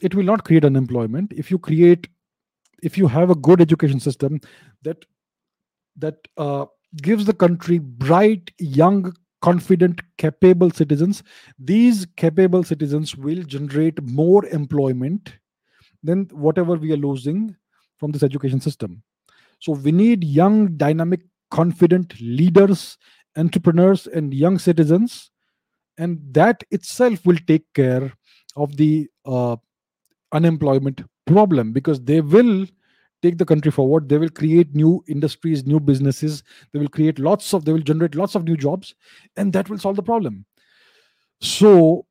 it 0.00 0.14
will 0.14 0.24
not 0.24 0.44
create 0.44 0.64
unemployment. 0.64 1.32
If 1.32 1.50
you 1.50 1.58
create 1.58 2.08
if 2.82 2.98
you 2.98 3.06
have 3.06 3.30
a 3.30 3.34
good 3.34 3.60
education 3.60 4.00
system 4.00 4.40
that 4.82 5.04
that 5.96 6.16
uh, 6.36 6.66
gives 7.00 7.24
the 7.24 7.32
country 7.34 7.78
bright 7.78 8.50
young 8.58 9.14
confident 9.40 10.00
capable 10.18 10.70
citizens 10.70 11.22
these 11.58 12.06
capable 12.16 12.62
citizens 12.62 13.16
will 13.16 13.42
generate 13.42 14.00
more 14.02 14.46
employment 14.46 15.34
than 16.02 16.24
whatever 16.32 16.74
we 16.74 16.92
are 16.92 16.96
losing 16.96 17.54
from 17.98 18.10
this 18.10 18.22
education 18.22 18.60
system. 18.60 19.02
So 19.60 19.72
we 19.72 19.92
need 19.92 20.24
young 20.24 20.76
dynamic 20.76 21.20
confident 21.50 22.20
leaders 22.20 22.98
entrepreneurs 23.36 24.06
and 24.06 24.34
young 24.34 24.58
citizens 24.58 25.30
and 25.98 26.18
that 26.32 26.64
itself 26.70 27.24
will 27.26 27.38
take 27.46 27.64
care 27.74 28.12
of 28.56 28.76
the 28.76 29.08
uh, 29.24 29.56
unemployment 30.32 31.02
problem 31.26 31.72
because 31.72 32.00
they 32.02 32.20
will 32.20 32.66
take 33.22 33.38
the 33.38 33.44
country 33.44 33.70
forward. 33.70 34.08
They 34.08 34.18
will 34.18 34.28
create 34.28 34.74
new 34.74 35.02
industries 35.08 35.64
new 35.64 35.80
businesses. 35.80 36.42
They 36.72 36.78
will 36.78 36.88
create 36.88 37.18
lots 37.18 37.54
of 37.54 37.64
they 37.64 37.72
will 37.72 37.80
generate 37.80 38.14
lots 38.14 38.34
of 38.34 38.44
new 38.44 38.56
jobs 38.56 38.94
and 39.36 39.52
that 39.52 39.68
will 39.68 39.78
solve 39.78 39.96
the 39.96 40.02
problem. 40.02 40.44
So 41.40 42.06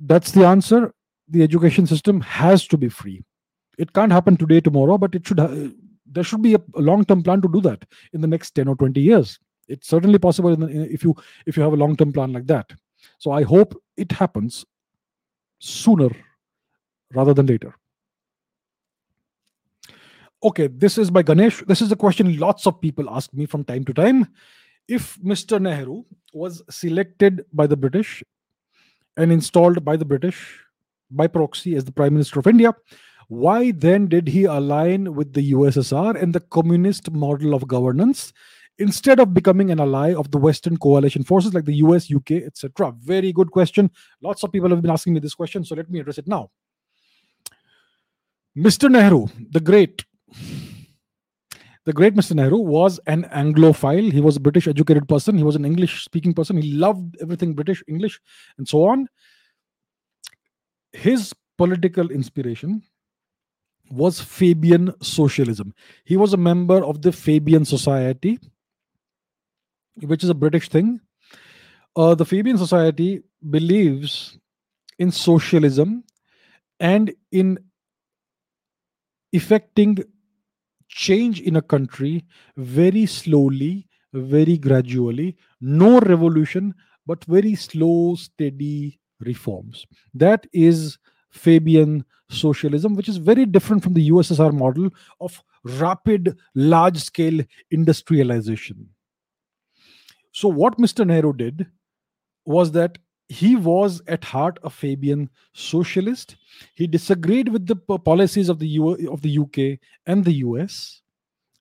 that's 0.00 0.30
the 0.30 0.46
answer. 0.46 0.92
The 1.28 1.42
education 1.42 1.86
system 1.86 2.20
has 2.20 2.66
to 2.68 2.76
be 2.76 2.88
free. 2.88 3.24
It 3.78 3.92
can't 3.92 4.12
happen 4.12 4.36
today 4.36 4.60
tomorrow 4.60 4.98
but 4.98 5.14
it 5.14 5.26
should 5.26 5.38
ha- 5.38 5.68
there 6.06 6.24
should 6.24 6.42
be 6.42 6.54
a, 6.54 6.60
a 6.76 6.80
long 6.80 7.04
term 7.04 7.22
plan 7.22 7.42
to 7.42 7.48
do 7.48 7.60
that 7.62 7.84
in 8.12 8.20
the 8.20 8.26
next 8.26 8.52
10 8.52 8.68
or 8.68 8.76
20 8.76 9.00
years. 9.00 9.38
It's 9.68 9.88
certainly 9.88 10.18
possible 10.18 10.54
the, 10.54 10.66
if 10.92 11.02
you 11.02 11.14
if 11.46 11.56
you 11.56 11.62
have 11.62 11.72
a 11.72 11.76
long 11.76 11.96
term 11.96 12.12
plan 12.12 12.32
like 12.32 12.46
that 12.46 12.70
so 13.18 13.30
i 13.30 13.42
hope 13.42 13.74
it 13.96 14.12
happens 14.12 14.64
sooner 15.58 16.10
rather 17.12 17.34
than 17.34 17.46
later 17.46 17.74
Okay, 20.44 20.66
this 20.66 20.98
is 20.98 21.10
by 21.10 21.22
Ganesh. 21.22 21.62
This 21.66 21.80
is 21.80 21.90
a 21.90 21.96
question 21.96 22.38
lots 22.38 22.66
of 22.66 22.78
people 22.78 23.08
ask 23.08 23.32
me 23.32 23.46
from 23.46 23.64
time 23.64 23.82
to 23.86 23.94
time. 23.94 24.28
If 24.86 25.16
Mr. 25.24 25.58
Nehru 25.58 26.04
was 26.34 26.62
selected 26.68 27.46
by 27.50 27.66
the 27.66 27.78
British 27.78 28.22
and 29.16 29.32
installed 29.32 29.82
by 29.86 29.96
the 29.96 30.04
British 30.04 30.60
by 31.10 31.28
proxy 31.28 31.76
as 31.76 31.86
the 31.86 31.92
Prime 31.92 32.12
Minister 32.12 32.40
of 32.40 32.46
India, 32.46 32.74
why 33.28 33.70
then 33.70 34.06
did 34.06 34.28
he 34.28 34.44
align 34.44 35.14
with 35.14 35.32
the 35.32 35.52
USSR 35.52 36.22
and 36.22 36.34
the 36.34 36.40
communist 36.40 37.10
model 37.10 37.54
of 37.54 37.66
governance 37.66 38.34
instead 38.78 39.20
of 39.20 39.32
becoming 39.32 39.70
an 39.70 39.80
ally 39.80 40.14
of 40.14 40.30
the 40.30 40.38
Western 40.38 40.76
coalition 40.76 41.22
forces 41.22 41.54
like 41.54 41.64
the 41.64 41.76
US, 41.76 42.12
UK, 42.12 42.32
etc.? 42.32 42.92
Very 42.98 43.32
good 43.32 43.50
question. 43.50 43.90
Lots 44.22 44.42
of 44.42 44.52
people 44.52 44.70
have 44.70 44.82
been 44.82 44.90
asking 44.90 45.14
me 45.14 45.20
this 45.20 45.34
question, 45.34 45.64
so 45.64 45.74
let 45.74 45.90
me 45.90 46.00
address 46.00 46.18
it 46.18 46.26
now. 46.26 46.50
Mr. 48.56 48.90
Nehru, 48.90 49.26
the 49.50 49.60
great, 49.60 50.04
the 51.84 51.92
great 51.92 52.14
Mr. 52.14 52.34
Nehru 52.34 52.58
was 52.58 53.00
an 53.06 53.24
Anglophile. 53.24 54.12
He 54.12 54.20
was 54.20 54.36
a 54.36 54.40
British 54.40 54.68
educated 54.68 55.08
person. 55.08 55.36
He 55.36 55.42
was 55.44 55.56
an 55.56 55.64
English 55.64 56.04
speaking 56.04 56.32
person. 56.32 56.56
He 56.56 56.72
loved 56.72 57.16
everything 57.20 57.54
British, 57.54 57.82
English, 57.88 58.20
and 58.58 58.66
so 58.68 58.86
on. 58.86 59.08
His 60.92 61.34
political 61.58 62.10
inspiration 62.10 62.82
was 63.90 64.20
Fabian 64.20 64.94
socialism. 65.02 65.74
He 66.04 66.16
was 66.16 66.32
a 66.32 66.38
member 66.38 66.84
of 66.84 67.02
the 67.02 67.12
Fabian 67.12 67.64
Society, 67.64 68.38
which 70.02 70.22
is 70.24 70.30
a 70.30 70.34
British 70.34 70.68
thing. 70.68 71.00
Uh, 71.96 72.14
the 72.14 72.24
Fabian 72.24 72.58
Society 72.58 73.22
believes 73.50 74.38
in 74.98 75.10
socialism 75.10 76.04
and 76.80 77.12
in 77.30 77.58
effecting 79.32 79.98
change 80.88 81.40
in 81.40 81.56
a 81.56 81.62
country 81.62 82.24
very 82.56 83.06
slowly, 83.06 83.88
very 84.12 84.56
gradually, 84.56 85.36
no 85.60 86.00
revolution, 86.00 86.74
but 87.06 87.24
very 87.24 87.54
slow, 87.54 88.14
steady 88.14 89.00
reforms. 89.20 89.86
That 90.14 90.46
is 90.52 90.98
Fabian 91.30 92.04
socialism, 92.30 92.94
which 92.94 93.08
is 93.08 93.16
very 93.16 93.44
different 93.44 93.82
from 93.82 93.94
the 93.94 94.10
USSR 94.10 94.52
model 94.52 94.90
of 95.20 95.42
rapid, 95.64 96.38
large 96.54 96.98
scale 96.98 97.40
industrialization. 97.70 98.88
So, 100.34 100.48
what 100.48 100.78
Mr. 100.78 101.06
Nehru 101.06 101.32
did 101.32 101.66
was 102.44 102.72
that 102.72 102.98
he 103.28 103.54
was 103.54 104.02
at 104.08 104.24
heart 104.24 104.58
a 104.64 104.68
Fabian 104.68 105.30
socialist. 105.54 106.36
He 106.74 106.88
disagreed 106.88 107.48
with 107.48 107.66
the 107.66 107.76
policies 107.76 108.48
of 108.48 108.58
the 108.58 108.66
U- 108.66 109.12
of 109.12 109.22
the 109.22 109.30
UK 109.30 109.78
and 110.06 110.24
the 110.24 110.34
US, 110.48 111.02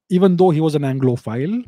even 0.10 0.38
though 0.38 0.50
he 0.50 0.60
was 0.60 0.74
an 0.74 0.82
Anglophile, 0.82 1.64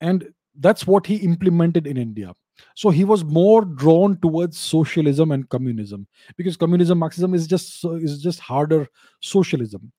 and 0.00 0.34
that's 0.58 0.84
what 0.84 1.06
he 1.06 1.16
implemented 1.16 1.86
in 1.86 1.96
India. 1.96 2.34
So 2.74 2.90
he 2.90 3.04
was 3.04 3.24
more 3.24 3.64
drawn 3.64 4.18
towards 4.20 4.58
socialism 4.58 5.30
and 5.30 5.48
communism 5.48 6.08
because 6.36 6.56
communism, 6.56 6.98
Marxism 6.98 7.34
is 7.34 7.46
just 7.46 7.84
is 7.84 8.20
just 8.20 8.40
harder 8.40 8.88
socialism. 9.20 9.92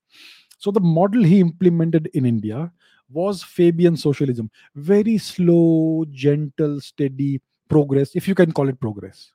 So 0.58 0.70
the 0.70 0.80
model 0.80 1.24
he 1.24 1.40
implemented 1.40 2.10
in 2.12 2.26
India 2.26 2.70
was 3.12 3.42
Fabian 3.42 3.96
socialism, 3.96 4.50
very 4.74 5.18
slow, 5.18 6.04
gentle, 6.10 6.80
steady 6.80 7.40
progress, 7.68 8.14
if 8.14 8.28
you 8.28 8.34
can 8.34 8.52
call 8.52 8.68
it 8.68 8.80
progress, 8.80 9.32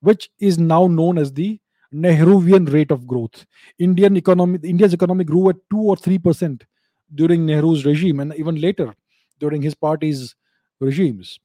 which 0.00 0.30
is 0.38 0.58
now 0.58 0.86
known 0.86 1.18
as 1.18 1.32
the 1.32 1.58
Nehruvian 1.94 2.72
rate 2.72 2.90
of 2.90 3.06
growth. 3.06 3.44
Indian 3.78 4.16
economy, 4.16 4.58
India's 4.64 4.94
economy 4.94 5.24
grew 5.24 5.50
at 5.50 5.56
two 5.70 5.80
or 5.80 5.96
three 5.96 6.18
percent 6.18 6.64
during 7.14 7.46
Nehru's 7.46 7.84
regime, 7.84 8.20
and 8.20 8.34
even 8.36 8.60
later 8.60 8.94
during 9.38 9.60
his 9.60 9.74
party's 9.74 10.34
regimes. 10.80 11.38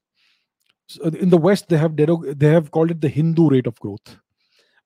So 0.87 1.03
in 1.03 1.29
the 1.29 1.37
West, 1.37 1.67
they 1.67 1.77
have 1.77 1.97
they 1.97 2.47
have 2.47 2.71
called 2.71 2.91
it 2.91 3.01
the 3.01 3.09
Hindu 3.09 3.49
rate 3.49 3.67
of 3.67 3.77
growth, 3.79 4.17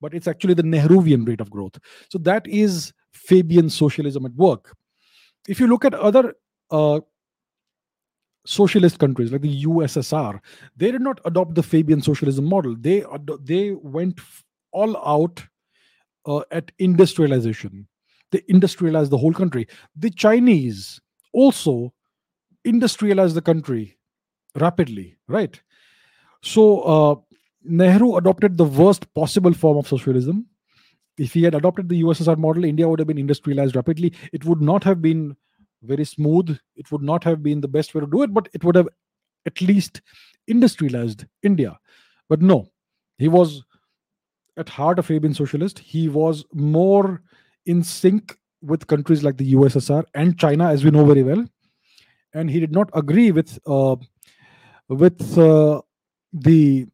but 0.01 0.15
it's 0.15 0.27
actually 0.27 0.55
the 0.55 0.63
Nehruvian 0.63 1.27
rate 1.27 1.41
of 1.41 1.51
growth. 1.51 1.77
So 2.09 2.17
that 2.19 2.47
is 2.47 2.91
Fabian 3.11 3.69
socialism 3.69 4.25
at 4.25 4.33
work. 4.33 4.75
If 5.47 5.59
you 5.59 5.67
look 5.67 5.85
at 5.85 5.93
other 5.93 6.33
socialist 8.45 8.99
countries 8.99 9.31
like 9.31 9.41
the 9.41 9.63
USSR, 9.63 10.39
they 10.75 10.91
did 10.91 11.01
not 11.01 11.19
adopt 11.25 11.55
the 11.55 11.63
Fabian 11.63 12.01
socialism 12.01 12.45
model. 12.45 12.75
They 12.79 13.03
they 13.41 13.71
went 13.71 14.19
all 14.71 14.97
out 15.05 15.43
uh, 16.25 16.41
at 16.51 16.71
industrialization. 16.79 17.87
They 18.31 18.41
industrialized 18.47 19.11
the 19.11 19.17
whole 19.17 19.33
country. 19.33 19.67
The 19.95 20.09
Chinese 20.09 20.99
also 21.33 21.93
industrialized 22.63 23.35
the 23.35 23.41
country 23.41 23.97
rapidly, 24.55 25.17
right? 25.27 25.61
So 26.41 26.81
uh, 26.81 27.15
Nehru 27.63 28.15
adopted 28.15 28.57
the 28.57 28.65
worst 28.65 29.13
possible 29.13 29.53
form 29.53 29.77
of 29.77 29.87
socialism. 29.87 30.47
If 31.17 31.33
he 31.33 31.43
had 31.43 31.55
adopted 31.55 31.89
the 31.89 32.01
USSR 32.03 32.37
model, 32.37 32.63
India 32.63 32.87
would 32.87 32.99
have 32.99 33.07
been 33.07 33.17
industrialized 33.17 33.75
rapidly. 33.75 34.13
It 34.31 34.45
would 34.45 34.61
not 34.61 34.83
have 34.83 35.01
been 35.01 35.35
very 35.83 36.05
smooth. 36.05 36.57
It 36.75 36.91
would 36.91 37.01
not 37.01 37.23
have 37.23 37.41
been 37.43 37.61
the 37.61 37.67
best 37.67 37.93
way 37.93 38.01
to 38.01 38.07
do 38.07 38.23
it, 38.23 38.33
but 38.33 38.49
it 38.53 38.63
would 38.63 38.75
have 38.75 38.87
at 39.45 39.61
least 39.61 40.01
industrialized 40.47 41.25
India. 41.43 41.79
But 42.29 42.41
no, 42.41 42.67
he 43.17 43.27
was 43.27 43.63
at 44.57 44.69
heart 44.69 44.99
a 44.99 45.03
Fabian 45.03 45.33
socialist. 45.33 45.79
He 45.79 46.07
was 46.07 46.45
more 46.53 47.21
in 47.65 47.83
sync 47.83 48.37
with 48.61 48.87
countries 48.87 49.23
like 49.23 49.37
the 49.37 49.53
USSR 49.53 50.03
and 50.13 50.37
China, 50.37 50.69
as 50.69 50.83
we 50.83 50.91
know 50.91 51.05
very 51.05 51.23
well, 51.23 51.45
and 52.33 52.49
he 52.49 52.59
did 52.59 52.71
not 52.71 52.89
agree 52.93 53.31
with 53.31 53.57
uh, 53.65 53.95
with 54.87 55.37
uh, 55.37 55.81
the 56.33 56.87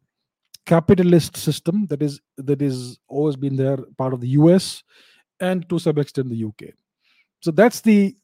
capitalist 0.66 1.36
system 1.36 1.86
that 1.86 2.02
is 2.02 2.20
that 2.36 2.60
is 2.60 2.98
always 3.08 3.36
been 3.36 3.56
there 3.56 3.78
part 3.96 4.12
of 4.12 4.20
the 4.20 4.28
US 4.28 4.82
and 5.40 5.68
to 5.68 5.78
some 5.78 5.98
extent 5.98 6.28
the 6.28 6.44
UK. 6.44 6.74
So 7.40 7.50
that's 7.50 7.80
the 7.80 8.16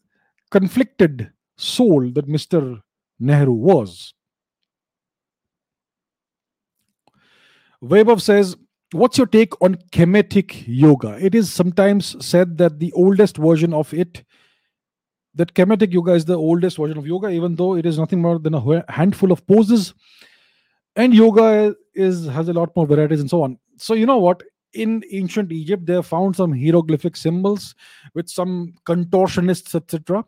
conflicted 0.50 1.30
soul 1.56 2.10
that 2.12 2.28
Mr. 2.28 2.82
Nehru 3.18 3.52
was. 3.52 4.14
Vaibhav 7.82 8.20
says, 8.20 8.56
What's 8.92 9.18
your 9.18 9.26
take 9.26 9.60
on 9.60 9.74
Kemetic 9.90 10.64
yoga? 10.66 11.18
It 11.20 11.34
is 11.34 11.52
sometimes 11.52 12.14
said 12.24 12.58
that 12.58 12.78
the 12.78 12.92
oldest 12.92 13.36
version 13.38 13.74
of 13.74 13.92
it, 13.92 14.24
that 15.34 15.54
Kemetic 15.54 15.92
yoga 15.92 16.12
is 16.12 16.24
the 16.26 16.36
oldest 16.36 16.76
version 16.76 16.96
of 16.96 17.06
yoga, 17.06 17.28
even 17.28 17.56
though 17.56 17.74
it 17.74 17.86
is 17.86 17.98
nothing 17.98 18.22
more 18.22 18.38
than 18.38 18.54
a 18.54 18.84
handful 18.92 19.32
of 19.32 19.46
poses. 19.46 19.94
and 20.96 21.14
yoga 21.14 21.74
is 21.94 22.26
has 22.26 22.48
a 22.48 22.52
lot 22.52 22.74
more 22.76 22.86
varieties 22.86 23.20
and 23.20 23.30
so 23.30 23.42
on 23.42 23.58
so 23.76 23.94
you 23.94 24.06
know 24.06 24.18
what 24.18 24.42
in 24.74 25.02
ancient 25.10 25.52
egypt 25.52 25.86
they 25.86 26.00
found 26.02 26.36
some 26.36 26.52
hieroglyphic 26.52 27.16
symbols 27.16 27.74
with 28.14 28.28
some 28.28 28.74
contortionists 28.84 29.74
etc 29.74 30.24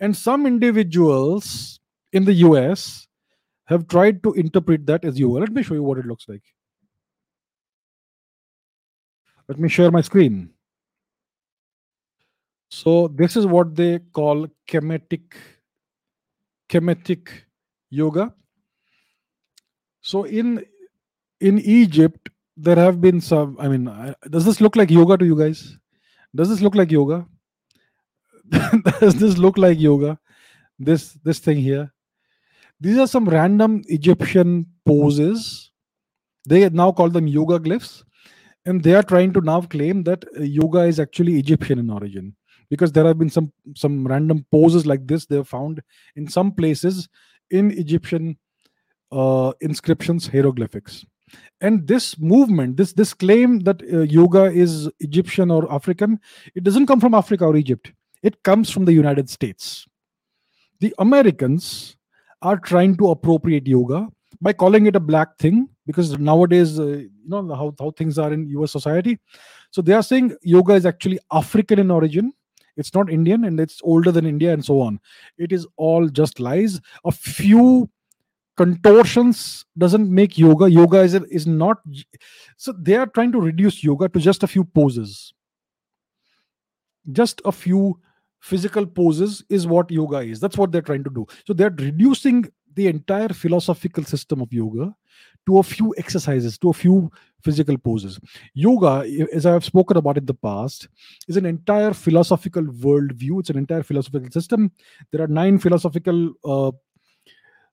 and 0.00 0.16
some 0.16 0.46
individuals 0.46 1.80
in 2.12 2.24
the 2.24 2.34
us 2.34 3.06
have 3.66 3.86
tried 3.88 4.22
to 4.22 4.32
interpret 4.34 4.86
that 4.86 5.04
as 5.04 5.18
yoga 5.18 5.40
let 5.40 5.52
me 5.52 5.62
show 5.62 5.74
you 5.74 5.82
what 5.82 5.98
it 5.98 6.06
looks 6.06 6.28
like. 6.28 6.42
Let 9.48 9.58
me 9.58 9.68
share 9.70 9.90
my 9.90 10.02
screen. 10.02 10.50
So 12.70 13.08
this 13.08 13.34
is 13.34 13.46
what 13.46 13.74
they 13.74 13.98
call 14.12 14.46
kemetic 14.68 15.32
kemetic 16.68 17.30
yoga. 17.88 18.34
So 20.02 20.24
in 20.24 20.64
in 21.40 21.58
Egypt, 21.60 22.28
there 22.58 22.76
have 22.76 23.00
been 23.00 23.20
some. 23.20 23.56
I 23.60 23.68
mean, 23.68 23.84
does 24.28 24.44
this 24.44 24.60
look 24.60 24.74
like 24.74 24.90
yoga 24.90 25.16
to 25.16 25.24
you 25.24 25.38
guys? 25.38 25.78
Does 26.34 26.48
this 26.48 26.60
look 26.60 26.74
like 26.74 26.90
yoga? 26.90 27.26
does 29.00 29.14
this 29.14 29.38
look 29.38 29.56
like 29.58 29.78
yoga? 29.78 30.18
This 30.78 31.12
this 31.24 31.38
thing 31.38 31.58
here. 31.58 31.92
These 32.80 32.98
are 32.98 33.06
some 33.06 33.28
random 33.28 33.82
Egyptian 33.86 34.66
poses. 34.84 35.70
They 36.48 36.68
now 36.68 36.92
call 36.92 37.10
them 37.10 37.26
yoga 37.26 37.58
glyphs, 37.60 38.02
and 38.66 38.82
they 38.82 38.94
are 38.94 39.02
trying 39.02 39.32
to 39.34 39.40
now 39.40 39.60
claim 39.60 40.02
that 40.04 40.24
uh, 40.36 40.42
yoga 40.42 40.80
is 40.80 40.98
actually 40.98 41.38
Egyptian 41.38 41.78
in 41.78 41.90
origin 41.90 42.34
because 42.70 42.92
there 42.92 43.06
have 43.06 43.18
been 43.18 43.30
some 43.30 43.52
some 43.76 44.06
random 44.06 44.44
poses 44.50 44.86
like 44.86 45.06
this 45.06 45.26
they 45.26 45.36
have 45.36 45.48
found 45.48 45.80
in 46.16 46.28
some 46.28 46.52
places 46.52 47.08
in 47.50 47.70
Egyptian 47.70 48.36
uh, 49.12 49.52
inscriptions, 49.60 50.26
hieroglyphics. 50.26 51.04
And 51.60 51.86
this 51.86 52.18
movement, 52.18 52.76
this 52.76 52.92
this 52.92 53.14
claim 53.14 53.60
that 53.60 53.82
uh, 53.92 54.00
yoga 54.00 54.44
is 54.44 54.88
Egyptian 55.00 55.50
or 55.50 55.70
African, 55.72 56.20
it 56.54 56.64
doesn't 56.64 56.86
come 56.86 57.00
from 57.00 57.14
Africa 57.14 57.44
or 57.44 57.56
Egypt. 57.56 57.92
It 58.22 58.42
comes 58.42 58.70
from 58.70 58.84
the 58.84 58.92
United 58.92 59.30
States. 59.30 59.86
The 60.80 60.94
Americans 60.98 61.96
are 62.42 62.58
trying 62.58 62.96
to 62.98 63.10
appropriate 63.10 63.66
yoga 63.66 64.08
by 64.40 64.52
calling 64.52 64.86
it 64.86 64.96
a 64.96 65.00
black 65.00 65.36
thing 65.38 65.68
because 65.86 66.18
nowadays, 66.18 66.78
uh, 66.78 66.86
you 66.86 67.10
know 67.26 67.54
how, 67.54 67.74
how 67.78 67.90
things 67.90 68.18
are 68.18 68.32
in 68.32 68.46
US 68.48 68.72
society. 68.72 69.18
So 69.70 69.82
they 69.82 69.92
are 69.92 70.02
saying 70.02 70.36
yoga 70.42 70.74
is 70.74 70.86
actually 70.86 71.18
African 71.32 71.78
in 71.78 71.90
origin. 71.90 72.32
It's 72.76 72.94
not 72.94 73.10
Indian 73.10 73.44
and 73.44 73.58
it's 73.58 73.80
older 73.82 74.12
than 74.12 74.24
India 74.24 74.52
and 74.52 74.64
so 74.64 74.80
on. 74.80 75.00
It 75.36 75.52
is 75.52 75.66
all 75.76 76.08
just 76.08 76.38
lies. 76.38 76.80
A 77.04 77.10
few 77.10 77.90
contortions 78.58 79.64
doesn't 79.78 80.10
make 80.10 80.36
yoga. 80.36 80.70
Yoga 80.70 81.00
is 81.00 81.14
is 81.14 81.46
not 81.46 81.78
so 82.56 82.74
they 82.88 82.96
are 82.96 83.06
trying 83.06 83.32
to 83.32 83.40
reduce 83.40 83.82
yoga 83.84 84.08
to 84.08 84.20
just 84.28 84.42
a 84.42 84.52
few 84.54 84.64
poses. 84.64 85.32
Just 87.12 87.40
a 87.44 87.52
few 87.52 87.98
physical 88.40 88.84
poses 88.84 89.44
is 89.48 89.66
what 89.66 89.90
yoga 89.90 90.18
is. 90.18 90.40
That's 90.40 90.58
what 90.58 90.72
they're 90.72 90.88
trying 90.90 91.04
to 91.04 91.10
do. 91.10 91.26
So 91.46 91.52
they're 91.54 91.70
reducing 91.70 92.44
the 92.74 92.88
entire 92.88 93.30
philosophical 93.30 94.04
system 94.04 94.42
of 94.42 94.52
yoga 94.52 94.94
to 95.46 95.58
a 95.58 95.62
few 95.62 95.94
exercises 95.96 96.58
to 96.58 96.70
a 96.70 96.72
few 96.72 97.10
physical 97.42 97.78
poses. 97.78 98.20
Yoga 98.54 98.92
as 99.32 99.46
i 99.46 99.52
have 99.52 99.64
spoken 99.64 99.96
about 99.96 100.18
in 100.18 100.26
the 100.26 100.34
past 100.34 100.88
is 101.28 101.36
an 101.36 101.46
entire 101.46 101.94
philosophical 101.94 102.62
worldview. 102.62 103.40
It's 103.40 103.50
an 103.50 103.58
entire 103.58 103.82
philosophical 103.82 104.30
system. 104.30 104.70
There 105.12 105.22
are 105.22 105.28
nine 105.28 105.58
philosophical 105.58 106.32
uh, 106.44 106.72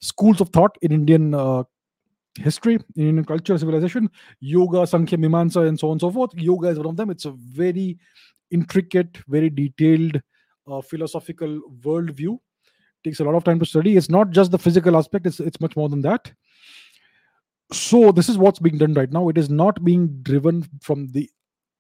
schools 0.02 0.42
of 0.42 0.50
thought 0.50 0.78
in 0.82 0.92
Indian 0.92 1.34
uh, 1.34 1.64
history, 2.38 2.76
in 2.96 3.10
Indian 3.10 3.26
culture, 3.26 3.58
civilization, 3.58 4.10
yoga, 4.40 4.86
Sankhya, 4.86 5.18
Mimamsa, 5.18 5.68
and 5.68 5.80
so 5.80 5.88
on 5.88 5.94
and 5.94 6.02
so 6.02 6.12
forth. 6.12 6.32
Yoga 6.36 6.70
is 6.70 6.78
one 6.78 6.88
of 6.88 6.98
them. 6.98 7.10
It's 7.10 7.26
a 7.26 7.32
very 7.32 7.98
intricate, 8.52 9.18
very 9.28 9.50
detailed 9.50 10.22
uh, 10.68 10.82
philosophical 10.82 11.62
worldview. 11.82 12.38
Takes 13.04 13.20
a 13.20 13.24
lot 13.24 13.36
of 13.36 13.44
time 13.44 13.60
to 13.60 13.66
study. 13.66 13.98
It's 13.98 14.10
not 14.10 14.32
just 14.32 14.52
the 14.52 14.58
physical 14.58 14.98
aspect, 14.98 15.28
it's, 15.28 15.40
it's 15.40 15.62
much 15.62 15.76
more 15.76 15.90
than 15.90 16.02
that. 16.02 16.32
So 17.72 18.12
this 18.12 18.30
is 18.30 18.38
what's 18.38 18.60
being 18.60 18.78
done 18.78 18.94
right 18.94 19.12
now. 19.12 19.30
It 19.30 19.38
is 19.38 19.50
not 19.50 19.84
being 19.84 20.22
driven 20.22 20.68
from 20.82 21.08
the 21.08 21.30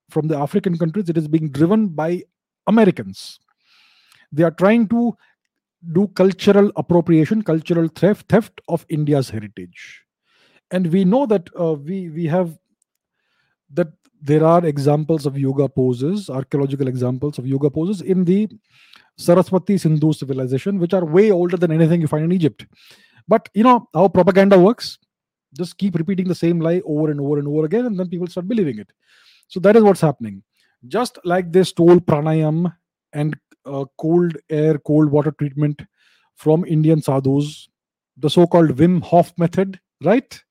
from 0.09 0.27
the 0.27 0.37
African 0.37 0.77
countries. 0.77 1.09
It 1.09 1.17
is 1.17 1.27
being 1.27 1.49
driven 1.49 1.87
by 1.87 2.23
Americans. 2.67 3.39
They 4.31 4.43
are 4.43 4.51
trying 4.51 4.87
to 4.89 5.15
do 5.91 6.07
cultural 6.09 6.71
appropriation, 6.75 7.41
cultural 7.41 7.87
theft, 7.87 8.27
theft 8.29 8.61
of 8.67 8.85
India's 8.89 9.29
heritage. 9.29 10.03
And 10.71 10.91
we 10.91 11.05
know 11.05 11.25
that 11.25 11.49
uh, 11.59 11.73
we 11.73 12.09
we 12.09 12.25
have 12.25 12.57
that 13.73 13.89
there 14.21 14.43
are 14.43 14.65
examples 14.65 15.25
of 15.25 15.37
yoga 15.37 15.69
poses, 15.69 16.29
archaeological 16.29 16.87
examples 16.87 17.37
of 17.37 17.45
yoga 17.45 17.69
poses 17.69 18.01
in 18.01 18.25
the 18.25 18.49
Saraswati 19.17 19.77
Sindhu 19.77 20.13
civilization, 20.13 20.79
which 20.79 20.93
are 20.93 21.05
way 21.05 21.31
older 21.31 21.57
than 21.57 21.71
anything 21.71 22.01
you 22.01 22.07
find 22.07 22.25
in 22.25 22.31
Egypt. 22.31 22.65
But 23.27 23.49
you 23.53 23.63
know 23.63 23.87
how 23.93 24.07
propaganda 24.07 24.59
works. 24.59 24.97
Just 25.53 25.77
keep 25.77 25.95
repeating 25.95 26.27
the 26.27 26.35
same 26.35 26.59
lie 26.59 26.81
over 26.85 27.11
and 27.11 27.21
over 27.21 27.37
and 27.37 27.47
over 27.47 27.65
again, 27.65 27.85
and 27.85 27.99
then 27.99 28.09
people 28.09 28.27
start 28.27 28.47
believing 28.47 28.79
it. 28.79 28.91
So 29.47 29.59
that 29.61 29.75
is 29.75 29.83
what's 29.83 30.01
happening. 30.01 30.43
Just 30.87 31.17
like 31.23 31.51
they 31.51 31.63
stole 31.63 31.99
pranayam 31.99 32.75
and 33.13 33.37
cold 33.97 34.37
air, 34.49 34.77
cold 34.77 35.11
water 35.11 35.31
treatment 35.31 35.81
from 36.35 36.65
Indian 36.65 37.01
sadhus, 37.01 37.69
the 38.17 38.29
so 38.29 38.45
called 38.47 38.75
Wim 38.77 39.03
Hof 39.03 39.33
method, 39.37 39.79
right? 40.03 40.41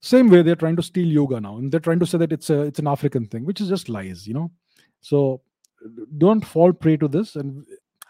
Same 0.00 0.28
way 0.28 0.42
they're 0.42 0.56
trying 0.56 0.76
to 0.76 0.82
steal 0.82 1.06
yoga 1.06 1.40
now, 1.40 1.56
and 1.56 1.72
they're 1.72 1.80
trying 1.80 1.98
to 2.00 2.06
say 2.06 2.18
that 2.18 2.32
it's 2.32 2.50
a 2.50 2.62
it's 2.62 2.78
an 2.78 2.86
African 2.86 3.26
thing, 3.26 3.44
which 3.44 3.60
is 3.60 3.68
just 3.68 3.88
lies, 3.88 4.26
you 4.26 4.34
know. 4.34 4.50
So 5.00 5.42
don't 6.18 6.44
fall 6.44 6.72
prey 6.72 6.96
to 6.96 7.08
this. 7.08 7.36
And 7.36 7.64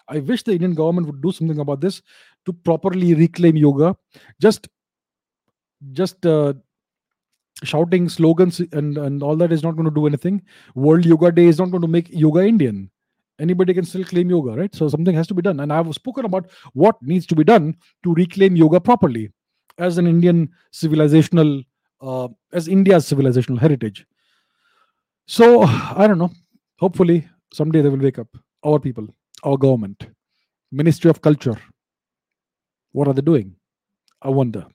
I 0.09 0.19
wish 0.19 0.43
the 0.43 0.53
Indian 0.53 0.75
government 0.75 1.07
would 1.07 1.23
do 1.23 1.33
something 1.33 1.59
about 1.59 1.81
this 1.81 2.03
to 2.47 2.53
properly 2.53 3.15
reclaim 3.15 3.57
yoga. 3.57 3.97
Just 4.41 4.69
just 5.93 6.27
uh, 6.27 6.55
shouting 7.65 8.09
slogans 8.09 8.61
and 8.73 8.99
and 8.99 9.23
all 9.23 9.37
that 9.37 9.53
is 9.53 9.63
not 9.63 9.77
going 9.77 9.89
to 9.89 9.95
do 9.95 10.07
anything. 10.07 10.43
World 10.75 11.07
Yoga 11.07 11.33
Day 11.33 11.47
is 11.47 11.59
not 11.59 11.71
going 11.71 11.83
to 11.83 11.89
make 11.89 12.09
yoga 12.11 12.47
Indian 12.47 12.91
anybody 13.39 13.75
can 13.75 13.85
still 13.85 14.05
claim 14.05 14.31
yoga, 14.31 14.53
right? 14.53 14.75
So 14.75 14.89
something 14.89 15.15
has 15.15 15.27
to 15.29 15.35
be 15.35 15.43
done. 15.43 15.61
And 15.61 15.73
I've 15.73 15.93
spoken 15.95 16.25
about 16.25 16.51
what 16.73 16.97
needs 17.03 17.27
to 17.27 17.37
be 17.37 17.45
done 17.45 17.77
to 18.05 18.15
reclaim 18.15 18.57
yoga 18.57 18.81
properly 18.81 19.33
as 19.79 19.99
an 19.99 20.07
Indian 20.07 20.51
civilizational, 20.73 21.65
uh, 22.01 22.29
as 22.53 22.69
India's 22.69 23.09
civilizational 23.09 23.59
heritage. 23.59 24.07
So 25.27 25.63
I 25.63 26.07
don't 26.07 26.19
know. 26.19 26.31
Hopefully 26.79 27.29
someday 27.53 27.83
they 27.83 27.89
will 27.89 27.99
wake 27.99 28.19
up. 28.19 28.29
Our 28.65 28.79
people, 28.79 29.07
our 29.45 29.57
government, 29.57 30.07
Ministry 30.73 31.11
of 31.11 31.21
Culture. 31.21 31.57
What 32.93 33.09
are 33.09 33.15
they 33.15 33.23
doing? 33.23 33.55
I 34.21 34.31
wonder. 34.31 34.67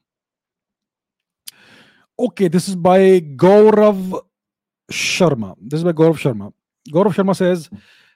Okay, 2.17 2.47
this 2.47 2.69
is 2.69 2.75
by 2.75 3.19
Gaurav 3.19 4.21
Sharma. 4.91 5.55
This 5.59 5.79
is 5.79 5.83
by 5.83 5.91
Gaurav 5.91 6.17
Sharma. 6.17 6.53
Gaurav 6.89 7.13
Sharma 7.13 7.35
says, 7.35 7.69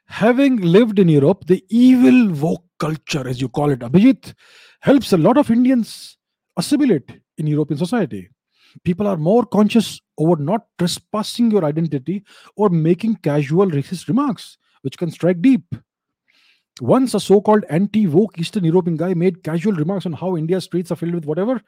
having 0.08 0.58
lived 0.58 1.00
in 1.00 1.10
Europe, 1.10 1.46
the 1.48 1.64
evil 1.70 2.34
woke 2.34 2.64
culture, 2.80 3.28
as 3.28 3.42
you 3.42 3.50
call 3.50 3.70
it, 3.72 3.80
Abhijit, 3.80 4.34
helps 4.82 5.14
a 5.14 5.18
lot 5.18 5.38
of 5.38 5.52
Indians 5.52 6.18
assimilate 6.58 7.20
in 7.38 7.48
European 7.48 7.78
society. 7.78 8.30
People 8.84 9.08
are 9.08 9.18
more 9.18 9.46
conscious 9.46 10.02
over 10.18 10.42
not 10.42 10.66
trespassing 10.78 11.52
your 11.52 11.64
identity 11.66 12.24
or 12.56 12.70
making 12.70 13.16
casual 13.18 13.68
racist 13.68 14.08
remarks, 14.08 14.58
which 14.82 14.98
can 14.98 15.12
strike 15.12 15.42
deep. 15.42 15.64
Once 16.82 17.14
a 17.14 17.20
so-called 17.20 17.66
anti-woke 17.70 18.38
Eastern 18.40 18.64
European 18.64 18.98
guy 18.98 19.14
made 19.14 19.44
casual 19.44 19.74
remarks 19.74 20.06
on 20.06 20.14
how 20.14 20.38
India's 20.38 20.66
streets 20.66 20.92
are 20.92 20.96
filled 20.96 21.16
with 21.16 21.26
whatever, 21.26 21.62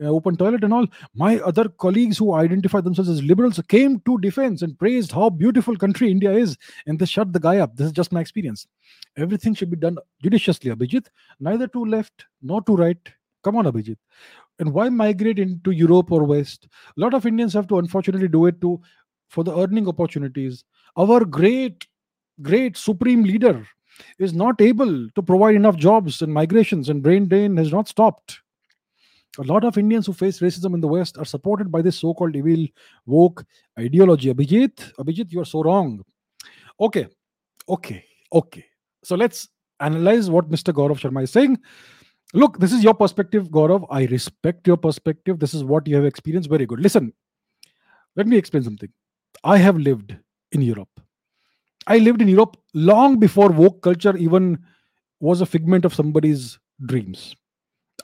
uh, 0.00 0.06
open 0.06 0.36
toilet 0.36 0.64
and 0.64 0.72
all. 0.72 0.86
My 1.14 1.38
other 1.40 1.68
colleagues 1.68 2.18
who 2.18 2.34
identify 2.34 2.80
themselves 2.80 3.10
as 3.10 3.22
liberals 3.22 3.60
came 3.68 4.00
to 4.00 4.18
defense 4.18 4.62
and 4.62 4.78
praised 4.78 5.12
how 5.12 5.30
beautiful 5.30 5.76
country 5.76 6.10
India 6.10 6.32
is, 6.32 6.56
and 6.86 6.98
they 6.98 7.06
shut 7.06 7.32
the 7.32 7.40
guy 7.40 7.58
up. 7.58 7.76
This 7.76 7.86
is 7.86 7.92
just 7.92 8.12
my 8.12 8.20
experience. 8.20 8.66
Everything 9.16 9.54
should 9.54 9.70
be 9.70 9.76
done 9.76 9.98
judiciously, 10.22 10.70
Abhijit. 10.70 11.06
Neither 11.40 11.66
to 11.68 11.84
left 11.84 12.26
nor 12.40 12.62
to 12.62 12.76
right. 12.76 12.98
Come 13.42 13.56
on, 13.56 13.64
Abhijit. 13.64 13.96
And 14.58 14.72
why 14.72 14.88
migrate 14.88 15.38
into 15.38 15.72
Europe 15.72 16.12
or 16.12 16.24
West? 16.24 16.68
A 16.96 17.00
lot 17.00 17.14
of 17.14 17.26
Indians 17.26 17.52
have 17.54 17.66
to 17.68 17.78
unfortunately 17.78 18.28
do 18.28 18.46
it 18.46 18.60
to 18.60 18.80
for 19.28 19.42
the 19.42 19.56
earning 19.56 19.88
opportunities. 19.88 20.62
Our 20.96 21.24
great, 21.24 21.86
great 22.42 22.76
supreme 22.76 23.24
leader 23.24 23.66
is 24.18 24.32
not 24.32 24.60
able 24.60 25.08
to 25.10 25.22
provide 25.22 25.54
enough 25.54 25.76
jobs 25.76 26.22
and 26.22 26.32
migrations, 26.32 26.88
and 26.88 27.02
brain 27.02 27.28
drain 27.28 27.56
has 27.56 27.72
not 27.72 27.88
stopped. 27.88 28.40
A 29.38 29.42
lot 29.42 29.64
of 29.64 29.78
Indians 29.78 30.06
who 30.06 30.12
face 30.12 30.40
racism 30.40 30.74
in 30.74 30.80
the 30.80 30.88
West 30.88 31.16
are 31.16 31.24
supported 31.24 31.72
by 31.72 31.80
this 31.80 31.98
so-called 31.98 32.36
evil 32.36 32.66
woke 33.06 33.44
ideology. 33.78 34.32
Abhijit, 34.32 34.92
Abhijit, 34.98 35.32
you 35.32 35.40
are 35.40 35.46
so 35.46 35.62
wrong. 35.62 36.04
Okay, 36.78 37.06
okay, 37.68 38.04
okay. 38.32 38.64
So 39.04 39.16
let's 39.16 39.48
analyze 39.80 40.28
what 40.28 40.50
Mr. 40.50 40.72
Gaurav 40.72 40.98
Sharma 40.98 41.22
is 41.22 41.30
saying. 41.30 41.58
Look, 42.34 42.58
this 42.58 42.72
is 42.72 42.84
your 42.84 42.94
perspective, 42.94 43.48
Gaurav. 43.48 43.86
I 43.90 44.04
respect 44.04 44.66
your 44.66 44.76
perspective. 44.76 45.38
This 45.38 45.54
is 45.54 45.64
what 45.64 45.86
you 45.86 45.96
have 45.96 46.04
experienced. 46.04 46.48
Very 46.48 46.66
good. 46.66 46.80
Listen, 46.80 47.12
let 48.16 48.26
me 48.26 48.36
explain 48.36 48.62
something. 48.62 48.90
I 49.44 49.58
have 49.58 49.76
lived 49.76 50.16
in 50.52 50.62
Europe. 50.62 50.88
I 51.86 51.98
lived 51.98 52.22
in 52.22 52.28
Europe 52.28 52.56
long 52.74 53.18
before 53.18 53.48
woke 53.50 53.82
culture 53.82 54.16
even 54.16 54.58
was 55.20 55.40
a 55.40 55.46
figment 55.46 55.84
of 55.84 55.94
somebody's 55.94 56.58
dreams. 56.86 57.34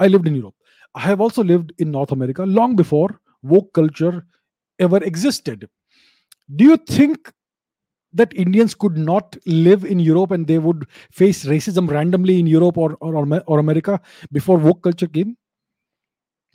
I 0.01 0.09
lived 0.09 0.27
in 0.27 0.35
Europe. 0.35 0.55
I 0.95 1.01
have 1.01 1.21
also 1.21 1.45
lived 1.45 1.73
in 1.79 1.91
North 1.91 2.13
America 2.13 2.45
long 2.45 2.77
before 2.77 3.21
woke 3.43 3.73
culture 3.73 4.27
ever 4.79 5.03
existed. 5.05 5.69
Do 6.55 6.65
you 6.65 6.77
think 6.77 7.33
that 8.13 8.35
Indians 8.35 8.75
could 8.75 8.97
not 8.97 9.37
live 9.47 9.85
in 9.85 10.01
Europe 10.01 10.31
and 10.31 10.47
they 10.47 10.59
would 10.59 10.87
face 11.13 11.45
racism 11.45 11.89
randomly 11.91 12.39
in 12.39 12.47
Europe 12.47 12.79
or, 12.79 12.97
or, 13.01 13.43
or 13.47 13.59
America 13.59 14.01
before 14.33 14.59
woke 14.59 14.83
culture 14.83 15.07
came? 15.07 15.37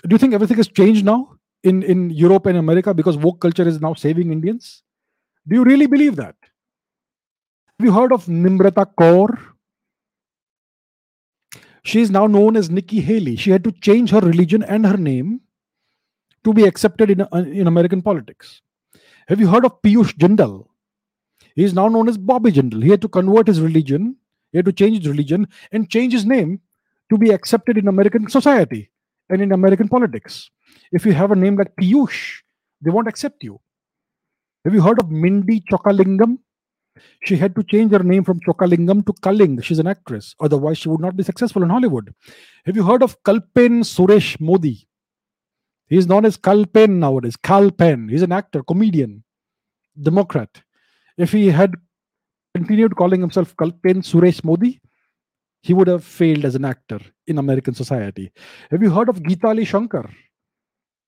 Do 0.08 0.14
you 0.14 0.18
think 0.18 0.34
everything 0.34 0.58
has 0.58 0.68
changed 0.68 1.06
now 1.06 1.36
in, 1.64 1.84
in 1.84 2.10
Europe 2.10 2.46
and 2.48 2.58
America 2.58 2.94
because 2.94 3.18
woke 3.18 3.40
culture 3.40 3.68
is 3.68 3.80
now 3.80 3.94
saving 3.94 4.32
Indians? 4.32 4.84
Do 5.48 5.56
you 5.56 5.64
really 5.64 5.88
believe 5.88 6.16
that? 6.18 6.36
Have 7.80 7.86
you 7.86 7.92
heard 7.92 8.14
of 8.14 8.26
Nimrata 8.26 8.86
Kaur? 8.98 9.38
She 11.84 12.02
is 12.02 12.12
now 12.12 12.28
known 12.28 12.56
as 12.56 12.70
Nikki 12.70 13.02
Haley. 13.02 13.36
She 13.36 13.50
had 13.52 13.64
to 13.64 13.72
change 13.72 14.12
her 14.12 14.20
religion 14.20 14.64
and 14.64 14.86
her 14.86 14.96
name 14.96 15.42
to 16.44 16.54
be 16.54 16.66
accepted 16.66 17.10
in, 17.10 17.22
uh, 17.22 17.28
in 17.34 17.68
American 17.68 18.02
politics. 18.02 18.62
Have 19.28 19.40
you 19.40 19.48
heard 19.48 19.66
of 19.66 19.82
Piyush 19.82 20.16
Jindal? 20.18 20.68
He 21.56 21.64
is 21.64 21.74
now 21.74 21.88
known 21.88 22.08
as 22.08 22.18
Bobby 22.18 22.52
Jindal. 22.52 22.84
He 22.84 22.90
had 22.90 23.02
to 23.02 23.08
convert 23.08 23.48
his 23.48 23.60
religion, 23.60 24.16
he 24.52 24.58
had 24.60 24.66
to 24.66 24.72
change 24.72 25.00
his 25.00 25.08
religion 25.08 25.48
and 25.72 25.90
change 25.90 26.14
his 26.14 26.26
name 26.26 26.62
to 27.10 27.18
be 27.18 27.32
accepted 27.32 27.78
in 27.78 27.88
American 27.88 28.30
society 28.30 28.92
and 29.30 29.42
in 29.42 29.52
American 29.52 29.88
politics. 29.88 30.50
If 30.92 31.06
you 31.06 31.14
have 31.14 31.32
a 31.32 31.36
name 31.36 31.56
like 31.56 31.76
Piyush, 31.76 32.42
they 32.82 32.92
won't 32.92 33.08
accept 33.08 33.44
you. 33.44 33.60
Have 34.64 34.74
you 34.74 34.82
heard 34.82 35.00
of 35.00 35.12
Mindy 35.12 35.62
Chokalingam? 35.72 36.38
She 37.24 37.38
had 37.38 37.56
to 37.56 37.64
change 37.64 37.92
her 37.92 38.04
name 38.04 38.24
from 38.24 38.40
Chokalingam 38.42 39.06
to 39.06 39.14
Kaling. 39.14 39.64
She's 39.64 39.80
an 39.80 39.88
actress. 39.88 40.36
Otherwise, 40.40 40.78
she 40.78 40.90
would 40.90 41.02
not 41.02 41.16
be 41.16 41.24
successful 41.24 41.64
in 41.64 41.70
Hollywood. 41.70 42.14
Have 42.66 42.76
you 42.76 42.84
heard 42.84 43.04
of 43.04 43.22
Kalpen 43.24 43.82
Suresh 43.82 44.40
Modi? 44.40 44.88
He's 45.88 46.08
known 46.08 46.26
as 46.26 46.38
Kal 46.38 46.66
Penn 46.66 47.00
nowadays. 47.00 47.36
Kal 47.36 47.72
Penn. 47.72 48.10
He's 48.10 48.22
an 48.22 48.32
actor, 48.32 48.64
comedian, 48.64 49.24
Democrat. 50.02 50.62
If 51.18 51.32
he 51.32 51.48
had 51.48 51.76
continued 52.56 52.96
calling 52.96 53.22
himself 53.22 53.56
Kalpen 53.58 54.02
Suresh 54.02 54.44
Modi, 54.44 54.80
he 55.62 55.74
would 55.74 55.88
have 55.88 56.04
failed 56.04 56.46
as 56.46 56.56
an 56.56 56.66
actor 56.66 57.00
in 57.26 57.38
American 57.38 57.74
society. 57.74 58.32
Have 58.70 58.84
you 58.84 58.92
heard 58.92 59.10
of 59.10 59.22
Geetali 59.24 59.66
Shankar? 59.66 60.10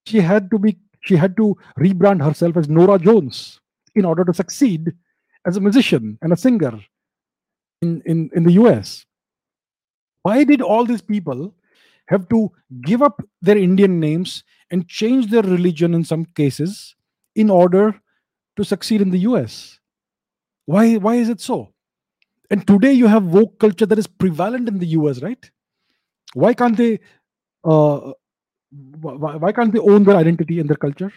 She 0.07 0.19
had 0.19 0.49
to 0.51 0.59
be 0.59 0.77
she 1.01 1.15
had 1.15 1.37
to 1.37 1.55
rebrand 1.77 2.23
herself 2.23 2.57
as 2.57 2.67
Norah 2.67 2.97
Jones 2.97 3.59
in 3.93 4.05
order 4.05 4.25
to 4.25 4.33
succeed 4.33 4.91
as 5.45 5.57
a 5.57 5.61
musician 5.61 6.17
and 6.21 6.33
a 6.33 6.37
singer 6.37 6.79
in, 7.81 8.01
in, 8.05 8.29
in 8.33 8.43
the 8.43 8.53
US. 8.53 9.05
Why 10.23 10.43
did 10.43 10.61
all 10.61 10.85
these 10.85 11.01
people 11.01 11.53
have 12.07 12.27
to 12.29 12.51
give 12.83 13.01
up 13.01 13.21
their 13.41 13.57
Indian 13.57 13.99
names 13.99 14.43
and 14.71 14.87
change 14.87 15.29
their 15.29 15.43
religion 15.43 15.93
in 15.93 16.03
some 16.03 16.25
cases 16.25 16.95
in 17.35 17.49
order 17.49 17.99
to 18.57 18.63
succeed 18.63 19.01
in 19.01 19.11
the 19.11 19.19
US? 19.19 19.79
Why, 20.65 20.95
why 20.95 21.15
is 21.15 21.29
it 21.29 21.41
so? 21.41 21.73
And 22.49 22.65
today 22.65 22.93
you 22.93 23.07
have 23.07 23.25
woke 23.25 23.59
culture 23.59 23.85
that 23.85 23.99
is 23.99 24.07
prevalent 24.07 24.67
in 24.67 24.79
the 24.79 24.87
US, 24.87 25.21
right? 25.21 25.49
Why 26.33 26.53
can't 26.53 26.77
they 26.77 26.99
uh, 27.63 28.11
why, 29.01 29.35
why 29.35 29.51
can't 29.51 29.73
they 29.73 29.79
own 29.79 30.03
their 30.03 30.15
identity 30.15 30.59
and 30.59 30.69
their 30.69 30.77
culture? 30.77 31.11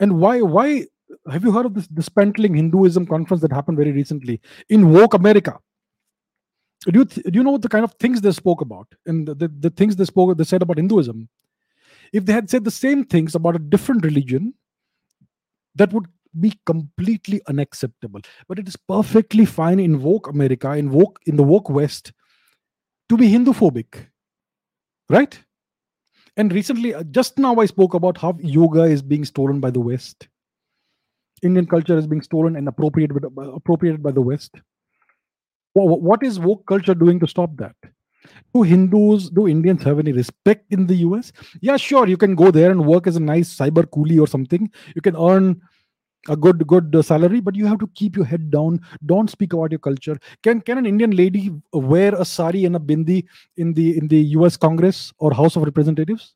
And 0.00 0.18
why 0.20 0.40
why 0.40 0.86
have 1.30 1.44
you 1.44 1.52
heard 1.52 1.66
of 1.66 1.74
this 1.74 1.86
dismantling 1.86 2.54
Hinduism 2.54 3.06
conference 3.06 3.42
that 3.42 3.52
happened 3.52 3.78
very 3.78 3.92
recently 3.92 4.40
in 4.68 4.92
woke 4.92 5.14
America? 5.14 5.58
Do 6.84 6.98
you, 6.98 7.04
th- 7.04 7.26
do 7.26 7.32
you 7.32 7.44
know 7.44 7.58
the 7.58 7.68
kind 7.68 7.84
of 7.84 7.94
things 7.94 8.20
they 8.20 8.32
spoke 8.32 8.60
about 8.60 8.88
and 9.06 9.26
the, 9.26 9.34
the, 9.34 9.48
the 9.48 9.70
things 9.70 9.94
they 9.94 10.04
spoke 10.04 10.36
they 10.36 10.44
said 10.44 10.62
about 10.62 10.78
Hinduism? 10.78 11.28
If 12.12 12.26
they 12.26 12.32
had 12.32 12.50
said 12.50 12.64
the 12.64 12.70
same 12.70 13.04
things 13.04 13.34
about 13.34 13.56
a 13.56 13.60
different 13.60 14.04
religion, 14.04 14.54
that 15.76 15.92
would 15.92 16.06
be 16.38 16.58
completely 16.66 17.40
unacceptable. 17.46 18.20
But 18.48 18.58
it 18.58 18.68
is 18.68 18.76
perfectly 18.76 19.44
fine 19.44 19.78
in 19.78 20.02
woke 20.02 20.28
America, 20.28 20.72
in 20.72 20.90
woke 20.90 21.20
in 21.26 21.36
the 21.36 21.42
woke 21.42 21.70
West, 21.70 22.12
to 23.08 23.16
be 23.16 23.28
Hindu 23.28 23.52
phobic, 23.52 24.06
right? 25.08 25.38
And 26.36 26.52
recently, 26.52 26.94
uh, 26.94 27.02
just 27.04 27.38
now, 27.38 27.56
I 27.56 27.66
spoke 27.66 27.94
about 27.94 28.16
how 28.16 28.36
yoga 28.40 28.84
is 28.84 29.02
being 29.02 29.24
stolen 29.24 29.60
by 29.60 29.70
the 29.70 29.80
West. 29.80 30.28
Indian 31.42 31.66
culture 31.66 31.98
is 31.98 32.06
being 32.06 32.22
stolen 32.22 32.56
and 32.56 32.68
appropriated, 32.68 33.16
appropriated 33.36 34.02
by 34.02 34.12
the 34.12 34.20
West. 34.20 34.54
What 35.74 36.22
is 36.22 36.38
woke 36.38 36.66
culture 36.66 36.94
doing 36.94 37.18
to 37.20 37.26
stop 37.26 37.56
that? 37.56 37.76
Do 38.54 38.62
Hindus, 38.62 39.30
do 39.30 39.48
Indians 39.48 39.82
have 39.82 39.98
any 39.98 40.12
respect 40.12 40.66
in 40.70 40.86
the 40.86 40.96
US? 40.96 41.32
Yeah, 41.60 41.76
sure, 41.76 42.06
you 42.06 42.16
can 42.16 42.34
go 42.34 42.50
there 42.50 42.70
and 42.70 42.86
work 42.86 43.06
as 43.06 43.16
a 43.16 43.20
nice 43.20 43.56
cyber 43.56 43.84
coolie 43.84 44.20
or 44.20 44.26
something. 44.28 44.70
You 44.94 45.02
can 45.02 45.16
earn 45.16 45.60
a 46.28 46.36
good 46.36 46.66
good 46.66 46.94
uh, 46.94 47.02
salary 47.02 47.40
but 47.40 47.56
you 47.56 47.66
have 47.66 47.78
to 47.78 47.88
keep 47.94 48.16
your 48.16 48.24
head 48.24 48.50
down 48.50 48.80
don't 49.06 49.28
speak 49.28 49.52
about 49.52 49.72
your 49.72 49.80
culture 49.80 50.16
can 50.42 50.60
can 50.60 50.78
an 50.78 50.86
indian 50.86 51.10
lady 51.10 51.50
wear 51.72 52.14
a 52.14 52.24
sari 52.24 52.64
and 52.64 52.76
a 52.76 52.78
bindi 52.78 53.24
in 53.56 53.72
the 53.74 53.96
in 53.98 54.06
the 54.06 54.20
us 54.20 54.56
congress 54.56 55.12
or 55.18 55.34
house 55.34 55.56
of 55.56 55.64
representatives 55.64 56.34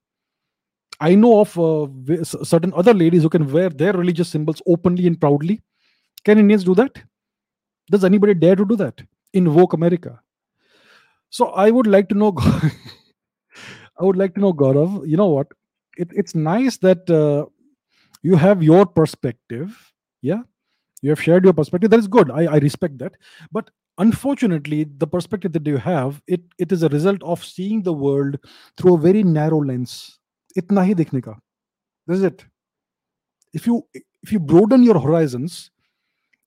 i 1.01 1.14
know 1.14 1.40
of 1.40 1.59
uh, 1.59 2.24
certain 2.24 2.73
other 2.74 2.94
ladies 2.94 3.23
who 3.23 3.28
can 3.28 3.51
wear 3.52 3.68
their 3.68 3.93
religious 3.93 4.28
symbols 4.28 4.62
openly 4.66 5.06
and 5.06 5.20
proudly. 5.20 5.62
Can 6.24 6.39
indians 6.39 6.64
do 6.64 6.74
that? 6.74 7.02
Does 7.90 8.05
anybody 8.05 8.35
dare 8.35 8.56
to 8.56 8.64
do 8.64 8.77
that 8.77 9.01
in 9.32 9.55
woke 9.55 9.73
america? 9.74 10.20
So 11.31 11.47
i 11.48 11.70
would 11.70 11.86
like 11.86 12.09
to 12.09 12.14
know 12.14 12.35
i 14.01 14.05
would 14.05 14.16
like 14.16 14.35
to 14.35 14.40
know 14.40 14.52
gaurav 14.52 15.06
you 15.09 15.16
know 15.16 15.28
what? 15.28 15.48
It, 15.98 16.09
it's 16.12 16.35
nice 16.35 16.77
that 16.78 17.09
uh, 17.09 17.47
you 18.23 18.36
have 18.36 18.62
your 18.62 18.85
perspective 18.85 19.93
yeah? 20.23 20.43
You 21.02 21.10
have 21.10 21.23
shared 21.23 21.44
your 21.44 21.52
perspective. 21.52 21.90
That 21.90 22.01
is 22.01 22.09
good. 22.09 22.31
I, 22.31 22.47
I 22.47 22.56
respect 22.59 22.98
that. 22.98 23.12
But 23.52 23.70
unfortunately 23.98 24.85
the 24.98 25.06
perspective 25.06 25.52
that 25.52 25.66
you 25.66 25.78
have 25.78 26.20
it 26.27 26.43
it 26.59 26.70
is 26.70 26.82
a 26.82 26.89
result 26.90 27.23
of 27.23 27.43
seeing 27.44 27.82
the 27.82 27.93
world 27.93 28.36
through 28.77 28.94
a 28.94 28.98
very 28.98 29.23
narrow 29.23 29.59
lens 29.64 30.18
dikhne 30.62 31.22
ka 31.22 31.38
this 32.06 32.18
is 32.18 32.24
it 32.24 32.44
if 33.52 33.66
you 33.66 33.86
if 34.22 34.32
you 34.32 34.38
broaden 34.38 34.82
your 34.82 34.98
horizons 34.98 35.70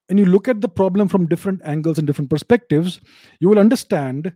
and 0.09 0.19
you 0.19 0.25
look 0.25 0.47
at 0.47 0.61
the 0.61 0.69
problem 0.69 1.07
from 1.07 1.27
different 1.27 1.61
angles 1.63 1.97
and 1.97 2.07
different 2.07 2.29
perspectives 2.29 2.99
you 3.39 3.49
will 3.49 3.59
understand 3.59 4.33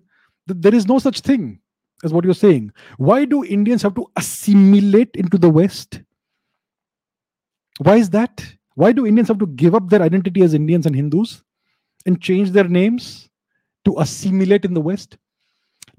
that 0.47 0.61
there 0.61 0.75
is 0.75 0.87
no 0.87 0.99
such 0.99 1.21
thing 1.21 1.59
as 2.03 2.13
what 2.13 2.25
you're 2.25 2.33
saying 2.33 2.71
why 2.97 3.25
do 3.25 3.43
indians 3.45 3.81
have 3.81 3.95
to 3.95 4.05
assimilate 4.15 5.15
into 5.15 5.37
the 5.37 5.49
west 5.49 6.01
why 7.79 7.95
is 7.97 8.09
that? 8.11 8.45
Why 8.75 8.91
do 8.91 9.05
Indians 9.05 9.27
have 9.27 9.39
to 9.39 9.47
give 9.47 9.75
up 9.75 9.89
their 9.89 10.01
identity 10.01 10.41
as 10.41 10.53
Indians 10.53 10.85
and 10.85 10.95
Hindus 10.95 11.43
and 12.05 12.21
change 12.21 12.51
their 12.51 12.67
names 12.67 13.29
to 13.85 13.99
assimilate 13.99 14.65
in 14.65 14.73
the 14.73 14.81
West? 14.81 15.17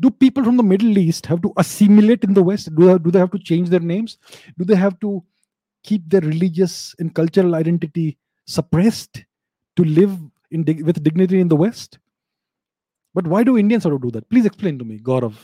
Do 0.01 0.11
people 0.11 0.43
from 0.45 0.57
the 0.57 0.63
Middle 0.63 0.97
East 0.99 1.27
have 1.27 1.43
to 1.43 1.53
assimilate 1.57 2.25
in 2.25 2.35
the 2.35 2.43
West? 2.43 2.75
Do 2.75 2.99
do 2.99 3.11
they 3.11 3.19
have 3.19 3.31
to 3.33 3.39
change 3.39 3.69
their 3.69 3.81
names? 3.81 4.19
Do 4.59 4.65
they 4.65 4.75
have 4.77 4.99
to 5.01 5.23
keep 5.85 6.09
their 6.09 6.21
religious 6.23 6.95
and 6.99 7.15
cultural 7.15 7.55
identity 7.55 8.19
suppressed 8.47 9.25
to 9.77 9.85
live 9.85 10.19
in, 10.51 10.65
with 10.85 11.03
dignity 11.03 11.41
in 11.41 11.49
the 11.49 11.57
West? 11.57 11.99
But 13.15 13.27
why 13.27 13.45
do 13.45 13.57
Indians 13.57 13.85
have 13.85 13.93
to 13.93 13.99
do 13.99 14.11
that? 14.13 14.29
Please 14.29 14.47
explain 14.47 14.79
to 14.79 14.85
me, 14.85 14.99
Gaurav. 14.99 15.35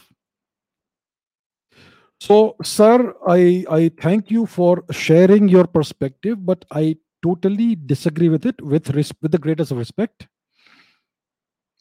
So, 2.21 2.57
sir, 2.63 3.15
I, 3.27 3.65
I 3.71 3.91
thank 4.01 4.31
you 4.31 4.47
for 4.47 4.85
sharing 4.91 5.49
your 5.49 5.67
perspective, 5.67 6.45
but 6.45 6.65
I 6.71 6.97
totally 7.23 7.77
disagree 7.77 8.29
with 8.29 8.45
it 8.47 8.61
with, 8.61 8.91
res- 8.91 9.13
with 9.23 9.33
the 9.33 9.39
greatest 9.39 9.73
respect. 9.73 10.29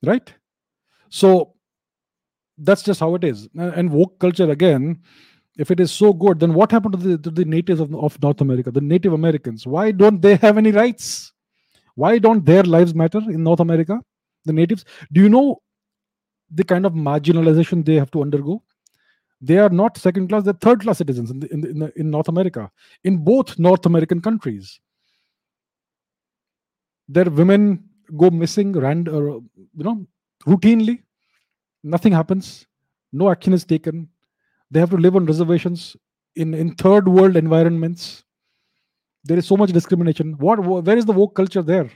Right? 0.03 0.33
So, 1.09 1.55
that's 2.59 2.83
just 2.83 2.99
how 2.99 3.15
it 3.15 3.23
is. 3.23 3.47
And 3.55 3.91
woke 3.91 4.19
culture, 4.19 4.49
again, 4.49 5.01
if 5.57 5.71
it 5.71 5.79
is 5.79 5.91
so 5.91 6.13
good, 6.13 6.39
then 6.39 6.53
what 6.53 6.71
happened 6.71 6.93
to 6.93 6.99
the, 6.99 7.17
to 7.17 7.29
the 7.29 7.45
natives 7.45 7.79
of, 7.79 7.93
of 7.95 8.21
North 8.21 8.41
America, 8.41 8.71
the 8.71 8.81
Native 8.81 9.13
Americans? 9.13 9.65
Why 9.67 9.91
don't 9.91 10.21
they 10.21 10.35
have 10.37 10.57
any 10.57 10.71
rights? 10.71 11.33
Why 11.95 12.17
don't 12.17 12.45
their 12.45 12.63
lives 12.63 12.95
matter 12.95 13.19
in 13.19 13.43
North 13.43 13.59
America? 13.59 13.99
The 14.45 14.53
natives? 14.53 14.85
Do 15.11 15.21
you 15.21 15.29
know 15.29 15.61
the 16.49 16.63
kind 16.63 16.85
of 16.85 16.93
marginalization 16.93 17.85
they 17.85 17.95
have 17.95 18.11
to 18.11 18.21
undergo? 18.21 18.63
they 19.41 19.57
are 19.57 19.69
not 19.69 19.97
second 19.97 20.27
class 20.27 20.43
they're 20.43 20.53
third 20.53 20.81
class 20.81 20.97
citizens 20.97 21.31
in, 21.31 21.39
the, 21.39 21.53
in, 21.53 21.61
the, 21.61 21.69
in, 21.69 21.91
in 21.95 22.09
north 22.09 22.27
america 22.27 22.69
in 23.03 23.17
both 23.17 23.57
north 23.57 23.85
american 23.85 24.21
countries 24.21 24.79
their 27.07 27.25
women 27.25 27.83
go 28.17 28.29
missing 28.29 28.73
rand 28.73 29.07
or 29.07 29.41
you 29.55 29.83
know 29.83 30.05
routinely 30.45 31.01
nothing 31.83 32.13
happens 32.13 32.65
no 33.11 33.29
action 33.29 33.53
is 33.53 33.65
taken. 33.65 34.09
They 34.71 34.79
have 34.79 34.91
to 34.91 34.97
live 34.97 35.15
on 35.15 35.25
reservations 35.25 35.95
in, 36.35 36.53
in 36.53 36.75
third 36.75 37.07
world 37.07 37.35
environments. 37.35 38.23
There 39.23 39.37
is 39.37 39.47
so 39.47 39.57
much 39.57 39.71
discrimination. 39.71 40.33
What 40.37 40.59
where 40.59 40.97
is 40.97 41.05
the 41.05 41.11
woke 41.11 41.35
culture 41.35 41.61
there? 41.61 41.89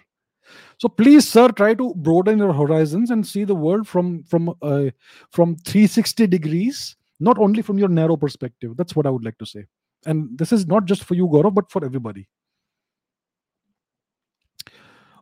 So 0.77 0.89
please, 0.89 1.27
sir, 1.27 1.47
try 1.49 1.73
to 1.75 1.93
broaden 1.95 2.39
your 2.39 2.51
horizons 2.51 3.11
and 3.11 3.25
see 3.25 3.43
the 3.43 3.55
world 3.55 3.87
from 3.87 4.23
from 4.23 4.49
uh, 4.61 4.89
from 5.31 5.55
360 5.55 6.27
degrees, 6.27 6.95
not 7.19 7.37
only 7.37 7.61
from 7.61 7.77
your 7.77 7.87
narrow 7.87 8.17
perspective. 8.17 8.75
That's 8.75 8.95
what 8.95 9.05
I 9.05 9.09
would 9.09 9.23
like 9.23 9.37
to 9.37 9.45
say. 9.45 9.65
And 10.05 10.37
this 10.37 10.51
is 10.51 10.67
not 10.67 10.85
just 10.85 11.05
for 11.05 11.13
you, 11.13 11.27
Gaurav, 11.27 11.53
but 11.53 11.71
for 11.71 11.85
everybody. 11.85 12.27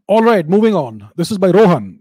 All 0.07 0.23
right, 0.23 0.47
moving 0.47 0.73
on. 0.73 1.09
This 1.15 1.29
is 1.31 1.37
by 1.37 1.51
Rohan. 1.51 1.99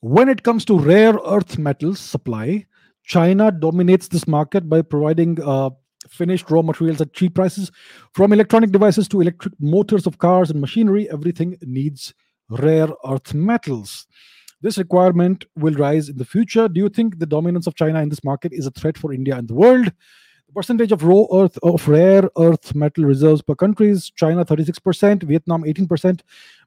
When 0.00 0.30
it 0.30 0.42
comes 0.42 0.64
to 0.64 0.78
rare 0.78 1.14
earth 1.26 1.58
metals 1.58 2.00
supply, 2.00 2.66
China 3.04 3.52
dominates 3.52 4.08
this 4.08 4.26
market 4.26 4.66
by 4.66 4.80
providing 4.80 5.38
uh, 5.42 5.70
finished 6.08 6.50
raw 6.50 6.62
materials 6.62 7.02
at 7.02 7.12
cheap 7.12 7.34
prices. 7.34 7.70
From 8.14 8.32
electronic 8.32 8.72
devices 8.72 9.08
to 9.08 9.20
electric 9.20 9.52
motors 9.60 10.06
of 10.06 10.16
cars 10.16 10.50
and 10.50 10.58
machinery, 10.58 11.10
everything 11.10 11.58
needs 11.60 12.14
rare 12.48 12.88
earth 13.06 13.34
metals. 13.34 14.06
This 14.62 14.78
requirement 14.78 15.44
will 15.56 15.74
rise 15.74 16.08
in 16.08 16.16
the 16.16 16.24
future. 16.24 16.66
Do 16.66 16.80
you 16.80 16.88
think 16.88 17.18
the 17.18 17.26
dominance 17.26 17.66
of 17.66 17.74
China 17.74 18.00
in 18.00 18.08
this 18.08 18.24
market 18.24 18.52
is 18.54 18.66
a 18.66 18.70
threat 18.70 18.96
for 18.96 19.12
India 19.12 19.36
and 19.36 19.48
the 19.48 19.54
world? 19.54 19.92
The 20.50 20.54
percentage 20.54 20.92
of 20.92 21.04
raw 21.04 21.26
earth 21.32 21.58
of 21.62 21.86
rare 21.86 22.28
earth 22.36 22.74
metal 22.74 23.04
reserves 23.04 23.40
per 23.40 23.54
country 23.54 23.88
is 23.88 24.10
China 24.10 24.44
36%, 24.44 25.22
Vietnam 25.22 25.62
18%, 25.62 26.22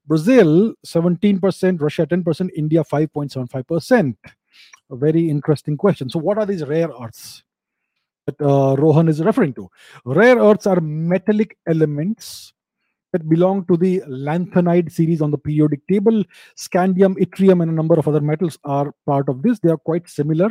Brazil 0.06 0.74
17%, 0.86 1.82
Russia 1.82 2.06
10%, 2.06 2.50
India 2.56 2.84
5.75%. 2.84 4.16
A 4.92 4.96
very 4.96 5.30
interesting 5.30 5.78
question. 5.78 6.10
So, 6.10 6.20
what 6.20 6.38
are 6.38 6.46
these 6.46 6.66
rare 6.66 6.90
earths 7.02 7.44
that 8.28 8.40
uh, 8.42 8.76
Rohan 8.76 9.08
is 9.08 9.22
referring 9.22 9.54
to? 9.56 9.70
Rare 10.06 10.38
earths 10.38 10.68
are 10.68 10.80
metallic 10.82 11.58
elements 11.68 12.54
that 13.14 13.30
belong 13.30 13.66
to 13.66 13.78
the 13.78 14.02
lanthanide 14.08 14.92
series 14.92 15.22
on 15.22 15.32
the 15.32 15.38
periodic 15.38 15.88
table. 15.88 16.24
Scandium, 16.58 17.16
yttrium, 17.16 17.62
and 17.62 17.72
a 17.72 17.74
number 17.74 17.96
of 17.96 18.08
other 18.08 18.22
metals 18.22 18.58
are 18.66 18.94
part 19.06 19.30
of 19.30 19.42
this. 19.42 19.60
They 19.60 19.72
are 19.72 19.78
quite 19.78 20.10
similar, 20.10 20.50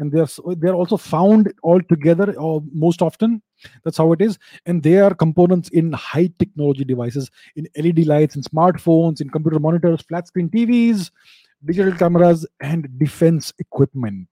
and 0.00 0.10
they 0.10 0.18
are 0.18 0.54
they 0.56 0.68
are 0.68 0.74
also 0.74 0.96
found 0.96 1.52
all 1.62 1.80
together 1.82 2.34
or 2.38 2.60
uh, 2.60 2.64
most 2.72 3.02
often. 3.02 3.42
That's 3.84 3.98
how 3.98 4.12
it 4.12 4.22
is, 4.22 4.38
and 4.66 4.82
they 4.82 4.98
are 4.98 5.14
components 5.14 5.68
in 5.68 5.92
high 5.92 6.30
technology 6.38 6.84
devices, 6.84 7.30
in 7.54 7.68
LED 7.76 8.06
lights, 8.06 8.34
in 8.34 8.42
smartphones, 8.42 9.20
in 9.20 9.28
computer 9.28 9.60
monitors, 9.60 10.00
flat 10.02 10.26
screen 10.26 10.48
TVs, 10.48 11.10
digital 11.64 11.92
cameras, 11.92 12.46
and 12.62 12.88
defense 12.98 13.52
equipment. 13.58 14.28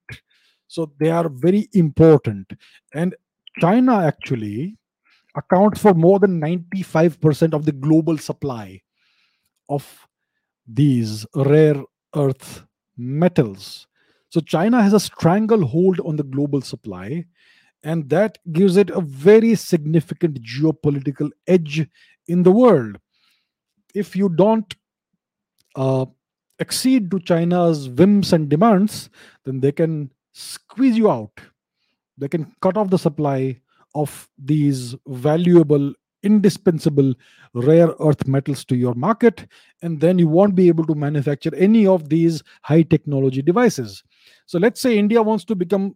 So 0.66 0.90
they 0.98 1.10
are 1.10 1.28
very 1.28 1.68
important, 1.74 2.52
and 2.94 3.14
China 3.60 3.98
actually 3.98 4.76
accounts 5.36 5.80
for 5.80 5.94
more 5.94 6.18
than 6.18 6.40
95% 6.40 7.54
of 7.54 7.64
the 7.66 7.72
global 7.72 8.18
supply 8.18 8.80
of 9.68 10.06
these 10.66 11.26
rare 11.34 11.82
earth 12.16 12.64
metals. 12.96 13.86
So 14.30 14.40
China 14.40 14.82
has 14.82 14.92
a 14.92 15.00
stranglehold 15.00 16.00
on 16.00 16.16
the 16.16 16.22
global 16.22 16.60
supply, 16.60 17.24
and 17.82 18.08
that 18.10 18.38
gives 18.52 18.76
it 18.76 18.90
a 18.90 19.00
very 19.00 19.54
significant 19.54 20.42
geopolitical 20.42 21.30
edge 21.46 21.88
in 22.26 22.42
the 22.42 22.52
world. 22.52 22.98
If 23.94 24.14
you 24.14 24.28
don't 24.28 24.74
uh, 25.74 26.06
accede 26.60 27.10
to 27.10 27.20
China's 27.20 27.88
whims 27.88 28.32
and 28.32 28.48
demands, 28.48 29.08
then 29.44 29.60
they 29.60 29.72
can 29.72 30.10
squeeze 30.32 30.96
you 30.96 31.10
out. 31.10 31.40
They 32.18 32.28
can 32.28 32.54
cut 32.60 32.76
off 32.76 32.90
the 32.90 32.98
supply 32.98 33.60
of 33.94 34.28
these 34.36 34.94
valuable 35.06 35.94
indispensable 36.22 37.14
rare 37.54 37.94
earth 38.00 38.26
metals 38.26 38.64
to 38.64 38.76
your 38.76 38.94
market 38.94 39.46
and 39.82 40.00
then 40.00 40.18
you 40.18 40.28
won't 40.28 40.54
be 40.54 40.68
able 40.68 40.84
to 40.84 40.94
manufacture 40.94 41.54
any 41.54 41.86
of 41.86 42.08
these 42.08 42.42
high 42.62 42.82
technology 42.82 43.40
devices 43.40 44.02
so 44.46 44.58
let's 44.58 44.80
say 44.80 44.98
india 44.98 45.22
wants 45.22 45.44
to 45.44 45.54
become 45.54 45.94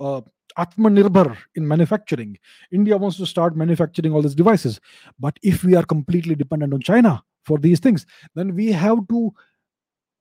uh, 0.00 0.20
atmanirbhar 0.58 1.36
in 1.54 1.66
manufacturing 1.66 2.36
india 2.72 2.96
wants 2.96 3.16
to 3.16 3.26
start 3.26 3.56
manufacturing 3.56 4.12
all 4.12 4.22
these 4.22 4.34
devices 4.34 4.80
but 5.18 5.38
if 5.42 5.64
we 5.64 5.74
are 5.74 5.84
completely 5.84 6.34
dependent 6.34 6.74
on 6.74 6.80
china 6.80 7.22
for 7.44 7.58
these 7.58 7.80
things 7.80 8.06
then 8.34 8.54
we 8.54 8.72
have 8.72 9.06
to 9.08 9.32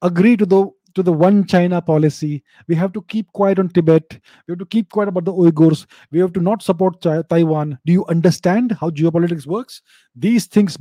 agree 0.02 0.38
to 0.38 0.46
the 0.46 0.70
to 0.96 1.04
the 1.04 1.14
one 1.14 1.46
China 1.46 1.82
policy. 1.82 2.44
We 2.68 2.76
have 2.76 2.94
to 2.94 3.02
keep 3.04 3.32
quiet 3.34 3.60
on 3.60 3.70
Tibet. 3.70 4.20
We 4.48 4.54
have 4.54 4.60
to 4.60 4.66
keep 4.66 4.90
quiet 4.90 5.10
about 5.10 5.26
the 5.26 5.34
Uyghurs. 5.34 5.86
We 6.12 6.20
have 6.20 6.34
to 6.34 6.42
not 6.42 6.64
support 6.64 7.02
Taiwan. 7.02 7.78
Do 7.86 7.94
you 7.94 8.06
understand 8.08 8.72
how 8.80 8.90
geopolitics 8.90 9.46
works? 9.46 9.82
These 10.16 10.48
things 10.48 10.78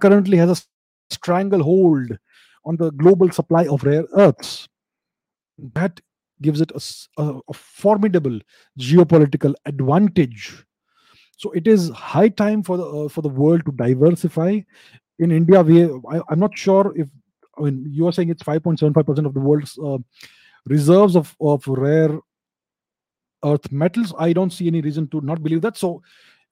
currently 0.00 0.36
has 0.38 0.50
a 0.50 0.56
stranglehold 1.10 2.18
on 2.64 2.76
the 2.76 2.90
global 2.92 3.30
supply 3.30 3.66
of 3.66 3.84
rare 3.84 4.04
earths. 4.16 4.68
That 5.58 6.00
gives 6.42 6.60
it 6.60 6.70
a, 6.72 7.22
a, 7.22 7.40
a 7.48 7.52
formidable 7.54 8.38
geopolitical 8.78 9.54
advantage. 9.64 10.64
So 11.38 11.50
it 11.52 11.66
is 11.66 11.90
high 11.90 12.28
time 12.28 12.62
for 12.62 12.76
the 12.76 12.84
uh, 12.84 13.08
for 13.08 13.22
the 13.22 13.28
world 13.28 13.64
to 13.66 13.72
diversify. 13.72 14.60
In 15.18 15.30
India, 15.30 15.62
we 15.62 15.84
I, 15.84 16.20
I'm 16.28 16.40
not 16.40 16.56
sure 16.56 16.92
if 16.96 17.08
I 17.58 17.62
mean, 17.62 17.86
you 17.88 18.06
are 18.06 18.12
saying 18.12 18.28
it's 18.28 18.42
5.75% 18.42 19.26
of 19.26 19.34
the 19.34 19.40
world's 19.40 19.78
uh, 19.78 19.98
reserves 20.66 21.16
of, 21.16 21.34
of 21.40 21.66
rare 21.66 22.18
earth 23.44 23.70
metals. 23.72 24.12
I 24.18 24.32
don't 24.32 24.52
see 24.52 24.66
any 24.66 24.80
reason 24.80 25.08
to 25.08 25.20
not 25.20 25.42
believe 25.42 25.62
that. 25.62 25.76
So, 25.76 26.02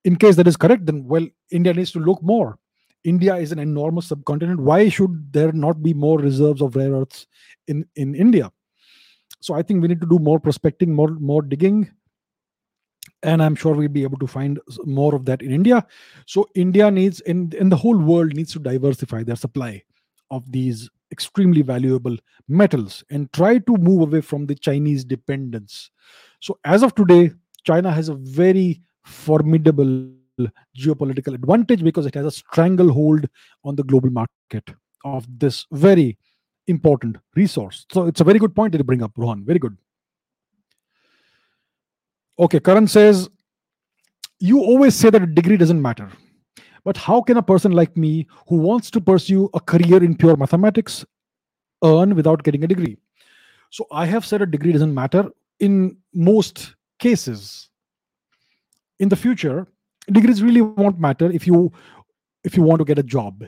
in 0.05 0.17
case 0.17 0.37
that 0.37 0.47
is 0.47 0.57
correct, 0.57 0.87
then 0.87 1.05
well, 1.05 1.27
India 1.51 1.73
needs 1.73 1.93
to 1.93 1.99
look 1.99 2.23
more. 2.23 2.59
India 3.05 3.37
is 3.37 3.53
an 3.53 3.59
enormous 3.59 4.07
subcontinent. 4.07 4.61
Why 4.61 4.89
should 4.89 5.33
there 5.33 5.53
not 5.53 5.83
be 5.83 5.93
more 5.93 6.19
reserves 6.19 6.63
of 6.63 6.77
rare 6.77 6.93
earths 6.93 7.27
in, 7.69 7.87
in 7.97 8.15
India? 8.15 8.51
So 9.45 9.53
I 9.53 9.63
think 9.63 9.83
we 9.83 9.89
need 9.89 10.01
to 10.01 10.07
do 10.07 10.19
more 10.19 10.41
prospecting, 10.41 10.95
more 10.95 11.11
more 11.31 11.43
digging, 11.43 11.91
and 13.23 13.43
I'm 13.43 13.55
sure 13.55 13.75
we'll 13.75 13.89
be 13.97 14.03
able 14.03 14.17
to 14.19 14.27
find 14.27 14.59
more 14.87 15.15
of 15.15 15.27
that 15.27 15.43
in 15.43 15.53
India. 15.53 15.87
So 16.27 16.49
India 16.55 16.91
needs, 16.91 17.21
in 17.33 17.53
in 17.65 17.69
the 17.69 17.77
whole 17.77 17.99
world 17.99 18.35
needs 18.35 18.55
to 18.55 18.59
diversify 18.59 19.23
their 19.23 19.37
supply 19.37 19.83
of 20.31 20.51
these 20.51 20.89
extremely 21.13 21.61
valuable 21.61 22.17
metals 22.49 23.05
and 23.11 23.31
try 23.35 23.59
to 23.59 23.77
move 23.77 24.01
away 24.09 24.23
from 24.23 24.47
the 24.47 24.55
Chinese 24.55 25.05
dependence. 25.05 25.91
So, 26.41 26.59
as 26.65 26.83
of 26.83 26.95
today, 26.95 27.33
China 27.65 27.93
has 27.93 28.09
a 28.09 28.15
very 28.15 28.81
formidable 29.05 30.09
geopolitical 30.77 31.35
advantage 31.35 31.85
because 31.85 32.07
it 32.07 32.15
has 32.15 32.25
a 32.25 32.31
stranglehold 32.31 33.29
on 33.63 33.77
the 33.77 33.85
global 33.85 34.11
market 34.11 34.75
of 35.05 35.29
this 35.39 35.67
very 35.71 36.17
important 36.67 37.17
resource. 37.35 37.87
So, 37.93 38.07
it's 38.07 38.21
a 38.21 38.25
very 38.25 38.39
good 38.39 38.55
point 38.55 38.73
that 38.73 38.79
you 38.79 38.85
bring 38.85 39.03
up, 39.03 39.13
Rohan. 39.17 39.45
Very 39.45 39.59
good. 39.59 39.77
Okay, 42.39 42.61
Karan 42.61 42.89
says, 42.89 43.29
You 44.41 44.61
always 44.61 44.95
say 44.95 45.11
that 45.11 45.23
a 45.23 45.27
degree 45.27 45.57
doesn't 45.57 45.81
matter. 45.81 46.11
But 46.85 46.97
how 46.97 47.23
can 47.23 47.39
a 47.39 47.43
person 47.43 47.73
like 47.73 47.97
me 47.97 48.27
who 48.49 48.57
wants 48.57 48.91
to 48.91 49.01
pursue 49.01 49.49
a 49.55 49.61
career 49.61 50.05
in 50.05 50.17
pure 50.17 50.37
mathematics 50.37 51.05
earn 51.83 52.15
without 52.15 52.43
getting 52.43 52.63
a 52.65 52.67
degree? 52.67 52.99
So 53.71 53.87
I 53.91 54.07
have 54.07 54.27
said 54.27 54.43
a 54.43 54.47
degree 54.47 54.73
doesn't 54.73 54.95
matter 54.95 55.31
in 55.61 55.97
most 56.13 56.75
cases. 56.99 57.71
In 59.01 59.09
the 59.09 59.17
future, 59.17 59.67
degrees 60.13 60.43
really 60.43 60.61
won't 60.61 61.01
matter 61.01 61.31
if 61.31 61.47
you 61.47 61.73
if 62.45 62.57
you 62.57 62.63
want 62.63 62.79
to 62.81 62.85
get 62.85 62.99
a 62.99 63.03
job 63.03 63.45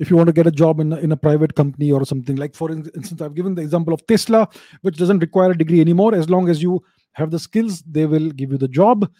if 0.00 0.10
you 0.10 0.16
want 0.16 0.26
to 0.26 0.32
get 0.32 0.46
a 0.46 0.50
job 0.50 0.80
in 0.80 0.92
a, 0.92 0.96
in 0.96 1.12
a 1.12 1.16
private 1.16 1.54
company 1.54 1.92
or 1.92 2.04
something 2.04 2.36
like 2.36 2.54
for 2.54 2.70
instance 2.72 3.20
i've 3.22 3.34
given 3.34 3.54
the 3.54 3.62
example 3.62 3.92
of 3.94 4.04
tesla 4.06 4.48
which 4.80 4.96
doesn't 4.96 5.20
require 5.20 5.50
a 5.52 5.58
degree 5.58 5.80
anymore. 5.80 6.14
As 6.14 6.28
long 6.28 6.48
as 6.48 6.62
you 6.62 6.82
have 7.12 7.30
the 7.30 7.38
skills 7.38 7.82
they 7.82 8.06
will 8.06 8.30
give 8.30 8.50
you 8.50 8.58
the 8.58 8.68
job. 8.68 9.10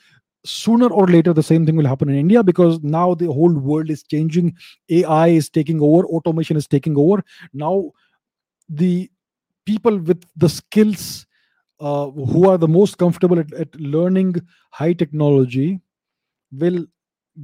Sooner 0.45 0.87
or 0.87 1.07
later 1.07 1.35
the 1.35 1.43
same 1.43 1.67
thing 1.67 1.77
will 1.77 1.87
happen 1.87 2.09
in 2.09 2.17
india 2.17 2.43
because 2.43 2.81
now 2.83 3.15
the 3.15 3.27
whole 3.27 3.53
world 3.53 3.91
is 3.91 4.03
changing. 4.03 4.55
Ai 4.91 5.29
is 5.29 5.51
taking 5.51 5.83
over. 5.83 6.07
Automation 6.07 6.57
is 6.57 6.67
taking 6.67 6.97
over. 6.97 7.23
Now 7.53 7.91
the 8.69 9.11
people 9.67 9.99
with 9.99 10.25
the 10.37 10.49
skills 10.49 11.27
uh, 11.81 12.11
who 12.11 12.49
are 12.49 12.59
the 12.59 12.69
most 12.69 12.97
comfortable 12.97 13.39
at, 13.39 13.53
at 13.53 13.75
learning 13.79 14.35
high 14.71 14.93
technology 14.93 15.81
will 16.53 16.87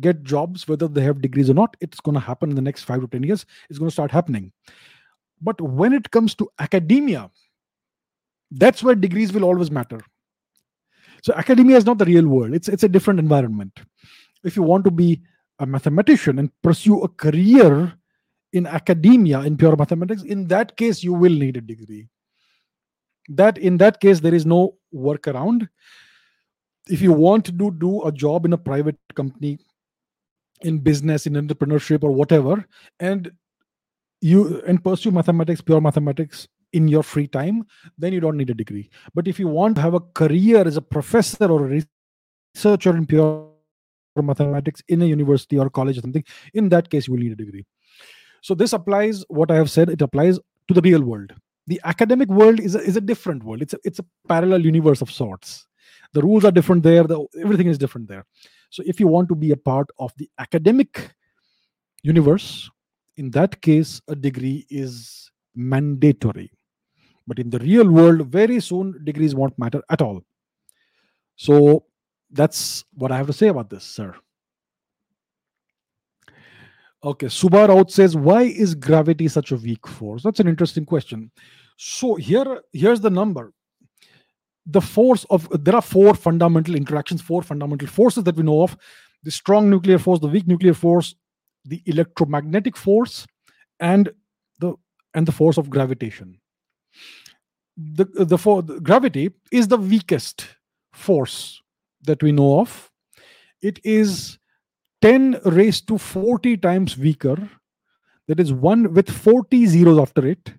get 0.01 0.23
jobs 0.23 0.69
whether 0.69 0.89
they 0.89 1.03
have 1.03 1.21
degrees 1.21 1.51
or 1.51 1.55
not 1.55 1.77
it's 1.81 2.01
going 2.01 2.15
to 2.15 2.21
happen 2.21 2.51
in 2.51 2.57
the 2.57 2.63
next 2.63 2.83
5 2.83 3.01
to 3.01 3.07
10 3.09 3.23
years 3.23 3.47
it's 3.71 3.79
going 3.79 3.89
to 3.89 3.93
start 3.93 4.11
happening 4.11 4.53
but 5.41 5.61
when 5.61 5.93
it 5.93 6.11
comes 6.11 6.35
to 6.35 6.49
academia 6.59 7.31
that's 8.51 8.83
where 8.83 8.95
degrees 8.95 9.33
will 9.33 9.45
always 9.45 9.71
matter 9.71 10.01
so 11.23 11.33
academia 11.35 11.77
is 11.77 11.87
not 11.87 11.99
the 11.99 12.05
real 12.05 12.29
world. 12.29 12.55
It's 12.55 12.69
it's 12.69 12.85
a 12.85 12.89
different 12.89 13.19
environment. 13.19 13.81
If 14.45 14.57
you 14.57 14.63
want 14.63 14.85
to 14.85 14.91
be 14.93 15.23
a 15.59 15.67
mathematician 15.67 16.39
and 16.39 16.51
pursue 16.63 17.03
a 17.03 17.09
career 17.09 17.95
in 18.53 18.67
academia 18.67 19.41
in 19.41 19.57
pure 19.57 19.77
mathematics, 19.77 20.23
in 20.23 20.47
that 20.49 20.77
case 20.77 21.03
you 21.03 21.15
will 21.15 21.33
need 21.33 21.57
a 21.57 21.61
degree. 21.61 22.09
that 23.29 23.59
in 23.59 23.77
that 23.79 24.01
case 24.01 24.21
there 24.21 24.35
is 24.35 24.47
no 24.47 24.77
workaround 24.95 25.69
if 26.89 27.01
you 27.01 27.13
want 27.13 27.45
to 27.45 27.53
do, 27.53 27.73
do 27.73 28.03
a 28.05 28.13
job 28.13 28.45
in 28.47 28.53
a 28.53 28.59
private 28.59 28.99
company 29.17 29.59
in 30.63 30.79
business 30.79 31.27
in 31.27 31.35
entrepreneurship 31.35 32.03
or 32.03 32.11
whatever 32.11 32.65
and 33.01 33.31
you 34.21 34.63
and 34.67 34.83
pursue 34.83 35.11
mathematics 35.11 35.61
pure 35.61 35.81
mathematics 35.81 36.49
in 36.73 36.89
your 36.89 37.03
free 37.03 37.27
time 37.27 37.65
then 37.99 38.13
you 38.13 38.21
don't 38.21 38.37
need 38.37 38.51
a 38.51 38.55
degree. 38.55 38.89
But 39.15 39.29
if 39.29 39.39
you 39.39 39.49
want 39.49 39.77
to 39.77 39.83
have 39.83 39.95
a 39.95 40.01
career 40.01 40.67
as 40.67 40.77
a 40.77 40.83
professor 40.83 41.47
or 41.47 41.67
a 41.67 41.83
researcher 42.55 42.97
in 42.97 43.07
pure 43.07 43.51
mathematics 44.17 44.83
in 44.89 45.03
a 45.03 45.05
university 45.05 45.59
or 45.59 45.69
college 45.69 45.99
or 45.99 46.01
something 46.01 46.25
in 46.55 46.69
that 46.71 46.89
case 46.91 47.07
you 47.07 47.15
will 47.15 47.21
need 47.21 47.33
a 47.33 47.37
degree. 47.37 47.65
So 48.43 48.55
this 48.55 48.73
applies 48.73 49.25
what 49.29 49.51
i 49.51 49.57
have 49.57 49.71
said 49.71 49.91
it 49.91 50.03
applies 50.03 50.39
to 50.69 50.75
the 50.75 50.81
real 50.81 51.03
world. 51.03 51.35
The 51.69 51.81
academic 51.85 52.29
world 52.29 52.61
is 52.61 52.75
a, 52.77 52.79
is 52.79 52.97
a 52.97 53.01
different 53.01 53.43
world. 53.43 53.61
It's 53.61 53.75
a, 53.75 53.79
it's 53.85 53.99
a 53.99 54.05
parallel 54.29 54.65
universe 54.65 55.03
of 55.03 55.11
sorts. 55.11 55.67
The 56.13 56.23
rules 56.23 56.45
are 56.45 56.53
different 56.53 56.83
there 56.83 57.05
the, 57.05 57.27
everything 57.41 57.67
is 57.67 57.79
different 57.79 58.09
there 58.09 58.25
so 58.71 58.83
if 58.87 59.01
you 59.01 59.07
want 59.07 59.29
to 59.29 59.35
be 59.35 59.51
a 59.53 59.57
part 59.57 59.89
of 59.99 60.13
the 60.17 60.29
academic 60.39 61.15
universe 62.03 62.71
in 63.17 63.31
that 63.31 63.61
case 63.61 64.01
a 64.09 64.15
degree 64.15 64.67
is 64.71 65.31
mandatory. 65.55 66.51
But 67.27 67.39
in 67.39 67.51
the 67.51 67.59
real 67.59 67.91
world 67.91 68.29
very 68.29 68.61
soon 68.61 69.05
degrees 69.05 69.35
won't 69.35 69.59
matter 69.59 69.83
at 69.91 70.03
all. 70.03 70.23
So 71.37 71.85
that's 72.31 72.85
what 72.95 73.13
i 73.13 73.17
have 73.17 73.29
to 73.29 73.33
say 73.33 73.49
about 73.49 73.71
this 73.71 73.85
sir. 73.85 74.15
Okay 77.05 77.27
subar 77.27 77.71
out 77.71 77.91
says 77.91 78.17
why 78.17 78.43
is 78.43 78.75
gravity 78.75 79.29
such 79.29 79.53
a 79.53 79.57
weak 79.57 79.87
force? 79.87 80.23
That's 80.23 80.41
an 80.41 80.49
interesting 80.49 80.85
question. 80.85 81.31
So 81.77 82.15
here 82.15 82.63
here's 82.73 83.01
the 83.01 83.11
number 83.11 83.53
the 84.67 84.81
force 84.81 85.25
of 85.31 85.49
there 85.65 85.77
are 85.77 85.83
four 85.83 86.15
fundamental 86.15 86.75
interactions 86.75 87.23
four 87.23 87.43
fundamental 87.43 87.89
forces 87.89 88.25
that 88.25 88.37
we 88.37 88.43
know 88.43 88.63
of. 88.63 88.77
The 89.23 89.31
strong 89.31 89.71
nuclear 89.71 89.99
force 89.99 90.21
the 90.21 90.27
weak 90.27 90.47
nuclear 90.47 90.75
force 90.75 91.15
the 91.65 91.83
electromagnetic 91.87 92.77
force 92.77 93.27
and 93.81 94.11
the 94.59 94.75
and 95.15 95.27
the 95.27 95.33
force 95.33 95.57
of 95.57 95.71
gravitation. 95.71 96.39
The 97.77 98.05
the, 98.05 98.39
for, 98.39 98.63
the 98.63 98.81
gravity 98.81 99.31
is 99.53 99.69
the 99.69 99.77
weakest 99.77 100.47
force 100.93 101.63
that 102.03 102.23
we 102.23 102.33
know 102.33 102.61
of. 102.61 102.91
It 103.63 103.81
is 103.85 104.39
10 105.03 105.41
raised 105.45 105.89
to 105.89 105.99
40 105.99 106.57
times 106.59 106.97
weaker. 106.97 107.37
That 108.29 108.41
is 108.41 108.53
one 108.53 108.93
with 108.93 109.11
40 109.11 109.67
zeros 109.67 109.99
after 109.99 110.27
it. 110.27 110.53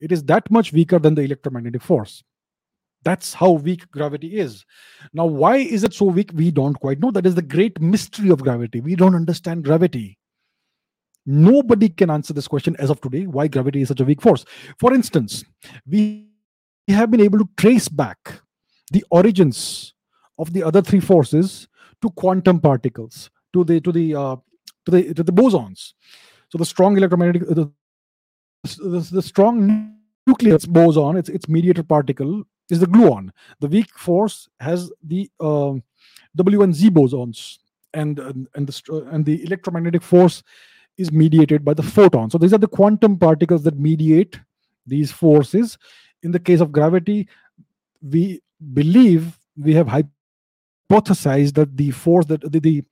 It 0.00 0.12
is 0.12 0.24
that 0.24 0.50
much 0.50 0.72
weaker 0.72 0.98
than 0.98 1.14
the 1.14 1.22
electromagnetic 1.22 1.82
force 1.82 2.22
that's 3.06 3.32
how 3.32 3.52
weak 3.52 3.88
gravity 3.92 4.36
is. 4.36 4.64
Now, 5.12 5.26
why 5.26 5.58
is 5.58 5.84
it 5.84 5.94
so 5.94 6.06
weak? 6.06 6.32
We 6.34 6.50
don't 6.50 6.74
quite 6.74 6.98
know. 6.98 7.12
That 7.12 7.24
is 7.24 7.36
the 7.36 7.42
great 7.56 7.80
mystery 7.80 8.30
of 8.30 8.42
gravity. 8.42 8.80
We 8.80 8.96
don't 8.96 9.14
understand 9.14 9.62
gravity. 9.62 10.18
Nobody 11.24 11.88
can 11.88 12.10
answer 12.10 12.32
this 12.32 12.48
question 12.48 12.74
as 12.80 12.90
of 12.90 13.00
today 13.00 13.26
why 13.26 13.46
gravity 13.46 13.82
is 13.82 13.88
such 13.88 14.00
a 14.00 14.04
weak 14.04 14.20
force. 14.20 14.44
For 14.80 14.92
instance, 14.92 15.44
we 15.86 16.26
have 16.88 17.12
been 17.12 17.20
able 17.20 17.38
to 17.38 17.48
trace 17.56 17.88
back 17.88 18.40
the 18.90 19.04
origins 19.10 19.94
of 20.40 20.52
the 20.52 20.64
other 20.64 20.82
three 20.82 21.00
forces 21.00 21.68
to 22.02 22.10
quantum 22.10 22.58
particles, 22.58 23.30
to 23.52 23.62
the 23.62 23.80
to 23.82 23.92
the 23.92 24.16
uh, 24.16 24.36
to 24.84 24.90
the 24.90 25.14
to 25.14 25.22
the 25.22 25.32
bosons. 25.32 25.92
So 26.48 26.58
the 26.58 26.66
strong 26.66 26.96
electromagnetic, 26.96 27.48
the, 27.48 27.70
the, 28.64 29.08
the 29.12 29.22
strong 29.22 29.96
nucleus 30.26 30.66
boson, 30.66 31.16
its 31.16 31.28
its 31.28 31.48
mediator 31.48 31.84
particle 31.84 32.44
is 32.70 32.80
the 32.80 32.86
gluon. 32.86 33.30
The 33.60 33.68
weak 33.68 33.90
force 33.96 34.48
has 34.60 34.90
the 35.02 35.30
uh, 35.40 35.74
W 36.34 36.62
and 36.62 36.74
Z 36.74 36.90
bosons, 36.90 37.58
and 37.94 38.18
and 38.18 38.66
the 38.66 39.08
and 39.10 39.24
the 39.24 39.42
electromagnetic 39.44 40.02
force 40.02 40.42
is 40.96 41.12
mediated 41.12 41.64
by 41.64 41.74
the 41.74 41.82
photon. 41.82 42.30
So 42.30 42.38
these 42.38 42.54
are 42.54 42.58
the 42.58 42.68
quantum 42.68 43.18
particles 43.18 43.62
that 43.64 43.78
mediate 43.78 44.40
these 44.86 45.12
forces. 45.12 45.76
In 46.22 46.32
the 46.32 46.40
case 46.40 46.60
of 46.60 46.72
gravity, 46.72 47.28
we 48.02 48.40
believe 48.72 49.38
we 49.56 49.74
have 49.74 49.88
hypothesized 49.88 51.54
that 51.54 51.76
the 51.76 51.90
force 51.90 52.26
that 52.26 52.40
the, 52.50 52.60
the 52.60 52.84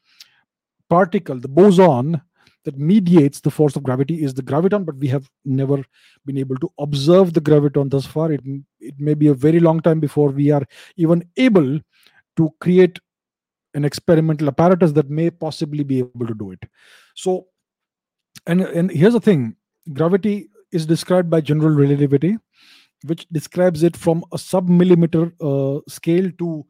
particle, 0.89 1.39
the 1.39 1.49
boson, 1.49 2.21
that 2.65 2.79
mediates 2.79 3.41
the 3.41 3.51
force 3.51 3.77
of 3.77 3.83
gravity 3.83 4.23
is 4.23 4.35
the 4.35 4.43
graviton, 4.43 4.85
but 4.85 4.97
we 4.97 5.09
have 5.09 5.31
never 5.45 5.85
been 6.25 6.39
able 6.39 6.57
to 6.57 6.71
observe 6.79 7.33
the 7.33 7.41
graviton 7.41 7.91
thus 7.91 8.07
far. 8.07 8.33
It, 8.33 8.41
it 8.81 8.95
may 8.99 9.15
be 9.15 9.29
a 9.29 9.35
very 9.35 9.61
long 9.61 9.81
time 9.81 10.01
before 10.01 10.31
we 10.31 10.51
are 10.51 10.63
even 10.97 11.29
able 11.37 11.81
to 12.37 12.51
create 12.61 12.99
an 13.75 13.85
experimental 13.85 14.49
apparatus 14.49 14.93
that 14.93 15.11
may 15.11 15.31
possibly 15.31 15.85
be 15.85 15.99
able 15.99 16.27
to 16.27 16.35
do 16.35 16.53
it. 16.53 16.63
So, 17.15 17.47
and, 18.47 18.61
and 18.61 18.91
here's 18.91 19.13
the 19.13 19.21
thing 19.21 19.57
gravity 19.93 20.49
is 20.73 20.87
described 20.87 21.29
by 21.29 21.41
general 21.41 21.75
relativity, 21.75 22.39
which 23.05 23.29
describes 23.29 23.83
it 23.83 23.97
from 23.97 24.25
a 24.33 24.39
sub 24.39 24.69
millimeter 24.69 25.33
uh, 25.41 25.81
scale 25.89 26.31
to 26.39 26.65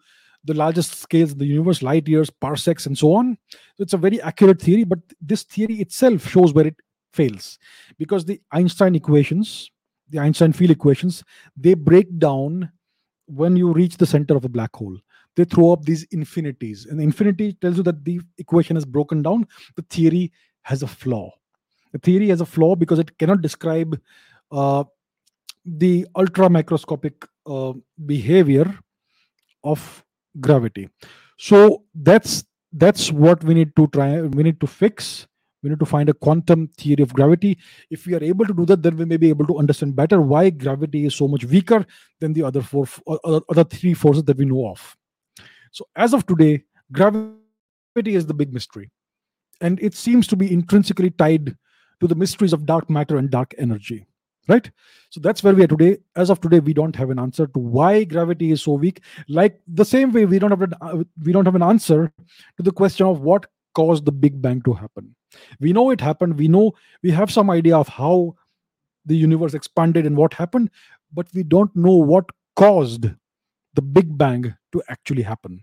the 0.45 0.55
largest 0.55 0.95
scales 0.95 1.33
of 1.33 1.39
the 1.39 1.47
universe, 1.47 1.83
light 1.83 2.07
years, 2.07 2.31
parsecs, 2.31 2.87
and 2.87 2.97
so 2.97 3.15
on. 3.15 3.37
So 3.51 3.83
it's 3.83 3.95
a 3.95 3.99
very 3.99 4.21
accurate 4.21 4.61
theory, 4.61 4.85
but 4.85 4.99
this 5.21 5.43
theory 5.43 5.77
itself 5.77 6.29
shows 6.29 6.53
where 6.53 6.67
it 6.67 6.77
fails 7.13 7.59
because 7.99 8.25
the 8.25 8.41
Einstein 8.53 8.95
equations, 8.95 9.71
the 10.11 10.19
Einstein 10.19 10.53
field 10.53 10.71
equations, 10.71 11.25
they 11.57 11.75
break 11.75 12.19
down 12.19 12.71
when 13.27 13.57
you 13.57 13.73
reach 13.73 13.97
the 13.97 14.07
center 14.07 14.37
of 14.37 14.45
a 14.45 14.49
black 14.49 14.75
hole. 14.77 14.99
They 15.37 15.45
throw 15.45 15.73
up 15.73 15.85
these 15.85 16.05
infinities, 16.13 16.87
and 16.87 17.01
infinity 17.01 17.55
tells 17.55 17.77
you 17.77 17.83
that 17.85 18.05
the 18.05 18.21
equation 18.39 18.77
is 18.77 18.85
broken 18.85 19.23
down. 19.23 19.49
The 19.75 19.83
theory 19.83 20.33
has 20.63 20.83
a 20.83 20.87
flaw. 20.87 21.33
The 21.93 21.99
theory 21.99 22.29
has 22.29 22.41
a 22.41 22.47
flaw 22.47 22.77
because 22.77 22.99
it 22.99 23.17
cannot 23.19 23.41
describe 23.41 24.01
uh, 24.53 24.85
the 25.65 26.07
ultra 26.17 26.49
microscopic 26.51 27.27
uh, 27.47 27.73
behavior 28.07 28.79
of 29.65 30.04
gravity. 30.41 30.89
So 31.39 31.85
that's 31.95 32.45
that's 32.73 33.13
what 33.13 33.43
we 33.45 33.55
need 33.55 33.75
to 33.77 33.87
try 33.89 34.21
we 34.21 34.43
need 34.43 34.61
to 34.61 34.67
fix. 34.67 35.27
We 35.63 35.71
need 35.71 35.79
to 35.79 35.87
find 35.87 36.11
a 36.11 36.15
quantum 36.15 36.69
theory 36.69 37.03
of 37.03 37.15
gravity. 37.15 37.57
If 37.89 38.07
we 38.07 38.15
are 38.15 38.23
able 38.23 38.45
to 38.45 38.53
do 38.53 38.67
that 38.67 38.83
then 38.83 38.97
we 38.97 39.05
may 39.05 39.17
be 39.17 39.31
able 39.31 39.47
to 39.47 39.59
understand 39.59 39.97
better 39.97 40.21
why 40.21 40.51
gravity 40.51 41.07
is 41.07 41.15
so 41.15 41.27
much 41.27 41.45
weaker 41.45 41.87
than 42.21 42.33
the 42.33 42.43
other 42.43 42.63
four 42.63 42.87
uh, 43.07 43.17
other, 43.25 43.41
other 43.49 43.65
three 43.65 43.95
forces 43.95 44.25
that 44.25 44.37
we 44.37 44.45
know 44.45 44.69
of. 44.69 44.97
So 45.73 45.87
as 45.97 46.13
of 46.13 46.27
today 46.27 46.65
gravity 46.93 48.15
is 48.15 48.27
the 48.27 48.35
big 48.35 48.53
mystery. 48.53 48.91
And 49.61 49.81
it 49.81 49.95
seems 49.95 50.27
to 50.29 50.37
be 50.37 50.53
intrinsically 50.53 51.11
tied 51.11 51.57
to 52.01 52.07
the 52.07 52.15
mysteries 52.15 52.53
of 52.53 52.67
dark 52.67 52.91
matter 52.91 53.17
and 53.17 53.31
dark 53.31 53.55
energy 53.57 54.07
right? 54.49 54.71
So 55.11 55.21
that's 55.21 55.43
where 55.43 55.55
we 55.55 55.65
are 55.65 55.69
today. 55.69 55.99
As 56.17 56.31
of 56.31 56.41
today 56.41 56.61
we 56.61 56.75
don't 56.75 56.97
have 56.97 57.11
an 57.11 57.19
answer 57.19 57.47
to 57.47 57.59
why 57.59 58.05
gravity 58.05 58.51
is 58.51 58.63
so 58.63 58.73
weak. 58.73 59.01
Like 59.29 59.61
the 59.67 59.85
same 59.85 60.13
way 60.13 60.25
we 60.27 60.39
don't 60.39 60.51
have 60.51 60.63
an, 60.63 60.75
uh, 60.81 61.05
we 61.23 61.33
don't 61.33 61.47
have 61.47 61.55
an 61.55 61.63
answer 61.63 62.13
to 62.57 62.63
the 62.63 62.73
question 62.73 63.07
of 63.07 63.21
what 63.21 63.47
caused 63.75 64.05
the 64.05 64.13
big 64.13 64.41
bang 64.41 64.63
to 64.63 64.73
happen. 64.73 65.15
We 65.61 65.73
know 65.73 65.91
it 65.91 66.01
happened. 66.01 66.39
We 66.39 66.49
know 66.49 66.73
we 67.03 67.11
have 67.11 67.31
some 67.31 67.51
idea 67.51 67.77
of 67.77 67.89
how 67.89 68.37
the 69.07 69.17
universe 69.17 69.55
expanded 69.55 70.07
and 70.07 70.17
what 70.17 70.33
happened 70.33 70.71
but 71.15 71.29
we 71.33 71.43
don't 71.43 71.75
know 71.75 71.95
what 71.95 72.29
caused 72.57 73.07
the 73.75 73.83
big 73.83 74.17
bang 74.19 74.55
to 74.73 74.83
actually 74.89 75.23
happen. 75.23 75.63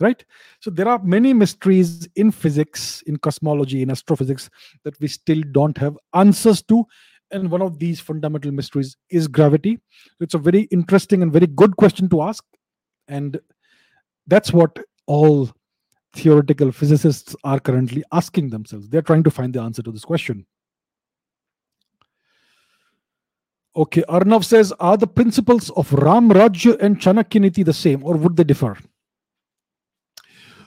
Right? 0.00 0.24
So 0.60 0.70
there 0.70 0.86
are 0.86 1.02
many 1.02 1.32
mysteries 1.32 2.08
in 2.14 2.30
physics 2.30 3.02
in 3.02 3.16
cosmology 3.16 3.82
in 3.82 3.90
astrophysics 3.90 4.48
that 4.84 4.98
we 5.00 5.08
still 5.08 5.42
don't 5.50 5.76
have 5.78 5.98
answers 6.14 6.62
to 6.62 6.86
and 7.30 7.50
one 7.50 7.62
of 7.62 7.78
these 7.78 8.00
fundamental 8.00 8.50
mysteries 8.50 8.96
is 9.10 9.28
gravity. 9.28 9.78
It's 10.20 10.34
a 10.34 10.38
very 10.38 10.62
interesting 10.62 11.22
and 11.22 11.32
very 11.32 11.46
good 11.46 11.76
question 11.76 12.08
to 12.10 12.22
ask. 12.22 12.44
And 13.06 13.38
that's 14.26 14.52
what 14.52 14.78
all 15.06 15.50
theoretical 16.14 16.72
physicists 16.72 17.36
are 17.44 17.60
currently 17.60 18.02
asking 18.12 18.50
themselves. 18.50 18.88
They're 18.88 19.02
trying 19.02 19.24
to 19.24 19.30
find 19.30 19.52
the 19.54 19.60
answer 19.60 19.82
to 19.82 19.92
this 19.92 20.04
question. 20.04 20.46
Okay 23.76 24.02
arnav 24.08 24.44
says 24.44 24.72
are 24.80 24.96
the 24.96 25.06
principles 25.06 25.70
of 25.70 25.92
ram 25.92 26.30
rajya 26.30 26.80
and 26.80 26.98
chanakya 26.98 27.40
niti 27.40 27.62
the 27.62 27.72
same 27.72 28.02
or 28.02 28.16
would 28.16 28.36
they 28.36 28.42
differ? 28.42 28.76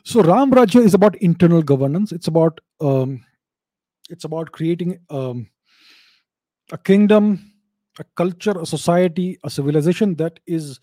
So 0.04 0.22
ram 0.22 0.52
rajya 0.52 0.86
is 0.86 0.94
about 0.94 1.16
internal 1.18 1.62
governance. 1.62 2.12
It's 2.12 2.28
about 2.28 2.62
um, 2.80 3.26
it's 4.10 4.24
about 4.24 4.52
creating 4.52 5.00
um, 5.10 5.50
a 6.72 6.78
kingdom, 6.78 7.52
a 8.00 8.04
culture, 8.16 8.58
a 8.60 8.66
society, 8.66 9.38
a 9.44 9.50
civilization 9.50 10.16
that 10.16 10.40
is 10.48 10.80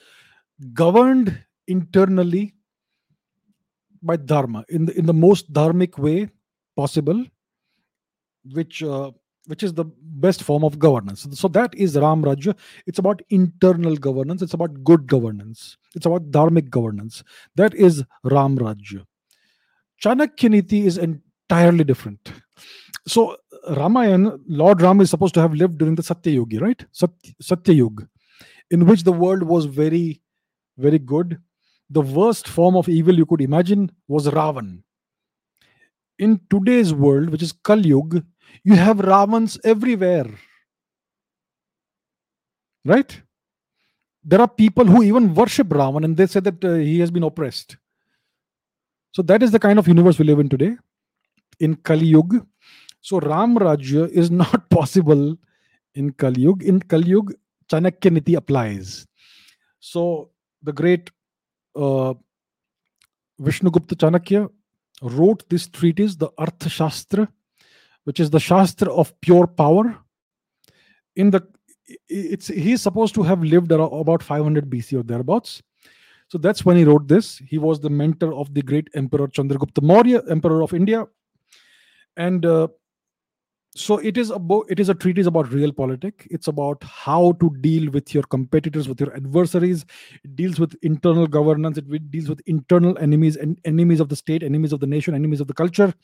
governed 0.73 1.44
internally 1.66 2.55
by 4.02 4.16
dharma 4.16 4.65
in 4.69 4.86
the 4.86 4.98
in 4.98 5.06
the 5.06 5.15
most 5.15 5.52
dharmic 5.52 5.98
way 5.98 6.28
possible, 6.77 7.24
which 8.52 8.82
uh, 8.82 9.10
which 9.47 9.62
is 9.62 9.73
the 9.73 9.85
best 10.24 10.43
form 10.43 10.62
of 10.62 10.78
governance. 10.78 11.27
So 11.32 11.48
that 11.48 11.74
is 11.74 11.97
Ram 11.97 12.23
Rajya. 12.23 12.56
It's 12.86 12.98
about 12.98 13.23
internal 13.31 13.97
governance. 13.97 14.43
It's 14.43 14.55
about 14.55 14.85
good 14.85 15.06
governance. 15.06 15.78
It's 15.94 16.06
about 16.06 16.31
dharmic 16.31 16.69
governance. 16.69 17.24
That 17.56 17.74
is 17.74 18.05
Ram 18.24 18.59
Rajya. 18.59 19.06
Chanakya 20.02 20.51
Niti 20.51 20.86
is 20.86 20.98
entirely 20.98 21.82
different. 21.82 22.32
So 23.07 23.37
Ramayana, 23.71 24.39
Lord 24.47 24.83
Ram 24.83 25.01
is 25.01 25.11
supposed 25.11 25.35
to 25.35 25.41
have 25.41 25.55
lived 25.55 25.79
during 25.79 25.95
the 25.95 26.03
Satya 26.03 26.33
Yuga, 26.33 26.61
right? 26.61 26.85
Satya, 26.93 27.35
Satya 27.41 27.75
Yuga, 27.75 28.09
in 28.71 28.87
which 28.87 29.03
the 29.05 29.13
world 29.13 29.43
was 29.43 29.65
very, 29.65 30.23
very 30.77 30.99
good. 30.99 31.39
The 31.91 32.01
worst 32.01 32.49
form 32.49 32.77
of 32.77 32.89
evil 32.89 33.15
you 33.15 33.27
could 33.27 33.41
imagine 33.41 33.91
was 34.09 34.29
Ravan. 34.29 34.83
In 36.19 36.41
today's 36.51 36.93
world, 36.93 37.31
which 37.31 37.43
is 37.43 37.53
Kali 37.53 37.89
Yuga, 37.89 38.25
you 38.65 38.75
have 38.75 39.01
Ravans 39.01 39.59
everywhere. 39.65 40.27
Right? 42.85 43.23
There 44.25 44.41
are 44.41 44.49
people 44.49 44.85
who 44.85 45.03
even 45.03 45.35
worship 45.35 45.69
Ravan 45.69 46.05
and 46.05 46.17
they 46.17 46.27
say 46.27 46.41
that 46.41 46.63
uh, 46.65 46.75
he 46.75 47.01
has 47.01 47.11
been 47.11 47.23
oppressed. 47.23 47.77
So 49.13 49.23
that 49.23 49.43
is 49.43 49.51
the 49.51 49.59
kind 49.59 49.79
of 49.79 49.89
universe 49.89 50.19
we 50.19 50.27
live 50.27 50.39
in 50.39 50.49
today, 50.49 50.77
in 51.61 51.77
Kali 51.77 52.07
Yuga. 52.07 52.45
So 53.01 53.20
Ram 53.20 53.57
Rajya 53.57 54.09
is 54.11 54.31
not 54.31 54.69
possible 54.70 55.37
in 55.95 56.12
Kali 56.12 56.43
Yuga. 56.43 56.66
In 56.66 56.81
Kali 56.81 57.09
Yuga, 57.09 57.35
Chanakya 57.70 58.12
Niti 58.12 58.35
applies. 58.35 59.07
So 59.81 60.31
the 60.62 60.73
great 60.73 61.11
uh, 61.77 62.15
Vishnugupta 63.41 63.95
Chanakya 63.95 64.49
wrote 65.03 65.49
this 65.49 65.69
treatise, 65.69 66.16
the 66.16 66.29
Artha 66.39 66.69
Shastra, 66.69 67.29
which 68.05 68.20
is 68.20 68.31
the 68.31 68.41
Shastra 68.41 68.93
of 68.93 69.19
pure 69.20 69.47
power. 69.47 69.97
In 71.16 71.31
the 71.31 71.47
it's 72.09 72.49
he's 72.49 72.83
supposed 72.83 73.15
to 73.15 73.23
have 73.23 73.43
lived 73.43 73.73
about 73.73 74.23
500 74.23 74.69
BC 74.69 74.99
or 74.99 75.03
thereabouts. 75.03 75.62
So 76.29 76.37
that's 76.37 76.65
when 76.65 76.77
he 76.77 76.85
wrote 76.85 77.09
this. 77.09 77.39
He 77.39 77.57
was 77.57 77.81
the 77.81 77.89
mentor 77.89 78.35
of 78.35 78.53
the 78.53 78.61
great 78.61 78.89
Emperor 78.95 79.29
Chandragupta 79.29 79.83
Maurya, 79.83 80.23
Emperor 80.29 80.62
of 80.62 80.75
India, 80.75 81.07
and 82.19 82.45
uh, 82.45 82.69
so 83.77 83.99
it 83.99 84.19
is 84.19 84.31
about 84.31 84.66
it 84.69 84.81
is 84.81 84.89
a 84.89 84.95
treatise 84.95 85.27
about 85.27 85.53
real 85.53 85.73
politics. 85.73 86.27
It's 86.31 86.49
about 86.49 86.82
how 86.82 87.32
to 87.40 87.51
deal 87.61 87.90
with 87.93 88.12
your 88.12 88.24
competitors 88.24 88.89
with 88.89 89.01
your 89.01 89.15
adversaries. 89.15 89.85
It 90.24 90.35
deals 90.35 90.59
with 90.59 90.74
internal 90.82 91.28
governance. 91.28 91.78
It 91.78 92.11
deals 92.11 92.28
with 92.28 92.40
internal 92.47 92.99
enemies 92.99 93.36
and 93.36 93.61
enemies 93.65 94.01
of 94.01 94.09
the 94.09 94.16
state 94.16 94.43
enemies 94.43 94.73
of 94.73 94.81
the 94.81 94.86
nation 94.86 95.15
enemies 95.15 95.40
of 95.40 95.47
the 95.47 95.55
culture. 95.55 95.95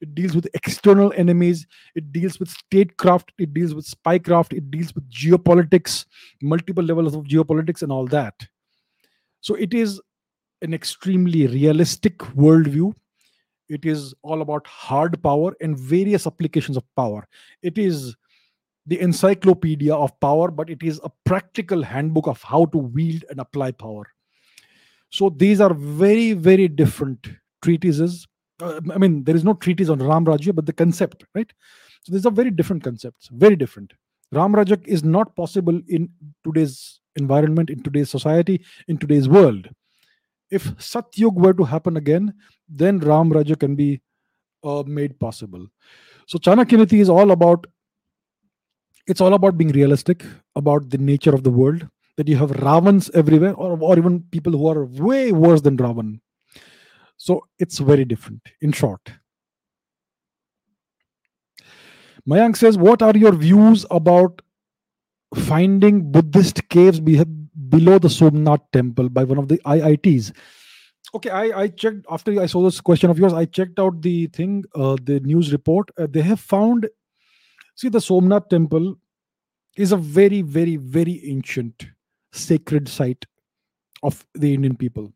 It 0.00 0.14
deals 0.14 0.36
with 0.36 0.46
external 0.54 1.12
enemies. 1.16 1.66
It 1.96 2.12
deals 2.12 2.38
with 2.38 2.50
statecraft. 2.50 3.32
It 3.38 3.52
deals 3.52 3.74
with 3.74 3.86
spycraft. 3.86 4.56
It 4.56 4.70
deals 4.70 4.94
with 4.94 5.10
geopolitics 5.10 6.04
multiple 6.40 6.84
levels 6.84 7.16
of 7.16 7.24
geopolitics 7.24 7.82
and 7.82 7.90
all 7.90 8.06
that. 8.08 8.34
So 9.40 9.56
it 9.56 9.74
is 9.74 10.00
an 10.62 10.72
extremely 10.72 11.46
realistic 11.48 12.18
worldview 12.18 12.94
it 13.68 13.84
is 13.84 14.14
all 14.22 14.42
about 14.42 14.66
hard 14.66 15.22
power 15.22 15.54
and 15.60 15.78
various 15.78 16.26
applications 16.26 16.76
of 16.76 16.84
power. 16.96 17.26
It 17.62 17.78
is 17.78 18.16
the 18.86 19.00
encyclopedia 19.00 19.94
of 19.94 20.18
power 20.20 20.50
but 20.50 20.68
it 20.68 20.82
is 20.82 21.00
a 21.04 21.10
practical 21.24 21.82
handbook 21.82 22.26
of 22.26 22.42
how 22.42 22.66
to 22.66 22.78
wield 22.78 23.24
and 23.30 23.40
apply 23.40 23.72
power. 23.72 24.04
So 25.10 25.30
these 25.30 25.60
are 25.60 25.72
very 25.72 26.32
very 26.32 26.68
different 26.68 27.28
treatises. 27.62 28.26
Uh, 28.62 28.80
i 28.94 28.98
mean 28.98 29.24
there 29.24 29.34
is 29.34 29.42
no 29.42 29.54
treatise 29.54 29.88
on 29.88 29.98
ram 29.98 30.24
rajya 30.24 30.54
but 30.54 30.66
the 30.66 30.72
concept 30.72 31.24
right? 31.34 31.52
So 32.02 32.12
these 32.12 32.26
are 32.26 32.30
very 32.30 32.50
different 32.50 32.84
concepts 32.84 33.28
very 33.32 33.56
different. 33.56 33.94
Ram 34.32 34.52
rajya 34.52 34.86
is 34.86 35.02
not 35.02 35.34
possible 35.36 35.80
in 35.88 36.10
today's 36.44 37.00
environment 37.16 37.70
in 37.70 37.82
today's 37.82 38.10
society 38.10 38.60
in 38.88 38.98
today's 38.98 39.28
world 39.28 39.68
if 40.54 40.64
Satyug 40.76 41.34
were 41.34 41.52
to 41.52 41.64
happen 41.64 41.96
again, 41.96 42.32
then 42.68 42.98
Ram 43.00 43.30
Rajya 43.30 43.58
can 43.58 43.74
be 43.74 44.00
uh, 44.62 44.82
made 44.86 45.18
possible. 45.18 45.66
So 46.26 46.38
Chanakya 46.38 46.78
Niti 46.78 47.00
is 47.00 47.10
all 47.10 47.32
about 47.32 47.66
it's 49.06 49.20
all 49.20 49.34
about 49.34 49.58
being 49.58 49.72
realistic 49.72 50.24
about 50.56 50.88
the 50.88 50.96
nature 50.96 51.34
of 51.34 51.42
the 51.42 51.50
world. 51.50 51.86
That 52.16 52.28
you 52.28 52.36
have 52.36 52.52
Ravans 52.52 53.10
everywhere, 53.10 53.54
or, 53.54 53.76
or 53.80 53.98
even 53.98 54.20
people 54.30 54.52
who 54.52 54.68
are 54.68 54.84
way 54.84 55.32
worse 55.32 55.62
than 55.62 55.76
Ravan. 55.76 56.20
So 57.16 57.44
it's 57.58 57.78
very 57.78 58.04
different, 58.04 58.40
in 58.60 58.70
short. 58.70 59.00
Mayank 62.28 62.56
says, 62.56 62.78
What 62.78 63.02
are 63.02 63.16
your 63.16 63.32
views 63.32 63.84
about 63.90 64.42
finding 65.34 66.12
Buddhist 66.12 66.68
caves 66.68 67.00
below 67.78 67.98
the 67.98 68.10
Somnath 68.10 68.62
temple 68.72 69.08
by 69.08 69.24
one 69.24 69.38
of 69.38 69.48
the 69.48 69.58
IITs. 69.58 70.32
Okay, 71.14 71.30
I, 71.30 71.60
I 71.62 71.68
checked 71.68 72.06
after 72.10 72.40
I 72.40 72.46
saw 72.46 72.62
this 72.62 72.80
question 72.80 73.10
of 73.10 73.18
yours. 73.18 73.32
I 73.32 73.44
checked 73.44 73.78
out 73.78 74.02
the 74.02 74.26
thing, 74.28 74.64
uh, 74.74 74.96
the 75.02 75.20
news 75.20 75.52
report. 75.52 75.90
Uh, 75.98 76.06
they 76.10 76.22
have 76.22 76.40
found, 76.40 76.88
see, 77.76 77.88
the 77.88 78.00
Somnath 78.00 78.48
temple 78.48 78.96
is 79.76 79.92
a 79.92 79.96
very, 79.96 80.42
very, 80.42 80.76
very 80.76 81.20
ancient 81.24 81.86
sacred 82.32 82.88
site 82.88 83.26
of 84.02 84.24
the 84.34 84.52
Indian 84.54 84.76
people, 84.76 85.12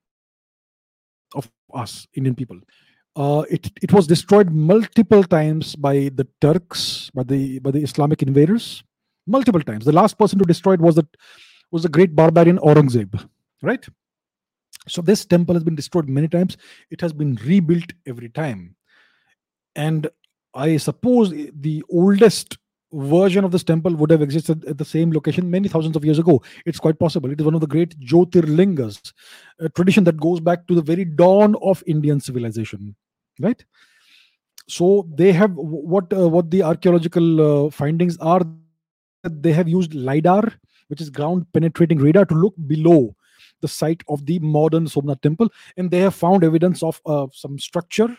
of 1.35 1.51
us, 1.74 2.06
Indian 2.14 2.35
people. 2.35 2.60
Uh, 3.16 3.43
it 3.51 3.72
it 3.82 3.93
was 3.93 4.06
destroyed 4.06 4.51
multiple 4.52 5.24
times 5.24 5.74
by 5.74 6.10
the 6.14 6.26
Turks, 6.40 7.10
by 7.12 7.24
the 7.24 7.59
by 7.59 7.72
the 7.72 7.82
Islamic 7.82 8.22
invaders, 8.22 8.85
multiple 9.26 9.60
times. 9.60 9.85
The 9.85 9.93
last 9.93 10.16
person 10.16 10.39
to 10.39 10.44
destroy 10.44 10.74
it 10.74 10.80
was 10.80 10.94
the 10.94 11.06
was 11.70 11.82
the 11.82 11.89
great 11.89 12.15
barbarian 12.15 12.59
Aurangzeb, 12.59 13.28
right? 13.62 13.86
So 14.86 15.03
this 15.03 15.24
temple 15.24 15.55
has 15.55 15.65
been 15.65 15.74
destroyed 15.74 16.09
many 16.09 16.28
times. 16.28 16.57
It 16.90 17.01
has 17.01 17.12
been 17.12 17.36
rebuilt 17.45 17.93
every 18.07 18.28
time. 18.31 18.74
And 19.77 20.09
I 20.55 20.77
suppose 20.78 21.31
the 21.31 21.85
oldest 21.90 22.57
version 22.93 23.45
of 23.45 23.53
this 23.53 23.65
temple 23.65 23.95
would 23.95 24.11
have 24.11 24.23
existed 24.23 24.65
at 24.65 24.78
the 24.78 24.85
same 24.85 25.12
location 25.12 25.51
many 25.51 25.69
thousands 25.69 25.95
of 25.95 26.05
years 26.05 26.19
ago. 26.19 26.43
It's 26.65 26.81
quite 26.81 26.99
possible. 26.99 27.31
It 27.31 27.40
is 27.40 27.45
one 27.45 27.55
of 27.55 27.61
the 27.61 27.66
great 27.66 27.99
Jyotirlingas, 28.01 29.12
a 29.61 29.69
tradition 29.69 30.05
that 30.05 30.16
goes 30.16 30.40
back 30.40 30.66
to 30.69 30.74
the 30.74 30.82
very 30.82 31.05
dawn 31.05 31.55
of 31.62 31.82
Indian 31.86 32.19
civilization, 32.19 32.97
right? 33.40 33.62
So 34.69 35.09
they 35.15 35.32
have 35.32 35.53
what 35.55 36.12
uh, 36.12 36.28
what 36.28 36.51
the 36.51 36.62
archaeological 36.62 37.66
uh, 37.66 37.70
findings 37.70 38.19
are. 38.19 38.40
They 39.24 39.53
have 39.53 39.69
used 39.69 39.95
lidar 39.95 40.53
which 40.89 41.01
is 41.01 41.10
ground 41.10 41.47
penetrating 41.52 41.98
radar 41.98 42.24
to 42.27 42.35
look 42.35 42.55
below 42.66 43.15
the 43.60 43.69
site 43.69 44.02
of 44.09 44.24
the 44.27 44.39
modern 44.40 44.86
Somnath 44.86 45.20
temple. 45.20 45.48
And 45.77 45.90
they 45.90 46.01
have 46.01 46.15
found 46.15 46.44
evidence 46.44 46.82
of 46.82 47.01
uh, 47.06 47.27
some 47.32 47.59
structure, 47.59 48.16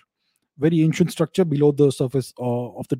very 0.58 0.82
ancient 0.82 1.12
structure 1.12 1.46
below 1.46 1.72
the 1.72 1.92
surface 1.92 2.34
uh, 2.40 2.70
of 2.76 2.88
the 2.90 3.00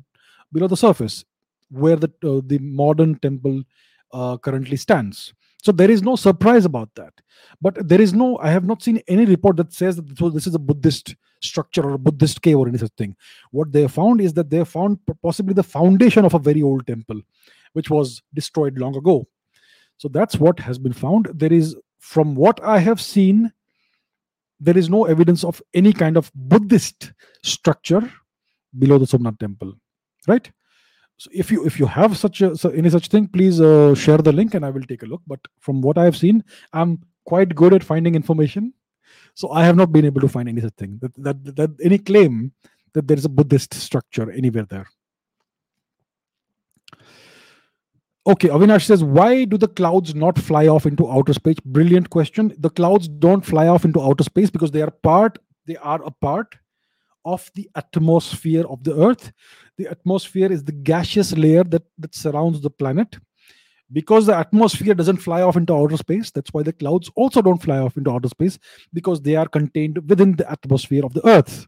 below 0.52 0.66
the 0.66 0.76
surface 0.76 1.24
where 1.70 1.96
the 1.96 2.10
uh, 2.24 2.40
the 2.44 2.58
modern 2.58 3.18
temple 3.18 3.62
uh, 4.12 4.36
currently 4.38 4.76
stands. 4.76 5.32
So 5.62 5.72
there 5.72 5.90
is 5.90 6.02
no 6.02 6.16
surprise 6.16 6.64
about 6.64 6.94
that. 6.94 7.12
But 7.60 7.86
there 7.86 8.00
is 8.00 8.14
no, 8.14 8.38
I 8.38 8.50
have 8.50 8.64
not 8.64 8.82
seen 8.82 9.02
any 9.08 9.26
report 9.26 9.56
that 9.58 9.72
says 9.72 9.96
that 9.96 10.32
this 10.32 10.46
is 10.46 10.54
a 10.54 10.58
Buddhist 10.58 11.14
structure 11.40 11.82
or 11.82 11.92
a 11.92 11.98
Buddhist 11.98 12.40
cave 12.40 12.56
or 12.56 12.68
any 12.68 12.78
such 12.78 12.92
thing. 12.96 13.14
What 13.50 13.72
they 13.72 13.86
found 13.86 14.20
is 14.20 14.32
that 14.34 14.48
they 14.48 14.64
found 14.64 14.98
possibly 15.22 15.54
the 15.54 15.62
foundation 15.62 16.24
of 16.24 16.34
a 16.34 16.38
very 16.38 16.62
old 16.62 16.86
temple, 16.86 17.20
which 17.74 17.90
was 17.90 18.22
destroyed 18.32 18.78
long 18.78 18.96
ago. 18.96 19.26
So 20.00 20.08
that's 20.08 20.36
what 20.38 20.58
has 20.60 20.78
been 20.78 20.94
found. 20.94 21.28
There 21.34 21.52
is, 21.52 21.76
from 21.98 22.34
what 22.34 22.58
I 22.64 22.78
have 22.78 23.02
seen, 23.02 23.52
there 24.58 24.78
is 24.78 24.88
no 24.88 25.04
evidence 25.04 25.44
of 25.44 25.60
any 25.74 25.92
kind 25.92 26.16
of 26.16 26.32
Buddhist 26.34 27.12
structure 27.42 28.10
below 28.78 28.96
the 28.96 29.06
Somnath 29.06 29.38
temple, 29.38 29.74
right? 30.26 30.50
So 31.18 31.28
if 31.34 31.52
you 31.52 31.66
if 31.66 31.78
you 31.78 31.84
have 31.84 32.16
such 32.16 32.40
a 32.40 32.56
so 32.56 32.70
any 32.70 32.88
such 32.88 33.08
thing, 33.08 33.26
please 33.26 33.60
uh, 33.60 33.94
share 33.94 34.16
the 34.16 34.32
link 34.32 34.54
and 34.54 34.64
I 34.64 34.70
will 34.70 34.84
take 34.84 35.02
a 35.02 35.06
look. 35.06 35.20
But 35.26 35.40
from 35.58 35.82
what 35.82 35.98
I 35.98 36.04
have 36.04 36.16
seen, 36.16 36.44
I'm 36.72 37.02
quite 37.26 37.54
good 37.54 37.74
at 37.74 37.84
finding 37.84 38.14
information, 38.14 38.72
so 39.34 39.50
I 39.50 39.66
have 39.66 39.76
not 39.76 39.92
been 39.92 40.06
able 40.06 40.22
to 40.22 40.28
find 40.28 40.48
any 40.48 40.62
such 40.62 40.76
thing 40.78 40.98
that 41.02 41.12
that, 41.18 41.56
that 41.56 41.70
any 41.82 41.98
claim 41.98 42.52
that 42.94 43.06
there 43.06 43.18
is 43.18 43.26
a 43.26 43.28
Buddhist 43.28 43.74
structure 43.74 44.30
anywhere 44.30 44.64
there. 44.64 44.88
Okay, 48.30 48.46
Avinash 48.46 48.84
says, 48.84 49.02
why 49.02 49.44
do 49.44 49.58
the 49.58 49.66
clouds 49.66 50.14
not 50.14 50.38
fly 50.38 50.68
off 50.68 50.86
into 50.86 51.10
outer 51.10 51.32
space? 51.32 51.58
Brilliant 51.64 52.10
question. 52.10 52.54
The 52.58 52.70
clouds 52.70 53.08
don't 53.08 53.44
fly 53.44 53.66
off 53.66 53.84
into 53.84 54.00
outer 54.00 54.22
space 54.22 54.50
because 54.50 54.70
they 54.70 54.82
are 54.82 54.90
part, 54.92 55.38
they 55.66 55.74
are 55.78 56.00
a 56.04 56.12
part 56.12 56.54
of 57.24 57.50
the 57.56 57.68
atmosphere 57.74 58.64
of 58.68 58.84
the 58.84 58.96
Earth. 58.96 59.32
The 59.78 59.88
atmosphere 59.88 60.52
is 60.52 60.62
the 60.62 60.70
gaseous 60.70 61.36
layer 61.36 61.64
that, 61.64 61.82
that 61.98 62.14
surrounds 62.14 62.60
the 62.60 62.70
planet. 62.70 63.18
Because 63.90 64.26
the 64.26 64.36
atmosphere 64.36 64.94
doesn't 64.94 65.16
fly 65.16 65.42
off 65.42 65.56
into 65.56 65.74
outer 65.74 65.96
space, 65.96 66.30
that's 66.30 66.52
why 66.52 66.62
the 66.62 66.72
clouds 66.72 67.10
also 67.16 67.42
don't 67.42 67.60
fly 67.60 67.78
off 67.78 67.96
into 67.96 68.12
outer 68.12 68.28
space 68.28 68.60
because 68.92 69.20
they 69.20 69.34
are 69.34 69.48
contained 69.48 70.08
within 70.08 70.36
the 70.36 70.48
atmosphere 70.48 71.04
of 71.04 71.14
the 71.14 71.26
Earth. 71.26 71.66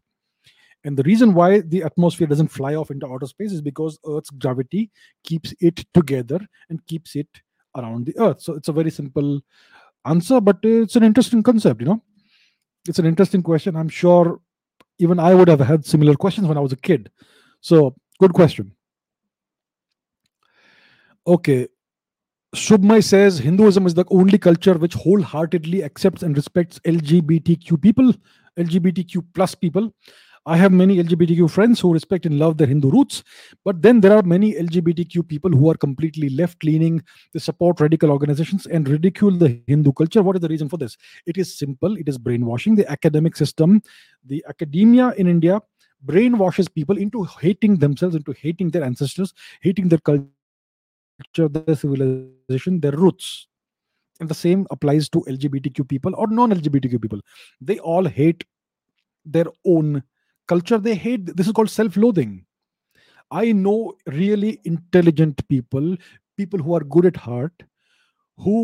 And 0.84 0.96
the 0.96 1.02
reason 1.04 1.34
why 1.34 1.60
the 1.60 1.82
atmosphere 1.84 2.26
doesn't 2.26 2.48
fly 2.48 2.74
off 2.74 2.90
into 2.90 3.06
outer 3.06 3.26
space 3.26 3.52
is 3.52 3.60
because 3.60 3.98
Earth's 4.06 4.30
gravity 4.30 4.90
keeps 5.24 5.54
it 5.60 5.84
together 5.94 6.40
and 6.70 6.84
keeps 6.86 7.14
it 7.14 7.28
around 7.76 8.06
the 8.06 8.18
Earth. 8.18 8.42
So 8.42 8.54
it's 8.54 8.68
a 8.68 8.72
very 8.72 8.90
simple 8.90 9.40
answer, 10.04 10.40
but 10.40 10.58
it's 10.62 10.96
an 10.96 11.04
interesting 11.04 11.42
concept, 11.42 11.80
you 11.80 11.86
know. 11.86 12.02
It's 12.88 12.98
an 12.98 13.06
interesting 13.06 13.42
question. 13.42 13.76
I'm 13.76 13.88
sure 13.88 14.40
even 14.98 15.18
I 15.18 15.34
would 15.34 15.48
have 15.48 15.60
had 15.60 15.84
similar 15.84 16.14
questions 16.14 16.46
when 16.46 16.58
I 16.58 16.60
was 16.60 16.72
a 16.72 16.76
kid. 16.76 17.10
So, 17.60 17.94
good 18.18 18.32
question. 18.32 18.72
Okay. 21.26 21.68
Shubhmai 22.54 23.02
says 23.02 23.38
Hinduism 23.38 23.86
is 23.86 23.94
the 23.94 24.04
only 24.10 24.36
culture 24.36 24.74
which 24.74 24.94
wholeheartedly 24.94 25.82
accepts 25.82 26.22
and 26.22 26.36
respects 26.36 26.78
LGBTQ 26.80 27.80
people, 27.80 28.12
LGBTQ 28.58 29.24
plus 29.32 29.54
people. 29.54 29.94
I 30.44 30.56
have 30.56 30.72
many 30.72 30.96
LGBTQ 30.96 31.48
friends 31.50 31.78
who 31.78 31.92
respect 31.92 32.26
and 32.26 32.36
love 32.36 32.58
their 32.58 32.66
Hindu 32.66 32.90
roots, 32.90 33.22
but 33.64 33.80
then 33.80 34.00
there 34.00 34.12
are 34.12 34.24
many 34.24 34.54
LGBTQ 34.54 35.28
people 35.28 35.52
who 35.52 35.70
are 35.70 35.76
completely 35.76 36.30
left 36.30 36.64
leaning. 36.64 37.00
They 37.32 37.38
support 37.38 37.80
radical 37.80 38.10
organizations 38.10 38.66
and 38.66 38.88
ridicule 38.88 39.30
the 39.30 39.62
Hindu 39.68 39.92
culture. 39.92 40.20
What 40.20 40.34
is 40.34 40.42
the 40.42 40.48
reason 40.48 40.68
for 40.68 40.78
this? 40.78 40.96
It 41.26 41.38
is 41.38 41.56
simple, 41.56 41.96
it 41.96 42.08
is 42.08 42.18
brainwashing. 42.18 42.74
The 42.74 42.90
academic 42.90 43.36
system, 43.36 43.82
the 44.24 44.44
academia 44.48 45.10
in 45.16 45.28
India 45.28 45.60
brainwashes 46.04 46.72
people 46.74 46.98
into 46.98 47.22
hating 47.40 47.76
themselves, 47.76 48.16
into 48.16 48.32
hating 48.32 48.70
their 48.70 48.82
ancestors, 48.82 49.32
hating 49.60 49.90
their 49.90 50.00
culture, 50.00 50.26
their 51.36 51.76
civilization, 51.76 52.80
their 52.80 52.92
roots. 52.92 53.46
And 54.18 54.28
the 54.28 54.34
same 54.34 54.66
applies 54.72 55.08
to 55.10 55.20
LGBTQ 55.20 55.88
people 55.88 56.12
or 56.16 56.26
non 56.26 56.50
LGBTQ 56.50 57.00
people. 57.00 57.20
They 57.60 57.78
all 57.78 58.04
hate 58.04 58.42
their 59.24 59.46
own 59.64 60.02
culture 60.52 60.78
they 60.78 60.94
hate 60.94 61.34
this 61.36 61.46
is 61.46 61.56
called 61.58 61.74
self-loathing 61.78 62.32
i 63.42 63.52
know 63.52 63.78
really 64.20 64.52
intelligent 64.72 65.46
people 65.48 65.96
people 66.36 66.60
who 66.66 66.74
are 66.78 66.84
good 66.96 67.06
at 67.12 67.16
heart 67.28 67.68
who 68.36 68.56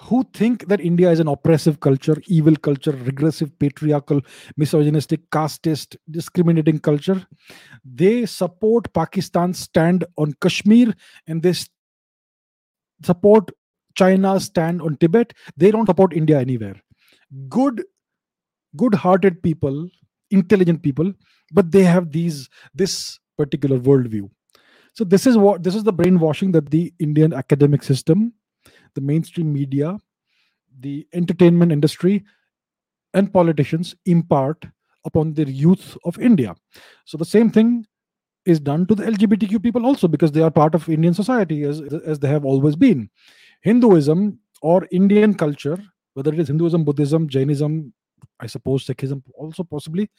who 0.00 0.24
think 0.34 0.66
that 0.68 0.80
India 0.80 1.10
is 1.10 1.20
an 1.20 1.28
oppressive 1.28 1.78
culture, 1.80 2.20
evil 2.26 2.56
culture, 2.56 2.92
regressive, 2.92 3.56
patriarchal, 3.58 4.20
misogynistic, 4.56 5.28
casteist, 5.30 5.96
discriminating 6.10 6.80
culture. 6.80 7.24
They 7.84 8.26
support 8.26 8.92
Pakistan's 8.92 9.60
stand 9.60 10.04
on 10.16 10.34
Kashmir 10.40 10.94
and 11.28 11.42
they 11.42 11.54
support 13.04 13.50
China's 13.96 14.44
stand 14.44 14.82
on 14.82 14.96
Tibet. 14.96 15.32
They 15.56 15.70
don't 15.70 15.86
support 15.86 16.12
India 16.12 16.40
anywhere. 16.40 16.74
Good, 17.48 17.84
good-hearted 18.76 19.42
people 19.42 19.88
intelligent 20.30 20.82
people 20.82 21.12
but 21.52 21.70
they 21.70 21.84
have 21.84 22.10
these 22.10 22.48
this 22.74 23.18
particular 23.36 23.78
worldview. 23.78 24.30
So 24.92 25.04
this 25.04 25.26
is 25.26 25.36
what 25.36 25.62
this 25.62 25.74
is 25.74 25.84
the 25.84 25.92
brainwashing 25.92 26.52
that 26.52 26.70
the 26.70 26.92
indian 26.98 27.32
academic 27.32 27.82
system 27.82 28.32
the 28.94 29.00
mainstream 29.00 29.52
media 29.52 29.98
the 30.80 31.06
entertainment 31.12 31.72
industry 31.72 32.24
and 33.12 33.32
politicians 33.32 33.94
impart 34.06 34.66
upon 35.04 35.34
the 35.34 35.50
youth 35.50 35.96
of 36.04 36.18
india. 36.18 36.54
So 37.04 37.18
the 37.18 37.24
same 37.24 37.50
thing 37.50 37.86
is 38.46 38.60
done 38.60 38.86
to 38.86 38.94
the 38.94 39.04
lgbtq 39.04 39.62
people 39.62 39.86
also 39.86 40.06
because 40.08 40.32
they 40.32 40.42
are 40.42 40.50
part 40.50 40.74
of 40.74 40.88
indian 40.88 41.14
society 41.14 41.62
as, 41.64 41.80
as 41.80 42.18
they 42.18 42.28
have 42.28 42.44
always 42.44 42.76
been. 42.76 43.10
Hinduism 43.62 44.38
or 44.62 44.86
indian 44.90 45.34
culture 45.34 45.78
whether 46.14 46.32
it 46.32 46.38
is 46.38 46.48
hinduism 46.48 46.84
buddhism 46.84 47.28
jainism 47.28 47.92
I 48.40 48.46
suppose 48.46 48.86
Sikhism 48.86 49.22
also 49.34 49.62
possibly. 49.62 50.10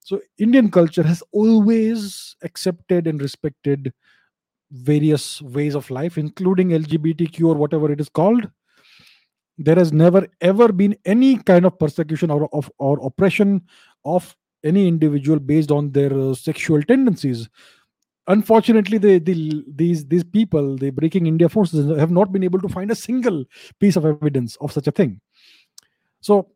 So 0.00 0.20
Indian 0.38 0.70
culture 0.70 1.02
has 1.02 1.22
always 1.32 2.36
accepted 2.42 3.06
and 3.06 3.20
respected 3.22 3.92
various 4.70 5.40
ways 5.40 5.74
of 5.74 5.90
life, 5.90 6.18
including 6.18 6.70
LGBTQ 6.70 7.42
or 7.44 7.54
whatever 7.54 7.90
it 7.90 8.00
is 8.00 8.08
called. 8.08 8.50
There 9.56 9.76
has 9.76 9.92
never 9.92 10.26
ever 10.40 10.72
been 10.72 10.96
any 11.04 11.38
kind 11.38 11.64
of 11.64 11.78
persecution 11.78 12.30
or 12.30 12.48
of 12.52 12.70
or 12.78 12.98
oppression 13.06 13.62
of 14.04 14.36
any 14.64 14.88
individual 14.88 15.38
based 15.38 15.70
on 15.70 15.92
their 15.92 16.12
uh, 16.12 16.34
sexual 16.34 16.82
tendencies. 16.82 17.48
Unfortunately, 18.26 18.98
they, 18.98 19.18
they, 19.18 19.62
these 19.68 20.06
these 20.06 20.24
people, 20.24 20.76
the 20.76 20.90
Breaking 20.90 21.26
India 21.26 21.48
forces, 21.48 21.98
have 21.98 22.10
not 22.10 22.32
been 22.32 22.42
able 22.42 22.60
to 22.60 22.68
find 22.68 22.90
a 22.90 22.96
single 22.96 23.44
piece 23.78 23.96
of 23.96 24.04
evidence 24.04 24.56
of 24.56 24.72
such 24.72 24.86
a 24.86 24.92
thing. 24.92 25.20
So 26.20 26.48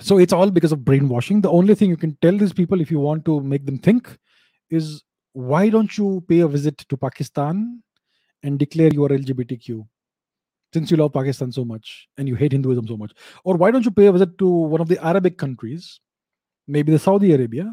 so 0.00 0.18
it's 0.18 0.32
all 0.32 0.50
because 0.50 0.72
of 0.72 0.84
brainwashing. 0.84 1.40
The 1.40 1.50
only 1.50 1.74
thing 1.74 1.88
you 1.90 1.96
can 1.96 2.16
tell 2.20 2.36
these 2.36 2.52
people 2.52 2.80
if 2.80 2.90
you 2.90 3.00
want 3.00 3.24
to 3.24 3.40
make 3.40 3.64
them 3.66 3.78
think 3.78 4.16
is 4.70 5.02
why 5.32 5.68
don't 5.68 5.96
you 5.96 6.24
pay 6.28 6.40
a 6.40 6.48
visit 6.48 6.78
to 6.78 6.96
pakistan 6.96 7.82
and 8.42 8.58
declare 8.58 8.90
you 8.92 9.04
are 9.04 9.10
lgbtq 9.10 9.86
since 10.72 10.90
you 10.90 10.96
love 10.96 11.12
pakistan 11.12 11.52
so 11.52 11.64
much 11.64 12.08
and 12.18 12.28
you 12.28 12.34
hate 12.34 12.52
hinduism 12.52 12.86
so 12.86 12.96
much. 12.96 13.12
Or 13.44 13.56
why 13.56 13.70
don't 13.70 13.84
you 13.84 13.90
pay 13.90 14.06
a 14.06 14.12
visit 14.12 14.38
to 14.38 14.48
one 14.48 14.80
of 14.80 14.88
the 14.88 15.02
arabic 15.04 15.38
countries 15.38 16.00
maybe 16.66 16.90
the 16.90 16.98
saudi 16.98 17.32
arabia 17.32 17.72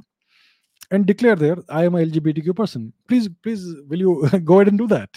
and 0.91 1.05
declare 1.05 1.35
there 1.35 1.57
i 1.69 1.83
am 1.85 1.95
a 1.95 1.99
lgbtq 1.99 2.55
person. 2.55 2.93
Please 3.07 3.29
please 3.41 3.65
will 3.87 3.99
you 3.99 4.29
go 4.43 4.55
ahead 4.55 4.67
and 4.67 4.77
do 4.77 4.87
that? 4.87 5.09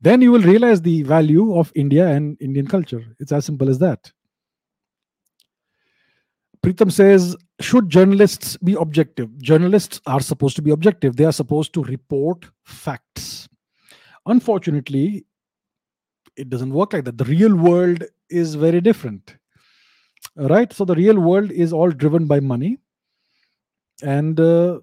Then 0.00 0.22
you 0.22 0.32
will 0.32 0.42
realize 0.42 0.82
the 0.82 1.02
value 1.04 1.56
of 1.56 1.72
india 1.74 2.08
and 2.08 2.36
indian 2.40 2.66
culture. 2.66 3.04
It's 3.20 3.32
as 3.32 3.44
simple 3.44 3.68
as 3.68 3.78
that 3.78 4.12
Pritam 6.62 6.92
says, 6.92 7.36
should 7.60 7.88
journalists 7.88 8.56
be 8.58 8.74
objective? 8.74 9.36
Journalists 9.38 10.00
are 10.06 10.20
supposed 10.20 10.56
to 10.56 10.62
be 10.62 10.70
objective. 10.70 11.16
They 11.16 11.24
are 11.24 11.32
supposed 11.32 11.72
to 11.74 11.82
report 11.84 12.44
facts. 12.64 13.48
Unfortunately, 14.26 15.24
it 16.36 16.50
doesn't 16.50 16.72
work 16.72 16.92
like 16.92 17.04
that. 17.04 17.18
The 17.18 17.24
real 17.24 17.54
world 17.54 18.04
is 18.28 18.54
very 18.54 18.80
different. 18.80 19.36
Right? 20.36 20.72
So 20.72 20.84
the 20.84 20.94
real 20.94 21.18
world 21.18 21.50
is 21.50 21.72
all 21.72 21.90
driven 21.90 22.26
by 22.26 22.40
money 22.40 22.78
and 24.02 24.38
uh, 24.38 24.80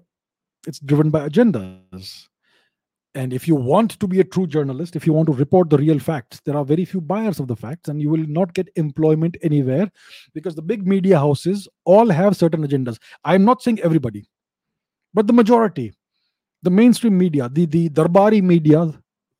it's 0.66 0.80
driven 0.80 1.10
by 1.10 1.28
agendas. 1.28 2.27
And 3.14 3.32
if 3.32 3.48
you 3.48 3.54
want 3.54 3.98
to 3.98 4.06
be 4.06 4.20
a 4.20 4.24
true 4.24 4.46
journalist, 4.46 4.94
if 4.94 5.06
you 5.06 5.12
want 5.12 5.26
to 5.26 5.32
report 5.32 5.70
the 5.70 5.78
real 5.78 5.98
facts, 5.98 6.40
there 6.44 6.56
are 6.56 6.64
very 6.64 6.84
few 6.84 7.00
buyers 7.00 7.40
of 7.40 7.48
the 7.48 7.56
facts, 7.56 7.88
and 7.88 8.00
you 8.00 8.10
will 8.10 8.26
not 8.26 8.54
get 8.54 8.68
employment 8.76 9.36
anywhere 9.42 9.90
because 10.34 10.54
the 10.54 10.62
big 10.62 10.86
media 10.86 11.18
houses 11.18 11.66
all 11.84 12.08
have 12.08 12.36
certain 12.36 12.66
agendas. 12.66 12.98
I'm 13.24 13.44
not 13.44 13.62
saying 13.62 13.80
everybody, 13.80 14.28
but 15.14 15.26
the 15.26 15.32
majority, 15.32 15.94
the 16.62 16.70
mainstream 16.70 17.16
media, 17.16 17.48
the, 17.48 17.66
the 17.66 17.88
Darbari 17.88 18.42
media, 18.42 18.92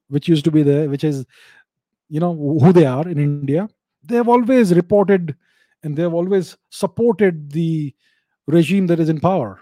which 0.09 0.29
used 0.29 0.45
to 0.47 0.51
be 0.51 0.63
there, 0.63 0.89
which 0.89 1.05
is, 1.05 1.27
you 2.09 2.21
know, 2.21 2.35
who 2.35 2.73
they 2.73 2.87
are 2.87 3.07
in 3.07 3.19
India, 3.19 3.69
they 4.03 4.17
have 4.17 4.29
always 4.29 4.75
reported 4.75 5.37
and 5.83 5.95
they 5.95 6.03
have 6.03 6.15
always 6.15 6.57
supported 6.71 7.53
the 7.53 7.95
regime 8.47 8.87
that 8.87 8.99
is 8.99 9.11
in 9.11 9.21
power 9.21 9.61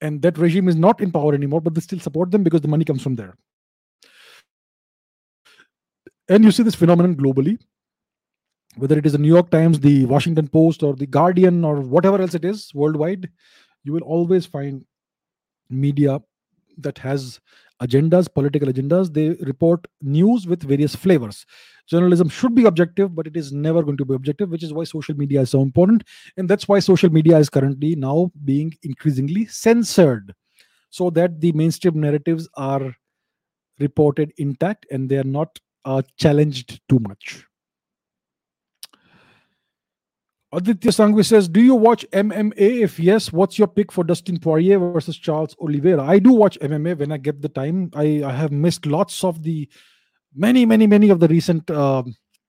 and 0.00 0.22
that 0.22 0.38
regime 0.38 0.68
is 0.68 0.76
not 0.76 1.00
in 1.00 1.10
power 1.10 1.34
anymore 1.34 1.60
but 1.60 1.74
they 1.74 1.80
still 1.80 2.00
support 2.00 2.30
them 2.30 2.42
because 2.42 2.60
the 2.60 2.68
money 2.68 2.84
comes 2.84 3.02
from 3.02 3.16
there. 3.16 3.34
And 6.28 6.44
you 6.44 6.50
see 6.50 6.62
this 6.62 6.74
phenomenon 6.74 7.14
globally 7.14 7.58
whether 8.76 8.98
it 8.98 9.06
is 9.06 9.12
the 9.12 9.18
new 9.18 9.34
york 9.34 9.50
times 9.50 9.80
the 9.80 10.04
washington 10.06 10.46
post 10.46 10.82
or 10.82 10.94
the 10.94 11.06
guardian 11.06 11.64
or 11.64 11.80
whatever 11.80 12.20
else 12.20 12.34
it 12.34 12.44
is 12.44 12.72
worldwide 12.74 13.30
you 13.84 13.92
will 13.92 14.02
always 14.02 14.46
find 14.46 14.84
media 15.70 16.20
that 16.78 16.98
has 16.98 17.40
agendas 17.82 18.32
political 18.32 18.68
agendas 18.68 19.12
they 19.12 19.30
report 19.44 19.86
news 20.00 20.46
with 20.46 20.62
various 20.62 20.94
flavors. 20.94 21.46
Journalism 21.86 22.28
should 22.28 22.54
be 22.54 22.64
objective 22.64 23.14
but 23.14 23.26
it 23.26 23.36
is 23.36 23.52
never 23.52 23.82
going 23.82 23.96
to 23.96 24.04
be 24.04 24.14
objective 24.14 24.50
which 24.50 24.62
is 24.62 24.72
why 24.72 24.84
social 24.84 25.16
media 25.16 25.40
is 25.42 25.50
so 25.50 25.62
important. 25.62 26.04
And 26.36 26.48
that's 26.48 26.68
why 26.68 26.78
social 26.80 27.10
media 27.10 27.38
is 27.38 27.48
currently 27.48 27.94
now 27.96 28.32
being 28.44 28.74
increasingly 28.82 29.46
censored 29.46 30.34
so 30.90 31.10
that 31.10 31.40
the 31.40 31.52
mainstream 31.52 32.00
narratives 32.00 32.48
are 32.54 32.94
reported 33.78 34.32
intact 34.38 34.86
and 34.90 35.08
they 35.08 35.18
are 35.18 35.24
not 35.24 35.58
uh, 35.84 36.02
challenged 36.18 36.80
too 36.88 36.98
much 37.00 37.45
Aditya 40.56 40.90
Sangvi 40.90 41.22
says, 41.22 41.50
Do 41.50 41.60
you 41.60 41.74
watch 41.74 42.06
MMA? 42.12 42.54
If 42.56 42.98
yes, 42.98 43.30
what's 43.30 43.58
your 43.58 43.68
pick 43.68 43.92
for 43.92 44.04
Dustin 44.04 44.38
Poirier 44.38 44.78
versus 44.78 45.18
Charles 45.18 45.54
Oliveira? 45.60 46.02
I 46.02 46.18
do 46.18 46.32
watch 46.32 46.58
MMA 46.60 46.98
when 46.98 47.12
I 47.12 47.18
get 47.18 47.42
the 47.42 47.50
time. 47.50 47.90
I, 47.94 48.22
I 48.24 48.32
have 48.32 48.52
missed 48.52 48.86
lots 48.86 49.22
of 49.22 49.42
the 49.42 49.68
many, 50.34 50.64
many, 50.64 50.86
many 50.86 51.10
of 51.10 51.20
the 51.20 51.28
recent 51.28 51.70
uh, 51.70 52.04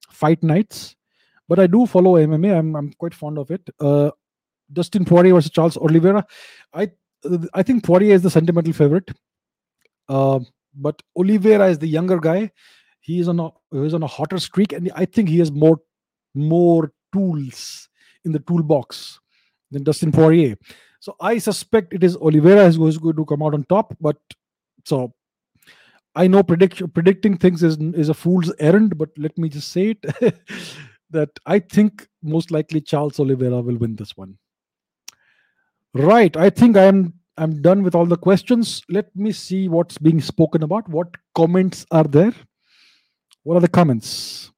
fight 0.10 0.42
nights, 0.42 0.96
but 1.50 1.60
I 1.60 1.68
do 1.68 1.86
follow 1.86 2.14
MMA. 2.14 2.58
I'm, 2.58 2.78
I'm 2.78 2.94
quite 2.94 3.14
fond 3.14 3.38
of 3.38 3.52
it. 3.52 3.70
Uh, 3.78 4.12
Dustin 4.72 5.04
Poirier 5.04 5.34
versus 5.34 5.52
Charles 5.52 5.76
Oliveira. 5.76 6.26
I 6.74 6.90
I 7.54 7.62
think 7.62 7.84
Poirier 7.84 8.14
is 8.14 8.22
the 8.22 8.30
sentimental 8.30 8.72
favorite, 8.72 9.12
uh, 10.08 10.40
but 10.74 11.02
Oliveira 11.18 11.68
is 11.68 11.80
the 11.80 11.88
younger 11.88 12.20
guy. 12.20 12.52
He 13.02 13.20
is 13.20 13.28
on 13.28 13.42
a 13.42 13.50
he 13.72 13.86
is 13.86 13.94
on 13.94 14.04
a 14.04 14.08
hotter 14.08 14.40
streak, 14.40 14.72
and 14.72 14.90
I 14.96 15.04
think 15.04 15.28
he 15.28 15.40
has 15.40 15.52
more 15.52 15.82
more 16.34 16.94
tools 17.14 17.87
in 18.28 18.34
the 18.34 18.40
toolbox 18.40 19.20
than 19.72 19.84
Dustin 19.84 20.12
Poirier. 20.12 20.56
So 21.00 21.16
I 21.20 21.38
suspect 21.38 21.94
it 21.94 22.04
is 22.04 22.16
Oliveira 22.18 22.70
who 22.72 22.88
is 22.88 22.98
going 22.98 23.16
to 23.16 23.26
come 23.26 23.42
out 23.42 23.54
on 23.54 23.64
top. 23.64 23.96
But 24.00 24.18
so 24.86 25.14
I 26.16 26.28
know 26.28 26.44
predict, 26.44 26.94
predicting 26.94 27.38
things 27.38 27.64
is 27.64 27.78
is 27.78 28.10
a 28.10 28.14
fool's 28.14 28.54
errand. 28.60 28.98
But 28.98 29.10
let 29.18 29.38
me 29.38 29.50
just 29.50 29.72
say 29.72 29.96
it 29.96 30.06
that 31.10 31.30
I 31.46 31.60
think 31.60 32.08
most 32.22 32.52
likely 32.52 32.82
Charles 32.82 33.20
Oliveira 33.20 33.62
will 33.62 33.78
win 33.78 33.96
this 33.96 34.16
one. 34.16 34.38
Right. 35.94 36.36
I 36.36 36.50
think 36.50 36.78
I 36.78 36.84
am 36.84 37.14
I'm 37.38 37.62
done 37.62 37.84
with 37.84 37.94
all 37.94 38.06
the 38.06 38.18
questions. 38.18 38.82
Let 38.90 39.16
me 39.16 39.32
see 39.32 39.70
what's 39.70 39.98
being 39.98 40.22
spoken 40.22 40.64
about. 40.64 40.90
What 40.90 41.16
comments 41.36 41.86
are 41.92 42.04
there? 42.04 42.34
What 43.44 43.58
are 43.58 43.62
the 43.62 43.68
comments? 43.68 44.52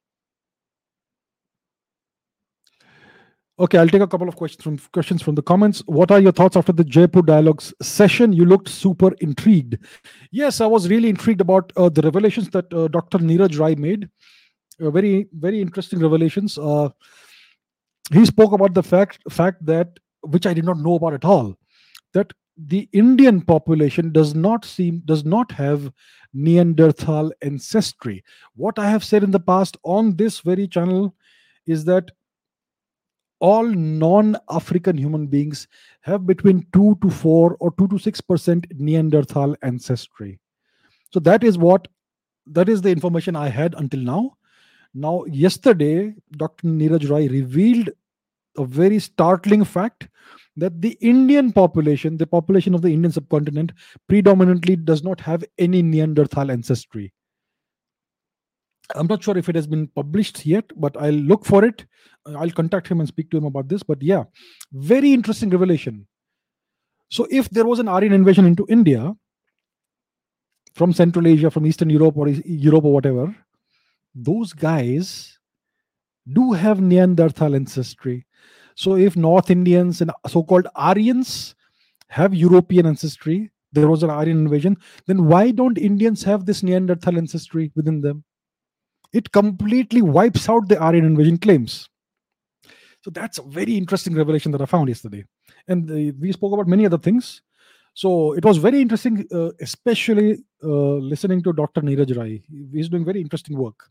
Okay, 3.60 3.76
I'll 3.76 3.88
take 3.88 4.00
a 4.00 4.06
couple 4.06 4.26
of 4.26 4.36
questions 4.36 4.64
from 4.64 4.78
questions 4.90 5.20
from 5.20 5.34
the 5.34 5.42
comments. 5.42 5.82
What 5.84 6.10
are 6.10 6.18
your 6.18 6.32
thoughts 6.32 6.56
after 6.56 6.72
the 6.72 6.82
Jaipur 6.82 7.20
Dialogues 7.20 7.74
session? 7.82 8.32
You 8.32 8.46
looked 8.46 8.70
super 8.70 9.12
intrigued. 9.20 9.76
Yes, 10.30 10.62
I 10.62 10.66
was 10.66 10.88
really 10.88 11.10
intrigued 11.10 11.42
about 11.42 11.70
uh, 11.76 11.90
the 11.90 12.00
revelations 12.00 12.48
that 12.50 12.72
uh, 12.72 12.88
Dr. 12.88 13.18
Neeraj 13.18 13.58
Rai 13.60 13.74
made. 13.74 14.08
Uh, 14.80 14.90
very, 14.90 15.28
very 15.34 15.60
interesting 15.60 15.98
revelations. 15.98 16.56
Uh, 16.56 16.88
he 18.14 18.24
spoke 18.24 18.52
about 18.52 18.72
the 18.72 18.82
fact 18.82 19.18
fact 19.30 19.66
that 19.66 19.88
which 20.22 20.46
I 20.46 20.54
did 20.54 20.64
not 20.64 20.78
know 20.78 20.94
about 20.94 21.12
at 21.12 21.26
all, 21.26 21.54
that 22.14 22.32
the 22.56 22.88
Indian 22.94 23.42
population 23.42 24.10
does 24.10 24.34
not 24.34 24.64
seem 24.64 25.02
does 25.04 25.26
not 25.26 25.52
have 25.52 25.92
Neanderthal 26.32 27.30
ancestry. 27.42 28.24
What 28.54 28.78
I 28.78 28.88
have 28.88 29.04
said 29.04 29.22
in 29.22 29.32
the 29.32 29.38
past 29.38 29.76
on 29.82 30.16
this 30.16 30.40
very 30.40 30.66
channel 30.66 31.14
is 31.66 31.84
that 31.84 32.10
all 33.40 33.64
non-African 33.64 34.96
human 34.96 35.26
beings 35.26 35.66
have 36.02 36.26
between 36.26 36.66
two 36.72 36.96
to 37.02 37.10
four 37.10 37.56
or 37.60 37.72
two 37.78 37.88
to 37.88 37.98
six 37.98 38.20
percent 38.20 38.66
Neanderthal 38.76 39.56
ancestry. 39.62 40.38
So 41.12 41.20
that 41.20 41.42
is 41.42 41.58
what 41.58 41.88
that 42.46 42.68
is 42.68 42.82
the 42.82 42.90
information 42.90 43.36
I 43.36 43.48
had 43.48 43.74
until 43.74 44.00
now. 44.00 44.36
Now, 44.92 45.24
yesterday, 45.26 46.14
Dr. 46.32 46.66
Neeraj 46.66 47.08
Rai 47.08 47.28
revealed 47.28 47.90
a 48.58 48.64
very 48.64 48.98
startling 48.98 49.64
fact 49.64 50.08
that 50.56 50.80
the 50.80 50.98
Indian 51.00 51.52
population, 51.52 52.16
the 52.16 52.26
population 52.26 52.74
of 52.74 52.82
the 52.82 52.92
Indian 52.92 53.12
subcontinent, 53.12 53.72
predominantly 54.08 54.76
does 54.76 55.04
not 55.04 55.20
have 55.20 55.44
any 55.58 55.80
Neanderthal 55.80 56.50
ancestry. 56.50 57.12
I'm 58.94 59.06
not 59.06 59.22
sure 59.22 59.36
if 59.36 59.48
it 59.48 59.54
has 59.54 59.66
been 59.66 59.88
published 59.88 60.44
yet, 60.46 60.64
but 60.76 60.96
I'll 60.96 61.12
look 61.12 61.44
for 61.44 61.64
it. 61.64 61.86
Uh, 62.26 62.38
I'll 62.38 62.50
contact 62.50 62.88
him 62.88 63.00
and 63.00 63.08
speak 63.08 63.30
to 63.30 63.36
him 63.36 63.44
about 63.44 63.68
this. 63.68 63.82
But 63.82 64.02
yeah, 64.02 64.24
very 64.72 65.12
interesting 65.12 65.50
revelation. 65.50 66.06
So, 67.10 67.26
if 67.30 67.50
there 67.50 67.66
was 67.66 67.78
an 67.78 67.88
Aryan 67.88 68.12
invasion 68.12 68.46
into 68.46 68.66
India 68.68 69.14
from 70.74 70.92
Central 70.92 71.26
Asia, 71.26 71.50
from 71.50 71.66
Eastern 71.66 71.90
Europe 71.90 72.16
or 72.16 72.28
Europe 72.28 72.84
or 72.84 72.92
whatever, 72.92 73.34
those 74.14 74.52
guys 74.52 75.38
do 76.32 76.52
have 76.52 76.80
Neanderthal 76.80 77.54
ancestry. 77.54 78.26
So 78.74 78.96
if 78.96 79.16
North 79.16 79.50
Indians 79.50 80.00
and 80.00 80.10
so-called 80.26 80.66
Aryans 80.76 81.54
have 82.08 82.34
European 82.34 82.86
ancestry, 82.86 83.50
there 83.72 83.88
was 83.88 84.02
an 84.02 84.10
Aryan 84.10 84.38
invasion, 84.38 84.76
then 85.06 85.26
why 85.26 85.50
don't 85.50 85.78
Indians 85.78 86.22
have 86.24 86.46
this 86.46 86.62
Neanderthal 86.62 87.18
ancestry 87.18 87.70
within 87.74 88.00
them? 88.00 88.24
It 89.12 89.32
completely 89.32 90.02
wipes 90.02 90.48
out 90.48 90.68
the 90.68 90.78
Aryan 90.78 91.04
invasion 91.04 91.38
claims. 91.38 91.88
So 93.02 93.10
that's 93.10 93.38
a 93.38 93.42
very 93.42 93.76
interesting 93.76 94.14
revelation 94.14 94.52
that 94.52 94.60
I 94.60 94.66
found 94.66 94.88
yesterday. 94.88 95.24
And 95.68 95.90
uh, 95.90 96.12
we 96.20 96.32
spoke 96.32 96.52
about 96.52 96.68
many 96.68 96.86
other 96.86 96.98
things. 96.98 97.42
So 97.94 98.34
it 98.34 98.44
was 98.44 98.58
very 98.58 98.80
interesting, 98.80 99.26
uh, 99.32 99.50
especially 99.60 100.44
uh, 100.62 100.94
listening 101.12 101.42
to 101.42 101.52
Dr. 101.52 101.80
Neeraj 101.80 102.16
Rai. 102.16 102.42
He's 102.72 102.88
doing 102.88 103.04
very 103.04 103.20
interesting 103.20 103.56
work. 103.56 103.88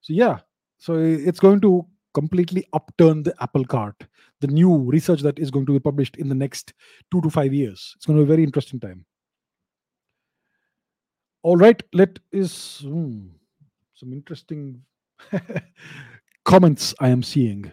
So 0.00 0.12
yeah, 0.12 0.38
so 0.78 0.96
it's 0.96 1.40
going 1.40 1.60
to 1.60 1.86
completely 2.12 2.66
upturn 2.72 3.22
the 3.22 3.34
apple 3.40 3.64
cart 3.64 4.04
the 4.40 4.46
new 4.46 4.76
research 4.76 5.20
that 5.20 5.38
is 5.38 5.50
going 5.50 5.64
to 5.66 5.72
be 5.72 5.80
published 5.80 6.16
in 6.16 6.28
the 6.28 6.34
next 6.34 6.74
two 7.10 7.20
to 7.20 7.30
five 7.30 7.54
years 7.54 7.94
it's 7.96 8.06
going 8.06 8.18
to 8.18 8.24
be 8.24 8.30
a 8.30 8.34
very 8.34 8.44
interesting 8.44 8.80
time 8.80 9.04
all 11.42 11.56
right 11.56 11.82
let 11.92 12.18
is 12.32 12.80
hmm, 12.84 13.28
some 14.02 14.12
interesting 14.12 14.82
comments 16.44 16.94
i 17.00 17.08
am 17.08 17.22
seeing 17.22 17.70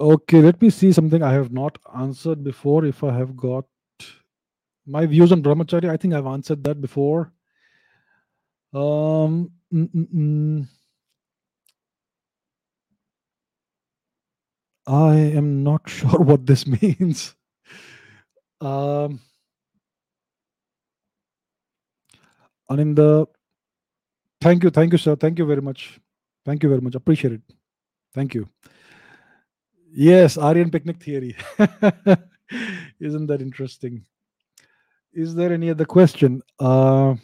okay 0.00 0.40
let 0.42 0.60
me 0.60 0.68
see 0.70 0.92
something 0.92 1.22
i 1.22 1.32
have 1.32 1.50
not 1.52 1.78
answered 2.04 2.42
before 2.44 2.84
if 2.84 3.02
i 3.04 3.12
have 3.16 3.36
got 3.36 3.64
my 4.96 5.06
views 5.12 5.32
on 5.32 5.42
brahmacharya 5.42 5.90
i 5.90 5.96
think 5.96 6.14
i've 6.14 6.26
answered 6.26 6.62
that 6.64 6.80
before 6.80 7.32
um 8.74 9.50
Mm-mm-mm. 9.72 10.68
I 14.86 15.16
am 15.16 15.64
not 15.64 15.88
sure 15.88 16.20
what 16.20 16.46
this 16.46 16.66
means. 16.82 17.34
Um, 18.60 19.20
the 22.68 23.26
thank 24.40 24.62
you, 24.62 24.70
thank 24.70 24.92
you, 24.92 24.98
sir. 24.98 25.16
Thank 25.16 25.38
you 25.38 25.46
very 25.46 25.62
much. 25.62 26.00
Thank 26.44 26.62
you 26.62 26.68
very 26.68 26.80
much. 26.80 26.94
Appreciate 26.94 27.34
it. 27.34 27.42
Thank 28.14 28.34
you. 28.34 28.48
Yes, 29.94 30.38
Aryan 30.38 30.70
picnic 30.70 31.02
theory. 31.02 31.36
Isn't 33.00 33.26
that 33.26 33.42
interesting? 33.42 34.04
Is 35.12 35.34
there 35.34 35.52
any 35.52 35.70
other 35.70 35.84
question? 35.84 36.40
Uh, 36.58 37.14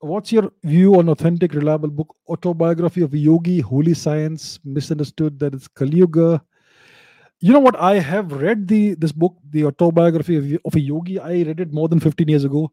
what's 0.00 0.32
your 0.32 0.50
view 0.64 0.98
on 0.98 1.10
authentic, 1.10 1.52
reliable 1.52 1.90
book, 1.90 2.16
autobiography 2.28 3.02
of 3.02 3.14
yogi, 3.14 3.60
holy 3.60 3.94
science, 3.94 4.58
misunderstood 4.64 5.38
that 5.38 5.54
it's 5.54 5.68
Kali 5.68 5.98
Yuga? 5.98 6.42
You 7.42 7.52
know 7.52 7.60
what? 7.60 7.78
I 7.78 7.98
have 7.98 8.32
read 8.32 8.68
the 8.68 8.94
this 8.94 9.12
book, 9.12 9.36
the 9.50 9.64
autobiography 9.66 10.36
of, 10.36 10.60
of 10.64 10.74
a 10.74 10.80
yogi. 10.80 11.18
I 11.18 11.42
read 11.42 11.60
it 11.60 11.72
more 11.72 11.88
than 11.88 12.00
15 12.00 12.28
years 12.28 12.44
ago. 12.44 12.72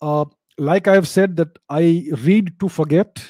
Uh, 0.00 0.26
like 0.58 0.86
I 0.86 0.94
have 0.94 1.08
said, 1.08 1.36
that 1.36 1.58
I 1.68 2.06
read 2.22 2.60
to 2.60 2.68
forget. 2.68 3.24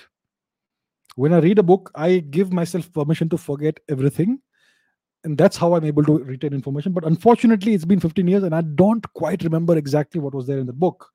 When 1.15 1.33
I 1.33 1.39
read 1.39 1.59
a 1.59 1.63
book, 1.63 1.91
I 1.95 2.19
give 2.19 2.53
myself 2.53 2.93
permission 2.93 3.29
to 3.31 3.39
forget 3.39 3.81
everything. 3.89 4.41
And 5.25 5.37
that's 5.37 5.57
how 5.57 5.75
I'm 5.75 5.85
able 5.85 6.05
to 6.05 6.19
retain 6.19 6.53
information. 6.53 6.93
But 6.93 7.05
unfortunately, 7.05 7.75
it's 7.75 7.85
been 7.85 7.99
15 7.99 8.29
years 8.29 8.45
and 8.45 8.55
I 8.55 8.61
don't 8.61 9.05
quite 9.15 9.43
remember 9.43 9.77
exactly 9.77 10.21
what 10.21 10.35
was 10.35 10.47
there 10.47 10.59
in 10.59 10.67
the 10.67 10.73
book 10.73 11.11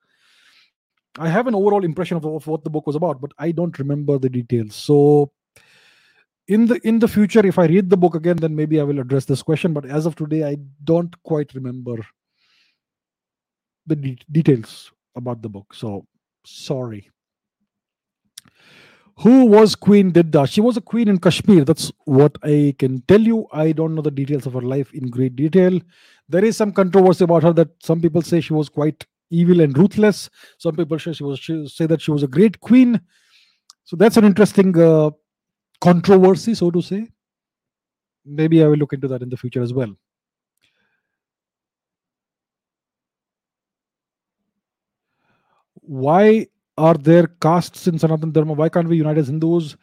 I 1.20 1.30
have 1.30 1.48
an 1.48 1.56
overall 1.56 1.84
impression 1.84 2.18
of, 2.18 2.26
of 2.26 2.48
what 2.48 2.64
the 2.64 2.70
book 2.70 2.88
was 2.88 2.96
about, 2.96 3.22
but 3.22 3.32
I 3.38 3.52
don't 3.52 3.78
remember 3.78 4.18
the 4.18 4.30
details. 4.30 4.76
So 4.76 5.32
in 6.48 6.68
the 6.68 6.80
in 6.88 7.00
the 7.00 7.08
future, 7.08 7.46
if 7.46 7.58
I 7.58 7.66
read 7.66 7.90
the 7.90 7.98
book 7.98 8.16
again, 8.16 8.38
then 8.38 8.56
maybe 8.56 8.80
I 8.80 8.84
will 8.84 9.00
address 9.00 9.26
this 9.26 9.42
question. 9.42 9.74
But 9.74 9.86
as 9.86 10.06
of 10.06 10.16
today, 10.16 10.44
I 10.44 10.58
don't 10.84 11.16
quite 11.24 11.54
remember 11.54 11.96
the 13.86 13.96
de- 13.96 14.18
details 14.32 14.92
about 15.16 15.42
the 15.42 15.50
book. 15.50 15.74
So 15.74 16.06
sorry. 16.46 17.10
Who 19.20 19.46
was 19.46 19.76
Queen 19.76 20.12
Didda? 20.12 20.50
She 20.50 20.60
was 20.60 20.76
a 20.76 20.82
queen 20.82 21.08
in 21.08 21.20
Kashmir. 21.20 21.64
That's 21.66 21.92
what 22.06 22.36
I 22.44 22.76
can 22.80 23.02
tell 23.08 23.22
you. 23.22 23.46
I 23.54 23.72
don't 23.72 23.94
know 23.94 24.02
the 24.02 24.10
details 24.10 24.48
of 24.48 24.54
her 24.54 24.62
life 24.62 24.92
in 24.94 25.10
great 25.10 25.36
detail. 25.36 25.80
There 26.28 26.44
is 26.44 26.58
some 26.58 26.72
controversy 26.72 27.24
about 27.24 27.44
her 27.44 27.54
that 27.54 27.70
some 27.84 28.02
people 28.02 28.24
say 28.24 28.42
she 28.42 28.54
was 28.54 28.70
quite 28.70 29.06
evil 29.30 29.62
and 29.62 29.78
ruthless. 29.78 30.32
Some 30.58 30.76
people 30.76 30.98
say 30.98 31.14
she 31.14 31.24
was 31.24 31.40
she 31.40 31.68
say 31.68 31.86
that 31.86 32.02
she 32.02 32.10
was 32.10 32.24
a 32.24 32.28
great 32.28 32.60
queen. 32.60 33.02
So 33.84 33.96
that's 33.96 34.18
an 34.18 34.26
interesting 34.26 34.76
uh, 34.80 35.12
controversy, 35.84 36.56
so 36.56 36.72
to 36.72 36.82
say. 36.82 37.08
Maybe 38.26 38.64
I 38.64 38.68
will 38.68 38.78
look 38.78 38.94
into 38.94 39.10
that 39.10 39.22
in 39.22 39.30
the 39.30 39.38
future 39.38 39.62
as 39.62 39.74
well. 39.74 39.94
Why 45.82 46.48
are 46.78 46.94
there 46.94 47.28
castes 47.42 47.88
in 47.88 48.00
Sanatan 48.00 48.32
Dharma? 48.32 48.54
Why 48.54 48.70
can't 48.70 48.88
we 48.88 48.98
unite 48.98 49.18
as 49.18 49.28
Hindus? 49.28 49.76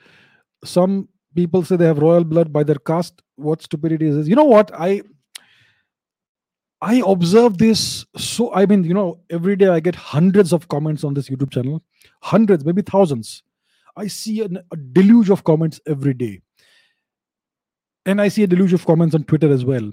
Some 0.64 1.08
people 1.34 1.62
say 1.62 1.76
they 1.76 1.84
have 1.84 1.98
royal 1.98 2.24
blood 2.24 2.50
by 2.52 2.64
their 2.64 2.76
caste. 2.76 3.20
What 3.36 3.62
stupidity 3.62 4.06
is 4.06 4.16
this? 4.16 4.28
You 4.28 4.36
know 4.36 4.44
what? 4.44 4.70
I 4.74 5.02
I 6.80 7.02
observe 7.06 7.58
this 7.58 8.06
so 8.16 8.52
I 8.54 8.64
mean, 8.64 8.84
you 8.84 8.94
know, 8.94 9.20
every 9.28 9.54
day 9.56 9.68
I 9.68 9.80
get 9.80 9.94
hundreds 9.94 10.54
of 10.54 10.68
comments 10.68 11.04
on 11.04 11.12
this 11.12 11.28
YouTube 11.28 11.50
channel, 11.50 11.82
hundreds, 12.22 12.64
maybe 12.64 12.80
thousands. 12.80 13.42
I 13.96 14.06
see 14.06 14.42
an, 14.42 14.58
a 14.72 14.76
deluge 14.76 15.30
of 15.30 15.44
comments 15.44 15.80
every 15.86 16.14
day. 16.14 16.42
And 18.06 18.20
I 18.20 18.28
see 18.28 18.42
a 18.42 18.46
deluge 18.46 18.72
of 18.72 18.86
comments 18.86 19.14
on 19.14 19.24
Twitter 19.24 19.52
as 19.52 19.64
well. 19.64 19.90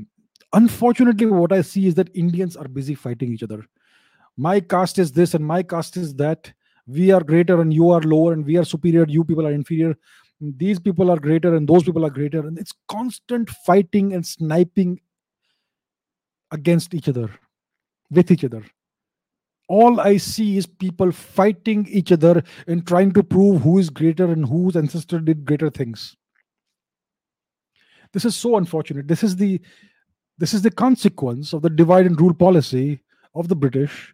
Unfortunately, 0.54 1.26
what 1.26 1.52
I 1.52 1.62
see 1.62 1.88
is 1.88 1.96
that 1.96 2.16
Indians 2.16 2.56
are 2.56 2.68
busy 2.68 2.96
fighting 2.96 3.34
each 3.34 3.44
other. 3.44 3.66
My 4.38 4.60
caste 4.60 5.00
is 5.00 5.12
this 5.12 5.34
and 5.34 5.46
my 5.46 5.64
caste 5.64 5.98
is 5.98 6.14
that. 6.16 6.54
We 6.90 7.12
are 7.12 7.22
greater 7.22 7.60
and 7.60 7.74
you 7.74 7.90
are 7.90 8.00
lower 8.00 8.32
and 8.32 8.46
we 8.46 8.56
are 8.56 8.64
superior, 8.64 9.06
you 9.10 9.26
people 9.26 9.46
are 9.46 9.52
inferior. 9.52 9.94
these 10.40 10.80
people 10.80 11.10
are 11.10 11.20
greater 11.20 11.56
and 11.56 11.68
those 11.68 11.84
people 11.84 12.06
are 12.06 12.10
greater 12.10 12.48
and 12.48 12.58
it's 12.58 12.74
constant 12.88 13.50
fighting 13.50 14.14
and 14.14 14.26
sniping 14.26 15.00
against 16.52 16.94
each 16.94 17.10
other 17.10 17.30
with 18.12 18.32
each 18.32 18.44
other 18.44 18.64
all 19.68 20.00
i 20.00 20.16
see 20.18 20.58
is 20.58 20.66
people 20.66 21.12
fighting 21.12 21.86
each 21.90 22.12
other 22.12 22.44
and 22.68 22.88
trying 22.88 23.12
to 23.12 23.24
prove 23.24 23.62
who 23.62 23.78
is 23.78 23.90
greater 23.90 24.26
and 24.26 24.46
whose 24.46 24.76
ancestor 24.76 25.20
did 25.20 25.46
greater 25.46 25.70
things. 25.70 26.16
This 28.14 28.26
is 28.26 28.36
so 28.36 28.58
unfortunate. 28.58 29.08
This 29.08 29.24
is 29.24 29.36
the 29.36 29.60
this 30.38 30.54
is 30.54 30.62
the 30.62 30.72
consequence 30.72 31.54
of 31.54 31.62
the 31.62 31.70
divide 31.70 32.06
and 32.06 32.20
rule 32.20 32.34
policy 32.34 33.02
of 33.34 33.48
the 33.48 33.56
british 33.56 34.14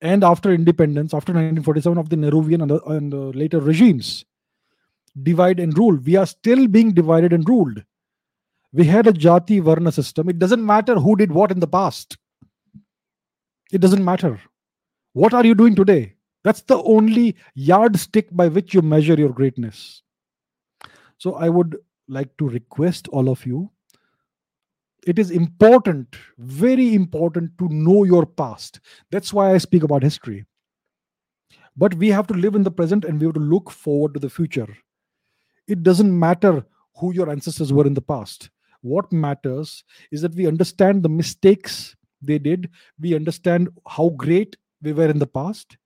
and 0.00 0.22
after 0.22 0.52
independence 0.52 1.14
after 1.14 1.32
1947 1.32 1.98
of 1.98 2.10
the 2.10 2.16
nehruvian 2.16 2.60
and, 2.60 2.70
the, 2.70 2.82
and 2.84 3.12
the 3.12 3.16
later 3.16 3.58
regimes. 3.58 4.24
Divide 5.22 5.60
and 5.60 5.76
rule. 5.76 5.96
We 5.96 6.16
are 6.16 6.26
still 6.26 6.66
being 6.66 6.92
divided 6.92 7.32
and 7.32 7.46
ruled. 7.48 7.82
We 8.72 8.84
had 8.84 9.06
a 9.06 9.12
jati 9.12 9.62
varna 9.62 9.92
system. 9.92 10.28
It 10.28 10.38
doesn't 10.38 10.64
matter 10.64 10.94
who 10.94 11.16
did 11.16 11.32
what 11.32 11.50
in 11.50 11.60
the 11.60 11.66
past. 11.66 12.16
It 13.70 13.80
doesn't 13.80 14.04
matter 14.04 14.40
what 15.12 15.34
are 15.34 15.44
you 15.44 15.54
doing 15.54 15.74
today? 15.74 16.14
That's 16.44 16.62
the 16.62 16.82
only 16.82 17.36
yardstick 17.54 18.34
by 18.34 18.48
which 18.48 18.74
you 18.74 18.82
measure 18.82 19.14
your 19.14 19.32
greatness. 19.32 20.02
So 21.18 21.34
i 21.34 21.48
would 21.48 21.76
like 22.08 22.36
to 22.38 22.48
request 22.48 23.06
all 23.08 23.28
of 23.28 23.46
you 23.46 23.70
it 25.06 25.18
is 25.18 25.30
important 25.30 26.16
very 26.38 26.94
important 26.94 27.56
to 27.58 27.68
know 27.68 28.04
your 28.04 28.24
past. 28.24 28.80
That's 29.10 29.32
why 29.32 29.52
i 29.52 29.58
speak 29.58 29.82
about 29.82 30.02
history. 30.02 30.44
But 31.76 31.94
we 31.94 32.08
have 32.08 32.26
to 32.28 32.34
live 32.34 32.54
in 32.54 32.62
the 32.62 32.70
present 32.70 33.04
and 33.04 33.18
we 33.18 33.26
have 33.26 33.34
to 33.34 33.40
look 33.40 33.70
forward 33.70 34.14
to 34.14 34.20
the 34.20 34.30
future. 34.30 34.68
It 35.66 35.82
doesn't 35.82 36.16
matter 36.18 36.64
who 36.96 37.12
your 37.14 37.30
ancestors 37.30 37.72
were 37.72 37.86
in 37.86 37.94
the 37.94 38.02
past. 38.02 38.50
What 38.82 39.12
matters 39.12 39.84
is 40.10 40.22
that 40.22 40.34
we 40.34 40.46
understand 40.46 41.02
the 41.02 41.08
mistakes 41.08 41.96
they 42.20 42.38
did. 42.38 42.68
We 43.00 43.14
understand 43.14 43.70
how 43.88 44.10
great 44.10 44.56
we 44.82 44.92
were 44.92 45.08
in 45.08 45.18
the 45.18 45.26
past 45.26 45.76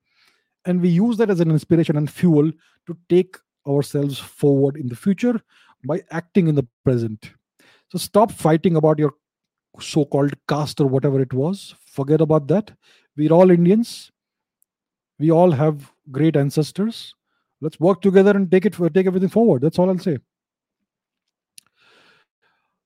and 0.64 0.80
we 0.80 0.88
use 0.88 1.16
that 1.16 1.30
as 1.30 1.40
an 1.40 1.50
inspiration 1.50 1.96
and 1.96 2.10
fuel 2.10 2.50
to 2.86 2.96
take 3.08 3.36
ourselves 3.66 4.18
forward 4.18 4.76
in 4.76 4.88
the 4.88 4.96
future 4.96 5.40
by 5.84 6.02
acting 6.10 6.48
in 6.48 6.54
the 6.54 6.66
present. 6.84 7.30
So 7.90 7.98
stop 7.98 8.32
fighting 8.32 8.76
about 8.76 8.98
your 8.98 9.14
so 9.80 10.04
called 10.04 10.34
caste 10.48 10.80
or 10.80 10.86
whatever 10.86 11.20
it 11.20 11.32
was. 11.32 11.74
Forget 11.86 12.20
about 12.20 12.48
that. 12.48 12.72
We're 13.16 13.32
all 13.32 13.50
indians. 13.50 14.10
We 15.18 15.30
all 15.30 15.50
have 15.50 15.90
great 16.10 16.36
ancestors. 16.36 17.14
Let's 17.60 17.80
work 17.80 18.02
together 18.02 18.32
and 18.32 18.50
take 18.50 18.66
it 18.66 18.74
take 18.94 19.06
everything 19.06 19.28
forward. 19.28 19.62
That's 19.62 19.78
all 19.78 19.88
i'll 19.88 19.98
say. 19.98 20.18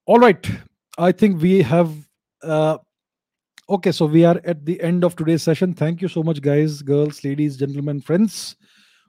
All 0.07 0.19
right. 0.19 0.49
I 0.99 1.13
think 1.13 1.41
we 1.41 1.63
have 1.63 1.93
uh, 2.43 2.79
okay 3.71 3.93
so 3.93 4.05
we 4.05 4.25
are 4.25 4.41
at 4.45 4.67
the 4.67 4.81
end 4.83 5.05
of 5.05 5.15
today's 5.15 5.45
session. 5.45 5.73
Thank 5.73 6.03
you 6.03 6.09
so 6.09 6.25
much 6.25 6.43
guys 6.43 6.83
girls 6.83 7.23
ladies 7.25 7.57
gentlemen 7.57 8.01
friends 8.01 8.57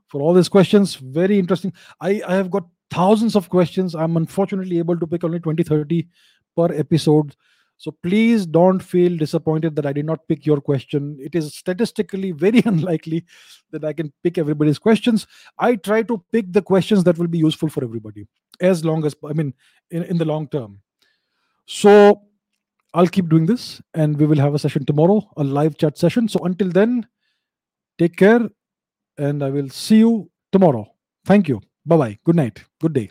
for 0.07 0.21
all 0.21 0.33
these 0.33 0.49
questions. 0.49 0.95
Very 0.95 1.39
interesting. 1.39 1.73
I 1.99 2.21
i 2.27 2.35
have 2.35 2.51
got 2.51 2.67
thousands 2.91 3.35
of 3.35 3.49
questions. 3.49 3.95
I'm 3.95 4.17
unfortunately 4.17 4.77
able 4.77 4.99
to 4.99 5.07
pick 5.07 5.23
only 5.23 5.39
20 5.39 5.63
30 5.63 6.07
per 6.55 6.71
episode. 6.73 7.35
So 7.77 7.91
please 8.03 8.45
don't 8.45 8.79
feel 8.79 9.17
disappointed 9.17 9.75
that 9.75 9.87
i 9.87 9.93
did 9.93 10.05
not 10.05 10.27
pick 10.27 10.45
your 10.45 10.61
question. 10.61 11.17
It 11.19 11.33
is 11.33 11.55
statistically 11.55 12.31
very 12.31 12.61
unlikely 12.73 13.25
that 13.71 13.83
i 13.83 13.93
can 13.93 14.13
pick 14.23 14.37
everybody's 14.37 14.77
questions. 14.77 15.25
I 15.57 15.75
try 15.75 16.03
to 16.03 16.23
pick 16.31 16.53
the 16.53 16.61
questions 16.61 17.03
that 17.05 17.17
will 17.17 17.33
be 17.39 17.45
useful 17.49 17.69
for 17.69 17.83
everybody 17.83 18.27
as 18.59 18.85
long 18.85 19.05
as 19.05 19.15
i 19.27 19.33
mean 19.33 19.55
in, 19.89 20.03
in 20.03 20.17
the 20.19 20.33
long 20.33 20.47
term. 20.49 20.81
So 21.65 22.27
i'll 22.93 23.07
keep 23.07 23.29
doing 23.29 23.45
this 23.45 23.81
and 23.93 24.19
we 24.19 24.25
will 24.25 24.39
have 24.45 24.53
a 24.53 24.59
session 24.59 24.85
tomorrow 24.85 25.19
a 25.37 25.43
live 25.43 25.77
chat 25.77 25.97
session 25.97 26.27
so 26.27 26.39
until 26.45 26.69
then 26.69 27.05
take 27.97 28.15
care 28.17 28.49
and 29.17 29.43
i 29.43 29.49
will 29.49 29.69
see 29.69 29.99
you 29.99 30.29
tomorrow 30.51 30.85
thank 31.25 31.47
you 31.47 31.61
Bye 31.85 31.97
bye. 31.97 32.19
Good 32.23 32.35
night. 32.35 32.63
Good 32.79 32.93
day. 32.93 33.09